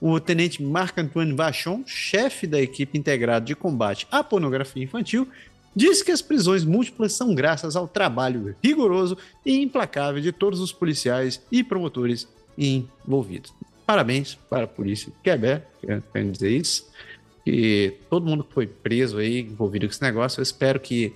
O 0.00 0.18
tenente 0.18 0.62
Marc-Antoine 0.62 1.34
Vachon, 1.34 1.82
chefe 1.86 2.46
da 2.46 2.60
equipe 2.60 2.98
integrada 2.98 3.44
de 3.44 3.54
combate 3.54 4.06
à 4.10 4.24
pornografia 4.24 4.82
infantil, 4.82 5.28
disse 5.76 6.04
que 6.04 6.10
as 6.10 6.22
prisões 6.22 6.64
múltiplas 6.64 7.12
são 7.12 7.34
graças 7.34 7.76
ao 7.76 7.86
trabalho 7.86 8.56
rigoroso 8.62 9.16
e 9.44 9.60
implacável 9.60 10.20
de 10.20 10.32
todos 10.32 10.60
os 10.60 10.72
policiais 10.72 11.40
e 11.52 11.62
promotores 11.62 12.26
envolvidos. 12.56 13.52
Parabéns 13.86 14.38
para 14.48 14.64
a 14.64 14.68
polícia 14.68 15.10
de 15.10 15.16
Quebec, 15.22 15.66
quero 16.12 16.30
dizer 16.30 16.50
isso, 16.50 16.88
que 17.44 17.94
todo 18.08 18.26
mundo 18.26 18.44
que 18.44 18.54
foi 18.54 18.66
preso 18.66 19.18
aí, 19.18 19.40
envolvido 19.40 19.86
com 19.86 19.92
esse 19.92 20.02
negócio, 20.02 20.40
eu 20.40 20.42
espero 20.42 20.78
que 20.78 21.12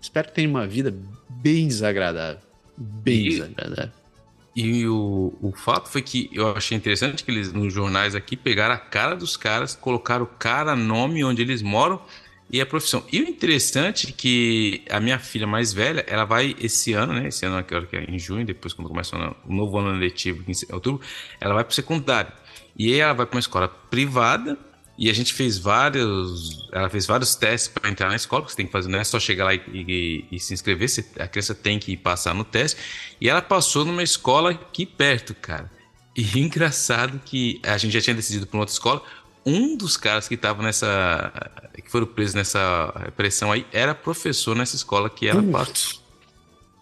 espero 0.00 0.28
que 0.28 0.34
tenha 0.34 0.48
uma 0.48 0.66
vida 0.66 0.94
bem 1.28 1.66
desagradável, 1.66 2.42
bem 2.76 3.26
e... 3.26 3.30
desagradável. 3.30 4.03
E 4.54 4.86
o, 4.86 5.36
o 5.42 5.52
fato 5.52 5.88
foi 5.88 6.00
que 6.00 6.30
eu 6.32 6.56
achei 6.56 6.76
interessante 6.76 7.24
que 7.24 7.30
eles, 7.30 7.52
nos 7.52 7.72
jornais 7.72 8.14
aqui, 8.14 8.36
pegaram 8.36 8.74
a 8.74 8.78
cara 8.78 9.16
dos 9.16 9.36
caras, 9.36 9.74
colocaram 9.74 10.24
o 10.24 10.28
cara, 10.28 10.76
nome, 10.76 11.24
onde 11.24 11.42
eles 11.42 11.60
moram 11.60 12.00
e 12.50 12.60
a 12.60 12.66
profissão. 12.66 13.04
E 13.10 13.20
o 13.20 13.28
interessante 13.28 14.10
é 14.10 14.12
que 14.12 14.84
a 14.88 15.00
minha 15.00 15.18
filha 15.18 15.46
mais 15.46 15.72
velha, 15.72 16.04
ela 16.06 16.24
vai 16.24 16.54
esse 16.60 16.92
ano, 16.92 17.12
né? 17.12 17.28
Esse 17.28 17.44
ano, 17.44 17.64
que 17.64 17.96
é 17.96 18.04
em 18.04 18.18
junho, 18.18 18.46
depois 18.46 18.72
quando 18.72 18.88
começa 18.88 19.16
o 19.16 19.52
novo 19.52 19.78
ano 19.78 19.98
letivo, 19.98 20.44
em 20.46 20.72
outubro, 20.72 21.04
ela 21.40 21.54
vai 21.54 21.64
para 21.64 21.72
o 21.72 21.74
secundário. 21.74 22.32
E 22.78 22.92
aí 22.92 23.00
ela 23.00 23.12
vai 23.12 23.26
para 23.26 23.36
uma 23.36 23.40
escola 23.40 23.68
privada 23.68 24.58
e 24.96 25.10
a 25.10 25.12
gente 25.12 25.32
fez 25.32 25.58
vários. 25.58 26.68
Ela 26.72 26.88
fez 26.88 27.06
vários 27.06 27.34
testes 27.34 27.68
para 27.68 27.90
entrar 27.90 28.08
na 28.08 28.16
escola, 28.16 28.42
porque 28.42 28.52
você 28.52 28.56
tem 28.56 28.66
que 28.66 28.72
fazer, 28.72 28.88
não 28.88 28.98
é 28.98 29.04
só 29.04 29.18
chegar 29.18 29.44
lá 29.44 29.54
e, 29.54 29.62
e, 29.72 30.24
e 30.30 30.40
se 30.40 30.54
inscrever, 30.54 30.88
você, 30.88 31.04
a 31.18 31.26
criança 31.26 31.54
tem 31.54 31.78
que 31.78 31.96
passar 31.96 32.34
no 32.34 32.44
teste. 32.44 32.80
E 33.20 33.28
ela 33.28 33.42
passou 33.42 33.84
numa 33.84 34.02
escola 34.02 34.52
aqui 34.52 34.86
perto, 34.86 35.34
cara. 35.34 35.70
E 36.16 36.22
engraçado 36.38 37.20
que 37.24 37.60
a 37.64 37.76
gente 37.76 37.92
já 37.92 38.00
tinha 38.00 38.14
decidido 38.14 38.46
para 38.46 38.60
outra 38.60 38.72
escola. 38.72 39.02
Um 39.44 39.76
dos 39.76 39.96
caras 39.96 40.28
que 40.28 40.34
estavam 40.34 40.64
nessa. 40.64 41.32
que 41.74 41.90
foram 41.90 42.06
presos 42.06 42.34
nessa 42.34 42.92
repressão 43.04 43.52
aí 43.52 43.66
era 43.72 43.94
professor 43.94 44.56
nessa 44.56 44.76
escola 44.76 45.10
que 45.10 45.26
ela 45.26 45.42
passou. 45.42 46.03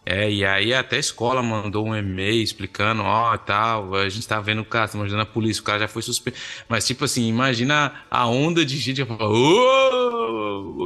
É, 0.05 0.29
e 0.29 0.45
aí 0.45 0.74
até 0.74 0.97
a 0.97 0.99
escola 0.99 1.43
mandou 1.43 1.87
um 1.87 1.95
e-mail 1.95 2.43
explicando, 2.43 3.03
ó, 3.03 3.33
oh, 3.33 3.39
tal, 3.39 3.95
a 3.95 4.09
gente 4.09 4.27
tá 4.27 4.41
vendo 4.41 4.61
o 4.61 4.65
cara, 4.65 4.87
estamos 4.87 5.05
ajudando 5.07 5.23
a 5.23 5.27
polícia, 5.27 5.62
o 5.62 5.65
cara 5.65 5.79
já 5.79 5.89
foi 5.89 6.03
suspenso. 6.03 6.39
Mas, 6.69 6.85
tipo 6.87 7.05
assim, 7.05 7.29
imagina 7.29 7.93
a 8.11 8.27
onda 8.27 8.65
de 8.65 8.79
gente 8.79 9.05
que 9.05 9.09
fala, 9.09 9.31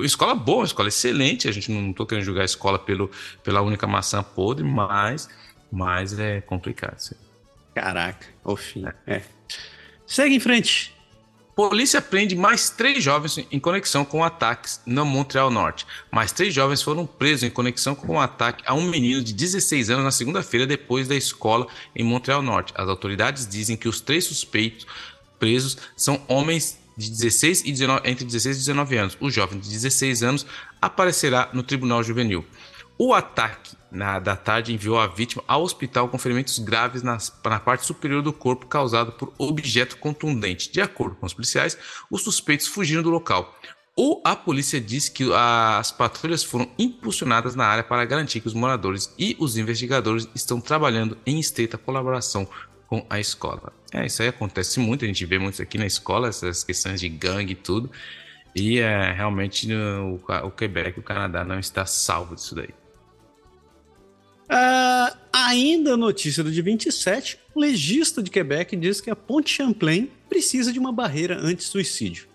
escola 0.05 0.35
boa, 0.35 0.67
escola 0.67 0.89
excelente, 0.89 1.49
a 1.49 1.53
gente 1.53 1.71
não 1.73 1.95
tô 1.95 2.05
querendo 2.05 2.25
julgar 2.25 2.43
a 2.43 2.45
escola 2.45 2.79
pelo, 2.79 3.11
pela 3.43 3.63
única 3.63 3.87
maçã 3.87 4.23
podre, 4.23 4.65
mas, 4.65 5.31
mas 5.73 6.19
é 6.19 6.43
complicado. 6.43 6.99
Sim. 6.99 7.17
Caraca, 7.75 8.27
o 8.45 8.55
fim. 8.55 8.85
É. 9.07 9.17
é. 9.17 9.23
Segue 10.07 10.35
em 10.35 10.41
frente. 10.41 10.95
Polícia 11.57 12.03
prende 12.03 12.37
mais 12.37 12.69
três 12.69 13.03
jovens 13.03 13.39
em 13.51 13.59
conexão 13.59 14.05
com 14.05 14.23
ataques 14.23 14.78
no 14.85 15.07
Montreal 15.07 15.51
Norte. 15.51 15.87
Mais 16.12 16.31
três 16.31 16.53
jovens 16.53 16.83
foram 16.83 17.07
presos 17.07 17.45
em 17.45 17.51
conexão 17.51 17.95
com 17.95 18.09
o 18.09 18.16
um 18.16 18.20
ataque 18.20 18.62
a 18.66 18.74
um 18.74 18.83
menino 18.83 19.24
de 19.24 19.33
16 19.33 19.89
anos 19.89 20.05
na 20.05 20.11
segunda-feira 20.11 20.66
depois 20.66 21.09
da 21.09 21.16
escola 21.16 21.66
em 21.95 22.05
Montreal 22.05 22.43
Norte. 22.43 22.74
As 22.77 22.87
autoridades 22.91 23.49
dizem 23.49 23.74
que 23.74 23.89
os 23.89 24.03
três 24.03 24.24
suspeitos 24.24 24.87
presos 25.39 25.78
são 25.97 26.20
homens 26.28 26.78
de 26.95 27.09
16 27.09 27.62
e 27.65 27.73
19, 27.73 28.07
entre 28.07 28.27
16 28.27 28.57
e 28.57 28.61
19 28.61 28.97
anos. 28.99 29.16
O 29.19 29.31
jovem 29.31 29.59
de 29.59 29.70
16 29.70 30.23
anos 30.23 30.47
aparecerá 30.78 31.49
no 31.55 31.62
Tribunal 31.62 32.03
Juvenil. 32.03 32.45
O 32.98 33.12
ataque 33.12 33.77
na, 33.90 34.18
da 34.18 34.35
tarde 34.35 34.73
enviou 34.73 34.98
a 34.98 35.06
vítima 35.06 35.44
ao 35.47 35.62
hospital 35.62 36.09
com 36.09 36.18
ferimentos 36.18 36.59
graves 36.59 37.02
nas, 37.02 37.32
na 37.44 37.60
parte 37.60 37.85
superior 37.85 38.23
do 38.23 38.32
corpo 38.32 38.66
causado 38.66 39.12
por 39.12 39.35
objeto 39.36 39.98
contundente. 39.98 40.73
De 40.73 40.81
acordo 40.81 41.14
com 41.16 41.27
os 41.27 41.35
policiais, 41.35 41.77
os 42.10 42.23
suspeitos 42.23 42.66
fugiram 42.66 43.02
do 43.02 43.10
local. 43.10 43.55
Ou 43.94 44.20
a 44.24 44.36
polícia 44.36 44.81
disse 44.81 45.10
que 45.10 45.31
as 45.32 45.90
patrulhas 45.90 46.44
foram 46.44 46.70
impulsionadas 46.78 47.55
na 47.55 47.66
área 47.66 47.85
para 47.85 48.05
garantir 48.05 48.40
que 48.40 48.47
os 48.47 48.55
moradores 48.55 49.14
e 49.18 49.36
os 49.39 49.56
investigadores 49.56 50.28
estão 50.35 50.60
trabalhando 50.60 51.16
em 51.24 51.40
estreita 51.40 51.78
colaboração 51.78 52.47
com 52.86 53.05
a 53.09 53.18
escola. 53.18 53.73
É, 53.93 54.05
isso 54.05 54.23
aí 54.23 54.28
acontece 54.28 54.78
muito, 54.81 55.05
a 55.05 55.09
gente 55.09 55.24
vê 55.24 55.39
muito 55.39 55.60
aqui 55.60 55.78
na 55.78 55.86
escola, 55.86 56.28
essas 56.28 56.62
questões 56.62 57.01
de 57.01 57.09
gangue 57.09 57.52
e 57.52 57.56
tudo. 57.56 57.90
E 58.55 58.78
é, 58.78 59.12
realmente 59.12 59.66
no, 59.66 60.20
o 60.44 60.51
Quebec, 60.51 60.98
o 60.98 61.02
Canadá, 61.02 61.44
não 61.44 61.59
está 61.59 61.85
salvo 61.86 62.35
disso 62.35 62.55
daí. 62.55 62.70
Uh, 64.47 65.16
ainda 65.32 65.97
notícia 65.97 66.43
do 66.43 66.51
dia 66.51 66.62
27, 66.62 67.39
o 67.55 67.60
legista 67.60 68.23
de 68.23 68.31
Quebec 68.31 68.77
diz 68.77 69.01
que 69.01 69.10
a 69.10 69.16
ponte 69.16 69.52
Champlain 69.52 70.10
precisa 70.28 70.73
de 70.73 70.78
uma 70.78 70.93
barreira 70.93 71.39
anti-suicídio. 71.39 72.28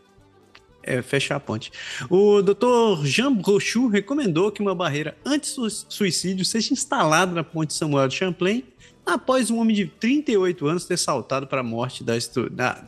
É, 0.84 1.02
fechar 1.02 1.36
a 1.36 1.40
ponte. 1.40 1.72
O 2.10 2.42
Dr. 2.42 3.06
Jean 3.06 3.32
Brochu 3.34 3.88
recomendou 3.88 4.52
que 4.52 4.62
uma 4.62 4.74
barreira 4.74 5.16
anti-suicídio 5.24 6.44
seja 6.44 6.74
instalada 6.74 7.32
na 7.32 7.44
ponte 7.44 7.74
Samuel 7.74 8.08
de 8.08 8.16
Champlain 8.16 8.64
após 9.06 9.52
um 9.52 9.60
homem 9.60 9.76
de 9.76 9.86
38 9.86 10.68
anos 10.68 10.86
ter 10.86 10.98
saltado 10.98 11.46
para 11.46 11.62
a 11.62 11.64
morte 11.64 12.04
da 12.04 12.14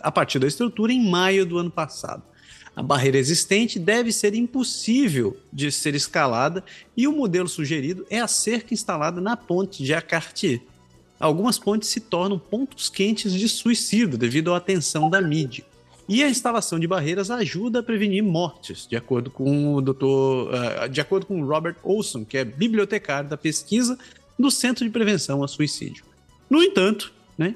a 0.01 0.11
partir 0.11 0.39
da 0.39 0.47
estrutura 0.47 0.91
em 0.91 1.07
maio 1.07 1.45
do 1.45 1.57
ano 1.57 1.69
passado. 1.69 2.23
A 2.75 2.81
barreira 2.81 3.17
existente 3.17 3.77
deve 3.77 4.11
ser 4.11 4.33
impossível 4.33 5.37
de 5.51 5.71
ser 5.71 5.93
escalada 5.93 6.63
e 6.97 7.07
o 7.07 7.11
modelo 7.11 7.47
sugerido 7.47 8.05
é 8.09 8.19
a 8.19 8.27
cerca 8.27 8.73
instalada 8.73 9.21
na 9.21 9.37
ponte 9.37 9.83
de 9.83 9.93
Acartier. 9.93 10.61
Algumas 11.19 11.59
pontes 11.59 11.89
se 11.89 11.99
tornam 11.99 12.39
pontos 12.39 12.89
quentes 12.89 13.31
de 13.31 13.47
suicídio 13.47 14.17
devido 14.17 14.53
à 14.53 14.57
atenção 14.57 15.09
da 15.09 15.21
mídia. 15.21 15.63
E 16.09 16.21
a 16.21 16.29
instalação 16.29 16.79
de 16.79 16.87
barreiras 16.87 17.31
ajuda 17.31 17.79
a 17.79 17.83
prevenir 17.83 18.23
mortes, 18.23 18.85
de 18.87 18.95
acordo 18.95 19.31
com 19.31 19.75
o 19.75 19.81
Dr. 19.81 20.03
Uh, 20.03 20.89
de 20.91 20.99
acordo 20.99 21.25
com 21.25 21.45
Robert 21.45 21.77
Olson, 21.81 22.25
que 22.25 22.37
é 22.37 22.43
bibliotecário 22.43 23.29
da 23.29 23.37
pesquisa 23.37 23.97
do 24.37 24.51
Centro 24.51 24.83
de 24.83 24.91
Prevenção 24.91 25.41
ao 25.41 25.47
Suicídio. 25.47 26.03
No 26.49 26.61
entanto, 26.61 27.13
né, 27.37 27.55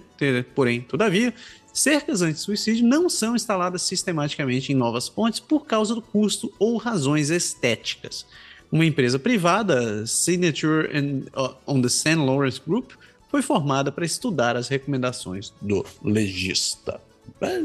porém, 0.56 0.82
todavia, 0.82 1.34
Cercas 1.78 2.24
anti-suicídio 2.24 2.88
não 2.88 3.08
são 3.08 3.36
instaladas 3.36 3.84
sistematicamente 3.84 4.72
em 4.72 4.76
novas 4.76 5.10
pontes 5.10 5.40
por 5.40 5.68
causa 5.68 5.94
do 5.94 6.02
custo 6.02 6.52
ou 6.58 6.76
razões 6.76 7.30
estéticas. 7.30 8.26
Uma 8.72 8.84
empresa 8.84 9.20
privada, 9.20 10.04
Signature 10.08 10.90
uh, 11.38 11.56
on 11.68 11.80
the 11.80 11.88
St. 11.88 12.16
Lawrence 12.16 12.60
Group, 12.66 12.94
foi 13.30 13.44
formada 13.44 13.92
para 13.92 14.04
estudar 14.04 14.56
as 14.56 14.68
recomendações 14.68 15.54
do 15.62 15.86
legista. 16.04 17.00
É, 17.40 17.64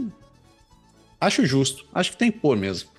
acho 1.19 1.47
justo. 1.47 1.87
Acho 1.95 2.11
que 2.11 2.19
tem 2.19 2.31
que 2.31 2.39
pôr 2.39 2.55
mesmo. 2.55 2.91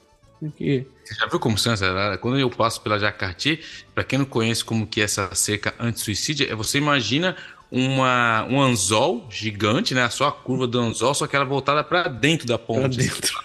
Você 0.42 1.16
já 1.20 1.28
viu 1.28 1.40
como 1.40 1.58
são 1.58 1.76
Quando 2.20 2.40
eu 2.40 2.50
passo 2.50 2.82
pela 2.82 2.98
Jacarti, 2.98 3.62
para 3.94 4.04
quem 4.04 4.18
não 4.20 4.26
conhece 4.26 4.66
como 4.66 4.88
que 4.88 5.00
é 5.00 5.04
essa 5.04 5.34
cerca 5.36 5.74
anti-suicídio, 5.80 6.52
é 6.52 6.56
você 6.56 6.80
imagina 6.80 7.38
uma, 7.76 8.46
um 8.46 8.62
anzol 8.62 9.26
gigante, 9.32 9.96
né? 9.96 10.08
Só 10.08 10.28
a 10.28 10.32
curva 10.32 10.68
do 10.68 10.80
anzol, 10.80 11.16
só 11.16 11.26
que 11.26 11.36
ela 11.36 11.44
voltada 11.44 11.84
para 11.84 12.08
dentro 12.08 12.46
da 12.46 12.60
ponte. 12.60 12.98
Pra 12.98 13.06
dentro. 13.06 13.44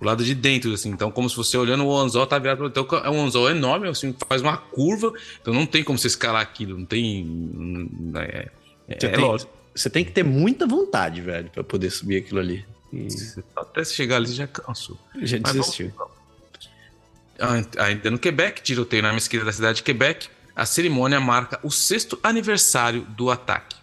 O 0.00 0.04
lado 0.04 0.24
de 0.24 0.32
dentro, 0.32 0.72
assim. 0.72 0.90
Então, 0.90 1.10
como 1.10 1.28
se 1.28 1.36
você 1.36 1.56
olhando 1.56 1.84
o 1.84 1.96
anzol 1.96 2.24
tá 2.24 2.38
virado 2.38 2.58
para 2.58 2.68
Então, 2.68 2.86
é 3.04 3.10
um 3.10 3.24
anzol 3.24 3.50
enorme, 3.50 3.88
assim, 3.88 4.14
faz 4.28 4.42
uma 4.42 4.56
curva. 4.56 5.12
Então, 5.40 5.52
não 5.52 5.66
tem 5.66 5.82
como 5.82 5.98
você 5.98 6.06
escalar 6.06 6.40
aquilo. 6.40 6.78
Não 6.78 6.86
tem. 6.86 7.90
É, 8.14 8.48
é, 8.88 8.98
você, 8.98 9.06
é 9.06 9.10
tem 9.10 9.24
você 9.74 9.90
tem 9.90 10.04
que 10.04 10.12
ter 10.12 10.22
muita 10.22 10.64
vontade, 10.64 11.20
velho, 11.20 11.50
para 11.50 11.64
poder 11.64 11.90
subir 11.90 12.18
aquilo 12.18 12.38
ali. 12.38 12.64
E... 12.92 13.08
Até 13.56 13.82
se 13.82 13.94
chegar 13.94 14.16
ali 14.16 14.32
já 14.32 14.46
canso. 14.46 14.96
Já 15.20 15.38
desistiu. 15.38 15.92
Ainda 17.78 18.08
no 18.08 18.20
Quebec, 18.20 18.62
tiroteio 18.62 19.02
na 19.02 19.12
mesquita 19.12 19.44
da 19.44 19.52
cidade 19.52 19.78
de 19.78 19.82
Quebec 19.82 20.28
a 20.54 20.66
cerimônia 20.66 21.20
marca 21.20 21.58
o 21.62 21.70
sexto 21.70 22.18
aniversário 22.22 23.02
do 23.16 23.30
ataque. 23.30 23.76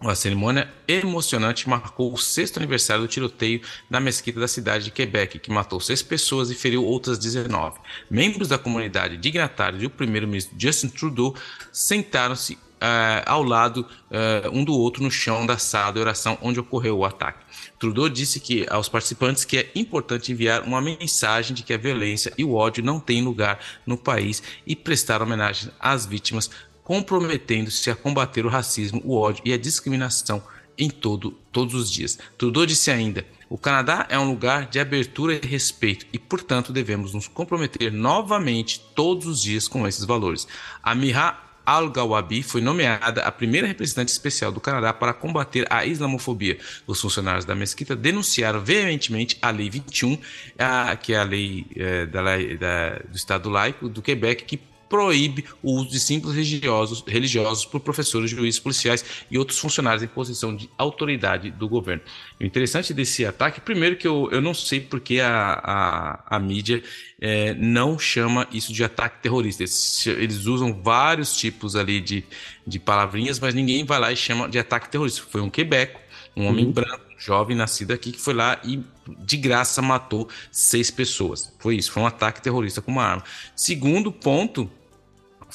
A 0.00 0.14
cerimônia 0.14 0.70
emocionante 0.86 1.66
marcou 1.66 2.12
o 2.12 2.18
sexto 2.18 2.58
aniversário 2.58 3.04
do 3.04 3.08
tiroteio 3.08 3.62
na 3.88 4.00
mesquita 4.00 4.38
da 4.38 4.46
cidade 4.46 4.84
de 4.84 4.90
Quebec, 4.90 5.38
que 5.38 5.50
matou 5.50 5.80
seis 5.80 6.02
pessoas 6.02 6.50
e 6.50 6.54
feriu 6.54 6.84
outras 6.84 7.18
19. 7.18 7.78
Membros 8.10 8.48
da 8.48 8.58
comunidade 8.58 9.16
dignatária 9.16 9.78
e 9.78 9.86
o 9.86 9.90
primeiro-ministro 9.90 10.54
Justin 10.58 10.88
Trudeau 10.88 11.34
sentaram-se 11.72 12.58
uh, 12.74 13.22
ao 13.26 13.42
lado 13.42 13.86
uh, 14.10 14.50
um 14.52 14.64
do 14.64 14.74
outro 14.74 15.02
no 15.02 15.10
chão 15.10 15.46
da 15.46 15.58
sala 15.58 15.92
de 15.92 16.00
oração 16.00 16.38
onde 16.42 16.60
ocorreu 16.60 16.98
o 16.98 17.04
ataque. 17.04 17.44
Trudeau 17.78 18.08
disse 18.08 18.40
que 18.40 18.66
aos 18.68 18.88
participantes 18.88 19.44
que 19.44 19.58
é 19.58 19.70
importante 19.74 20.32
enviar 20.32 20.62
uma 20.62 20.80
mensagem 20.80 21.54
de 21.54 21.62
que 21.62 21.72
a 21.72 21.78
violência 21.78 22.32
e 22.36 22.44
o 22.44 22.54
ódio 22.54 22.84
não 22.84 23.00
têm 23.00 23.22
lugar 23.22 23.58
no 23.86 23.96
país 23.96 24.42
e 24.66 24.74
prestar 24.74 25.22
homenagem 25.22 25.70
às 25.78 26.06
vítimas, 26.06 26.50
comprometendo-se 26.82 27.90
a 27.90 27.96
combater 27.96 28.44
o 28.44 28.50
racismo, 28.50 29.00
o 29.04 29.16
ódio 29.16 29.42
e 29.44 29.52
a 29.52 29.58
discriminação 29.58 30.42
em 30.76 30.90
todo, 30.90 31.32
todos 31.52 31.74
os 31.74 31.90
dias. 31.90 32.18
Trudeau 32.36 32.66
disse 32.66 32.90
ainda: 32.90 33.24
o 33.48 33.58
Canadá 33.58 34.06
é 34.08 34.18
um 34.18 34.28
lugar 34.28 34.66
de 34.66 34.80
abertura 34.80 35.34
e 35.34 35.46
respeito 35.46 36.06
e, 36.12 36.18
portanto, 36.18 36.72
devemos 36.72 37.14
nos 37.14 37.28
comprometer 37.28 37.92
novamente 37.92 38.80
todos 38.94 39.26
os 39.26 39.40
dias 39.40 39.68
com 39.68 39.86
esses 39.86 40.04
valores. 40.04 40.48
A 40.82 40.94
Miha 40.94 41.38
Al-Gawabi 41.64 42.42
foi 42.42 42.60
nomeada 42.60 43.22
a 43.22 43.32
primeira 43.32 43.66
representante 43.66 44.10
especial 44.10 44.52
do 44.52 44.60
Canadá 44.60 44.92
para 44.92 45.12
combater 45.12 45.66
a 45.70 45.84
islamofobia. 45.84 46.58
Os 46.86 47.00
funcionários 47.00 47.44
da 47.44 47.54
mesquita 47.54 47.96
denunciaram 47.96 48.60
veementemente 48.60 49.38
a 49.40 49.50
Lei 49.50 49.70
21, 49.70 50.18
a, 50.58 50.96
que 50.96 51.14
é 51.14 51.18
a 51.18 51.22
lei, 51.22 51.66
é, 51.76 52.06
da, 52.06 52.22
da, 52.22 52.98
do 53.08 53.16
Estado 53.16 53.48
laico 53.48 53.88
do 53.88 54.02
Quebec, 54.02 54.44
que 54.44 54.73
proíbe 54.94 55.44
o 55.60 55.72
uso 55.72 55.90
de 55.90 55.98
símbolos 55.98 56.36
religiosos, 56.36 57.02
religiosos 57.04 57.64
por 57.64 57.80
professores, 57.80 58.30
juízes, 58.30 58.60
policiais 58.60 59.04
e 59.28 59.36
outros 59.36 59.58
funcionários 59.58 60.04
em 60.04 60.06
posição 60.06 60.54
de 60.54 60.70
autoridade 60.78 61.50
do 61.50 61.68
governo. 61.68 62.00
O 62.40 62.44
interessante 62.44 62.94
desse 62.94 63.26
ataque, 63.26 63.60
primeiro 63.60 63.96
que 63.96 64.06
eu, 64.06 64.28
eu 64.30 64.40
não 64.40 64.54
sei 64.54 64.78
porque 64.78 65.18
a, 65.18 65.60
a, 65.64 66.36
a 66.36 66.38
mídia 66.38 66.80
é, 67.20 67.54
não 67.54 67.98
chama 67.98 68.46
isso 68.52 68.72
de 68.72 68.84
ataque 68.84 69.20
terrorista. 69.20 69.64
Eles, 69.64 70.06
eles, 70.06 70.46
usam 70.46 70.80
vários 70.80 71.36
tipos 71.36 71.74
ali 71.74 72.00
de, 72.00 72.22
de 72.64 72.78
palavrinhas, 72.78 73.40
mas 73.40 73.52
ninguém 73.52 73.84
vai 73.84 73.98
lá 73.98 74.12
e 74.12 74.16
chama 74.16 74.48
de 74.48 74.60
ataque 74.60 74.88
terrorista. 74.88 75.22
Foi 75.28 75.40
um 75.40 75.50
quebeco, 75.50 75.98
um 76.36 76.46
homem 76.46 76.66
uhum. 76.66 76.72
branco, 76.72 77.04
jovem 77.18 77.56
nascido 77.56 77.90
aqui, 77.90 78.12
que 78.12 78.20
foi 78.20 78.34
lá 78.34 78.60
e 78.62 78.80
de 79.18 79.36
graça 79.36 79.82
matou 79.82 80.28
seis 80.52 80.88
pessoas. 80.88 81.52
Foi 81.58 81.74
isso, 81.74 81.90
foi 81.90 82.00
um 82.00 82.06
ataque 82.06 82.40
terrorista 82.40 82.80
com 82.80 82.92
uma 82.92 83.02
arma. 83.02 83.24
Segundo 83.56 84.12
ponto 84.12 84.70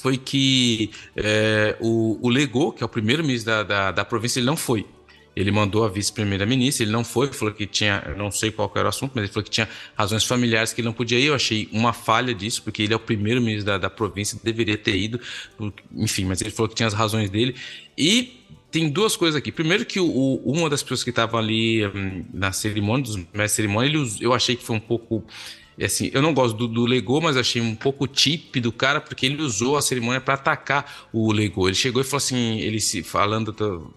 foi 0.02 0.18
que 0.18 0.92
é, 1.16 1.76
o, 1.80 2.20
o 2.22 2.30
Legô, 2.30 2.72
que 2.72 2.84
é 2.84 2.86
o 2.86 2.90
primeiro 2.90 3.24
ministro 3.24 3.52
da, 3.52 3.64
da, 3.64 3.92
da 3.92 4.06
província, 4.06 4.40
ele 4.40 4.46
não 4.46 4.58
foi. 4.58 4.86
Ele 5.36 5.52
mandou 5.52 5.86
a 5.86 5.88
vice-primeira-ministra, 5.88 6.84
ele 6.84 6.92
não 6.92 7.04
foi, 7.04 7.32
falou 7.32 7.54
que 7.54 7.66
tinha, 7.66 8.14
não 8.18 8.30
sei 8.30 8.52
qual 8.52 8.70
era 8.76 8.86
o 8.86 8.90
assunto, 8.90 9.14
mas 9.16 9.24
ele 9.24 9.32
falou 9.32 9.44
que 9.44 9.50
tinha 9.50 9.70
razões 9.96 10.26
familiares 10.26 10.74
que 10.74 10.82
ele 10.82 10.88
não 10.88 10.94
podia 10.94 11.18
ir. 11.18 11.28
Eu 11.28 11.36
achei 11.36 11.70
uma 11.72 11.94
falha 11.94 12.34
disso, 12.34 12.62
porque 12.64 12.84
ele 12.84 12.94
é 12.94 12.96
o 12.96 13.00
primeiro 13.00 13.40
ministro 13.40 13.68
da, 13.68 13.78
da 13.78 13.90
província, 13.90 14.38
deveria 14.44 14.78
ter 14.78 14.98
ido, 14.98 15.20
enfim, 15.96 16.26
mas 16.26 16.42
ele 16.42 16.52
falou 16.52 16.68
que 16.68 16.76
tinha 16.76 16.88
as 16.88 16.94
razões 16.94 17.30
dele. 17.30 17.56
E 17.98 18.40
tem 18.72 18.90
duas 18.90 19.16
coisas 19.16 19.38
aqui. 19.38 19.52
Primeiro 19.52 19.86
que 19.86 20.00
o, 20.00 20.42
uma 20.44 20.70
das 20.70 20.82
pessoas 20.82 21.04
que 21.04 21.10
estavam 21.10 21.40
ali 21.40 21.86
hum, 21.88 22.26
na 22.34 22.52
cerimônia, 22.52 23.06
dos 23.06 23.16
mestres 23.16 23.52
cerimônia, 23.52 23.90
ele, 23.90 24.18
eu 24.20 24.34
achei 24.34 24.56
que 24.56 24.64
foi 24.64 24.76
um 24.76 24.80
pouco 24.80 25.24
assim, 25.86 26.12
eu 26.14 26.22
não 26.22 26.34
gosto 26.34 26.58
do, 26.58 26.68
do 26.68 26.86
Lego, 26.86 27.22
mas 27.22 27.38
achei 27.38 27.62
um 27.62 27.76
pouco 27.76 28.08
tip 28.08 28.60
do 28.60 28.72
cara, 28.72 29.00
porque 29.00 29.26
ele 29.26 29.42
usou 29.42 29.78
a 29.78 29.82
cerimônia 29.82 30.20
para 30.20 30.34
atacar 30.34 31.08
o 31.14 31.32
Lego. 31.32 31.68
Ele 31.68 31.76
chegou 31.76 32.02
e 32.02 32.06
falou 32.06 32.18
assim, 32.18 32.60
ele 32.60 32.80
se 32.80 33.02
falando, 33.02 33.54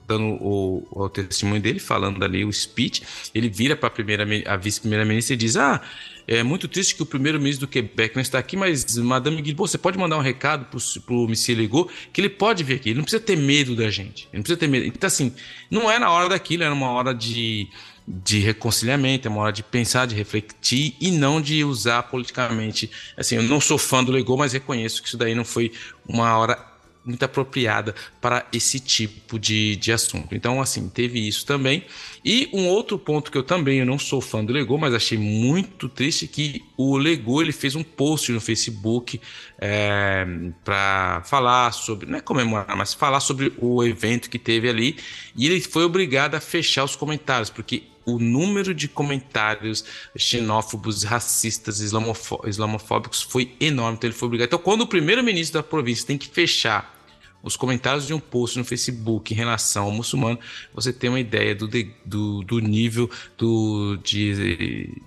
dando 0.06 0.24
o, 0.40 0.86
o 0.90 1.08
testemunho 1.08 1.60
dele, 1.60 1.78
falando 1.78 2.22
ali 2.24 2.44
o 2.44 2.52
speech, 2.52 3.02
ele 3.34 3.48
vira 3.48 3.74
para 3.74 3.88
a 3.88 3.90
primeira, 3.90 4.26
a 4.46 4.56
vice-primeira-ministra 4.56 5.34
e 5.34 5.36
diz: 5.36 5.56
Ah, 5.56 5.82
é 6.26 6.42
muito 6.42 6.68
triste 6.68 6.94
que 6.94 7.02
o 7.02 7.06
primeiro-ministro 7.06 7.66
do 7.66 7.70
Quebec 7.70 8.14
não 8.14 8.22
está 8.22 8.38
aqui, 8.38 8.56
mas 8.56 8.96
Madame 8.96 9.42
Guilbault, 9.42 9.70
você 9.70 9.78
pode 9.78 9.98
mandar 9.98 10.16
um 10.16 10.20
recado 10.20 10.66
para 10.66 11.14
o 11.14 11.28
Monsieur 11.28 11.58
Legault 11.58 11.92
que 12.12 12.20
ele 12.20 12.28
pode 12.28 12.62
vir 12.62 12.74
aqui, 12.74 12.90
ele 12.90 12.98
não 12.98 13.04
precisa 13.04 13.22
ter 13.22 13.36
medo 13.36 13.74
da 13.74 13.90
gente, 13.90 14.28
ele 14.32 14.38
não 14.38 14.42
precisa 14.42 14.58
ter 14.58 14.68
medo. 14.68 14.86
Então, 14.86 15.06
assim, 15.06 15.34
não 15.70 15.90
é 15.90 15.98
na 15.98 16.10
hora 16.10 16.28
daquilo, 16.28 16.62
era 16.62 16.72
uma 16.72 16.90
hora 16.90 17.12
de 17.12 17.68
de 18.06 18.38
reconciliamento, 18.40 19.28
é 19.28 19.30
uma 19.30 19.42
hora 19.42 19.52
de 19.52 19.62
pensar, 19.62 20.06
de 20.06 20.14
refletir 20.14 20.96
e 21.00 21.10
não 21.10 21.40
de 21.40 21.64
usar 21.64 22.02
politicamente. 22.04 22.90
Assim, 23.16 23.36
eu 23.36 23.42
não 23.42 23.60
sou 23.60 23.78
fã 23.78 24.02
do 24.02 24.12
Legou, 24.12 24.36
mas 24.36 24.52
reconheço 24.52 25.02
que 25.02 25.08
isso 25.08 25.16
daí 25.16 25.34
não 25.34 25.44
foi 25.44 25.72
uma 26.06 26.36
hora 26.36 26.72
muito 27.04 27.22
apropriada 27.24 27.94
para 28.20 28.46
esse 28.52 28.78
tipo 28.78 29.38
de, 29.38 29.76
de 29.76 29.92
assunto. 29.92 30.34
Então, 30.34 30.60
assim, 30.60 30.88
teve 30.88 31.26
isso 31.26 31.44
também. 31.44 31.84
E 32.24 32.48
um 32.52 32.68
outro 32.68 32.98
ponto 32.98 33.30
que 33.30 33.36
eu 33.36 33.42
também 33.42 33.80
eu 33.80 33.86
não 33.86 33.98
sou 33.98 34.20
fã 34.20 34.44
do 34.44 34.52
Lego, 34.52 34.78
mas 34.78 34.94
achei 34.94 35.18
muito 35.18 35.88
triste 35.88 36.28
que 36.28 36.62
o 36.76 36.96
Lego 36.96 37.42
ele 37.42 37.52
fez 37.52 37.74
um 37.74 37.82
post 37.82 38.30
no 38.30 38.40
Facebook 38.40 39.20
é, 39.58 40.24
para 40.64 41.22
falar 41.24 41.72
sobre, 41.72 42.06
não 42.06 42.18
é 42.18 42.20
comemorar, 42.20 42.76
mas 42.76 42.94
falar 42.94 43.20
sobre 43.20 43.52
o 43.58 43.82
evento 43.82 44.30
que 44.30 44.38
teve 44.38 44.68
ali. 44.68 44.96
E 45.36 45.46
ele 45.46 45.60
foi 45.60 45.84
obrigado 45.84 46.36
a 46.36 46.40
fechar 46.40 46.84
os 46.84 46.94
comentários, 46.94 47.50
porque 47.50 47.82
o 48.04 48.18
número 48.18 48.74
de 48.74 48.88
comentários 48.88 49.84
xenófobos, 50.16 51.02
racistas, 51.02 51.80
islamofóbicos 51.80 53.22
foi 53.22 53.54
enorme. 53.60 53.96
Então 53.96 54.08
ele 54.08 54.16
foi 54.16 54.26
obrigado. 54.26 54.48
Então, 54.48 54.58
quando 54.58 54.82
o 54.82 54.86
primeiro-ministro 54.86 55.60
da 55.60 55.62
província 55.62 56.06
tem 56.06 56.18
que 56.18 56.28
fechar 56.28 57.00
os 57.42 57.56
comentários 57.56 58.06
de 58.06 58.14
um 58.14 58.20
post 58.20 58.56
no 58.56 58.64
Facebook 58.64 59.32
em 59.32 59.36
relação 59.36 59.84
ao 59.84 59.90
muçulmano, 59.90 60.38
você 60.72 60.92
tem 60.92 61.10
uma 61.10 61.20
ideia 61.20 61.54
do, 61.54 61.68
do, 62.04 62.42
do 62.44 62.60
nível 62.60 63.10
do, 63.36 63.96
de, 63.96 64.34
de, 64.34 65.02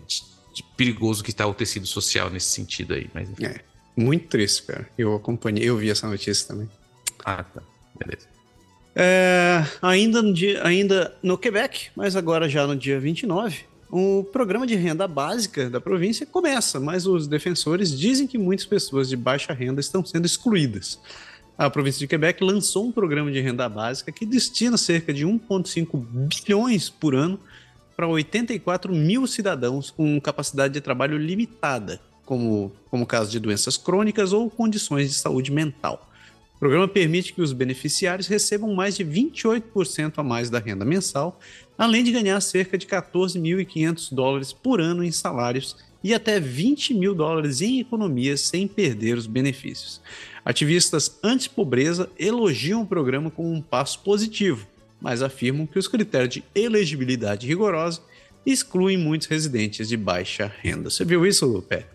de, 0.54 0.64
perigoso 0.76 1.24
que 1.24 1.30
está 1.30 1.48
o 1.48 1.54
tecido 1.54 1.88
social 1.88 2.30
nesse 2.30 2.48
sentido 2.48 2.94
aí. 2.94 3.10
Mas, 3.14 3.30
é, 3.42 3.62
muito 3.96 4.28
triste, 4.28 4.64
cara. 4.64 4.90
Eu 4.98 5.16
acompanhei, 5.16 5.70
eu 5.70 5.78
vi 5.78 5.90
essa 5.90 6.08
notícia 6.08 6.48
também. 6.48 6.70
Ah, 7.24 7.44
tá. 7.44 7.62
Beleza. 7.98 8.35
É, 8.96 9.66
ainda, 9.82 10.22
no 10.22 10.34
dia, 10.34 10.66
ainda 10.66 11.14
no 11.22 11.38
Quebec, 11.38 11.90
mas 11.96 12.16
agora 12.16 12.48
já 12.48 12.66
no 12.66 12.76
dia 12.76 12.98
29, 12.98 13.66
o 13.92 14.24
programa 14.24 14.66
de 14.66 14.76
renda 14.76 15.08
básica 15.08 15.70
da 15.70 15.82
província 15.82 16.26
começa, 16.26 16.80
mas 16.80 17.06
os 17.06 17.28
defensores 17.28 17.98
dizem 17.98 18.26
que 18.26 18.38
muitas 18.38 18.66
pessoas 18.66 19.10
de 19.10 19.18
baixa 19.18 19.52
renda 19.54 19.82
estão 19.82 20.04
sendo 20.06 20.26
excluídas. 20.26 21.00
A 21.58 21.70
província 21.70 22.00
de 22.00 22.08
Quebec 22.08 22.44
lançou 22.44 22.86
um 22.86 22.92
programa 22.92 23.32
de 23.32 23.40
renda 23.40 23.68
básica 23.68 24.12
que 24.12 24.26
destina 24.26 24.78
cerca 24.78 25.14
de 25.14 25.26
1,5 25.26 26.06
bilhões 26.28 26.90
por 26.90 27.16
ano 27.16 27.40
para 27.96 28.08
84 28.08 28.94
mil 28.94 29.26
cidadãos 29.26 29.90
com 29.90 30.20
capacidade 30.20 30.74
de 30.74 30.82
trabalho 30.82 31.18
limitada, 31.18 32.02
como, 32.26 32.74
como 32.90 33.06
caso 33.06 33.32
de 33.32 33.40
doenças 33.40 33.78
crônicas 33.78 34.34
ou 34.34 34.50
condições 34.50 35.10
de 35.10 35.16
saúde 35.16 35.52
mental. 35.52 36.10
Programa 36.66 36.88
permite 36.88 37.32
que 37.32 37.44
os 37.44 37.54
beneficiários 37.54 38.26
recebam 38.26 38.74
mais 38.74 38.98
de 38.98 39.06
28% 39.06 40.14
a 40.18 40.24
mais 40.24 40.50
da 40.50 40.58
renda 40.58 40.84
mensal, 40.84 41.40
além 41.78 42.04
de 42.04 42.12
ganhar 42.12 42.42
cerca 42.42 42.76
de 42.76 42.88
14.500 42.88 44.12
dólares 44.12 44.52
por 44.52 44.82
ano 44.82 45.04
em 45.04 45.12
salários 45.12 45.78
e 46.04 46.12
até 46.12 46.40
20 46.40 46.96
mil 46.96 47.14
dólares 47.14 47.62
em 47.62 47.80
economias 47.80 48.42
sem 48.42 48.68
perder 48.68 49.16
os 49.16 49.28
benefícios. 49.28 50.02
Ativistas 50.44 51.20
anti-pobreza 51.22 52.10
elogiam 52.18 52.82
o 52.82 52.88
programa 52.88 53.30
como 53.30 53.54
um 53.54 53.62
passo 53.62 54.00
positivo, 54.00 54.68
mas 55.00 55.22
afirmam 55.22 55.68
que 55.68 55.78
os 55.78 55.88
critérios 55.88 56.34
de 56.34 56.44
elegibilidade 56.56 57.46
rigorosa 57.46 58.02
excluem 58.44 58.98
muitos 58.98 59.28
residentes 59.28 59.88
de 59.88 59.98
baixa 59.98 60.52
renda. 60.64 60.90
Você 60.90 61.06
viu 61.06 61.28
isso, 61.28 61.64
Pé? 61.70 61.86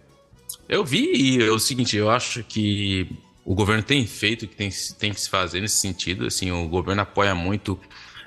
Eu 0.69 0.85
vi 0.85 1.11
e 1.13 1.43
é 1.43 1.51
o 1.51 1.59
seguinte, 1.59 1.97
eu 1.97 2.09
acho 2.09 2.45
que 2.45 3.09
o 3.51 3.55
governo 3.57 3.83
tem 3.83 4.07
feito 4.07 4.45
o 4.45 4.49
que 4.49 4.55
tem, 4.55 4.71
tem 4.97 5.13
que 5.13 5.21
se 5.21 5.29
fazer 5.29 5.61
nesse 5.61 5.79
sentido. 5.79 6.25
Assim, 6.25 6.53
o 6.53 6.69
governo 6.69 7.03
apoia 7.03 7.35
muito 7.35 7.77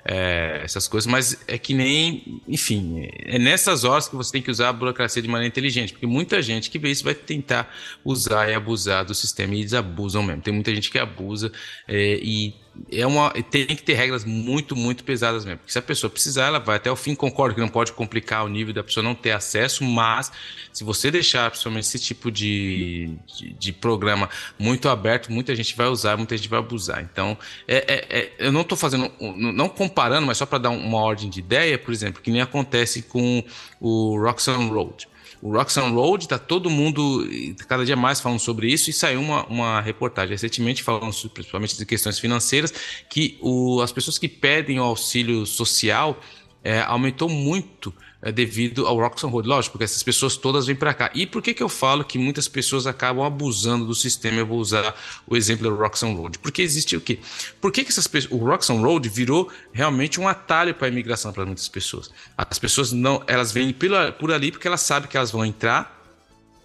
é, 0.03 0.59
essas 0.61 0.85
coisas, 0.85 1.09
mas 1.09 1.41
é 1.47 1.57
que 1.57 1.73
nem, 1.73 2.41
enfim, 2.45 3.07
é 3.19 3.39
nessas 3.39 3.85
horas 3.85 4.09
que 4.09 4.17
você 4.17 4.33
tem 4.33 4.41
que 4.41 4.51
usar 4.51 4.67
a 4.67 4.73
burocracia 4.73 5.21
de 5.21 5.29
maneira 5.29 5.47
inteligente, 5.47 5.93
porque 5.93 6.05
muita 6.05 6.41
gente 6.41 6.69
que 6.69 6.77
vê 6.77 6.91
isso 6.91 7.05
vai 7.05 7.15
tentar 7.15 7.73
usar 8.03 8.49
e 8.49 8.53
abusar 8.53 9.05
do 9.05 9.15
sistema 9.15 9.55
e 9.55 9.59
eles 9.61 9.73
abusam 9.73 10.21
mesmo. 10.21 10.41
Tem 10.41 10.53
muita 10.53 10.75
gente 10.75 10.91
que 10.91 10.99
abusa 10.99 11.53
é, 11.87 12.19
e 12.21 12.53
é 12.91 13.05
uma, 13.05 13.31
tem 13.31 13.67
que 13.67 13.83
ter 13.83 13.93
regras 13.93 14.25
muito, 14.25 14.75
muito 14.75 15.03
pesadas 15.03 15.45
mesmo. 15.45 15.59
Porque 15.59 15.71
se 15.71 15.77
a 15.77 15.81
pessoa 15.81 16.09
precisar, 16.09 16.47
ela 16.47 16.59
vai 16.59 16.77
até 16.77 16.91
o 16.91 16.95
fim. 16.95 17.13
Concordo 17.13 17.55
que 17.55 17.61
não 17.61 17.69
pode 17.69 17.93
complicar 17.93 18.43
o 18.43 18.49
nível 18.49 18.73
da 18.73 18.83
pessoa 18.83 19.03
não 19.03 19.13
ter 19.13 19.31
acesso, 19.31 19.83
mas 19.83 20.31
se 20.71 20.83
você 20.83 21.11
deixar, 21.11 21.49
principalmente 21.51 21.83
esse 21.83 21.99
tipo 21.99 22.31
de, 22.31 23.15
de, 23.27 23.53
de 23.53 23.73
programa 23.73 24.29
muito 24.57 24.89
aberto, 24.89 25.31
muita 25.31 25.55
gente 25.55 25.75
vai 25.75 25.87
usar, 25.87 26.17
muita 26.17 26.35
gente 26.35 26.49
vai 26.49 26.59
abusar. 26.59 27.01
Então, 27.03 27.37
é, 27.67 27.77
é, 27.77 28.19
é 28.19 28.33
eu 28.39 28.51
não 28.51 28.61
estou 28.61 28.77
fazendo, 28.77 29.11
não 29.19 29.69
comparando, 29.69 30.25
mas 30.25 30.37
só 30.37 30.45
para 30.45 30.57
dar 30.57 30.69
uma 30.71 30.97
ordem 30.97 31.29
de 31.29 31.39
ideia, 31.39 31.77
por 31.77 31.93
exemplo, 31.93 32.21
que 32.21 32.31
nem 32.31 32.41
acontece 32.41 33.03
com 33.03 33.43
o 33.79 34.17
Roxanne 34.19 34.69
Road 34.69 35.07
o 35.43 35.51
Roxanne 35.51 35.93
Road, 35.93 36.25
tá 36.25 36.39
todo 36.39 36.69
mundo 36.69 37.27
cada 37.67 37.85
dia 37.85 37.97
mais 37.97 38.21
falando 38.21 38.39
sobre 38.39 38.71
isso 38.71 38.89
e 38.89 38.93
saiu 38.93 39.19
uma, 39.19 39.45
uma 39.47 39.81
reportagem 39.81 40.31
recentemente 40.31 40.81
falando 40.81 41.13
principalmente 41.31 41.77
de 41.77 41.85
questões 41.85 42.17
financeiras 42.17 42.73
que 43.09 43.37
o, 43.41 43.81
as 43.81 43.91
pessoas 43.91 44.17
que 44.17 44.29
pedem 44.29 44.79
o 44.79 44.83
auxílio 44.83 45.45
social 45.45 46.17
é, 46.63 46.79
aumentou 46.79 47.27
muito 47.27 47.93
é, 48.23 48.31
devido 48.31 48.87
ao 48.87 48.97
Roxanne 48.97 49.33
Road. 49.33 49.47
Lógico, 49.47 49.73
porque 49.73 49.83
essas 49.83 50.01
pessoas 50.01 50.37
todas 50.37 50.65
vêm 50.65 50.75
para 50.75 50.93
cá. 50.93 51.11
E 51.13 51.27
por 51.27 51.41
que, 51.41 51.53
que 51.53 51.61
eu 51.61 51.67
falo 51.67 52.05
que 52.05 52.17
muitas 52.17 52.47
pessoas 52.47 52.87
acabam 52.87 53.25
abusando 53.25 53.85
do 53.85 53.93
sistema? 53.93 54.37
Eu 54.37 54.47
vou 54.47 54.59
usar 54.59 54.95
o 55.27 55.35
exemplo 55.35 55.69
do 55.69 55.75
Roxanne 55.75 56.15
Road. 56.15 56.39
Porque 56.39 56.61
existe 56.61 56.95
o 56.95 57.01
quê? 57.01 57.19
Por 57.59 57.71
que, 57.71 57.83
que 57.83 57.91
essas 57.91 58.07
pessoas, 58.07 58.33
o 58.33 58.37
Roxanne 58.37 58.81
Road 58.81 59.09
virou 59.09 59.51
realmente 59.73 60.21
um 60.21 60.27
atalho 60.27 60.73
para 60.73 60.87
a 60.87 60.89
imigração 60.89 61.33
para 61.33 61.45
muitas 61.45 61.67
pessoas? 61.67 62.09
As 62.37 62.57
pessoas 62.57 62.93
não, 62.93 63.21
elas 63.27 63.51
vêm 63.51 63.75
por 64.17 64.31
ali 64.31 64.51
porque 64.51 64.67
elas 64.67 64.81
sabem 64.81 65.09
que 65.09 65.17
elas 65.17 65.29
vão 65.29 65.45
entrar 65.45 66.01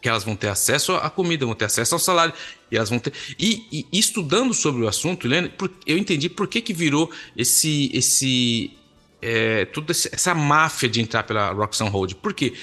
que 0.01 0.09
elas 0.09 0.23
vão 0.23 0.37
ter 0.37 0.47
acesso 0.47 0.95
à 0.95 1.11
comida, 1.11 1.45
vão 1.45 1.57
ter 1.57 1.65
acesso 1.65 1.93
ao 1.93 1.99
salário, 1.99 2.33
e 2.71 2.77
elas 2.77 2.89
vão 2.89 3.01
ter. 3.01 3.13
E, 3.37 3.85
e 3.93 3.99
estudando 3.99 4.55
sobre 4.55 4.85
o 4.85 4.87
assunto, 4.89 5.27
Helena, 5.27 5.53
eu 5.85 5.99
entendi 5.99 6.29
por 6.29 6.47
que, 6.47 6.61
que 6.61 6.73
virou 6.73 7.11
esse, 7.37 7.91
esse 7.93 8.78
é, 9.21 9.65
toda 9.67 9.93
essa 9.93 10.35
máfia 10.35 10.89
de 10.89 11.01
entrar 11.01 11.23
pela 11.23 11.51
Roxanne 11.53 11.91
Road. 11.91 12.15
Por 12.17 12.33
quê? 12.33 12.55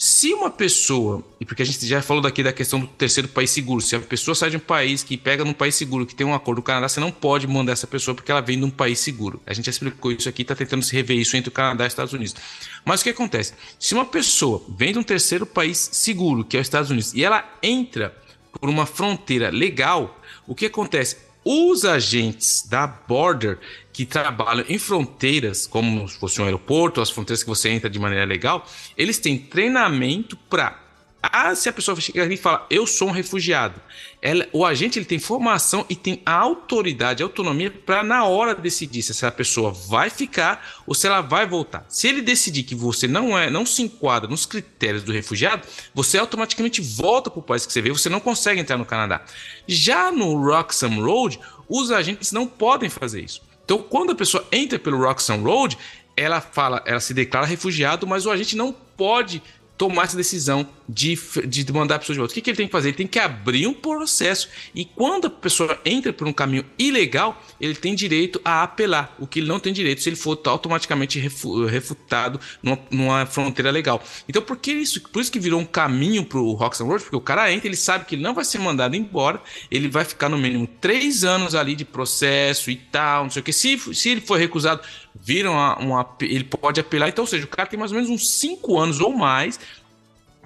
Se 0.00 0.32
uma 0.32 0.48
pessoa, 0.48 1.24
e 1.40 1.44
porque 1.44 1.60
a 1.60 1.66
gente 1.66 1.84
já 1.84 2.00
falou 2.00 2.22
daqui 2.22 2.40
da 2.40 2.52
questão 2.52 2.78
do 2.78 2.86
terceiro 2.86 3.26
país 3.26 3.50
seguro, 3.50 3.80
se 3.80 3.96
a 3.96 3.98
pessoa 3.98 4.32
sai 4.32 4.48
de 4.48 4.56
um 4.56 4.60
país 4.60 5.02
que 5.02 5.16
pega 5.16 5.44
num 5.44 5.52
país 5.52 5.74
seguro, 5.74 6.06
que 6.06 6.14
tem 6.14 6.24
um 6.24 6.32
acordo 6.32 6.62
com 6.62 6.66
o 6.66 6.66
Canadá, 6.66 6.88
você 6.88 7.00
não 7.00 7.10
pode 7.10 7.48
mandar 7.48 7.72
essa 7.72 7.86
pessoa 7.86 8.14
porque 8.14 8.30
ela 8.30 8.40
vem 8.40 8.56
de 8.60 8.64
um 8.64 8.70
país 8.70 9.00
seguro. 9.00 9.42
A 9.44 9.52
gente 9.52 9.64
já 9.64 9.70
explicou 9.70 10.12
isso 10.12 10.28
aqui, 10.28 10.42
está 10.42 10.54
tentando 10.54 10.84
se 10.84 10.94
rever 10.94 11.18
isso 11.18 11.36
entre 11.36 11.48
o 11.48 11.52
Canadá 11.52 11.82
e 11.82 11.88
os 11.88 11.92
Estados 11.92 12.12
Unidos. 12.12 12.36
Mas 12.84 13.00
o 13.00 13.04
que 13.04 13.10
acontece? 13.10 13.54
Se 13.76 13.92
uma 13.92 14.04
pessoa 14.04 14.62
vem 14.68 14.92
de 14.92 15.00
um 15.00 15.02
terceiro 15.02 15.44
país 15.44 15.90
seguro, 15.90 16.44
que 16.44 16.56
é 16.56 16.60
os 16.60 16.66
Estados 16.68 16.90
Unidos, 16.90 17.12
e 17.12 17.24
ela 17.24 17.44
entra 17.60 18.16
por 18.52 18.70
uma 18.70 18.86
fronteira 18.86 19.50
legal, 19.50 20.20
o 20.46 20.54
que 20.54 20.66
acontece? 20.66 21.16
Os 21.44 21.84
agentes 21.84 22.64
da 22.68 22.86
border 22.86 23.58
que 23.98 24.06
trabalham 24.06 24.64
em 24.68 24.78
fronteiras, 24.78 25.66
como 25.66 26.08
se 26.08 26.16
fosse 26.20 26.40
um 26.40 26.44
aeroporto, 26.44 27.00
as 27.00 27.10
fronteiras 27.10 27.42
que 27.42 27.48
você 27.48 27.68
entra 27.68 27.90
de 27.90 27.98
maneira 27.98 28.24
legal, 28.24 28.64
eles 28.96 29.18
têm 29.18 29.36
treinamento 29.36 30.36
para 30.36 30.84
ah, 31.20 31.52
se 31.52 31.68
a 31.68 31.72
pessoa 31.72 32.00
chega 32.00 32.22
aqui 32.22 32.34
e 32.34 32.36
fala, 32.36 32.64
eu 32.70 32.86
sou 32.86 33.08
um 33.08 33.10
refugiado, 33.10 33.82
ela, 34.22 34.46
o 34.52 34.64
agente 34.64 35.00
ele 35.00 35.04
tem 35.04 35.18
formação 35.18 35.84
e 35.88 35.96
tem 35.96 36.22
autoridade, 36.24 37.24
autonomia 37.24 37.72
para 37.72 38.04
na 38.04 38.24
hora 38.24 38.54
decidir 38.54 39.02
se 39.02 39.10
essa 39.10 39.32
pessoa 39.32 39.72
vai 39.72 40.10
ficar 40.10 40.80
ou 40.86 40.94
se 40.94 41.08
ela 41.08 41.20
vai 41.20 41.44
voltar. 41.44 41.84
Se 41.88 42.06
ele 42.06 42.22
decidir 42.22 42.62
que 42.62 42.76
você 42.76 43.08
não 43.08 43.36
é, 43.36 43.50
não 43.50 43.66
se 43.66 43.82
enquadra 43.82 44.30
nos 44.30 44.46
critérios 44.46 45.02
do 45.02 45.10
refugiado, 45.10 45.66
você 45.92 46.18
automaticamente 46.18 46.80
volta 46.80 47.28
para 47.30 47.40
o 47.40 47.42
país 47.42 47.66
que 47.66 47.72
você 47.72 47.82
veio, 47.82 47.98
você 47.98 48.08
não 48.08 48.20
consegue 48.20 48.60
entrar 48.60 48.78
no 48.78 48.86
Canadá. 48.86 49.24
Já 49.66 50.12
no 50.12 50.40
Roxham 50.40 51.02
Road, 51.02 51.40
os 51.68 51.90
agentes 51.90 52.30
não 52.30 52.46
podem 52.46 52.88
fazer 52.88 53.22
isso. 53.22 53.47
Então, 53.68 53.82
quando 53.82 54.12
a 54.12 54.14
pessoa 54.14 54.42
entra 54.50 54.78
pelo 54.78 54.96
Roxham 54.96 55.42
Road, 55.42 55.76
ela 56.16 56.40
fala, 56.40 56.82
ela 56.86 57.00
se 57.00 57.12
declara 57.12 57.44
refugiado, 57.44 58.06
mas 58.06 58.24
o 58.24 58.30
agente 58.30 58.56
não 58.56 58.72
pode 58.72 59.42
tomar 59.76 60.04
essa 60.04 60.16
decisão 60.16 60.66
de, 60.88 61.18
de 61.46 61.72
mandar 61.72 61.96
a 61.96 61.98
pessoa 61.98 62.14
de 62.14 62.18
volta. 62.18 62.32
O 62.32 62.34
que, 62.34 62.40
que 62.40 62.50
ele 62.50 62.56
tem 62.56 62.66
que 62.66 62.72
fazer? 62.72 62.88
Ele 62.88 62.96
tem 62.96 63.06
que 63.06 63.18
abrir 63.18 63.66
um 63.66 63.74
processo. 63.74 64.48
E 64.74 64.84
quando 64.84 65.26
a 65.26 65.30
pessoa 65.30 65.78
entra 65.84 66.12
por 66.12 66.26
um 66.26 66.32
caminho 66.32 66.64
ilegal, 66.78 67.42
ele 67.60 67.74
tem 67.74 67.94
direito 67.94 68.40
a 68.44 68.62
apelar. 68.62 69.14
O 69.18 69.26
que 69.26 69.40
ele 69.40 69.48
não 69.48 69.60
tem 69.60 69.72
direito 69.72 70.02
se 70.02 70.08
ele 70.08 70.16
for 70.16 70.40
automaticamente 70.46 71.18
refutado 71.18 72.40
numa, 72.62 72.78
numa 72.90 73.26
fronteira 73.26 73.70
legal. 73.70 74.02
Então, 74.26 74.40
por 74.40 74.56
que 74.56 74.72
isso? 74.72 75.02
Por 75.02 75.20
isso 75.20 75.30
que 75.30 75.38
virou 75.38 75.60
um 75.60 75.64
caminho 75.64 76.24
para 76.24 76.38
o 76.38 76.52
Roxanne 76.52 76.88
Road, 76.88 77.04
porque 77.04 77.16
o 77.16 77.20
cara 77.20 77.52
entra, 77.52 77.68
ele 77.68 77.76
sabe 77.76 78.06
que 78.06 78.14
ele 78.14 78.22
não 78.22 78.32
vai 78.32 78.44
ser 78.44 78.58
mandado 78.58 78.96
embora, 78.96 79.42
ele 79.70 79.88
vai 79.88 80.04
ficar 80.04 80.28
no 80.28 80.38
mínimo 80.38 80.66
três 80.80 81.22
anos 81.22 81.54
ali 81.54 81.74
de 81.74 81.84
processo 81.84 82.70
e 82.70 82.76
tal, 82.76 83.24
não 83.24 83.30
sei 83.30 83.40
o 83.40 83.44
que. 83.44 83.52
Se, 83.52 83.78
se 83.94 84.08
ele 84.08 84.20
for 84.20 84.38
recusado, 84.38 84.80
viram 85.14 85.52
uma, 85.52 85.78
uma, 85.78 86.16
ele 86.20 86.44
pode 86.44 86.80
apelar. 86.80 87.08
Então, 87.08 87.24
ou 87.24 87.28
seja, 87.28 87.44
o 87.44 87.48
cara 87.48 87.68
tem 87.68 87.78
mais 87.78 87.92
ou 87.92 87.96
menos 87.96 88.10
uns 88.10 88.30
cinco 88.30 88.78
anos 88.78 89.00
ou 89.00 89.12
mais 89.12 89.58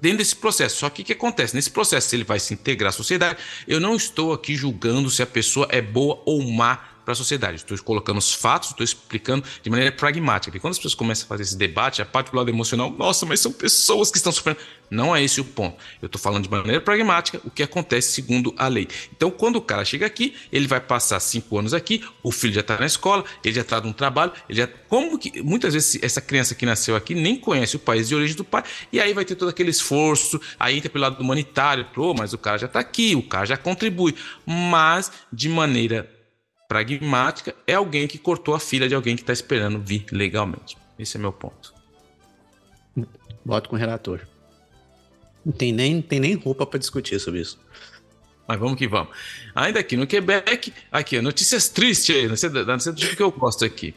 dentro 0.02 0.18
desse 0.18 0.34
processo. 0.34 0.78
Só 0.78 0.90
que 0.90 1.02
o 1.02 1.04
que 1.04 1.12
acontece? 1.12 1.54
Nesse 1.54 1.70
processo, 1.70 2.08
se 2.08 2.16
ele 2.16 2.24
vai 2.24 2.40
se 2.40 2.52
integrar 2.52 2.88
à 2.88 2.92
sociedade, 2.92 3.38
eu 3.68 3.78
não 3.78 3.94
estou 3.94 4.32
aqui 4.32 4.56
julgando 4.56 5.08
se 5.08 5.22
a 5.22 5.26
pessoa 5.26 5.68
é 5.70 5.80
boa 5.80 6.20
ou 6.26 6.42
má 6.42 6.91
para 7.04 7.12
a 7.12 7.14
sociedade. 7.14 7.56
Estou 7.56 7.76
colocando 7.78 8.18
os 8.18 8.32
fatos, 8.32 8.70
estou 8.70 8.84
explicando 8.84 9.44
de 9.62 9.70
maneira 9.70 9.92
pragmática. 9.92 10.50
Porque 10.50 10.60
quando 10.60 10.72
as 10.72 10.78
pessoas 10.78 10.94
começam 10.94 11.24
a 11.26 11.28
fazer 11.28 11.42
esse 11.42 11.56
debate, 11.56 12.02
a 12.02 12.06
parte 12.06 12.30
do 12.30 12.36
lado 12.36 12.48
emocional, 12.48 12.90
nossa, 12.90 13.26
mas 13.26 13.40
são 13.40 13.52
pessoas 13.52 14.10
que 14.10 14.16
estão 14.16 14.32
sofrendo. 14.32 14.58
Não 14.92 15.16
é 15.16 15.24
esse 15.24 15.40
o 15.40 15.44
ponto. 15.44 15.78
Eu 16.02 16.06
estou 16.06 16.20
falando 16.20 16.42
de 16.42 16.50
maneira 16.50 16.78
pragmática 16.78 17.40
o 17.44 17.50
que 17.50 17.62
acontece 17.62 18.12
segundo 18.12 18.54
a 18.58 18.68
lei. 18.68 18.86
Então, 19.10 19.30
quando 19.30 19.56
o 19.56 19.62
cara 19.62 19.86
chega 19.86 20.04
aqui, 20.04 20.34
ele 20.52 20.66
vai 20.66 20.80
passar 20.80 21.18
cinco 21.18 21.58
anos 21.58 21.72
aqui, 21.72 22.04
o 22.22 22.30
filho 22.30 22.52
já 22.52 22.60
está 22.60 22.78
na 22.78 22.84
escola, 22.84 23.24
ele 23.42 23.54
já 23.54 23.62
está 23.62 23.80
no 23.80 23.94
trabalho, 23.94 24.32
ele 24.48 24.58
já. 24.58 24.66
Como 24.66 25.18
que 25.18 25.42
muitas 25.42 25.72
vezes 25.72 25.98
essa 26.02 26.20
criança 26.20 26.54
que 26.54 26.66
nasceu 26.66 26.94
aqui 26.94 27.14
nem 27.14 27.36
conhece 27.36 27.76
o 27.76 27.78
país 27.78 28.08
de 28.08 28.14
origem 28.14 28.36
do 28.36 28.44
pai, 28.44 28.62
e 28.92 29.00
aí 29.00 29.14
vai 29.14 29.24
ter 29.24 29.34
todo 29.34 29.48
aquele 29.48 29.70
esforço, 29.70 30.38
aí 30.60 30.76
entra 30.76 30.90
pelo 30.90 31.02
lado 31.04 31.18
humanitário, 31.22 31.86
pô, 31.94 32.12
mas 32.12 32.34
o 32.34 32.38
cara 32.38 32.58
já 32.58 32.66
está 32.66 32.80
aqui, 32.80 33.16
o 33.16 33.22
cara 33.22 33.46
já 33.46 33.56
contribui, 33.56 34.14
mas 34.44 35.10
de 35.32 35.48
maneira 35.48 36.11
pragmática 36.72 37.54
é 37.66 37.74
alguém 37.74 38.08
que 38.08 38.16
cortou 38.16 38.54
a 38.54 38.60
filha 38.60 38.88
de 38.88 38.94
alguém 38.94 39.14
que 39.14 39.22
está 39.22 39.32
esperando 39.32 39.78
vir 39.78 40.06
legalmente. 40.10 40.78
Esse 40.98 41.18
é 41.18 41.20
meu 41.20 41.32
ponto. 41.32 41.74
Voto 43.44 43.68
com 43.68 43.76
o 43.76 43.78
relator. 43.78 44.20
Não 45.44 45.52
tem 45.52 45.70
nem, 45.70 46.00
tem 46.00 46.18
nem 46.18 46.34
roupa 46.34 46.64
para 46.64 46.78
discutir 46.78 47.20
sobre 47.20 47.40
isso. 47.40 47.58
Mas 48.48 48.58
vamos 48.58 48.78
que 48.78 48.88
vamos. 48.88 49.14
Ainda 49.54 49.80
aqui 49.80 49.98
no 49.98 50.06
Quebec, 50.06 50.72
aqui, 50.90 51.20
notícias 51.20 51.68
tristes 51.68 52.16
aí, 52.16 52.26
notícias 52.26 52.94
do 52.94 53.16
que 53.16 53.22
eu 53.22 53.30
gosto 53.30 53.66
aqui. 53.66 53.94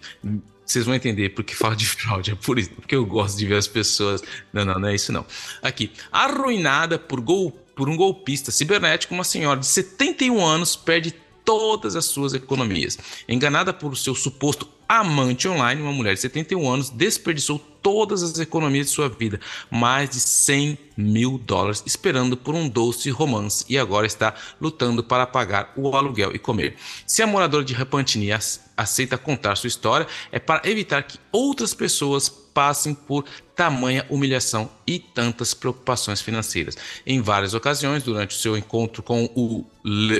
Vocês 0.66 0.86
vão 0.86 0.96
entender 0.96 1.30
porque 1.30 1.56
fala 1.56 1.78
de 1.78 1.86
fraude, 1.86 2.32
é 2.32 2.36
por 2.36 2.60
isso, 2.60 2.72
porque 2.72 2.96
eu 2.96 3.06
gosto 3.06 3.38
de 3.38 3.46
ver 3.46 3.56
as 3.56 3.68
pessoas. 3.70 4.22
Não, 4.52 4.66
não, 4.66 4.80
não 4.80 4.90
é 4.90 4.96
isso 4.96 5.14
não. 5.14 5.26
Aqui, 5.62 5.94
arruinada 6.12 7.00
por, 7.00 7.22
gol, 7.22 7.52
por 7.52 7.88
um 7.88 7.96
golpista 7.96 8.52
cibernético, 8.52 9.14
uma 9.14 9.24
senhora 9.24 9.62
de 9.62 9.68
71 9.68 10.46
anos 10.46 10.76
perde 10.76 11.14
todas 11.46 11.96
as 11.96 12.06
suas 12.06 12.34
economias. 12.34 12.98
Enganada 13.30 13.72
por 13.72 13.96
seu 13.96 14.16
suposto 14.16 14.68
amante 14.90 15.48
online, 15.48 15.82
uma 15.82 15.92
mulher 15.92 16.14
de 16.14 16.20
71 16.22 16.70
anos 16.70 16.90
desperdiçou 16.90 17.60
todas 17.82 18.24
as 18.24 18.40
economias 18.40 18.88
de 18.88 18.94
sua 18.94 19.08
vida, 19.08 19.40
mais 19.70 20.10
de 20.10 20.20
100 20.20 20.78
mil 20.98 21.38
dólares, 21.38 21.84
esperando 21.86 22.36
por 22.36 22.56
um 22.56 22.68
doce 22.68 23.10
romance 23.10 23.64
e 23.70 23.78
agora 23.78 24.08
está 24.08 24.34
lutando 24.60 25.04
para 25.04 25.28
pagar 25.28 25.72
o 25.76 25.96
aluguel 25.96 26.32
e 26.34 26.40
comer. 26.40 26.76
Se 27.06 27.22
a 27.22 27.28
moradora 27.28 27.64
de 27.64 27.74
Rapantini 27.74 28.30
aceita 28.76 29.18
contar 29.18 29.56
sua 29.56 29.68
história, 29.68 30.08
é 30.32 30.40
para 30.40 30.68
evitar 30.68 31.04
que 31.04 31.20
outras 31.32 31.74
pessoas 31.74 32.45
passem 32.56 32.94
por 32.96 33.26
tamanha 33.54 34.06
humilhação 34.10 34.72
e 34.88 34.98
tantas 34.98 35.54
preocupações 35.54 36.22
financeiras. 36.22 36.78
Em 37.06 37.22
várias 37.22 37.54
ocasiões, 37.54 38.02
durante 38.02 38.34
o 38.34 38.40
seu 38.40 38.58
encontro 38.58 39.04
com 39.04 39.26
o, 39.36 39.66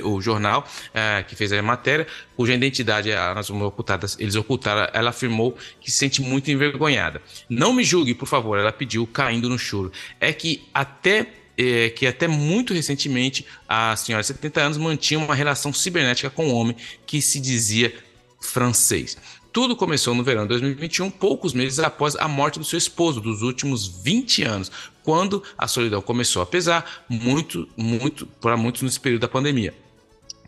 o 0.04 0.22
jornal 0.22 0.68
é, 0.94 1.24
que 1.24 1.34
fez 1.34 1.54
a 1.54 1.62
matéria, 1.62 2.06
cuja 2.36 2.54
identidade 2.54 3.10
elas 3.10 3.50
ocultadas, 3.50 4.18
eles 4.20 4.36
ocultaram, 4.36 4.90
ela 4.94 5.12
afirmou 5.12 5.58
que 5.80 5.90
se 5.90 5.98
sente 5.98 6.22
muito 6.22 6.52
envergonhada. 6.52 7.22
Não 7.50 7.72
me 7.72 7.86
julgue, 7.86 8.14
por 8.14 8.28
favor, 8.28 8.60
ela 8.60 8.72
pediu, 8.74 9.08
caindo 9.08 9.48
no 9.48 9.58
choro. 9.58 9.90
É 10.20 10.34
que 10.34 10.68
até 10.74 11.28
é, 11.58 11.90
que 11.90 12.06
até 12.06 12.28
muito 12.28 12.74
recentemente 12.74 13.46
a 13.66 13.96
senhora 13.96 14.22
de 14.22 14.28
70 14.28 14.62
anos 14.62 14.78
mantinha 14.78 15.22
uma 15.22 15.34
relação 15.34 15.72
cibernética 15.72 16.30
com 16.30 16.48
um 16.48 16.54
homem 16.54 16.76
que 17.06 17.22
se 17.22 17.40
dizia 17.40 17.96
francês. 18.42 19.18
Tudo 19.56 19.74
começou 19.74 20.14
no 20.14 20.22
verão 20.22 20.42
de 20.42 20.50
2021, 20.50 21.10
poucos 21.10 21.54
meses 21.54 21.80
após 21.80 22.14
a 22.18 22.28
morte 22.28 22.60
do 22.60 22.66
seu 22.66 22.78
esposo, 22.78 23.22
dos 23.22 23.42
últimos 23.42 23.88
20 23.88 24.44
anos, 24.44 24.70
quando 25.02 25.42
a 25.58 25.66
solidão 25.66 26.02
começou 26.02 26.42
a 26.42 26.46
pesar 26.46 27.06
muito, 27.08 27.66
muito 27.78 28.26
para 28.26 28.58
muitos 28.58 28.82
nesse 28.82 29.00
período 29.00 29.22
da 29.22 29.30
pandemia. 29.30 29.74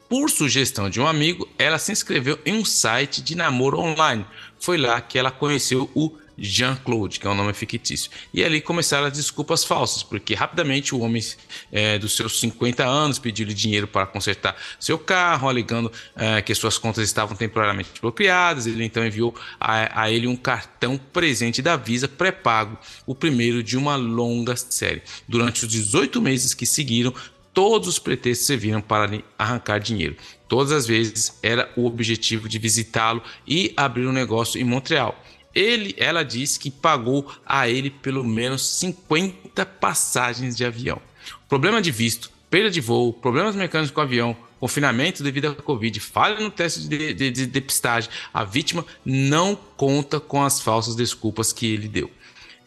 Por 0.10 0.30
sugestão 0.30 0.90
de 0.90 1.00
um 1.00 1.08
amigo, 1.08 1.48
ela 1.58 1.80
se 1.80 1.94
inscreveu 1.94 2.38
em 2.46 2.56
um 2.56 2.66
site 2.66 3.22
de 3.22 3.34
namoro 3.34 3.80
online, 3.80 4.26
foi 4.60 4.78
lá 4.78 5.00
que 5.00 5.18
ela 5.18 5.32
conheceu 5.32 5.90
o 5.96 6.12
Jean-Claude, 6.38 7.20
que 7.20 7.28
é 7.28 7.30
um 7.30 7.36
nome 7.36 7.54
fictício. 7.54 8.12
E 8.34 8.44
ali 8.44 8.62
começaram 8.62 9.08
as 9.08 9.14
desculpas 9.14 9.64
falsas, 9.64 10.04
porque 10.04 10.34
rapidamente 10.34 10.94
o 10.94 11.00
homem 11.00 11.24
é, 11.72 11.98
dos 11.98 12.16
seus 12.16 12.40
50 12.40 12.86
anos 12.86 13.20
pediu-lhe 13.20 13.54
dinheiro 13.54 13.88
para 13.88 14.06
consertar 14.06 14.56
seu 14.80 15.00
carro, 15.00 15.50
alegando 15.50 15.92
é, 16.16 16.42
que 16.42 16.54
suas 16.54 16.78
contas 16.78 17.04
estavam 17.04 17.36
temporariamente 17.36 17.90
bloqueadas. 18.00 18.68
Ele 18.68 18.84
então 18.84 19.06
enviou 19.06 19.36
a, 19.60 20.04
a 20.04 20.12
ele 20.12 20.28
um 20.28 20.36
cartão 20.36 20.98
presente 20.98 21.62
da 21.62 21.76
Visa 21.76 22.08
pré-pago, 22.08 22.78
o 23.06 23.16
primeiro 23.16 23.64
de 23.64 23.78
uma 23.78 23.96
longa 23.96 24.56
série. 24.56 25.02
Durante 25.28 25.66
os 25.66 25.72
18 25.72 26.22
meses 26.22 26.54
que 26.54 26.66
seguiram, 26.66 27.14
todos 27.58 27.88
os 27.88 27.98
pretextos 27.98 28.46
serviram 28.46 28.80
para 28.80 29.08
lhe 29.08 29.26
arrancar 29.36 29.80
dinheiro. 29.80 30.16
Todas 30.48 30.72
as 30.72 30.86
vezes 30.86 31.40
era 31.42 31.70
o 31.76 31.88
objetivo 31.88 32.48
de 32.48 32.60
visitá-lo 32.60 33.22
e 33.48 33.74
abrir 33.76 34.06
um 34.06 34.12
negócio 34.12 34.62
em 34.62 34.64
Montreal. 34.64 35.20
Ele, 35.58 35.96
ela 35.98 36.22
disse 36.22 36.60
que 36.60 36.70
pagou 36.70 37.34
a 37.44 37.68
ele 37.68 37.90
pelo 37.90 38.24
menos 38.24 38.78
50 38.78 39.66
passagens 39.66 40.56
de 40.56 40.64
avião. 40.64 41.02
Problema 41.50 41.82
de 41.82 41.90
visto, 41.90 42.30
perda 42.48 42.70
de 42.70 42.80
voo, 42.80 43.12
problemas 43.12 43.56
mecânicos 43.56 43.90
com 43.90 44.00
o 44.00 44.04
avião, 44.04 44.38
confinamento 44.60 45.24
devido 45.24 45.48
à 45.48 45.56
Covid, 45.56 46.00
falha 46.00 46.40
no 46.40 46.52
teste 46.52 46.88
de, 46.88 47.12
de, 47.12 47.32
de 47.32 47.48
depistagem. 47.48 48.08
A 48.32 48.44
vítima 48.44 48.86
não 49.04 49.56
conta 49.56 50.20
com 50.20 50.44
as 50.44 50.62
falsas 50.62 50.96
desculpas 50.96 51.52
que 51.52 51.74
ele 51.74 51.88
deu. 51.88 52.12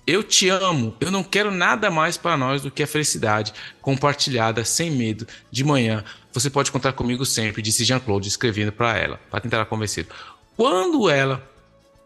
Eu 0.05 0.25
te 0.25 0.49
amo, 0.49 0.97
eu 0.99 1.13
não 1.13 1.23
quero 1.23 1.53
nada 1.53 1.93
mais 1.93 2.17
para 2.17 2.37
nós 2.37 2.61
do 2.61 2.73
que 2.73 2.83
a 2.83 2.89
felicidade 2.89 3.55
compartilhada 3.81 4.65
sem 4.65 4.91
medo 4.91 5.29
de 5.49 5.63
manhã. 5.63 6.03
Você 6.33 6.51
pode 6.51 6.73
contar 6.73 6.93
comigo 6.95 7.25
sempre, 7.25 7.63
disse 7.63 7.85
Jean-Claude, 7.85 8.27
escrevendo 8.27 8.73
para 8.73 8.99
ela, 8.99 9.21
para 9.31 9.41
tentar 9.41 9.65
convencer. 9.67 10.09
Quando 10.57 11.09
ela 11.09 11.49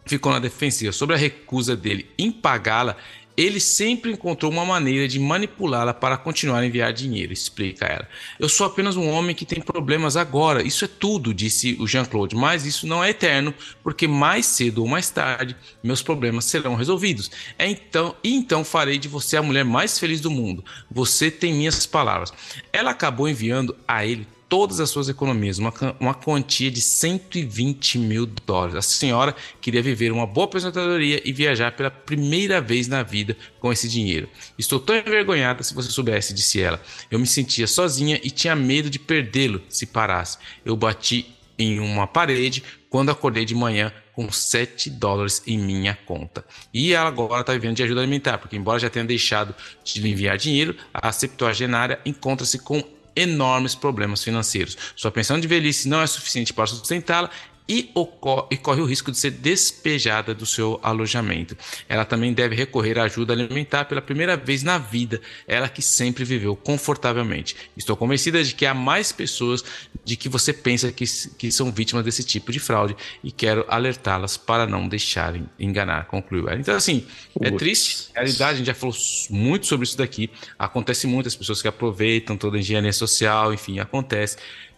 ficou 0.05 0.33
na 0.33 0.39
defensiva 0.39 0.93
sobre 0.93 1.15
a 1.15 1.19
recusa 1.19 1.77
dele 1.77 2.09
em 2.19 2.31
pagá-la, 2.31 2.97
ele 3.37 3.59
sempre 3.59 4.13
encontrou 4.13 4.51
uma 4.51 4.65
maneira 4.65 5.09
de 5.09 5.19
manipulá-la 5.19 5.93
para 5.93 6.17
continuar 6.17 6.61
a 6.61 6.67
enviar 6.67 6.93
dinheiro, 6.93 7.33
explica 7.33 7.85
ela. 7.85 8.09
Eu 8.39 8.49
sou 8.49 8.67
apenas 8.67 8.97
um 8.97 9.09
homem 9.09 9.35
que 9.35 9.45
tem 9.45 9.61
problemas 9.61 10.17
agora, 10.17 10.63
isso 10.63 10.85
é 10.85 10.89
tudo, 10.89 11.35
disse 11.35 11.77
o 11.81 11.87
Jean-Claude, 11.87 12.37
mas 12.37 12.65
isso 12.65 12.87
não 12.87 13.03
é 13.03 13.11
eterno, 13.11 13.53
porque 13.83 14.07
mais 14.07 14.47
cedo 14.47 14.83
ou 14.83 14.89
mais 14.89 15.11
tarde 15.11 15.57
meus 15.83 16.03
problemas 16.03 16.45
serão 16.45 16.77
resolvidos. 16.77 17.31
É 17.59 17.69
então, 17.69 18.15
e 18.23 18.35
então 18.35 18.65
farei 18.65 18.99
de 18.99 19.09
você 19.09 19.37
a 19.37 19.43
mulher 19.43 19.65
mais 19.65 19.99
feliz 19.99 20.21
do 20.21 20.31
mundo. 20.31 20.65
Você 20.91 21.31
tem 21.31 21.53
minhas 21.53 21.87
palavras. 21.87 22.33
Ela 22.73 22.93
acabou 22.93 23.29
enviando 23.29 23.77
a 23.87 24.07
ele 24.07 24.27
todas 24.49 24.81
as 24.81 24.91
suas 24.91 25.09
economias, 25.09 25.59
uma, 25.59 25.73
uma 25.99 26.15
quantia 26.15 26.71
de 26.71 26.81
120 26.81 27.99
mil 27.99 28.27
dólares. 28.27 28.77
A 28.77 28.83
senhora 28.83 29.35
queria 29.61 29.83
viver 29.83 30.13
uma 30.13 30.27
boa 30.27 30.45
aposentadoria 30.45 31.21
e 31.25 31.33
viajar 31.33 31.73
pela 31.73 31.91
primeira 31.91 32.61
vez 32.61 32.89
na 32.89 33.03
vida 33.03 33.37
com 33.61 33.73
esse 33.73 33.89
dinheiro. 33.89 34.29
Estou 34.59 34.79
tão 34.79 34.97
envergonhada 34.97 35.63
se 35.63 35.75
você 35.75 35.91
soubesse, 35.91 36.35
disse 36.35 36.61
ela. 36.61 36.81
Eu 37.11 37.19
me 37.19 37.27
sentia 37.27 37.67
sozinha 37.67 38.21
e 38.23 38.31
tinha 38.31 38.55
medo 38.55 38.91
de 38.91 38.99
perdê-lo 38.99 39.63
se 39.69 39.87
parasse. 39.87 40.39
Eu 40.65 40.77
bati 40.77 41.27
em 41.59 41.79
uma 41.79 42.07
parede 42.07 42.63
quando 42.89 43.11
acordei 43.11 43.45
de 43.45 43.55
manhã 43.55 43.93
com 44.13 44.31
7 44.31 44.89
dólares 44.91 45.43
em 45.47 45.59
minha 45.59 45.99
conta. 46.07 46.45
E 46.73 46.93
ela 46.93 47.09
agora 47.09 47.41
está 47.41 47.53
vivendo 47.53 47.77
de 47.77 47.83
ajuda 47.83 48.01
alimentar, 48.01 48.39
porque 48.39 48.57
embora 48.57 48.79
já 48.79 48.89
tenha 48.89 49.05
deixado 49.05 49.55
de 49.83 50.09
enviar 50.09 50.39
dinheiro, 50.39 50.77
a 50.93 51.11
septuagenária 51.11 51.99
encontra-se 52.07 52.59
com 52.61 52.83
enormes 53.17 53.75
problemas 53.75 54.23
financeiros. 54.23 54.77
Sua 54.97 55.11
pensão 55.11 55.39
de 55.39 55.47
velhice 55.49 55.89
não 55.89 56.01
é 56.01 56.07
suficiente 56.07 56.53
para 56.53 56.67
sustentá-la 56.67 57.31
e, 57.69 57.91
ocorre, 57.95 58.47
e, 58.51 58.57
corre 58.57 58.81
o 58.83 58.85
risco 58.85 59.11
de 59.11 59.19
ser 59.19 59.31
despejada 59.31 60.35
do 60.35 60.45
seu 60.45 60.79
alojamento. 60.83 61.57
Ela 61.89 62.05
também 62.05 62.33
deve 62.33 62.55
recorrer 62.55 62.99
à 62.99 63.05
ajuda 63.05 63.33
alimentar 63.33 63.87
pela 63.87 64.03
primeira 64.03 64.37
vez 64.37 64.63
na 64.63 64.77
vida, 64.77 65.21
ela 65.49 65.69
que 65.69 65.81
sempre 65.81 66.25
viveu 66.25 66.55
confortavelmente. 66.55 67.57
Estou 67.77 67.97
convencida 67.97 68.43
de 68.45 68.55
que 68.55 68.67
há 68.67 68.75
mais 68.75 69.13
pessoas 69.13 69.65
de 70.05 70.17
que 70.17 70.29
você 70.29 70.53
pensa 70.53 70.93
que, 70.93 71.05
que 71.39 71.51
são 71.51 71.73
vítimas 71.73 72.05
desse 72.05 72.23
tipo 72.23 72.53
de 72.53 72.61
fraude 72.61 72.95
e 73.23 73.33
quero 73.33 73.65
alertá-las 73.69 74.37
para 74.37 74.67
não 74.67 74.87
deixarem 74.87 75.49
enganar, 75.59 76.07
concluiu 76.07 76.49
ela. 76.49 76.61
Então, 76.61 76.77
assim, 76.77 77.07
é 77.41 77.51
triste. 77.51 78.11
A 78.15 78.21
realidade, 78.21 78.53
a 78.53 78.57
gente 78.57 78.67
já 78.67 78.75
falou 78.75 78.95
muito 79.31 79.67
sobre 79.67 79.85
isso 79.85 79.97
daqui. 79.97 80.31
Acontece 80.59 81.07
muitas 81.07 81.35
pessoas 81.35 81.63
que 81.63 81.69
aproveitam 81.69 82.37
toda 82.37 82.59
a 82.59 82.61
engenharia 82.61 82.93
social, 82.93 83.55
enfim, 83.55 83.79
acontece. 83.79 84.37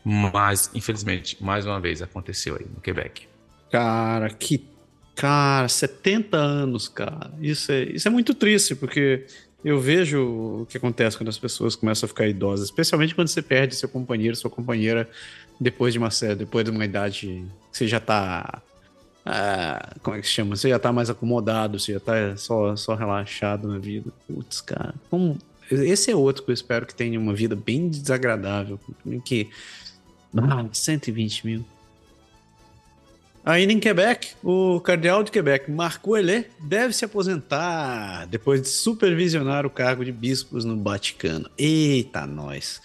Mas, 0.09 0.71
infelizmente, 0.73 1.37
mais 1.43 1.67
uma 1.67 1.81
vez 1.81 2.01
aconteceu 2.01 2.55
aí 2.55 2.65
no 2.73 2.81
Quebec. 2.81 3.27
Cara, 3.73 4.31
que. 4.31 4.65
Cara, 5.17 5.67
70 5.67 6.37
anos, 6.37 6.87
cara. 6.87 7.33
Isso 7.41 7.73
é, 7.73 7.83
isso 7.83 8.07
é 8.07 8.11
muito 8.11 8.33
triste, 8.33 8.77
porque 8.77 9.27
eu 9.65 9.81
vejo 9.81 10.61
o 10.63 10.67
que 10.67 10.77
acontece 10.77 11.17
quando 11.17 11.29
as 11.29 11.39
pessoas 11.39 11.75
começam 11.75 12.07
a 12.07 12.09
ficar 12.09 12.29
idosas, 12.29 12.67
especialmente 12.67 13.17
quando 13.17 13.27
você 13.27 13.43
perde 13.43 13.75
seu 13.75 13.89
companheiro, 13.89 14.37
sua 14.37 14.49
companheira, 14.49 15.11
depois 15.61 15.93
de 15.93 15.99
uma 15.99 16.11
depois 16.39 16.65
de 16.65 16.71
uma 16.71 16.85
idade 16.85 17.45
que 17.73 17.77
você 17.77 17.89
já 17.89 17.99
tá. 17.99 18.63
Ah, 19.25 19.97
como 20.05 20.17
é 20.17 20.21
que 20.21 20.27
se 20.29 20.35
chama? 20.35 20.55
Você 20.55 20.69
já 20.69 20.79
tá 20.79 20.93
mais 20.93 21.11
acomodado, 21.11 21.81
você 21.81 21.95
já 21.95 22.01
tá 22.01 22.37
só, 22.37 22.77
só 22.77 22.95
relaxado 22.95 23.67
na 23.67 23.79
vida. 23.79 24.13
Putz, 24.29 24.61
cara, 24.61 24.95
como. 25.11 25.37
Esse 25.69 26.13
é 26.13 26.15
outro 26.15 26.45
que 26.45 26.51
eu 26.53 26.55
espero 26.55 26.87
que 26.87 26.95
tenha 26.95 27.19
uma 27.19 27.35
vida 27.35 27.57
bem 27.57 27.89
desagradável, 27.89 28.79
que 29.25 29.51
ah, 30.35 30.65
120 30.73 31.47
mil. 31.47 31.65
Ainda 33.45 33.73
em 33.73 33.79
Quebec, 33.79 34.35
o 34.43 34.81
cardeal 34.81 35.23
de 35.23 35.31
Quebec, 35.31 35.71
Marco 35.71 36.17
Elé, 36.17 36.47
deve 36.59 36.93
se 36.93 37.05
aposentar 37.05 38.27
depois 38.27 38.61
de 38.61 38.67
supervisionar 38.67 39.65
o 39.65 39.71
cargo 39.71 40.05
de 40.05 40.11
bispos 40.11 40.65
no 40.65 40.83
Vaticano. 40.83 41.49
Eita, 41.57 42.27
nós! 42.27 42.81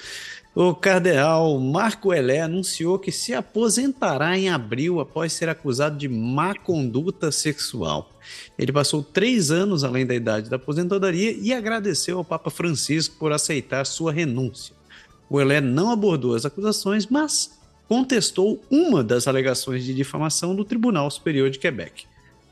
O 0.54 0.76
cardeal 0.76 1.58
Marco 1.60 2.14
Elé 2.14 2.42
anunciou 2.42 3.00
que 3.00 3.12
se 3.12 3.34
aposentará 3.34 4.38
em 4.38 4.50
abril 4.50 5.00
após 5.00 5.32
ser 5.34 5.48
acusado 5.50 5.98
de 5.98 6.10
má 6.10 6.54
conduta 6.54 7.32
sexual. 7.32 8.12
Ele 8.60 8.72
passou 8.72 9.02
três 9.02 9.50
anos 9.50 9.84
além 9.84 10.06
da 10.06 10.14
idade 10.14 10.48
da 10.48 10.58
aposentadoria 10.58 11.32
e 11.32 11.54
agradeceu 11.54 12.18
ao 12.18 12.26
Papa 12.26 12.52
Francisco 12.52 13.16
por 13.18 13.32
aceitar 13.32 13.86
sua 13.86 14.12
renúncia. 14.12 14.76
O 15.32 15.40
Elé 15.40 15.62
não 15.62 15.90
abordou 15.90 16.36
as 16.36 16.46
acusações, 16.46 17.08
mas 17.08 17.58
contestou 17.88 18.62
uma 18.70 19.02
das 19.02 19.30
alegações 19.30 19.86
de 19.86 19.94
difamação 19.94 20.54
do 20.54 20.66
Tribunal 20.66 21.10
Superior 21.10 21.50
de 21.50 21.58
Quebec. 21.58 22.04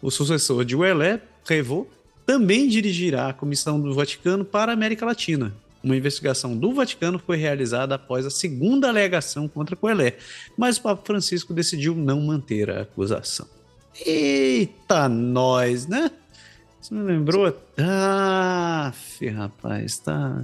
O 0.01 0.09
sucessor 0.09 0.63
de 0.63 0.77
Ouellet, 0.77 1.21
Revaux, 1.45 1.89
também 2.25 2.69
dirigirá 2.69 3.27
a 3.27 3.33
Comissão 3.33 3.81
do 3.81 3.93
Vaticano 3.93 4.45
para 4.45 4.71
a 4.71 4.75
América 4.75 5.05
Latina. 5.05 5.53
Uma 5.83 5.97
investigação 5.97 6.55
do 6.55 6.71
Vaticano 6.71 7.19
foi 7.19 7.35
realizada 7.35 7.95
após 7.95 8.25
a 8.25 8.29
segunda 8.29 8.87
alegação 8.87 9.45
contra 9.45 9.75
Coelé, 9.75 10.15
mas 10.57 10.77
o 10.77 10.81
Papa 10.83 11.01
Francisco 11.05 11.53
decidiu 11.53 11.93
não 11.93 12.21
manter 12.21 12.69
a 12.69 12.83
acusação. 12.83 13.45
Eita, 14.05 15.09
nós, 15.09 15.85
né? 15.85 16.09
Você 16.79 16.95
me 16.95 17.01
lembrou? 17.01 17.53
Ah, 17.77 18.93
rapaz, 19.35 19.97
tá, 19.97 20.41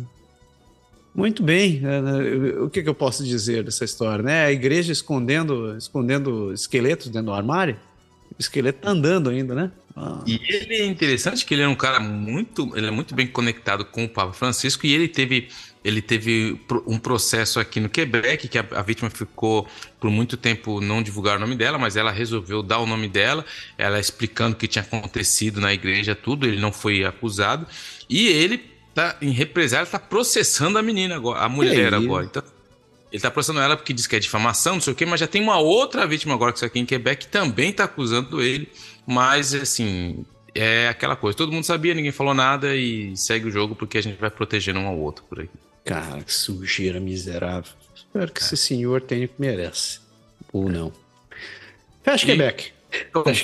muito 1.15 1.41
bem. 1.41 1.81
É, 1.83 2.01
né, 2.01 2.59
o 2.59 2.69
que, 2.69 2.81
eu 2.81 2.93
posso 2.93 3.23
dizer 3.23 3.63
dessa 3.63 3.85
história? 3.85 4.23
Né? 4.23 4.45
A 4.45 4.51
igreja 4.51 4.91
escondendo, 4.91 5.75
escondendo 5.77 6.51
esqueletos 6.53 7.07
dentro 7.07 7.27
do 7.27 7.33
armário? 7.33 7.77
O 8.37 8.41
esqueleto 8.41 8.81
tá 8.81 8.89
andando 8.89 9.29
ainda, 9.29 9.55
né? 9.55 9.71
Ah. 9.95 10.21
E 10.27 10.41
ele 10.49 10.75
é 10.75 10.85
interessante 10.85 11.45
que 11.45 11.53
ele 11.53 11.63
é 11.63 11.67
um 11.67 11.75
cara 11.75 12.01
muito, 12.01 12.69
ele 12.75 12.87
é 12.87 12.91
muito 12.91 13.15
bem 13.15 13.25
conectado 13.25 13.85
com 13.85 14.03
o 14.03 14.09
Papa 14.09 14.33
Francisco 14.33 14.85
e 14.85 14.93
ele 14.93 15.07
teve, 15.07 15.47
ele 15.85 16.01
teve 16.01 16.59
um 16.85 16.97
processo 16.97 17.61
aqui 17.61 17.79
no 17.79 17.87
Quebec 17.87 18.49
que 18.49 18.57
a, 18.57 18.65
a 18.71 18.81
vítima 18.81 19.09
ficou 19.09 19.65
por 19.97 20.11
muito 20.11 20.35
tempo 20.35 20.81
não 20.81 21.01
divulgar 21.01 21.37
o 21.37 21.39
nome 21.39 21.55
dela, 21.55 21.77
mas 21.77 21.95
ela 21.95 22.11
resolveu 22.11 22.61
dar 22.61 22.79
o 22.79 22.85
nome 22.85 23.07
dela, 23.07 23.45
ela 23.77 23.97
explicando 23.97 24.53
o 24.53 24.57
que 24.57 24.67
tinha 24.67 24.83
acontecido 24.83 25.61
na 25.61 25.73
igreja, 25.73 26.13
tudo, 26.13 26.45
ele 26.45 26.59
não 26.59 26.73
foi 26.73 27.05
acusado 27.05 27.65
e 28.09 28.27
ele 28.27 28.74
tá 28.95 29.17
em 29.21 29.29
represália, 29.29 29.85
tá 29.85 29.99
processando 29.99 30.79
a 30.79 30.81
menina 30.81 31.15
agora, 31.17 31.41
a 31.41 31.49
mulher 31.49 31.93
agora. 31.93 32.25
Então, 32.25 32.41
ele 33.11 33.21
tá 33.21 33.29
processando 33.29 33.59
ela 33.59 33.75
porque 33.75 33.93
diz 33.93 34.07
que 34.07 34.15
é 34.15 34.19
difamação, 34.19 34.75
não 34.75 34.81
sei 34.81 34.93
o 34.93 34.95
quê, 34.95 35.05
mas 35.05 35.19
já 35.19 35.27
tem 35.27 35.41
uma 35.43 35.59
outra 35.59 36.07
vítima 36.07 36.33
agora 36.33 36.51
que 36.51 36.57
está 36.57 36.67
aqui 36.67 36.79
em 36.79 36.85
Quebec 36.85 37.25
que 37.25 37.31
também 37.31 37.71
tá 37.73 37.83
acusando 37.83 38.41
ele. 38.41 38.69
Mas, 39.05 39.53
assim, 39.53 40.25
é 40.55 40.87
aquela 40.87 41.15
coisa. 41.15 41.37
Todo 41.37 41.51
mundo 41.51 41.65
sabia, 41.65 41.93
ninguém 41.93 42.11
falou 42.11 42.33
nada 42.33 42.75
e 42.75 43.15
segue 43.15 43.47
o 43.47 43.51
jogo 43.51 43.75
porque 43.75 43.97
a 43.97 44.01
gente 44.01 44.19
vai 44.19 44.31
protegendo 44.31 44.79
um 44.79 44.87
ao 44.87 44.97
outro 44.97 45.23
por 45.25 45.41
aí. 45.41 45.49
Cara, 45.83 46.23
que 46.23 46.33
sujeira 46.33 46.99
miserável. 46.99 47.71
Espero 47.93 48.31
que 48.31 48.41
é. 48.41 48.45
esse 48.45 48.57
senhor 48.57 49.01
tenha 49.01 49.25
o 49.25 49.29
que 49.29 49.35
merece. 49.37 49.99
Ou 50.51 50.69
não. 50.69 50.91
Fecha 52.01 52.25
e... 52.25 52.27
Quebec. 52.27 52.74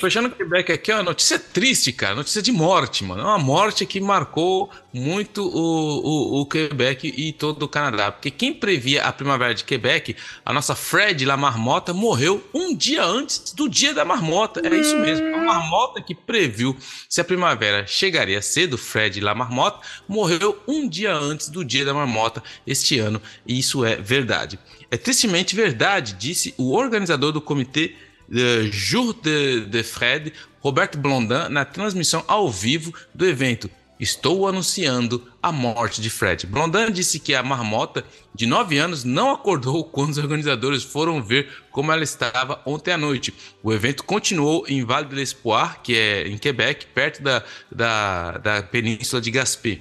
Fechando 0.00 0.28
o 0.28 0.30
Quebec 0.30 0.72
aqui, 0.72 0.92
ó, 0.92 1.02
notícia 1.02 1.38
triste, 1.38 1.92
cara. 1.92 2.14
Notícia 2.14 2.42
de 2.42 2.52
morte, 2.52 3.04
mano. 3.04 3.22
É 3.22 3.24
uma 3.24 3.38
morte 3.38 3.86
que 3.86 4.00
marcou 4.00 4.70
muito 4.92 5.42
o, 5.42 6.38
o, 6.38 6.40
o, 6.40 6.46
Quebec 6.46 7.12
e 7.16 7.32
todo 7.32 7.62
o 7.62 7.68
Canadá. 7.68 8.12
Porque 8.12 8.30
quem 8.30 8.52
previa 8.52 9.04
a 9.04 9.12
primavera 9.12 9.54
de 9.54 9.64
Quebec, 9.64 10.16
a 10.44 10.52
nossa 10.52 10.74
Fred 10.74 11.24
La 11.24 11.36
Marmota, 11.36 11.94
morreu 11.94 12.46
um 12.52 12.76
dia 12.76 13.04
antes 13.04 13.52
do 13.52 13.68
dia 13.68 13.94
da 13.94 14.04
marmota. 14.04 14.60
É 14.64 14.74
isso 14.74 14.96
mesmo. 14.98 15.34
A 15.34 15.38
marmota 15.38 16.02
que 16.02 16.14
previu 16.14 16.76
se 17.08 17.20
a 17.20 17.24
primavera 17.24 17.86
chegaria 17.86 18.42
cedo, 18.42 18.76
Fred 18.76 19.20
La 19.20 19.34
Marmota, 19.34 19.80
morreu 20.06 20.60
um 20.68 20.88
dia 20.88 21.14
antes 21.14 21.48
do 21.48 21.64
dia 21.64 21.84
da 21.84 21.94
marmota 21.94 22.42
este 22.66 22.98
ano. 22.98 23.20
E 23.46 23.58
isso 23.58 23.84
é 23.84 23.96
verdade. 23.96 24.58
É 24.90 24.96
tristemente 24.96 25.56
verdade, 25.56 26.14
disse 26.14 26.54
o 26.58 26.76
organizador 26.76 27.32
do 27.32 27.40
comitê 27.40 27.94
uh, 28.32 28.72
Jour 28.72 29.14
de, 29.14 29.66
de 29.66 29.82
Fred, 29.82 30.32
Roberto 30.60 30.98
Blondin, 30.98 31.48
na 31.50 31.64
transmissão 31.64 32.24
ao 32.26 32.50
vivo 32.50 32.92
do 33.14 33.26
evento. 33.26 33.70
Estou 34.00 34.48
anunciando 34.48 35.28
a 35.40 35.52
morte 35.52 36.00
de 36.00 36.10
Fred. 36.10 36.44
Blondin 36.46 36.90
disse 36.90 37.20
que 37.20 37.36
a 37.36 37.42
marmota 37.42 38.04
de 38.34 38.46
9 38.46 38.76
anos 38.76 39.04
não 39.04 39.30
acordou 39.30 39.84
quando 39.86 40.10
os 40.10 40.18
organizadores 40.18 40.82
foram 40.82 41.22
ver 41.22 41.48
como 41.70 41.92
ela 41.92 42.02
estava 42.02 42.60
ontem 42.66 42.92
à 42.92 42.98
noite. 42.98 43.32
O 43.62 43.72
evento 43.72 44.02
continuou 44.02 44.64
em 44.66 44.84
Vale 44.84 45.06
de 45.06 45.14
l'Espoir, 45.14 45.80
que 45.82 45.96
é 45.96 46.26
em 46.26 46.36
Quebec, 46.36 46.86
perto 46.86 47.22
da, 47.22 47.44
da, 47.70 48.38
da 48.38 48.62
península 48.62 49.22
de 49.22 49.30
Gaspé. 49.30 49.80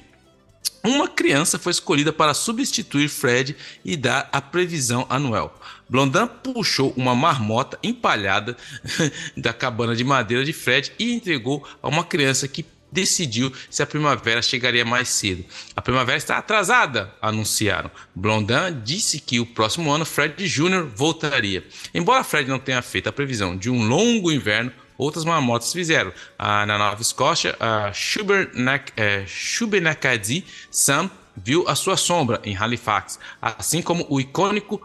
Uma 0.84 1.08
criança 1.08 1.60
foi 1.60 1.72
escolhida 1.72 2.12
para 2.12 2.34
substituir 2.34 3.08
Fred 3.08 3.56
e 3.86 3.96
dar 3.96 4.30
a 4.32 4.42
previsão 4.42 5.06
anual. 5.10 5.60
Blondin 5.92 6.28
puxou 6.42 6.94
uma 6.96 7.14
marmota 7.14 7.78
empalhada 7.84 8.56
da 9.36 9.52
cabana 9.52 9.94
de 9.94 10.06
madeira 10.06 10.46
de 10.46 10.54
Fred 10.54 10.94
e 10.98 11.14
entregou 11.14 11.68
a 11.84 11.90
uma 11.90 12.06
criança 12.06 12.48
que 12.48 12.66
decidiu 12.90 13.52
se 13.70 13.84
a 13.84 13.86
primavera 13.86 14.42
chegaria 14.42 14.86
mais 14.86 15.10
cedo. 15.10 15.44
A 15.76 15.82
primavera 15.82 16.18
está 16.18 16.38
atrasada, 16.38 17.14
anunciaram. 17.22 17.92
Blondin 18.16 18.82
disse 18.86 19.20
que 19.20 19.42
o 19.42 19.46
próximo 19.46 19.92
ano 19.92 20.06
Fred 20.06 20.48
Jr. 20.48 20.88
voltaria. 20.96 21.66
Embora 21.94 22.24
Fred 22.24 22.50
não 22.50 22.60
tenha 22.60 22.82
feito 22.82 23.10
a 23.10 23.14
previsão 23.14 23.58
de 23.58 23.70
um 23.70 23.86
longo 23.86 24.32
inverno, 24.32 24.72
outras 24.98 25.26
marmotas 25.26 25.74
fizeram. 25.74 26.14
Ah, 26.40 26.66
na 26.66 26.78
Nova 26.78 27.02
Escócia, 27.02 27.54
a 27.60 27.92
Shubenacadie 27.94 30.46
é, 30.48 30.52
Sam 30.72 31.12
viu 31.36 31.68
a 31.68 31.76
sua 31.76 31.98
sombra 31.98 32.40
em 32.46 32.56
Halifax, 32.56 33.20
assim 33.42 33.82
como 33.82 34.06
o 34.10 34.22
icônico 34.22 34.82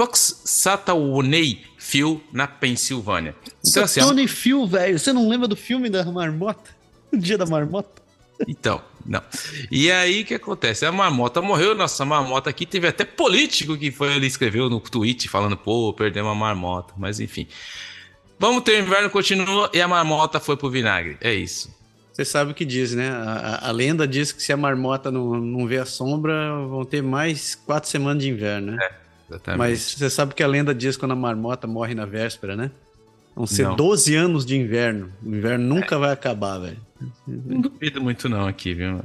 Puxsatawney 0.00 1.60
Phil 1.76 2.22
na 2.32 2.46
Pensilvânia. 2.46 3.36
Então, 3.62 3.84
assim, 3.84 4.00
Tony 4.00 4.26
Phil, 4.26 4.66
velho, 4.66 4.98
você 4.98 5.12
não 5.12 5.28
lembra 5.28 5.46
do 5.46 5.54
filme 5.54 5.90
da 5.90 6.02
marmota? 6.04 6.70
O 7.12 7.18
dia 7.18 7.36
da 7.36 7.44
marmota? 7.44 8.00
Então, 8.46 8.80
não. 9.04 9.20
E 9.68 9.90
aí 9.90 10.22
o 10.22 10.24
que 10.24 10.34
acontece? 10.34 10.86
A 10.86 10.92
marmota 10.92 11.42
morreu, 11.42 11.74
nossa 11.74 12.04
marmota 12.04 12.48
aqui 12.48 12.64
teve 12.64 12.86
até 12.86 13.04
político 13.04 13.76
que 13.76 13.90
foi 13.90 14.14
ele 14.14 14.28
escreveu 14.28 14.70
no 14.70 14.78
tweet 14.78 15.28
falando, 15.28 15.56
pô, 15.56 15.92
perdemos 15.92 16.30
a 16.30 16.34
marmota, 16.36 16.94
mas 16.96 17.18
enfim. 17.18 17.48
Vamos 18.38 18.62
ter 18.62 18.80
o 18.80 18.86
inverno 18.86 19.10
continua 19.10 19.68
e 19.74 19.82
a 19.82 19.88
marmota 19.88 20.38
foi 20.38 20.56
pro 20.56 20.70
vinagre. 20.70 21.18
É 21.20 21.34
isso. 21.34 21.74
Você 22.12 22.24
sabe 22.24 22.52
o 22.52 22.54
que 22.54 22.64
diz, 22.64 22.94
né? 22.94 23.10
A, 23.10 23.68
a, 23.68 23.72
lenda 23.72 24.06
diz 24.06 24.30
que 24.30 24.40
se 24.40 24.52
a 24.52 24.56
marmota 24.56 25.10
não, 25.10 25.34
não 25.34 25.66
vê 25.66 25.78
a 25.78 25.84
sombra, 25.84 26.32
vão 26.68 26.84
ter 26.84 27.02
mais 27.02 27.56
quatro 27.56 27.90
semanas 27.90 28.22
de 28.22 28.30
inverno, 28.30 28.72
né? 28.72 28.78
É, 28.80 28.99
exatamente. 29.30 29.58
Mas 29.58 29.94
você 29.94 30.10
sabe 30.10 30.34
que 30.34 30.42
a 30.42 30.46
lenda 30.46 30.74
diz 30.74 30.96
quando 30.96 31.12
a 31.12 31.16
marmota 31.16 31.66
morre 31.66 31.94
na 31.94 32.04
véspera, 32.04 32.56
né? 32.56 32.70
Vão 33.34 33.46
ser 33.46 33.64
não. 33.64 33.76
12 33.76 34.14
anos 34.16 34.44
de 34.44 34.56
inverno. 34.56 35.12
O 35.24 35.34
inverno 35.34 35.66
nunca 35.74 35.94
é. 35.94 35.98
vai 35.98 36.12
acabar, 36.12 36.58
velho. 36.58 36.78
Não 37.26 37.60
duvido 37.60 38.00
muito 38.00 38.28
não 38.28 38.46
aqui, 38.46 38.74
viu? 38.74 39.00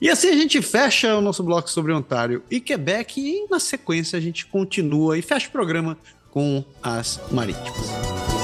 e 0.00 0.08
assim 0.08 0.28
a 0.28 0.34
gente 0.34 0.60
fecha 0.62 1.16
o 1.16 1.20
nosso 1.20 1.42
bloco 1.42 1.70
sobre 1.70 1.92
Ontário 1.92 2.42
e 2.50 2.60
Quebec 2.60 3.20
e 3.20 3.46
na 3.50 3.58
sequência 3.58 4.16
a 4.16 4.20
gente 4.20 4.46
continua 4.46 5.18
e 5.18 5.22
fecha 5.22 5.48
o 5.48 5.52
programa 5.52 5.98
com 6.30 6.64
as 6.82 7.20
marítimas. 7.32 8.37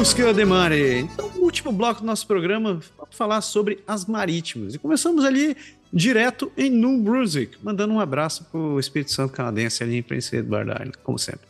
Amariusca 0.00 0.32
Demare. 0.32 1.00
Então, 1.00 1.30
o 1.36 1.40
último 1.40 1.70
bloco 1.70 2.00
do 2.00 2.06
nosso 2.06 2.26
programa, 2.26 2.80
vamos 2.96 3.14
falar 3.14 3.42
sobre 3.42 3.84
as 3.86 4.06
marítimas. 4.06 4.74
E 4.74 4.78
começamos 4.78 5.26
ali 5.26 5.54
direto 5.92 6.50
em 6.56 6.70
New 6.70 7.02
Brunswick, 7.02 7.58
mandando 7.62 7.92
um 7.92 8.00
abraço 8.00 8.44
para 8.44 8.58
o 8.58 8.80
Espírito 8.80 9.12
Santo 9.12 9.34
canadense 9.34 9.82
ali 9.82 9.96
em 9.96 10.02
Prince 10.02 10.34
Edward 10.34 10.70
Island, 10.70 10.92
como 11.02 11.18
sempre. 11.18 11.46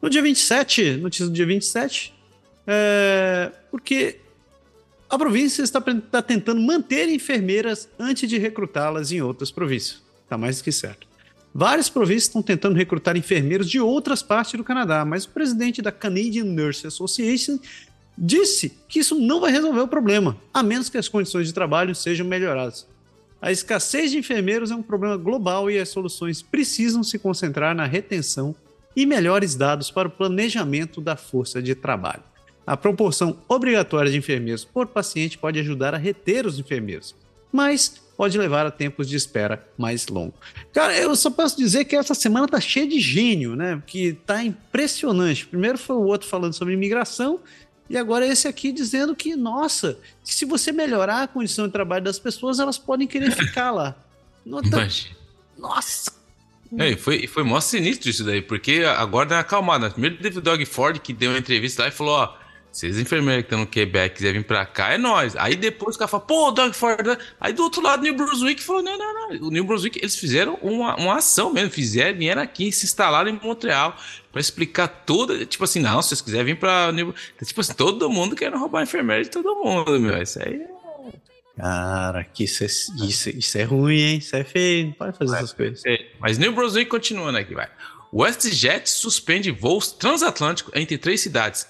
No 0.00 0.08
dia 0.08 0.22
27, 0.22 0.98
notícia 0.98 1.26
do 1.26 1.32
dia 1.32 1.44
27, 1.44 2.14
é, 2.64 3.50
porque 3.72 4.20
a 5.08 5.18
província 5.18 5.64
está, 5.64 5.80
está 5.80 6.22
tentando 6.22 6.60
manter 6.60 7.08
enfermeiras 7.08 7.88
antes 7.98 8.30
de 8.30 8.38
recrutá-las 8.38 9.10
em 9.10 9.20
outras 9.20 9.50
províncias. 9.50 10.00
Está 10.22 10.38
mais 10.38 10.58
do 10.58 10.62
que 10.62 10.70
certo. 10.70 11.08
Várias 11.52 11.88
províncias 11.88 12.24
estão 12.24 12.42
tentando 12.42 12.76
recrutar 12.76 13.16
enfermeiros 13.16 13.68
de 13.68 13.80
outras 13.80 14.22
partes 14.22 14.54
do 14.54 14.64
Canadá, 14.64 15.04
mas 15.04 15.24
o 15.24 15.30
presidente 15.30 15.82
da 15.82 15.90
Canadian 15.90 16.44
Nurse 16.44 16.86
Association 16.86 17.58
disse 18.16 18.78
que 18.88 19.00
isso 19.00 19.18
não 19.18 19.40
vai 19.40 19.50
resolver 19.50 19.80
o 19.80 19.88
problema, 19.88 20.36
a 20.54 20.62
menos 20.62 20.88
que 20.88 20.98
as 20.98 21.08
condições 21.08 21.48
de 21.48 21.54
trabalho 21.54 21.94
sejam 21.94 22.26
melhoradas. 22.26 22.86
A 23.42 23.50
escassez 23.50 24.10
de 24.10 24.18
enfermeiros 24.18 24.70
é 24.70 24.74
um 24.74 24.82
problema 24.82 25.16
global 25.16 25.70
e 25.70 25.78
as 25.78 25.88
soluções 25.88 26.42
precisam 26.42 27.02
se 27.02 27.18
concentrar 27.18 27.74
na 27.74 27.86
retenção 27.86 28.54
e 28.94 29.06
melhores 29.06 29.54
dados 29.54 29.90
para 29.90 30.08
o 30.08 30.10
planejamento 30.10 31.00
da 31.00 31.16
força 31.16 31.62
de 31.62 31.74
trabalho. 31.74 32.22
A 32.66 32.76
proporção 32.76 33.38
obrigatória 33.48 34.10
de 34.10 34.18
enfermeiros 34.18 34.64
por 34.64 34.86
paciente 34.86 35.38
pode 35.38 35.58
ajudar 35.58 35.94
a 35.94 35.98
reter 35.98 36.46
os 36.46 36.58
enfermeiros, 36.58 37.14
mas 37.50 38.00
pode 38.20 38.36
levar 38.36 38.66
a 38.66 38.70
tempos 38.70 39.08
de 39.08 39.16
espera 39.16 39.66
mais 39.78 40.06
longos. 40.08 40.34
Cara, 40.74 40.94
eu 40.94 41.16
só 41.16 41.30
posso 41.30 41.56
dizer 41.56 41.86
que 41.86 41.96
essa 41.96 42.12
semana 42.14 42.46
tá 42.46 42.60
cheia 42.60 42.86
de 42.86 43.00
gênio, 43.00 43.56
né? 43.56 43.82
Que 43.86 44.12
tá 44.12 44.44
impressionante. 44.44 45.46
Primeiro 45.46 45.78
foi 45.78 45.96
o 45.96 46.02
outro 46.02 46.28
falando 46.28 46.52
sobre 46.52 46.74
imigração 46.74 47.40
e 47.88 47.96
agora 47.96 48.26
esse 48.26 48.46
aqui 48.46 48.72
dizendo 48.72 49.16
que, 49.16 49.34
nossa, 49.36 49.98
que 50.22 50.34
se 50.34 50.44
você 50.44 50.70
melhorar 50.70 51.22
a 51.22 51.28
condição 51.28 51.66
de 51.66 51.72
trabalho 51.72 52.04
das 52.04 52.18
pessoas, 52.18 52.58
elas 52.58 52.76
podem 52.76 53.08
querer 53.08 53.30
ficar 53.32 53.70
lá. 53.70 53.96
Nossa, 55.56 56.12
é, 56.78 56.96
foi, 56.96 57.26
foi 57.26 57.42
mó 57.42 57.58
sinistro 57.58 58.10
isso 58.10 58.22
daí, 58.22 58.42
porque 58.42 58.84
agora 58.98 59.30
dá 59.30 59.34
uma 59.36 59.40
acalmada. 59.40 59.90
Primeiro 59.90 60.18
teve 60.18 60.36
o 60.36 60.42
Doug 60.42 60.62
Ford 60.66 60.98
que 60.98 61.14
deu 61.14 61.30
uma 61.30 61.38
entrevista 61.38 61.84
lá 61.84 61.88
e 61.88 61.90
falou: 61.90 62.16
ó, 62.16 62.34
se 62.72 62.86
as 62.86 62.98
enfermeiras 62.98 63.42
que 63.42 63.46
estão 63.46 63.60
no 63.60 63.66
Quebec 63.66 64.14
quiserem 64.14 64.40
vir 64.40 64.46
pra 64.46 64.64
cá, 64.64 64.92
é 64.92 64.98
nós. 64.98 65.34
Aí 65.36 65.56
depois 65.56 65.96
o 65.96 65.98
cara 65.98 66.08
fala, 66.08 66.22
pô, 66.22 66.52
Doug 66.52 66.72
Ford. 66.72 67.04
Né? 67.04 67.16
Aí 67.40 67.52
do 67.52 67.64
outro 67.64 67.82
lado, 67.82 68.02
New 68.02 68.14
Brunswick 68.14 68.62
falou: 68.62 68.82
não, 68.82 68.96
não, 68.96 69.14
não. 69.14 69.48
O 69.48 69.50
New 69.50 69.64
Brunswick, 69.64 69.98
eles 69.98 70.16
fizeram 70.16 70.54
uma, 70.62 70.94
uma 70.96 71.16
ação 71.16 71.52
mesmo, 71.52 71.70
fizeram, 71.70 72.16
vieram 72.16 72.42
aqui, 72.42 72.70
se 72.70 72.84
instalaram 72.84 73.28
em 73.28 73.40
Montreal 73.42 73.96
pra 74.30 74.40
explicar 74.40 74.86
tudo. 74.86 75.44
Tipo 75.46 75.64
assim, 75.64 75.80
não, 75.80 76.00
se 76.00 76.10
vocês 76.10 76.20
quiserem 76.20 76.46
vir 76.46 76.58
pra 76.58 76.92
New 76.92 77.12
Tipo 77.44 77.60
assim, 77.60 77.74
todo 77.74 78.08
mundo 78.08 78.36
querendo 78.36 78.58
roubar 78.58 78.80
a 78.80 78.82
enfermeira 78.84 79.24
de 79.24 79.30
todo 79.30 79.64
mundo, 79.64 79.98
meu. 79.98 80.22
Isso 80.22 80.40
aí 80.40 80.54
é 80.54 80.80
Cara, 81.56 82.24
que 82.24 82.44
isso 82.44 82.64
é, 82.64 82.66
isso, 82.66 83.30
isso 83.30 83.58
é 83.58 83.64
ruim, 83.64 84.00
hein? 84.00 84.18
Isso 84.18 84.34
é 84.34 84.44
feio, 84.44 84.86
não 84.86 84.92
pode 84.92 85.18
fazer 85.18 85.36
essas 85.36 85.52
coisas. 85.52 85.82
Mas 86.18 86.38
New 86.38 86.52
Brunswick 86.52 86.88
continuando 86.88 87.36
aqui, 87.36 87.54
vai. 87.54 87.68
WestJet 88.12 88.88
suspende 88.88 89.50
voos 89.50 89.92
transatlânticos 89.92 90.72
entre 90.74 90.96
três 90.96 91.20
cidades 91.20 91.66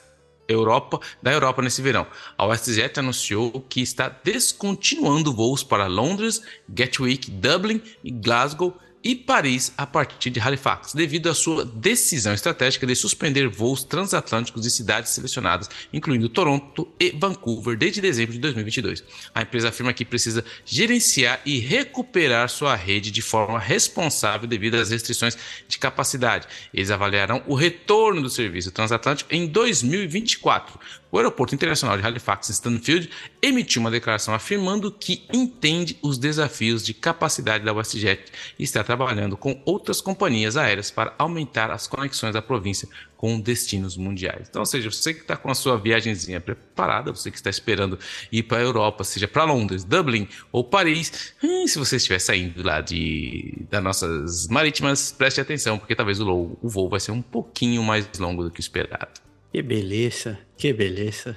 Europa, 0.50 1.00
da 1.22 1.32
Europa 1.32 1.62
nesse 1.62 1.82
verão. 1.82 2.06
A 2.36 2.46
WestJet 2.46 2.98
anunciou 2.98 3.64
que 3.68 3.80
está 3.80 4.08
descontinuando 4.08 5.32
voos 5.32 5.62
para 5.62 5.86
Londres, 5.86 6.42
Gatwick, 6.68 7.30
Dublin 7.30 7.82
e 8.02 8.10
Glasgow 8.10 8.76
e 9.02 9.14
Paris 9.14 9.72
a 9.76 9.86
partir 9.86 10.30
de 10.30 10.40
Halifax, 10.40 10.92
devido 10.94 11.28
à 11.28 11.34
sua 11.34 11.64
decisão 11.64 12.34
estratégica 12.34 12.86
de 12.86 12.94
suspender 12.94 13.48
voos 13.48 13.82
transatlânticos 13.82 14.62
de 14.62 14.70
cidades 14.70 15.10
selecionadas, 15.10 15.68
incluindo 15.92 16.28
Toronto 16.28 16.86
e 16.98 17.10
Vancouver, 17.10 17.76
desde 17.76 18.00
dezembro 18.00 18.32
de 18.32 18.38
2022. 18.38 19.02
A 19.34 19.42
empresa 19.42 19.70
afirma 19.70 19.92
que 19.92 20.04
precisa 20.04 20.44
gerenciar 20.64 21.40
e 21.44 21.58
recuperar 21.58 22.48
sua 22.48 22.74
rede 22.74 23.10
de 23.10 23.22
forma 23.22 23.58
responsável 23.58 24.46
devido 24.46 24.74
às 24.74 24.90
restrições 24.90 25.36
de 25.66 25.78
capacidade. 25.78 26.46
Eles 26.72 26.90
avaliarão 26.90 27.42
o 27.46 27.54
retorno 27.54 28.22
do 28.22 28.28
serviço 28.28 28.70
transatlântico 28.70 29.34
em 29.34 29.46
2024, 29.46 30.78
o 31.10 31.18
Aeroporto 31.18 31.54
Internacional 31.54 31.96
de 31.96 32.06
Halifax 32.06 32.48
Stanfield 32.50 33.10
emitiu 33.42 33.80
uma 33.80 33.90
declaração 33.90 34.32
afirmando 34.32 34.92
que 34.92 35.24
entende 35.32 35.98
os 36.02 36.18
desafios 36.18 36.84
de 36.84 36.94
capacidade 36.94 37.64
da 37.64 37.72
WestJet 37.72 38.30
e 38.58 38.62
está 38.62 38.84
trabalhando 38.84 39.36
com 39.36 39.60
outras 39.64 40.00
companhias 40.00 40.56
aéreas 40.56 40.90
para 40.90 41.14
aumentar 41.18 41.70
as 41.70 41.86
conexões 41.86 42.34
da 42.34 42.42
província 42.42 42.88
com 43.16 43.38
destinos 43.38 43.96
mundiais. 43.96 44.46
Então, 44.48 44.62
ou 44.62 44.66
seja, 44.66 44.90
você 44.90 45.12
que 45.12 45.20
está 45.20 45.36
com 45.36 45.50
a 45.50 45.54
sua 45.54 45.76
viagemzinha 45.76 46.40
preparada, 46.40 47.12
você 47.12 47.30
que 47.30 47.36
está 47.36 47.50
esperando 47.50 47.98
ir 48.32 48.44
para 48.44 48.58
a 48.58 48.62
Europa, 48.62 49.04
seja 49.04 49.28
para 49.28 49.44
Londres, 49.44 49.84
Dublin 49.84 50.26
ou 50.50 50.64
Paris, 50.64 51.34
hum, 51.42 51.66
se 51.66 51.78
você 51.78 51.96
estiver 51.96 52.18
saindo 52.18 52.62
lá 52.62 52.80
de 52.80 53.66
das 53.68 53.82
nossas 53.82 54.48
marítimas, 54.48 55.12
preste 55.12 55.40
atenção, 55.40 55.78
porque 55.78 55.94
talvez 55.94 56.18
o, 56.20 56.56
o 56.62 56.68
voo 56.68 56.88
vai 56.88 57.00
ser 57.00 57.12
um 57.12 57.20
pouquinho 57.20 57.82
mais 57.82 58.08
longo 58.18 58.42
do 58.42 58.50
que 58.50 58.60
esperado. 58.60 59.29
Que 59.52 59.62
beleza, 59.62 60.38
que 60.56 60.72
beleza. 60.72 61.36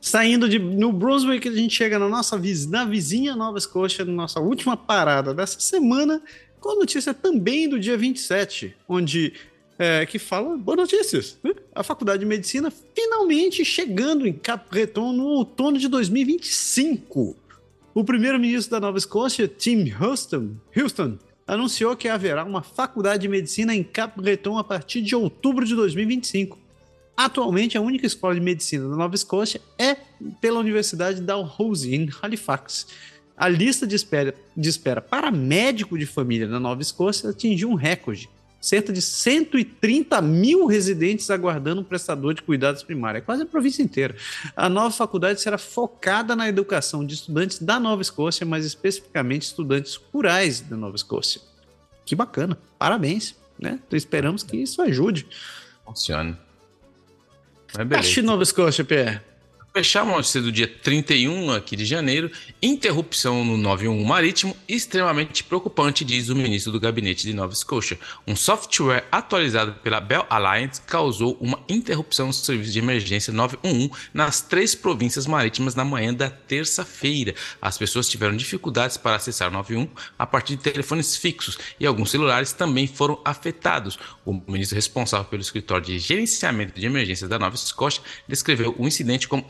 Saindo 0.00 0.48
de 0.48 0.58
no 0.58 0.92
Brunswick, 0.92 1.48
a 1.48 1.52
gente 1.52 1.74
chega 1.74 1.98
na 1.98 2.08
nossa 2.08 2.40
na 2.68 2.84
vizinha 2.84 3.34
Nova 3.34 3.58
Escócia, 3.58 4.04
na 4.04 4.12
nossa 4.12 4.38
última 4.38 4.76
parada 4.76 5.34
dessa 5.34 5.58
semana, 5.58 6.22
com 6.60 6.70
a 6.70 6.74
notícia 6.76 7.12
também 7.12 7.68
do 7.68 7.78
dia 7.78 7.96
27, 7.96 8.76
onde 8.88 9.32
é, 9.76 10.06
que 10.06 10.18
fala 10.18 10.56
boas 10.56 10.78
notícias. 10.78 11.38
Né? 11.42 11.52
A 11.74 11.82
Faculdade 11.82 12.20
de 12.20 12.26
Medicina 12.26 12.72
finalmente 12.94 13.64
chegando 13.64 14.26
em 14.26 14.32
Capbreton 14.32 15.12
no 15.12 15.24
outono 15.24 15.78
de 15.78 15.88
2025. 15.88 17.36
O 17.94 18.04
primeiro-ministro 18.04 18.70
da 18.70 18.80
Nova 18.80 18.98
Escócia, 18.98 19.48
Tim 19.48 19.92
Houston, 19.92 20.56
Houston, 20.76 21.18
anunciou 21.44 21.96
que 21.96 22.08
haverá 22.08 22.44
uma 22.44 22.62
faculdade 22.62 23.22
de 23.22 23.28
medicina 23.28 23.74
em 23.74 23.82
Capbreton 23.82 24.56
a 24.56 24.62
partir 24.62 25.02
de 25.02 25.16
outubro 25.16 25.64
de 25.64 25.74
2025. 25.74 26.67
Atualmente, 27.18 27.76
a 27.76 27.80
única 27.80 28.06
escola 28.06 28.32
de 28.32 28.40
medicina 28.40 28.88
da 28.88 28.94
Nova 28.94 29.16
Escócia 29.16 29.60
é 29.76 29.96
pela 30.40 30.60
Universidade 30.60 31.20
Dalhousie, 31.20 31.92
em 31.92 32.08
Halifax. 32.22 32.86
A 33.36 33.48
lista 33.48 33.88
de 33.88 33.96
espera, 33.96 34.32
de 34.56 34.68
espera 34.68 35.00
para 35.00 35.28
médico 35.28 35.98
de 35.98 36.06
família 36.06 36.46
na 36.46 36.60
Nova 36.60 36.80
Escócia 36.80 37.30
atingiu 37.30 37.70
um 37.70 37.74
recorde 37.74 38.30
cerca 38.60 38.92
de 38.92 39.02
130 39.02 40.22
mil 40.22 40.66
residentes 40.66 41.28
aguardando 41.28 41.80
um 41.80 41.84
prestador 41.84 42.34
de 42.34 42.42
cuidados 42.42 42.84
primários. 42.84 43.22
É 43.22 43.24
quase 43.24 43.42
a 43.42 43.46
província 43.46 43.82
inteira. 43.82 44.14
A 44.54 44.68
nova 44.68 44.92
faculdade 44.92 45.40
será 45.40 45.58
focada 45.58 46.36
na 46.36 46.48
educação 46.48 47.04
de 47.04 47.14
estudantes 47.14 47.58
da 47.58 47.80
Nova 47.80 48.00
Escócia, 48.00 48.46
mais 48.46 48.64
especificamente 48.64 49.42
estudantes 49.42 49.96
rurais 50.12 50.60
da 50.60 50.76
Nova 50.76 50.94
Escócia. 50.94 51.40
Que 52.06 52.14
bacana. 52.14 52.56
Parabéns. 52.78 53.34
Né? 53.58 53.80
Então, 53.84 53.96
esperamos 53.96 54.44
que 54.44 54.56
isso 54.56 54.80
ajude. 54.82 55.26
Funcione. 55.84 56.36
Mas 57.88 58.16
Nova 58.22 58.42
Escócia, 58.42 58.84
Pierre 58.84 59.27
fechar 59.78 60.02
uma 60.02 60.16
notícia 60.16 60.42
do 60.42 60.50
dia 60.50 60.66
31 60.66 61.52
aqui 61.52 61.76
de 61.76 61.84
janeiro, 61.84 62.32
interrupção 62.60 63.44
no 63.44 63.56
91 63.56 64.04
marítimo, 64.04 64.56
extremamente 64.66 65.44
preocupante, 65.44 66.04
diz 66.04 66.28
o 66.28 66.34
ministro 66.34 66.72
do 66.72 66.80
gabinete 66.80 67.24
de 67.24 67.32
Nova 67.32 67.54
Scotia. 67.54 67.96
Um 68.26 68.34
software 68.34 69.04
atualizado 69.12 69.74
pela 69.74 70.00
Bell 70.00 70.26
Alliance 70.28 70.80
causou 70.80 71.38
uma 71.40 71.60
interrupção 71.68 72.26
no 72.26 72.32
serviço 72.32 72.72
de 72.72 72.80
emergência 72.80 73.32
911 73.32 73.92
nas 74.12 74.40
três 74.40 74.74
províncias 74.74 75.28
marítimas 75.28 75.76
na 75.76 75.84
manhã 75.84 76.12
da 76.12 76.28
terça-feira. 76.28 77.36
As 77.62 77.78
pessoas 77.78 78.08
tiveram 78.08 78.36
dificuldades 78.36 78.96
para 78.96 79.14
acessar 79.14 79.46
o 79.46 79.52
91 79.52 79.86
a 80.18 80.26
partir 80.26 80.56
de 80.56 80.62
telefones 80.62 81.16
fixos 81.16 81.56
e 81.78 81.86
alguns 81.86 82.10
celulares 82.10 82.52
também 82.52 82.88
foram 82.88 83.20
afetados. 83.24 83.96
O 84.24 84.32
ministro 84.48 84.74
responsável 84.74 85.26
pelo 85.26 85.42
escritório 85.42 85.86
de 85.86 86.00
gerenciamento 86.00 86.80
de 86.80 86.84
emergências 86.84 87.30
da 87.30 87.38
Nova 87.38 87.56
Scotia 87.56 88.02
descreveu 88.26 88.74
o 88.76 88.84
incidente 88.84 89.28
como 89.28 89.48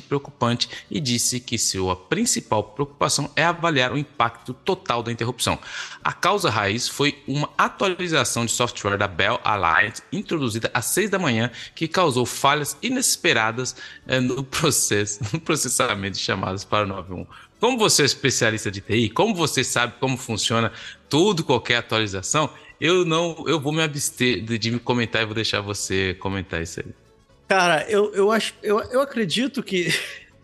preocupante 0.00 0.68
e 0.90 1.00
disse 1.00 1.40
que 1.40 1.58
sua 1.58 1.96
principal 1.96 2.62
preocupação 2.62 3.30
é 3.34 3.44
avaliar 3.44 3.92
o 3.92 3.98
impacto 3.98 4.54
total 4.54 5.02
da 5.02 5.12
interrupção. 5.12 5.58
A 6.02 6.12
causa 6.12 6.50
raiz 6.50 6.88
foi 6.88 7.22
uma 7.26 7.50
atualização 7.56 8.46
de 8.46 8.52
software 8.52 8.96
da 8.96 9.08
Bell 9.08 9.40
Alliance 9.44 10.02
introduzida 10.12 10.70
às 10.72 10.86
6 10.86 11.10
da 11.10 11.18
manhã 11.18 11.50
que 11.74 11.88
causou 11.88 12.24
falhas 12.24 12.76
inesperadas 12.82 13.76
eh, 14.06 14.20
no 14.20 14.42
processo, 14.44 15.20
no 15.32 15.40
processamento 15.40 16.16
de 16.16 16.22
chamadas 16.22 16.64
para 16.64 16.84
o 16.84 16.88
91. 16.88 17.26
Como 17.60 17.76
você 17.76 18.02
é 18.02 18.04
especialista 18.06 18.70
de 18.70 18.80
TI, 18.80 19.10
como 19.10 19.34
você 19.34 19.64
sabe 19.64 19.94
como 19.98 20.16
funciona 20.16 20.72
tudo, 21.08 21.42
qualquer 21.42 21.76
atualização, 21.76 22.50
eu 22.80 23.04
não, 23.04 23.44
eu 23.46 23.58
vou 23.58 23.72
me 23.72 23.82
abster 23.82 24.44
de, 24.44 24.58
de 24.58 24.70
me 24.70 24.78
comentar 24.78 25.22
e 25.22 25.24
vou 25.26 25.34
deixar 25.34 25.60
você 25.60 26.14
comentar 26.14 26.62
isso 26.62 26.80
aí. 26.80 27.07
Cara, 27.48 27.90
eu, 27.90 28.12
eu 28.14 28.30
acho. 28.30 28.54
Eu, 28.62 28.78
eu 28.80 29.00
acredito 29.00 29.62
que. 29.62 29.88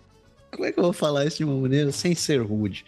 Como 0.50 0.64
é 0.64 0.72
que 0.72 0.78
eu 0.78 0.84
vou 0.84 0.92
falar 0.92 1.26
isso 1.26 1.38
de 1.38 1.44
uma 1.44 1.56
maneira 1.56 1.92
sem 1.92 2.14
ser 2.14 2.40
rude? 2.40 2.84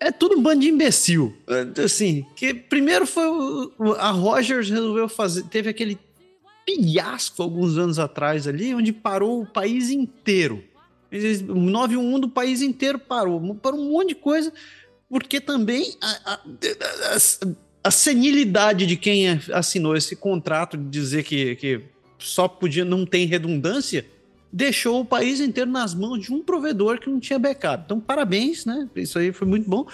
É 0.00 0.10
tudo 0.10 0.36
um 0.36 0.42
bando 0.42 0.62
de 0.62 0.68
imbecil. 0.68 1.36
Assim, 1.82 2.26
que 2.34 2.52
primeiro 2.52 3.06
foi 3.06 3.26
o, 3.26 3.92
a 3.98 4.10
Rogers 4.10 4.68
resolveu 4.68 5.08
fazer. 5.08 5.44
Teve 5.44 5.70
aquele 5.70 5.98
pilhasco 6.64 7.42
alguns 7.42 7.78
anos 7.78 7.98
atrás 7.98 8.48
ali, 8.48 8.74
onde 8.74 8.92
parou 8.92 9.42
o 9.42 9.46
país 9.46 9.90
inteiro. 9.90 10.64
O 11.48 11.54
911 11.54 12.20
do 12.20 12.28
país 12.28 12.62
inteiro 12.62 12.98
parou. 12.98 13.54
Parou 13.56 13.78
um 13.78 13.92
monte 13.92 14.08
de 14.08 14.14
coisa, 14.16 14.52
porque 15.08 15.40
também 15.40 15.96
a, 16.00 16.32
a, 16.32 16.34
a, 16.34 17.18
a 17.84 17.90
senilidade 17.90 18.86
de 18.86 18.96
quem 18.96 19.28
assinou 19.52 19.96
esse 19.96 20.16
contrato 20.16 20.76
de 20.76 20.88
dizer 20.88 21.22
que, 21.22 21.56
que 21.56 21.82
só 22.26 22.48
podia 22.48 22.84
não 22.84 23.06
tem 23.06 23.26
redundância, 23.26 24.06
deixou 24.52 25.00
o 25.00 25.04
país 25.04 25.40
inteiro 25.40 25.70
nas 25.70 25.94
mãos 25.94 26.18
de 26.18 26.32
um 26.32 26.42
provedor 26.42 26.98
que 26.98 27.10
não 27.10 27.20
tinha 27.20 27.38
backup. 27.38 27.84
Então, 27.84 28.00
parabéns, 28.00 28.64
né? 28.64 28.88
Isso 28.96 29.18
aí 29.18 29.32
foi 29.32 29.46
muito 29.46 29.68
bom. 29.68 29.86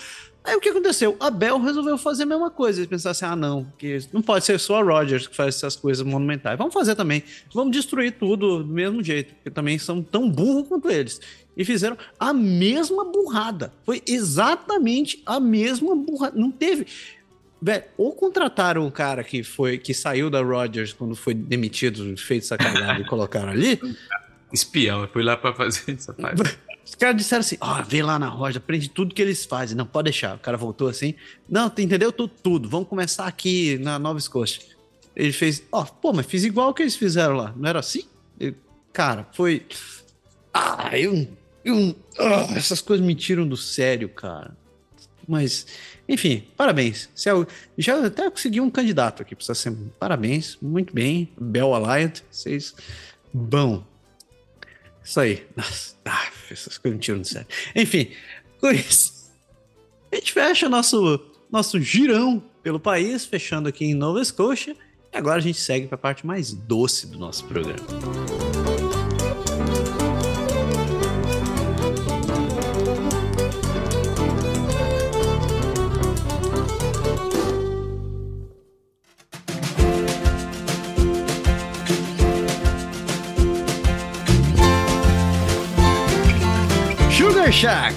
Aí 0.45 0.57
o 0.57 0.61
que 0.61 0.71
aconteceu? 0.71 1.17
A 1.21 1.31
Bell 1.31 1.59
resolveu 1.61 1.97
fazer 1.97 2.25
a 2.25 2.27
mesma 2.27 2.51
coisa. 2.51 2.81
Eles 2.81 2.89
pensaram 2.89 3.13
assim: 3.13 3.25
ah, 3.25 3.37
não, 3.37 3.67
que 3.79 3.99
não 4.13 4.21
pode 4.21 4.45
ser 4.45 4.59
só 4.59 4.81
a 4.81 4.83
Rogers 4.83 5.29
que 5.29 5.37
faz 5.37 5.57
essas 5.57 5.77
coisas 5.77 6.05
monumentais. 6.05 6.59
Vamos 6.59 6.75
fazer 6.75 6.97
também. 6.97 7.23
Vamos 7.55 7.73
destruir 7.73 8.13
tudo 8.13 8.63
do 8.63 8.67
mesmo 8.67 9.03
jeito, 9.03 9.35
porque 9.35 9.51
também 9.51 9.79
são 9.79 10.03
tão 10.03 10.29
burros 10.29 10.67
quanto 10.67 10.91
eles. 10.91 11.21
E 11.57 11.65
fizeram 11.65 11.97
a 12.19 12.33
mesma 12.33 13.05
burrada. 13.05 13.73
Foi 13.85 14.03
exatamente 14.07 15.23
a 15.25 15.39
mesma 15.39 15.95
burrada. 15.95 16.37
Não 16.37 16.51
teve. 16.51 16.87
Velho, 17.64 17.84
ou 17.97 18.12
contrataram 18.12 18.84
um 18.84 18.90
cara 18.90 19.22
que 19.22 19.44
foi 19.44 19.78
que 19.78 19.94
saiu 19.94 20.28
da 20.28 20.43
Rogers 20.43 20.93
quando 20.93 21.14
foi 21.14 21.32
demitido, 21.32 22.16
feito 22.16 22.44
sacanagem 22.44 23.02
e 23.02 23.09
colocaram 23.09 23.51
ali. 23.51 23.80
Espião, 24.52 25.09
foi 25.12 25.22
lá 25.22 25.36
para 25.36 25.55
fazer 25.55 25.93
essa 25.93 26.12
parte. 26.12 26.59
Os 26.84 26.97
caras 26.97 27.16
disseram 27.16 27.40
assim: 27.40 27.56
ó, 27.60 27.78
oh, 27.78 27.84
vem 27.84 28.02
lá 28.02 28.18
na 28.18 28.26
Rogers, 28.26 28.56
aprende 28.56 28.90
tudo 28.90 29.14
que 29.14 29.22
eles 29.22 29.44
fazem. 29.44 29.76
Não, 29.76 29.86
pode 29.86 30.06
deixar. 30.06 30.34
O 30.34 30.40
cara 30.40 30.56
voltou 30.56 30.89
assim: 30.89 31.14
não, 31.48 31.66
entendeu 31.66 32.10
tudo, 32.10 32.32
tudo. 32.43 32.68
Vamos 32.68 32.89
começar 32.89 33.26
aqui 33.26 33.78
na 33.78 33.97
Nova 33.97 34.18
Escócia. 34.18 34.60
Ele 35.14 35.32
fez: 35.32 35.62
ó, 35.70 35.82
oh, 35.82 35.84
pô, 35.84 36.12
mas 36.12 36.26
fiz 36.26 36.43
igual 36.43 36.74
que 36.74 36.82
eles 36.82 36.97
fizeram 36.97 37.36
lá. 37.36 37.55
Não 37.56 37.68
era 37.68 37.78
assim? 37.78 38.02
Ele, 38.40 38.56
cara, 38.93 39.28
foi. 39.32 39.64
Ah, 40.52 40.90
eu. 40.98 41.28
eu 41.64 41.94
oh, 42.18 42.56
essas 42.56 42.80
coisas 42.80 43.06
me 43.06 43.14
tiram 43.14 43.47
do 43.47 43.56
sério, 43.56 44.09
cara. 44.09 44.56
Mas 45.26 45.66
enfim, 46.12 46.44
parabéns. 46.59 47.09
É 47.26 47.30
já 47.78 48.06
até 48.06 48.30
consegui 48.30 48.60
um 48.60 48.70
candidato 48.70 49.22
aqui 49.22 49.34
para 49.34 49.55
semana. 49.55 49.90
Parabéns, 49.98 50.59
muito 50.60 50.94
bem. 50.94 51.32
Bell 51.40 51.74
Alliance, 51.74 52.22
vocês. 52.30 52.74
Bom. 53.32 53.82
Isso 55.02 55.18
aí. 55.18 55.47
Nossa, 55.56 55.97
ah, 56.05 56.28
essas 56.51 56.76
coisas 56.76 56.98
me 56.98 57.02
tiram 57.02 57.20
do 57.20 57.26
sério. 57.26 57.48
Enfim, 57.74 58.10
com 58.60 58.70
isso, 58.70 59.32
a 60.12 60.16
gente 60.16 60.34
fecha 60.34 60.68
nosso, 60.68 61.18
nosso 61.51 61.80
girão 61.80 62.44
pelo 62.62 62.78
país, 62.78 63.24
fechando 63.24 63.66
aqui 63.66 63.86
em 63.86 63.94
Nova 63.94 64.20
Escócia. 64.20 64.76
E 65.10 65.16
agora 65.16 65.39
a 65.39 65.43
gente 65.43 65.59
segue 65.59 65.86
para 65.86 65.94
a 65.94 65.98
parte 65.98 66.26
mais 66.26 66.52
doce 66.52 67.06
do 67.06 67.18
nosso 67.18 67.47
programa. 67.47 68.61
Shack. 87.53 87.95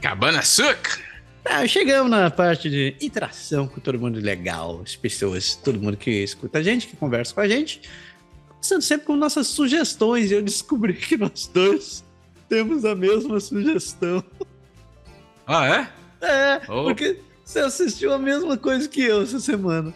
Cabana 0.00 0.42
Suc. 0.42 0.98
Ah, 1.44 1.66
chegamos 1.66 2.10
na 2.10 2.30
parte 2.30 2.70
de 2.70 2.96
interação 3.00 3.68
com 3.68 3.78
todo 3.78 3.98
mundo 3.98 4.18
legal, 4.18 4.80
as 4.82 4.96
pessoas, 4.96 5.54
todo 5.54 5.78
mundo 5.78 5.96
que 5.96 6.10
escuta 6.10 6.58
a 6.58 6.62
gente, 6.62 6.86
que 6.86 6.96
conversa 6.96 7.34
com 7.34 7.40
a 7.40 7.48
gente. 7.48 7.82
Começando 8.48 8.80
sempre 8.80 9.06
com 9.06 9.16
nossas 9.16 9.48
sugestões. 9.48 10.32
Eu 10.32 10.42
descobri 10.42 10.94
que 10.94 11.16
nós 11.16 11.46
dois 11.52 12.02
temos 12.48 12.84
a 12.84 12.94
mesma 12.94 13.38
sugestão. 13.38 14.24
Ah, 15.46 15.66
é? 15.66 16.26
É, 16.26 16.60
oh. 16.68 16.84
porque 16.84 17.20
você 17.44 17.58
assistiu 17.58 18.12
a 18.12 18.18
mesma 18.18 18.56
coisa 18.56 18.88
que 18.88 19.02
eu 19.02 19.22
essa 19.22 19.40
semana. 19.40 19.92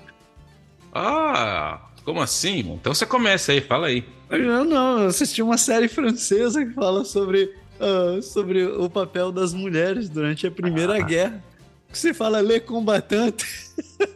Ah, 0.92 1.88
Como 2.04 2.20
assim? 2.20 2.58
Então 2.58 2.92
você 2.92 3.06
começa 3.06 3.52
aí, 3.52 3.60
fala 3.60 3.86
aí. 3.86 4.04
Eu 4.30 4.64
não, 4.64 5.00
eu 5.00 5.08
assisti 5.08 5.42
uma 5.42 5.56
série 5.56 5.88
francesa 5.88 6.64
que 6.64 6.72
fala 6.72 7.04
sobre, 7.04 7.54
uh, 7.84 8.22
sobre 8.22 8.64
o 8.64 8.88
papel 8.88 9.30
das 9.30 9.52
mulheres 9.52 10.08
durante 10.08 10.46
a 10.46 10.50
Primeira 10.50 10.96
ah. 10.96 11.00
Guerra. 11.00 11.44
Que 11.88 11.98
você 11.98 12.14
fala 12.14 12.40
Le 12.40 12.60
Combatante. 12.60 13.46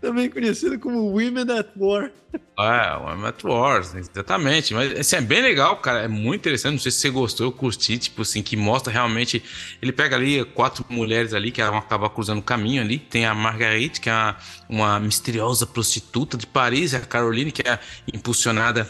também 0.00 0.30
conhecido 0.30 0.78
como 0.78 1.10
Women 1.10 1.58
at 1.58 1.68
War. 1.76 2.10
É, 2.58 2.96
Women 2.96 3.26
at 3.26 3.44
War, 3.44 3.80
exatamente. 3.80 4.72
Mas 4.72 4.98
assim, 4.98 5.16
é 5.16 5.20
bem 5.20 5.42
legal, 5.42 5.76
cara. 5.76 6.00
É 6.00 6.08
muito 6.08 6.40
interessante. 6.40 6.72
Não 6.72 6.78
sei 6.80 6.90
se 6.90 6.98
você 6.98 7.10
gostou, 7.10 7.46
eu 7.46 7.52
curti, 7.52 7.98
tipo 7.98 8.22
assim, 8.22 8.42
que 8.42 8.56
mostra 8.56 8.92
realmente. 8.92 9.42
Ele 9.80 9.92
pega 9.92 10.16
ali 10.16 10.44
quatro 10.44 10.84
mulheres 10.88 11.34
ali 11.34 11.50
que 11.50 11.62
vão 11.62 11.76
acabar 11.76 12.08
cruzando 12.10 12.38
o 12.38 12.42
caminho 12.42 12.82
ali. 12.82 12.98
Tem 12.98 13.26
a 13.26 13.34
Marguerite, 13.34 14.00
que 14.00 14.08
é 14.08 14.12
uma, 14.12 14.36
uma 14.68 15.00
misteriosa 15.00 15.66
prostituta 15.66 16.36
de 16.36 16.46
Paris, 16.46 16.94
a 16.94 17.00
Caroline, 17.00 17.52
que 17.52 17.68
é 17.68 17.78
impulsionada 18.12 18.88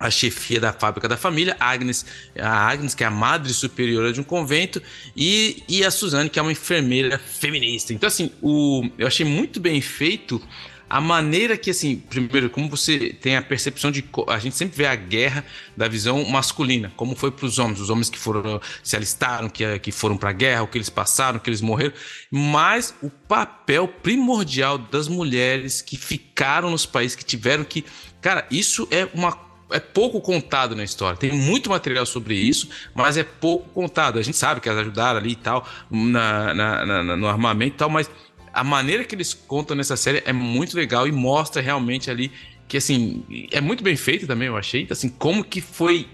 a 0.00 0.10
chefia 0.10 0.58
da 0.58 0.72
fábrica 0.72 1.06
da 1.06 1.18
família, 1.18 1.54
Agnes, 1.60 2.06
a 2.38 2.48
Agnes, 2.48 2.94
que 2.94 3.04
é 3.04 3.06
a 3.06 3.10
madre 3.10 3.52
superiora 3.52 4.10
de 4.14 4.20
um 4.20 4.24
convento, 4.24 4.82
e, 5.14 5.62
e 5.68 5.84
a 5.84 5.90
Suzane, 5.90 6.30
que 6.30 6.38
é 6.38 6.42
uma 6.42 6.50
enfermeira 6.50 7.18
feminista. 7.18 7.92
Então, 7.92 8.06
assim, 8.06 8.32
o, 8.40 8.88
eu 8.96 9.06
achei 9.06 9.26
muito 9.26 9.60
bem 9.60 9.78
feito 9.82 10.40
a 10.88 11.00
maneira 11.00 11.56
que, 11.56 11.70
assim, 11.70 11.96
primeiro, 11.96 12.50
como 12.50 12.68
você 12.68 13.10
tem 13.20 13.36
a 13.36 13.42
percepção 13.42 13.92
de. 13.92 14.04
A 14.26 14.40
gente 14.40 14.56
sempre 14.56 14.76
vê 14.76 14.86
a 14.86 14.96
guerra 14.96 15.44
da 15.76 15.86
visão 15.86 16.24
masculina, 16.24 16.92
como 16.96 17.14
foi 17.14 17.30
para 17.30 17.46
os 17.46 17.60
homens, 17.60 17.78
os 17.78 17.90
homens 17.90 18.10
que 18.10 18.18
foram 18.18 18.60
se 18.82 18.96
alistaram, 18.96 19.48
que, 19.48 19.78
que 19.78 19.92
foram 19.92 20.16
para 20.16 20.30
a 20.30 20.32
guerra, 20.32 20.62
o 20.62 20.66
que 20.66 20.78
eles 20.78 20.90
passaram, 20.90 21.38
o 21.38 21.40
que 21.40 21.48
eles 21.48 21.60
morreram, 21.60 21.92
mas 22.28 22.92
o 23.00 23.08
papel 23.08 23.86
primordial 23.86 24.78
das 24.78 25.06
mulheres 25.06 25.80
que 25.80 25.96
ficaram 25.96 26.70
nos 26.70 26.86
países, 26.86 27.14
que 27.14 27.24
tiveram 27.24 27.62
que. 27.62 27.84
Cara, 28.20 28.44
isso 28.50 28.88
é 28.90 29.06
uma 29.14 29.49
é 29.70 29.80
pouco 29.80 30.20
contado 30.20 30.74
na 30.74 30.84
história. 30.84 31.16
Tem 31.16 31.32
muito 31.32 31.70
material 31.70 32.06
sobre 32.06 32.34
isso, 32.34 32.68
mas 32.94 33.16
é 33.16 33.24
pouco 33.24 33.68
contado. 33.70 34.18
A 34.18 34.22
gente 34.22 34.36
sabe 34.36 34.60
que 34.60 34.68
elas 34.68 34.80
ajudaram 34.80 35.18
ali 35.18 35.32
e 35.32 35.36
tal, 35.36 35.66
na, 35.90 36.54
na, 36.54 36.86
na, 36.86 37.16
no 37.16 37.26
armamento 37.26 37.74
e 37.74 37.78
tal, 37.78 37.90
mas 37.90 38.10
a 38.52 38.64
maneira 38.64 39.04
que 39.04 39.14
eles 39.14 39.32
contam 39.32 39.76
nessa 39.76 39.96
série 39.96 40.22
é 40.26 40.32
muito 40.32 40.76
legal 40.76 41.06
e 41.06 41.12
mostra 41.12 41.62
realmente 41.62 42.10
ali 42.10 42.32
que, 42.66 42.76
assim, 42.76 43.24
é 43.50 43.60
muito 43.60 43.82
bem 43.82 43.96
feito 43.96 44.26
também, 44.26 44.48
eu 44.48 44.56
achei. 44.56 44.86
Assim, 44.90 45.08
como 45.08 45.42
que 45.42 45.60
foi 45.60 46.08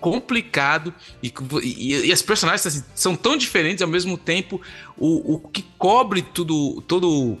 complicado 0.00 0.94
e, 1.22 1.32
e, 1.62 2.06
e 2.06 2.12
as 2.12 2.22
personagens 2.22 2.66
assim, 2.66 2.84
são 2.94 3.14
tão 3.14 3.36
diferentes 3.36 3.82
ao 3.82 3.88
mesmo 3.88 4.16
tempo 4.16 4.60
o, 4.96 5.34
o 5.34 5.38
que 5.38 5.62
cobre 5.76 6.22
tudo 6.22 6.80
todo 6.88 7.36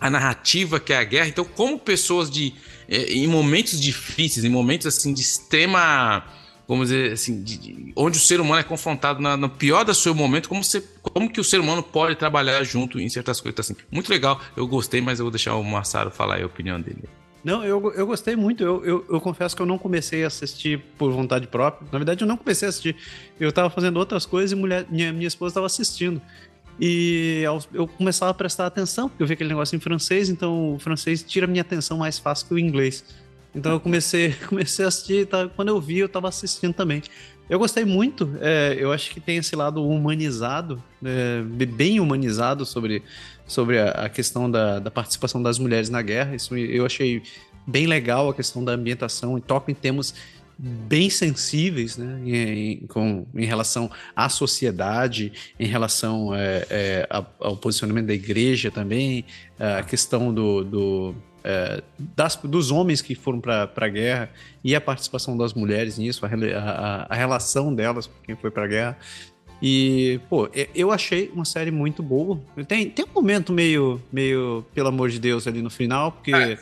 a 0.00 0.08
narrativa 0.08 0.78
que 0.78 0.92
é 0.92 0.98
a 0.98 1.02
guerra 1.02 1.26
então 1.26 1.44
como 1.44 1.76
pessoas 1.76 2.30
de 2.30 2.54
em 2.88 3.26
momentos 3.26 3.80
difíceis, 3.80 4.44
em 4.44 4.48
momentos 4.48 4.86
assim 4.86 5.12
de 5.12 5.20
extrema, 5.20 6.24
vamos 6.66 6.88
dizer 6.88 7.12
assim, 7.12 7.42
de, 7.42 7.58
de, 7.58 7.92
onde 7.94 8.16
o 8.16 8.20
ser 8.20 8.40
humano 8.40 8.60
é 8.60 8.62
confrontado 8.62 9.20
na, 9.20 9.36
no 9.36 9.50
pior 9.50 9.84
do 9.84 9.94
seu 9.94 10.14
momento, 10.14 10.48
como, 10.48 10.64
você, 10.64 10.82
como 11.02 11.30
que 11.30 11.40
o 11.40 11.44
ser 11.44 11.60
humano 11.60 11.82
pode 11.82 12.16
trabalhar 12.16 12.64
junto 12.64 12.98
em 12.98 13.08
certas 13.08 13.40
coisas 13.40 13.60
assim. 13.60 13.76
Muito 13.90 14.08
legal, 14.08 14.40
eu 14.56 14.66
gostei, 14.66 15.00
mas 15.00 15.18
eu 15.18 15.24
vou 15.24 15.30
deixar 15.30 15.54
o 15.56 15.62
Massaro 15.62 16.10
falar 16.10 16.42
a 16.42 16.46
opinião 16.46 16.80
dele. 16.80 17.04
Não, 17.44 17.64
eu, 17.64 17.92
eu 17.92 18.06
gostei 18.06 18.34
muito. 18.34 18.64
Eu, 18.64 18.84
eu, 18.84 19.06
eu, 19.08 19.20
confesso 19.20 19.54
que 19.54 19.62
eu 19.62 19.66
não 19.66 19.78
comecei 19.78 20.24
a 20.24 20.26
assistir 20.26 20.80
por 20.98 21.12
vontade 21.12 21.46
própria. 21.46 21.88
Na 21.90 21.98
verdade, 21.98 22.22
eu 22.22 22.28
não 22.28 22.36
comecei 22.36 22.66
a 22.66 22.68
assistir. 22.68 22.96
Eu 23.38 23.50
estava 23.50 23.70
fazendo 23.70 23.96
outras 23.96 24.26
coisas 24.26 24.52
e 24.52 24.54
mulher, 24.56 24.86
minha, 24.90 25.12
minha 25.12 25.28
esposa 25.28 25.52
estava 25.52 25.66
assistindo. 25.66 26.20
E 26.80 27.42
eu 27.72 27.88
começava 27.88 28.30
a 28.30 28.34
prestar 28.34 28.66
atenção, 28.66 29.08
porque 29.08 29.22
eu 29.22 29.26
vi 29.26 29.32
aquele 29.32 29.48
negócio 29.48 29.74
em 29.74 29.80
francês, 29.80 30.28
então 30.28 30.74
o 30.74 30.78
francês 30.78 31.22
tira 31.22 31.46
minha 31.46 31.62
atenção 31.62 31.98
mais 31.98 32.18
fácil 32.18 32.46
que 32.46 32.54
o 32.54 32.58
inglês. 32.58 33.04
Então 33.54 33.72
eu 33.72 33.80
comecei, 33.80 34.34
comecei 34.48 34.84
a 34.84 34.88
assistir, 34.88 35.26
tá? 35.26 35.48
quando 35.48 35.68
eu 35.68 35.80
vi, 35.80 35.98
eu 35.98 36.06
estava 36.06 36.28
assistindo 36.28 36.72
também. 36.72 37.02
Eu 37.48 37.58
gostei 37.58 37.84
muito, 37.84 38.30
é, 38.40 38.76
eu 38.78 38.92
acho 38.92 39.10
que 39.10 39.20
tem 39.20 39.38
esse 39.38 39.56
lado 39.56 39.82
humanizado, 39.82 40.82
é, 41.02 41.42
bem 41.66 41.98
humanizado 41.98 42.66
sobre, 42.66 43.02
sobre 43.46 43.78
a, 43.78 43.90
a 43.90 44.08
questão 44.08 44.50
da, 44.50 44.78
da, 44.78 44.90
participação 44.90 45.42
das 45.42 45.58
mulheres 45.58 45.88
na 45.88 46.02
guerra. 46.02 46.36
Isso 46.36 46.54
eu 46.54 46.84
achei 46.84 47.22
bem 47.66 47.86
legal 47.86 48.28
a 48.28 48.34
questão 48.34 48.62
da 48.62 48.72
ambientação 48.72 49.38
e 49.38 49.40
toca 49.40 49.70
em 49.70 49.74
temas 49.74 50.14
bem 50.58 51.08
sensíveis 51.08 51.96
né, 51.96 52.20
em, 52.26 52.86
com, 52.88 53.24
em 53.34 53.44
relação 53.44 53.88
à 54.16 54.28
sociedade, 54.28 55.32
em 55.58 55.66
relação 55.66 56.34
é, 56.34 56.66
é, 56.68 57.08
ao 57.38 57.56
posicionamento 57.56 58.06
da 58.06 58.14
igreja 58.14 58.70
também, 58.70 59.24
a 59.58 59.82
questão 59.82 60.34
do, 60.34 60.64
do 60.64 61.14
é, 61.44 61.82
das, 61.98 62.36
dos 62.36 62.70
homens 62.72 63.00
que 63.00 63.14
foram 63.14 63.40
para 63.40 63.70
a 63.74 63.88
guerra 63.88 64.30
e 64.64 64.74
a 64.74 64.80
participação 64.80 65.36
das 65.36 65.54
mulheres 65.54 65.96
nisso, 65.96 66.26
a, 66.26 66.28
a, 66.28 67.06
a 67.08 67.14
relação 67.14 67.72
delas 67.72 68.06
com 68.08 68.14
quem 68.24 68.34
foi 68.34 68.50
para 68.50 68.64
a 68.64 68.66
guerra. 68.66 68.98
E, 69.60 70.20
pô, 70.28 70.48
eu 70.74 70.92
achei 70.92 71.30
uma 71.34 71.44
série 71.44 71.70
muito 71.70 72.02
boa. 72.02 72.40
Tem, 72.66 72.88
tem 72.88 73.04
um 73.04 73.12
momento 73.12 73.52
meio, 73.52 74.00
meio, 74.12 74.64
pelo 74.72 74.88
amor 74.88 75.10
de 75.10 75.18
Deus, 75.18 75.46
ali 75.46 75.62
no 75.62 75.70
final, 75.70 76.12
porque. 76.12 76.34
É 76.34 76.58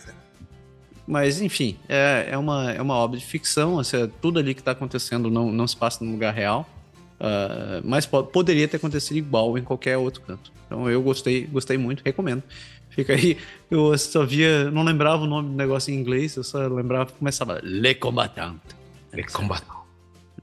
mas, 1.07 1.41
enfim, 1.41 1.79
é, 1.89 2.29
é, 2.31 2.39
uma, 2.39 2.73
é 2.73 2.83
uma 2.83 2.95
obra 2.95 3.19
de 3.19 3.25
ficção, 3.25 3.79
assim, 3.79 4.11
tudo 4.21 4.39
ali 4.39 4.55
que 4.55 4.61
está 4.61 4.73
acontecendo 4.73 5.31
não, 5.31 5.53
não 5.53 5.67
se 5.67 5.77
passa 5.77 6.05
no 6.05 6.11
lugar 6.11 6.35
real. 6.35 6.69
Uh, 7.19 7.81
mas 7.83 8.05
poderia 8.05 8.69
ter 8.69 8.77
acontecido 8.77 9.17
igual 9.17 9.57
em 9.57 9.63
qualquer 9.63 9.97
outro 9.97 10.21
canto. 10.23 10.53
Então 10.67 10.91
eu 10.91 11.01
gostei, 11.01 11.47
gostei 11.47 11.79
muito, 11.79 12.03
recomendo. 12.05 12.43
Fica 12.91 13.13
aí, 13.13 13.39
eu 13.71 13.97
só 13.97 14.25
via, 14.25 14.71
não 14.71 14.83
lembrava 14.83 15.23
o 15.23 15.27
nome 15.27 15.51
do 15.51 15.55
negócio 15.55 15.93
em 15.93 15.97
inglês, 15.97 16.37
eu 16.37 16.45
só 16.45 16.67
lembrava, 16.67 17.11
começava 17.13 17.61
Le 17.63 17.95
Combattant. 17.95 18.59
Le 19.13 19.25
Combattant. 19.25 19.77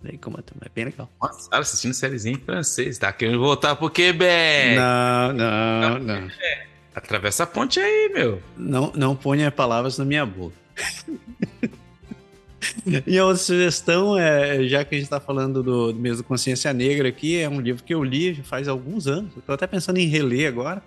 Le 0.03 0.17
Combattant, 0.17 0.57
é 0.61 0.69
bem 0.73 0.85
legal. 0.85 1.09
Nossa, 1.21 1.49
assistindo 1.51 1.93
sériezinha 1.93 2.35
em 2.35 2.39
francês, 2.39 2.97
tá 2.97 3.11
querendo 3.11 3.39
voltar 3.39 3.75
pro 3.75 3.89
Quebec. 3.89 4.75
Não, 4.75 5.33
não, 5.33 5.99
não. 5.99 6.21
não. 6.21 6.27
Atravessa 6.95 7.43
a 7.43 7.47
ponte 7.47 7.79
aí, 7.79 8.11
meu. 8.13 8.41
Não, 8.55 8.91
não 8.95 9.15
ponha 9.15 9.51
palavras 9.51 9.97
na 9.97 10.05
minha 10.05 10.25
boca. 10.25 10.55
e 13.07 13.17
a 13.17 13.25
outra 13.25 13.41
sugestão 13.41 14.17
é, 14.17 14.67
já 14.67 14.85
que 14.85 14.95
a 14.95 14.97
gente 14.97 15.05
está 15.05 15.19
falando 15.19 15.63
do, 15.63 15.91
do 15.91 15.99
mesmo 15.99 16.23
Consciência 16.23 16.71
Negra 16.71 17.09
aqui, 17.09 17.39
é 17.39 17.49
um 17.49 17.59
livro 17.59 17.83
que 17.83 17.93
eu 17.93 18.03
li 18.03 18.35
faz 18.43 18.67
alguns 18.67 19.07
anos. 19.07 19.35
Estou 19.37 19.55
até 19.55 19.65
pensando 19.65 19.97
em 19.97 20.07
reler 20.07 20.47
agora, 20.47 20.83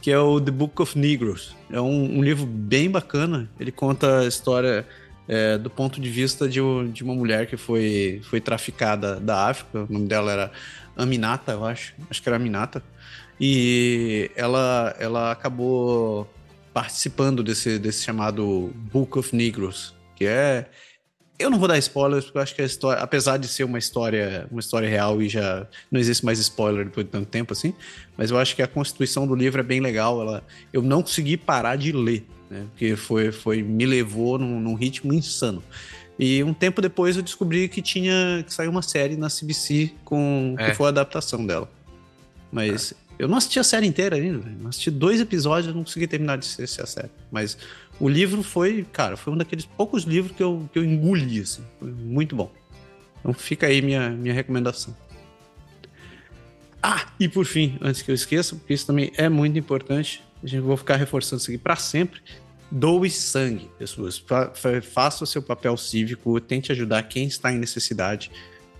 que 0.00 0.10
é 0.10 0.18
o 0.18 0.40
The 0.40 0.50
Book 0.50 0.80
of 0.80 0.98
Negroes. 0.98 1.54
É 1.70 1.80
um, 1.80 2.18
um 2.18 2.22
livro 2.22 2.46
bem 2.46 2.90
bacana. 2.90 3.48
Ele 3.58 3.70
conta 3.70 4.20
a 4.20 4.26
história 4.26 4.86
é, 5.28 5.58
do 5.58 5.70
ponto 5.70 6.00
de 6.00 6.08
vista 6.08 6.48
de, 6.48 6.60
de, 6.88 7.04
uma 7.04 7.14
mulher 7.14 7.46
que 7.46 7.56
foi, 7.56 8.20
foi 8.24 8.40
traficada 8.40 9.20
da 9.20 9.48
África. 9.48 9.86
O 9.88 9.92
nome 9.92 10.08
dela 10.08 10.32
era 10.32 10.52
Aminata, 10.96 11.52
eu 11.52 11.64
acho. 11.64 11.94
Acho 12.10 12.22
que 12.22 12.28
era 12.28 12.36
Aminata. 12.36 12.82
E 13.40 14.30
ela, 14.36 14.94
ela 14.98 15.32
acabou 15.32 16.28
participando 16.74 17.42
desse, 17.42 17.78
desse 17.78 18.04
chamado 18.04 18.70
Book 18.92 19.18
of 19.18 19.34
Negros, 19.34 19.94
que 20.14 20.26
é. 20.26 20.68
Eu 21.38 21.48
não 21.48 21.58
vou 21.58 21.66
dar 21.66 21.78
spoilers, 21.78 22.26
porque 22.26 22.36
eu 22.36 22.42
acho 22.42 22.54
que 22.54 22.60
a 22.60 22.66
história, 22.66 23.02
apesar 23.02 23.38
de 23.38 23.48
ser 23.48 23.64
uma 23.64 23.78
história, 23.78 24.46
uma 24.50 24.60
história 24.60 24.86
real 24.86 25.22
e 25.22 25.28
já 25.28 25.66
não 25.90 25.98
existe 25.98 26.22
mais 26.22 26.38
spoiler 26.38 26.84
depois 26.84 27.06
de 27.06 27.10
tanto 27.10 27.28
tempo 27.28 27.54
assim, 27.54 27.72
mas 28.14 28.30
eu 28.30 28.36
acho 28.36 28.54
que 28.54 28.60
a 28.60 28.66
constituição 28.66 29.26
do 29.26 29.34
livro 29.34 29.58
é 29.58 29.62
bem 29.62 29.80
legal. 29.80 30.20
Ela, 30.20 30.44
eu 30.70 30.82
não 30.82 31.00
consegui 31.00 31.38
parar 31.38 31.76
de 31.76 31.92
ler, 31.92 32.26
né? 32.50 32.66
Porque 32.70 32.94
foi, 32.94 33.32
foi 33.32 33.62
me 33.62 33.86
levou 33.86 34.38
num, 34.38 34.60
num 34.60 34.74
ritmo 34.74 35.14
insano. 35.14 35.62
E 36.18 36.44
um 36.44 36.52
tempo 36.52 36.82
depois 36.82 37.16
eu 37.16 37.22
descobri 37.22 37.66
que 37.70 37.80
tinha 37.80 38.44
que 38.46 38.52
sair 38.52 38.68
uma 38.68 38.82
série 38.82 39.16
na 39.16 39.28
CBC 39.28 39.94
com 40.04 40.54
é. 40.58 40.68
que 40.68 40.76
foi 40.76 40.86
a 40.86 40.88
adaptação 40.90 41.46
dela. 41.46 41.66
Mas 42.52 42.92
é. 42.92 43.09
Eu 43.20 43.28
não 43.28 43.36
assisti 43.36 43.60
a 43.60 43.64
série 43.64 43.86
inteira 43.86 44.16
ainda, 44.16 44.48
Eu 44.62 44.68
assisti 44.68 44.90
dois 44.90 45.20
episódios, 45.20 45.74
não 45.74 45.84
consegui 45.84 46.06
terminar 46.06 46.38
de 46.38 46.46
assistir 46.46 46.80
a 46.80 46.86
série. 46.86 47.10
Mas 47.30 47.58
o 48.00 48.08
livro 48.08 48.42
foi, 48.42 48.86
cara, 48.90 49.14
foi 49.14 49.30
um 49.30 49.36
daqueles 49.36 49.66
poucos 49.66 50.04
livros 50.04 50.34
que 50.34 50.42
eu, 50.42 50.66
que 50.72 50.78
eu 50.78 50.84
engoli, 50.84 51.38
assim. 51.38 51.62
Foi 51.78 51.90
muito 51.90 52.34
bom. 52.34 52.50
Então 53.20 53.34
fica 53.34 53.66
aí 53.66 53.82
minha, 53.82 54.08
minha 54.08 54.32
recomendação. 54.32 54.96
Ah, 56.82 57.08
e 57.20 57.28
por 57.28 57.44
fim, 57.44 57.76
antes 57.82 58.00
que 58.00 58.10
eu 58.10 58.14
esqueça, 58.14 58.56
porque 58.56 58.72
isso 58.72 58.86
também 58.86 59.12
é 59.14 59.28
muito 59.28 59.58
importante, 59.58 60.24
a 60.42 60.46
gente 60.46 60.62
vou 60.62 60.78
ficar 60.78 60.96
reforçando 60.96 61.42
isso 61.42 61.50
aqui 61.50 61.58
para 61.58 61.76
sempre. 61.76 62.22
Doe 62.70 63.10
sangue, 63.10 63.68
pessoas. 63.78 64.24
Faça 64.94 65.24
o 65.24 65.26
seu 65.26 65.42
papel 65.42 65.76
cívico, 65.76 66.40
tente 66.40 66.72
ajudar 66.72 67.02
quem 67.02 67.26
está 67.26 67.52
em 67.52 67.58
necessidade. 67.58 68.30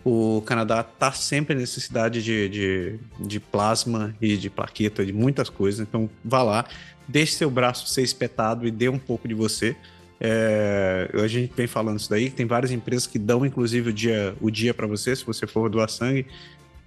O 0.05 0.43
Canadá 0.47 0.81
está 0.81 1.13
sempre 1.13 1.55
em 1.55 1.59
necessidade 1.59 2.23
de, 2.23 2.49
de, 2.49 2.99
de, 3.19 3.41
plasma 3.41 4.15
e 4.21 4.37
de 4.37 4.49
plaqueta, 4.49 5.05
de 5.05 5.13
muitas 5.13 5.51
coisas. 5.51 5.81
Então, 5.81 6.09
vá 6.25 6.43
lá, 6.43 6.65
deixe 7.07 7.33
seu 7.33 7.51
braço 7.51 7.87
ser 7.87 8.03
espetado 8.03 8.67
e 8.67 8.71
dê 8.71 8.89
um 8.89 8.99
pouco 8.99 9.29
de 9.29 9.35
você. 9.35 9.77
É, 10.19 11.11
a 11.13 11.27
gente 11.27 11.53
vem 11.55 11.67
falando 11.67 11.99
isso 11.99 12.09
daí. 12.09 12.31
Tem 12.31 12.47
várias 12.47 12.71
empresas 12.71 13.07
que 13.07 13.19
dão, 13.19 13.45
inclusive, 13.45 13.91
o 13.91 13.93
dia, 13.93 14.35
o 14.41 14.51
dia 14.51 14.73
para 14.73 14.87
você, 14.87 15.15
se 15.15 15.25
você 15.25 15.47
for 15.47 15.69
doar 15.69 15.91
sangue. 15.91 16.27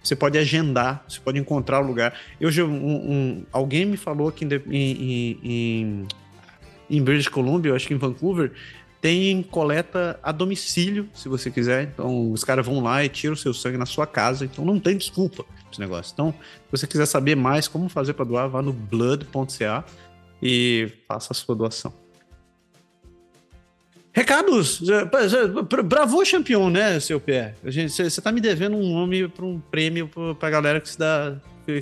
Você 0.04 0.16
pode 0.16 0.38
agendar, 0.38 1.06
você 1.08 1.20
pode 1.20 1.40
encontrar 1.40 1.80
o 1.82 1.86
lugar. 1.86 2.14
Eu 2.42 2.50
um, 2.66 2.72
um, 2.74 3.46
alguém 3.52 3.86
me 3.86 3.96
falou 3.96 4.32
que 4.32 4.44
em, 4.44 4.50
em, 4.70 5.40
em 5.44 6.08
em 6.90 7.02
British 7.02 7.28
Columbia, 7.28 7.72
eu 7.72 7.76
acho 7.76 7.88
que 7.88 7.94
em 7.94 7.98
Vancouver, 7.98 8.52
tem 9.04 9.44
coleta 9.44 10.18
a 10.24 10.32
domicílio, 10.32 11.10
se 11.14 11.28
você 11.28 11.52
quiser. 11.52 11.84
Então, 11.84 12.32
os 12.32 12.42
caras 12.42 12.66
vão 12.66 12.80
lá 12.80 13.04
e 13.04 13.10
tiram 13.10 13.34
o 13.34 13.38
seu 13.38 13.54
sangue 13.54 13.78
na 13.78 13.86
sua 13.86 14.08
casa. 14.08 14.46
Então, 14.46 14.64
não 14.64 14.80
tem 14.80 14.96
desculpa 14.96 15.44
esse 15.70 15.78
negócio. 15.78 16.14
Então, 16.14 16.32
se 16.32 16.72
você 16.72 16.88
quiser 16.88 17.06
saber 17.06 17.36
mais 17.36 17.68
como 17.68 17.90
fazer 17.90 18.14
para 18.14 18.24
doar, 18.24 18.48
vá 18.48 18.62
no 18.62 18.72
blood.ca 18.72 19.84
e 20.42 20.90
faça 21.06 21.34
a 21.34 21.36
sua 21.36 21.54
doação. 21.54 21.94
Recados! 24.14 24.82
Bravo 25.86 26.24
campeão, 26.24 26.70
né, 26.70 26.98
seu 27.02 27.20
pé? 27.20 27.56
Você 27.62 28.04
está 28.04 28.32
me 28.32 28.40
devendo 28.40 28.78
um 28.78 28.94
nome 28.94 29.28
para 29.28 29.44
um 29.44 29.60
prêmio 29.60 30.10
para 30.40 30.48
a 30.48 30.52
galera 30.52 30.80
que 30.80 30.88
se 30.88 30.98
dá 30.98 31.36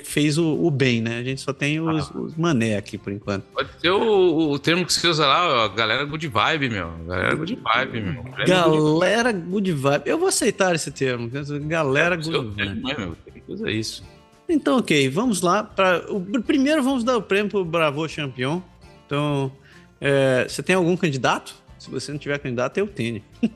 fez 0.04 0.38
o, 0.38 0.66
o, 0.66 0.70
bem, 0.70 1.02
né? 1.02 1.20
A 1.20 1.24
gente 1.24 1.42
só 1.42 1.52
tem 1.52 1.80
os, 1.80 2.10
ah. 2.10 2.18
os, 2.18 2.36
mané 2.36 2.78
aqui 2.78 2.98
por 2.98 3.12
enquanto. 3.12 3.44
Pode 3.54 3.70
ser 3.80 3.90
o, 3.90 4.52
o 4.52 4.60
termo 4.60 4.86
que 4.86 4.94
você 4.94 5.08
usa 5.08 5.26
lá, 5.26 5.66
a 5.66 5.68
galera 5.68 6.06
good 6.06 6.28
vibe, 6.28 6.70
meu. 6.70 6.92
Galera 7.08 7.36
good 7.36 7.56
vibe, 7.56 8.02
meu. 8.02 8.24
Galera 8.46 9.32
good 9.32 9.72
vibe. 9.72 10.04
Eu 10.06 10.18
vou 10.20 10.28
aceitar 10.28 10.76
esse 10.76 10.92
termo. 10.92 11.30
Galera 11.68 12.16
é, 12.16 12.18
good 12.18 12.56
vibe. 12.56 12.92
É, 12.92 12.98
meu. 12.98 13.16
Tem 13.26 13.42
que 13.42 13.52
usar 13.52 13.72
isso. 13.72 14.04
Então, 14.48 14.78
ok, 14.78 15.10
vamos 15.10 15.42
lá. 15.42 15.64
Pra, 15.64 16.06
o, 16.10 16.22
primeiro 16.42 16.84
vamos 16.84 17.04
dar 17.04 17.18
o 17.18 17.22
prêmio 17.22 17.50
pro 17.50 17.66
Bravo 17.66 18.08
Champion. 18.08 18.62
Então, 19.06 19.52
é, 20.00 20.46
você 20.48 20.62
tem 20.62 20.76
algum 20.76 20.96
candidato? 20.96 21.56
Se 21.80 21.90
você 21.90 22.12
não 22.12 22.20
tiver 22.20 22.38
candidato, 22.38 22.78
eu 22.78 22.88
tenho. 22.88 23.24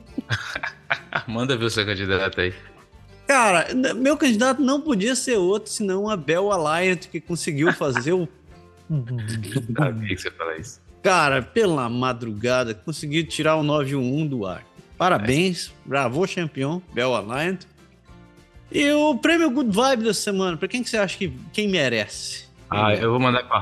Manda 1.26 1.56
ver 1.56 1.66
o 1.66 1.70
seu 1.70 1.84
candidato 1.84 2.40
aí. 2.40 2.52
Cara, 3.26 3.68
meu 3.94 4.16
candidato 4.16 4.62
não 4.62 4.80
podia 4.80 5.16
ser 5.16 5.36
outro 5.36 5.70
senão 5.70 6.08
a 6.08 6.16
Bel 6.16 6.52
Alliant, 6.52 7.08
que 7.08 7.20
conseguiu 7.20 7.72
fazer 7.72 8.12
o. 8.12 8.28
Sabia 9.76 10.14
que 10.14 10.22
você 10.22 10.30
fala 10.30 10.56
isso. 10.56 10.80
Cara, 11.02 11.42
pela 11.42 11.88
madrugada, 11.88 12.74
conseguiu 12.74 13.26
tirar 13.26 13.56
o 13.56 13.62
911 13.62 14.28
do 14.28 14.46
ar. 14.46 14.64
Parabéns, 14.96 15.68
é. 15.68 15.88
bravo, 15.88 16.26
campeão, 16.32 16.82
Bel 16.92 17.14
Alliant. 17.14 17.60
E 18.70 18.90
o 18.92 19.16
prêmio 19.16 19.50
Good 19.50 19.70
Vibe 19.70 20.04
da 20.04 20.14
semana, 20.14 20.56
pra 20.56 20.68
quem 20.68 20.82
que 20.82 20.90
você 20.90 20.96
acha 20.96 21.16
que 21.16 21.32
quem 21.52 21.68
merece? 21.68 22.46
Ah, 22.68 22.94
eu 22.94 23.10
vou 23.10 23.20
mandar 23.20 23.44
pra 23.44 23.58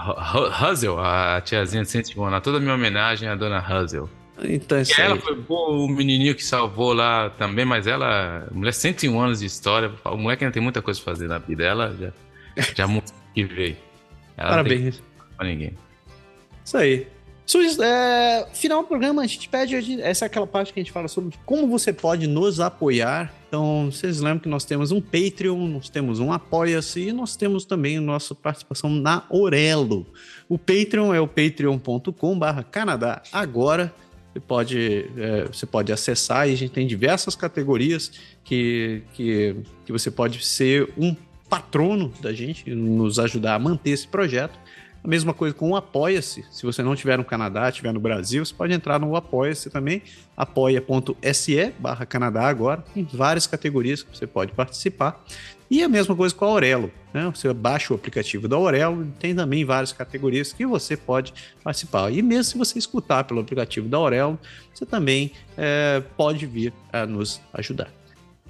Hazel, 0.61 0.99
a 0.99 1.41
tiazinha 1.43 1.83
de 1.83 1.91
Sentimona. 1.91 2.41
Toda 2.41 2.57
a 2.57 2.61
minha 2.61 2.75
homenagem 2.75 3.29
à 3.29 3.35
dona 3.35 3.59
Hazel. 3.59 4.09
Então, 4.43 4.81
isso 4.81 5.01
ela 5.01 5.17
foi 5.17 5.37
boa, 5.37 5.71
o 5.71 5.89
menininho 5.89 6.35
que 6.35 6.45
salvou 6.45 6.93
lá 6.93 7.31
também, 7.31 7.65
mas 7.65 7.87
ela, 7.87 8.49
mulher 8.51 8.73
101 8.73 9.21
anos 9.21 9.41
de 9.41 9.47
história, 9.47 9.93
o 10.05 10.17
moleque 10.17 10.45
ainda 10.45 10.53
tem 10.53 10.63
muita 10.63 10.83
coisa 10.83 11.01
pra 11.01 11.13
fazer 11.13 11.29
na 11.29 11.39
vida. 11.39 11.65
Ela 11.65 11.97
já, 11.99 12.13
já 12.75 12.87
muito 12.87 13.13
que 13.33 13.45
veio. 13.45 13.77
Ela 14.37 14.51
Parabéns. 14.51 15.03
Pra 15.37 15.47
ninguém. 15.47 15.73
Isso 16.65 16.77
aí. 16.77 17.07
é, 17.81 18.47
final 18.53 18.83
do 18.83 18.89
programa, 18.89 19.23
a 19.23 19.27
gente 19.27 19.49
pede. 19.49 20.01
Essa 20.01 20.25
é 20.25 20.27
aquela 20.27 20.47
parte 20.47 20.73
que 20.73 20.81
a 20.81 20.83
gente 20.83 20.93
fala 20.93 21.07
sobre 21.09 21.37
como 21.45 21.69
você 21.69 21.93
pode 21.93 22.27
nos 22.27 22.59
apoiar. 22.59 23.33
Então, 23.49 23.89
vocês 23.91 24.21
lembram 24.21 24.41
que 24.41 24.49
nós 24.49 24.65
temos 24.65 24.91
um 24.91 25.01
Patreon, 25.01 25.69
nós 25.69 25.89
temos 25.89 26.19
um 26.19 26.33
Apoia-se 26.33 27.09
e 27.09 27.13
nós 27.13 27.37
temos 27.37 27.65
também 27.65 27.99
a 27.99 28.01
nossa 28.01 28.35
participação 28.35 28.91
na 28.91 29.25
Orelo. 29.31 30.07
O 30.49 30.59
Patreon 30.59 31.15
é 31.15 31.21
o 31.21 31.29
patreon.com/barra 31.29 32.65
Canadá 32.65 33.23
Agora. 33.33 33.95
Você 34.35 34.41
pode, 34.41 35.11
é, 35.17 35.45
você 35.45 35.65
pode 35.65 35.93
acessar 35.93 36.49
e 36.49 36.53
a 36.53 36.57
gente 36.57 36.73
tem 36.73 36.89
diversas 36.89 37.37
categorias 37.37 38.11
que, 38.43 39.03
que, 39.13 39.55
que 39.87 39.93
você 39.93 40.11
pode 40.11 40.45
ser 40.45 40.93
um 40.99 41.15
patrono 41.49 42.13
da 42.21 42.33
gente, 42.33 42.69
nos 42.75 43.21
ajudar 43.21 43.55
a 43.55 43.59
manter 43.61 43.91
esse 43.91 44.09
projeto. 44.09 44.59
A 45.05 45.07
mesma 45.07 45.33
coisa 45.33 45.55
com 45.55 45.71
o 45.71 45.77
Apoia-se. 45.77 46.45
Se 46.51 46.67
você 46.67 46.83
não 46.83 46.95
estiver 46.95 47.17
no 47.17 47.25
Canadá, 47.25 47.69
estiver 47.69 47.93
no 47.93 48.01
Brasil, 48.01 48.45
você 48.45 48.53
pode 48.53 48.73
entrar 48.73 48.99
no 48.99 49.15
Apoia-se 49.15 49.71
também, 49.71 50.03
apoia.se 50.37 51.73
barra 51.79 52.05
Canadá 52.05 52.49
agora. 52.49 52.83
Tem 52.93 53.07
várias 53.13 53.47
categorias 53.47 54.03
que 54.03 54.17
você 54.17 54.27
pode 54.27 54.51
participar. 54.53 55.23
E 55.71 55.83
a 55.83 55.89
mesma 55.89 56.15
coisa 56.15 56.35
com 56.35 56.45
a 56.45 56.49
Aurelo. 56.49 56.91
Né? 57.13 57.31
Você 57.35 57.53
baixa 57.53 57.93
o 57.93 57.97
aplicativo 57.97 58.49
da 58.49 58.57
Aurelo, 58.57 59.07
tem 59.19 59.35
também 59.35 59.65
várias 59.65 59.93
categorias 59.93 60.53
que 60.53 60.67
você 60.67 60.97
pode 60.97 61.33
participar. 61.63 62.13
E 62.13 62.23
mesmo 62.23 62.45
se 62.45 62.59
você 62.59 62.79
escutar 62.79 63.25
pelo 63.25 63.41
aplicativo 63.41 63.89
da 63.89 63.97
Aurelo, 63.97 64.39
você 64.73 64.85
também 64.85 65.33
é, 65.57 66.03
pode 66.17 66.47
vir 66.47 66.73
a 66.93 67.07
nos 67.07 67.41
ajudar. 67.53 67.91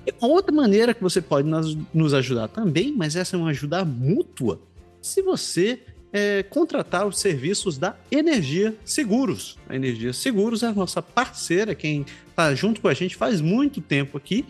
E 0.06 0.12
outra 0.20 0.54
maneira 0.54 0.92
que 0.92 1.02
você 1.02 1.20
pode 1.20 1.48
nos 1.92 2.14
ajudar 2.14 2.48
também, 2.48 2.92
mas 2.92 3.16
essa 3.16 3.36
é 3.36 3.38
uma 3.38 3.50
ajuda 3.50 3.84
mútua, 3.84 4.60
se 5.00 5.22
você 5.22 5.80
é, 6.12 6.42
contratar 6.42 7.06
os 7.06 7.18
serviços 7.18 7.76
da 7.76 7.96
Energia 8.10 8.74
Seguros. 8.84 9.58
A 9.68 9.74
Energia 9.74 10.12
Seguros 10.12 10.62
é 10.62 10.66
a 10.66 10.72
nossa 10.72 11.02
parceira, 11.02 11.74
quem 11.74 12.06
está 12.28 12.54
junto 12.54 12.80
com 12.80 12.88
a 12.88 12.94
gente 12.94 13.16
faz 13.16 13.40
muito 13.40 13.80
tempo 13.80 14.16
aqui 14.16 14.44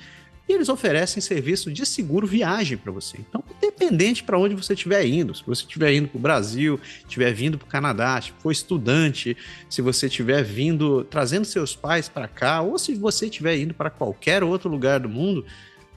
e 0.49 0.53
eles 0.53 0.69
oferecem 0.69 1.21
serviço 1.21 1.73
de 1.73 1.87
seguro 1.87 2.27
viagem 2.27 2.77
para 2.77 2.93
você. 2.93 3.19
Então, 3.19 3.43
independente 3.57 4.23
para 4.23 4.39
onde 4.39 4.55
você 4.55 4.75
estiver 4.75 5.07
indo, 5.07 5.35
se 5.35 5.43
você 5.47 5.63
estiver 5.63 5.95
indo 5.95 6.09
para 6.09 6.19
o 6.19 6.21
Brasil, 6.21 6.79
estiver 7.01 7.33
vindo 7.33 7.57
para 7.57 7.67
o 7.67 7.71
Canadá, 7.71 8.21
se 8.21 8.33
for 8.39 8.53
estudante, 8.53 9.37
se 9.71 9.81
você 9.81 10.07
estiver 10.07 10.43
vindo 10.43 11.05
trazendo 11.05 11.45
seus 11.45 11.75
pais 11.75 12.09
para 12.09 12.29
cá, 12.29 12.61
ou 12.61 12.79
se 12.79 12.95
você 12.95 13.27
estiver 13.27 13.59
indo 13.59 13.73
para 13.73 13.89
qualquer 13.91 14.45
outro 14.45 14.69
lugar 14.69 15.01
do 15.01 15.09
mundo, 15.09 15.45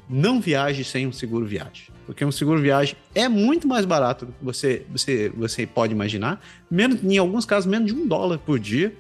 não 0.10 0.40
viaje 0.40 0.84
sem 0.84 1.06
um 1.06 1.12
seguro 1.12 1.46
viagem. 1.46 1.88
Porque 2.06 2.24
um 2.24 2.32
seguro 2.32 2.62
viagem 2.62 2.96
é 3.14 3.28
muito 3.28 3.68
mais 3.68 3.86
barato 3.86 4.26
do 4.26 4.32
que 4.32 4.44
você, 4.44 4.86
você, 4.90 5.30
você 5.36 5.68
pode 5.68 5.92
imaginar, 5.92 6.42
menos, 6.72 7.04
em 7.04 7.18
alguns 7.18 7.46
casos, 7.46 7.70
menos 7.70 7.88
de 7.88 7.94
um 7.94 8.08
dólar 8.08 8.38
por 8.38 8.58
dia. 8.58 8.96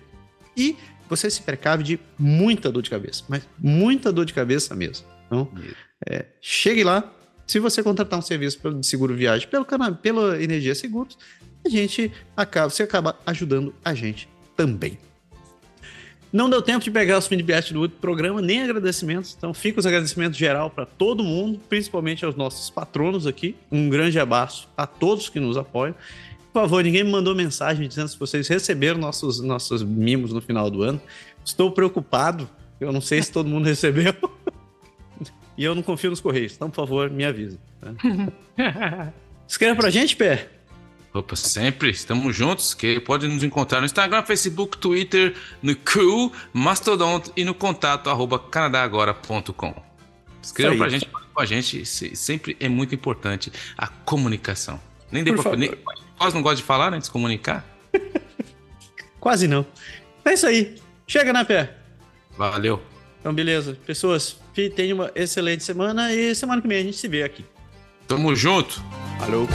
E 0.55 0.75
você 1.07 1.29
se 1.29 1.41
precave 1.41 1.83
de 1.83 1.99
muita 2.19 2.69
dor 2.69 2.81
de 2.81 2.89
cabeça, 2.89 3.23
mas 3.29 3.47
muita 3.57 4.11
dor 4.11 4.25
de 4.25 4.33
cabeça 4.33 4.75
mesmo. 4.75 5.05
Então, 5.27 5.51
é, 6.09 6.25
chegue 6.41 6.83
lá. 6.83 7.13
Se 7.45 7.59
você 7.59 7.83
contratar 7.83 8.19
um 8.19 8.21
serviço 8.21 8.59
de 8.73 8.85
seguro 8.87 9.15
viagem 9.15 9.47
pelo 9.47 9.63
canal, 9.63 9.95
pela 9.95 10.41
Energia 10.41 10.75
Seguros, 10.75 11.17
a 11.65 11.69
gente 11.69 12.11
acaba, 12.35 12.69
você 12.69 12.83
acaba 12.83 13.17
ajudando 13.25 13.73
a 13.85 13.93
gente 13.93 14.27
também. 14.55 14.97
Não 16.31 16.49
deu 16.49 16.61
tempo 16.61 16.83
de 16.83 16.91
pegar 16.91 17.17
os 17.17 17.25
feedbacks 17.25 17.71
do 17.71 17.79
outro 17.79 17.97
programa, 17.99 18.41
nem 18.41 18.61
agradecimentos. 18.61 19.33
Então, 19.37 19.53
fica 19.53 19.79
os 19.79 19.85
agradecimentos 19.85 20.37
geral 20.37 20.69
para 20.69 20.85
todo 20.85 21.23
mundo, 21.23 21.59
principalmente 21.69 22.25
aos 22.25 22.35
nossos 22.35 22.69
patronos 22.69 23.25
aqui. 23.25 23.55
Um 23.71 23.89
grande 23.89 24.19
abraço 24.19 24.67
a 24.75 24.85
todos 24.85 25.29
que 25.29 25.39
nos 25.39 25.55
apoiam. 25.55 25.95
Por 26.51 26.61
favor, 26.61 26.83
ninguém 26.83 27.03
me 27.03 27.11
mandou 27.11 27.33
mensagem 27.33 27.87
dizendo 27.87 28.09
se 28.09 28.19
vocês 28.19 28.47
receberam 28.47 28.99
nossos, 28.99 29.39
nossos 29.39 29.83
mimos 29.83 30.33
no 30.33 30.41
final 30.41 30.69
do 30.69 30.83
ano. 30.83 31.01
Estou 31.45 31.71
preocupado. 31.71 32.49
Eu 32.79 32.91
não 32.91 33.01
sei 33.01 33.21
se 33.21 33.31
todo 33.31 33.47
mundo 33.47 33.63
recebeu. 33.69 34.13
E 35.57 35.63
eu 35.63 35.73
não 35.73 35.81
confio 35.81 36.09
nos 36.09 36.21
Correios. 36.21 36.53
Então, 36.53 36.69
por 36.69 36.75
favor, 36.75 37.09
me 37.09 37.25
avisa. 37.25 37.57
Tá? 37.81 37.93
Escreva 39.47 39.75
pra 39.75 39.89
gente, 39.89 40.15
Pé. 40.15 40.49
Opa, 41.13 41.35
sempre, 41.35 41.89
estamos 41.89 42.35
juntos, 42.35 42.73
que 42.73 42.99
pode 42.99 43.27
nos 43.27 43.41
encontrar 43.41 43.79
no 43.79 43.85
Instagram, 43.85 44.23
Facebook, 44.23 44.77
Twitter, 44.77 45.35
no 45.63 45.75
Crew, 45.75 46.31
Mastodon 46.53 47.23
e 47.35 47.43
no 47.43 47.55
contato 47.55 48.09
arroba 48.09 48.37
canadagora.com. 48.37 49.73
Escreva 50.43 50.75
pra 50.75 50.89
gente, 50.89 51.07
com 51.33 51.41
a 51.41 51.45
gente, 51.45 51.85
sempre 51.85 52.55
é 52.59 52.69
muito 52.69 52.93
importante 52.93 53.51
a 53.77 53.87
comunicação. 53.87 54.79
Nem 55.11 55.23
deu 55.23 55.41
pra, 55.41 55.55
nem, 55.55 55.73
quase 56.17 56.35
não 56.35 56.43
gosta 56.43 56.57
de 56.57 56.63
falar, 56.63 56.91
né, 56.91 56.99
de 56.99 57.05
se 57.05 57.11
comunicar. 57.11 57.65
quase 59.19 59.47
não. 59.47 59.65
É 60.23 60.33
isso 60.33 60.45
aí, 60.45 60.75
chega 61.07 61.33
na 61.33 61.39
né, 61.39 61.45
pé. 61.45 61.77
Valeu. 62.37 62.81
Então, 63.19 63.33
beleza. 63.33 63.77
Pessoas, 63.85 64.37
tenham 64.69 64.97
uma 64.97 65.11
excelente 65.15 65.63
semana 65.63 66.13
e 66.13 66.33
semana 66.33 66.61
que 66.61 66.67
vem 66.67 66.79
a 66.79 66.83
gente 66.83 66.97
se 66.97 67.07
vê 67.07 67.23
aqui. 67.23 67.45
Tamo 68.07 68.35
junto. 68.35 68.81
Falou. 69.19 69.47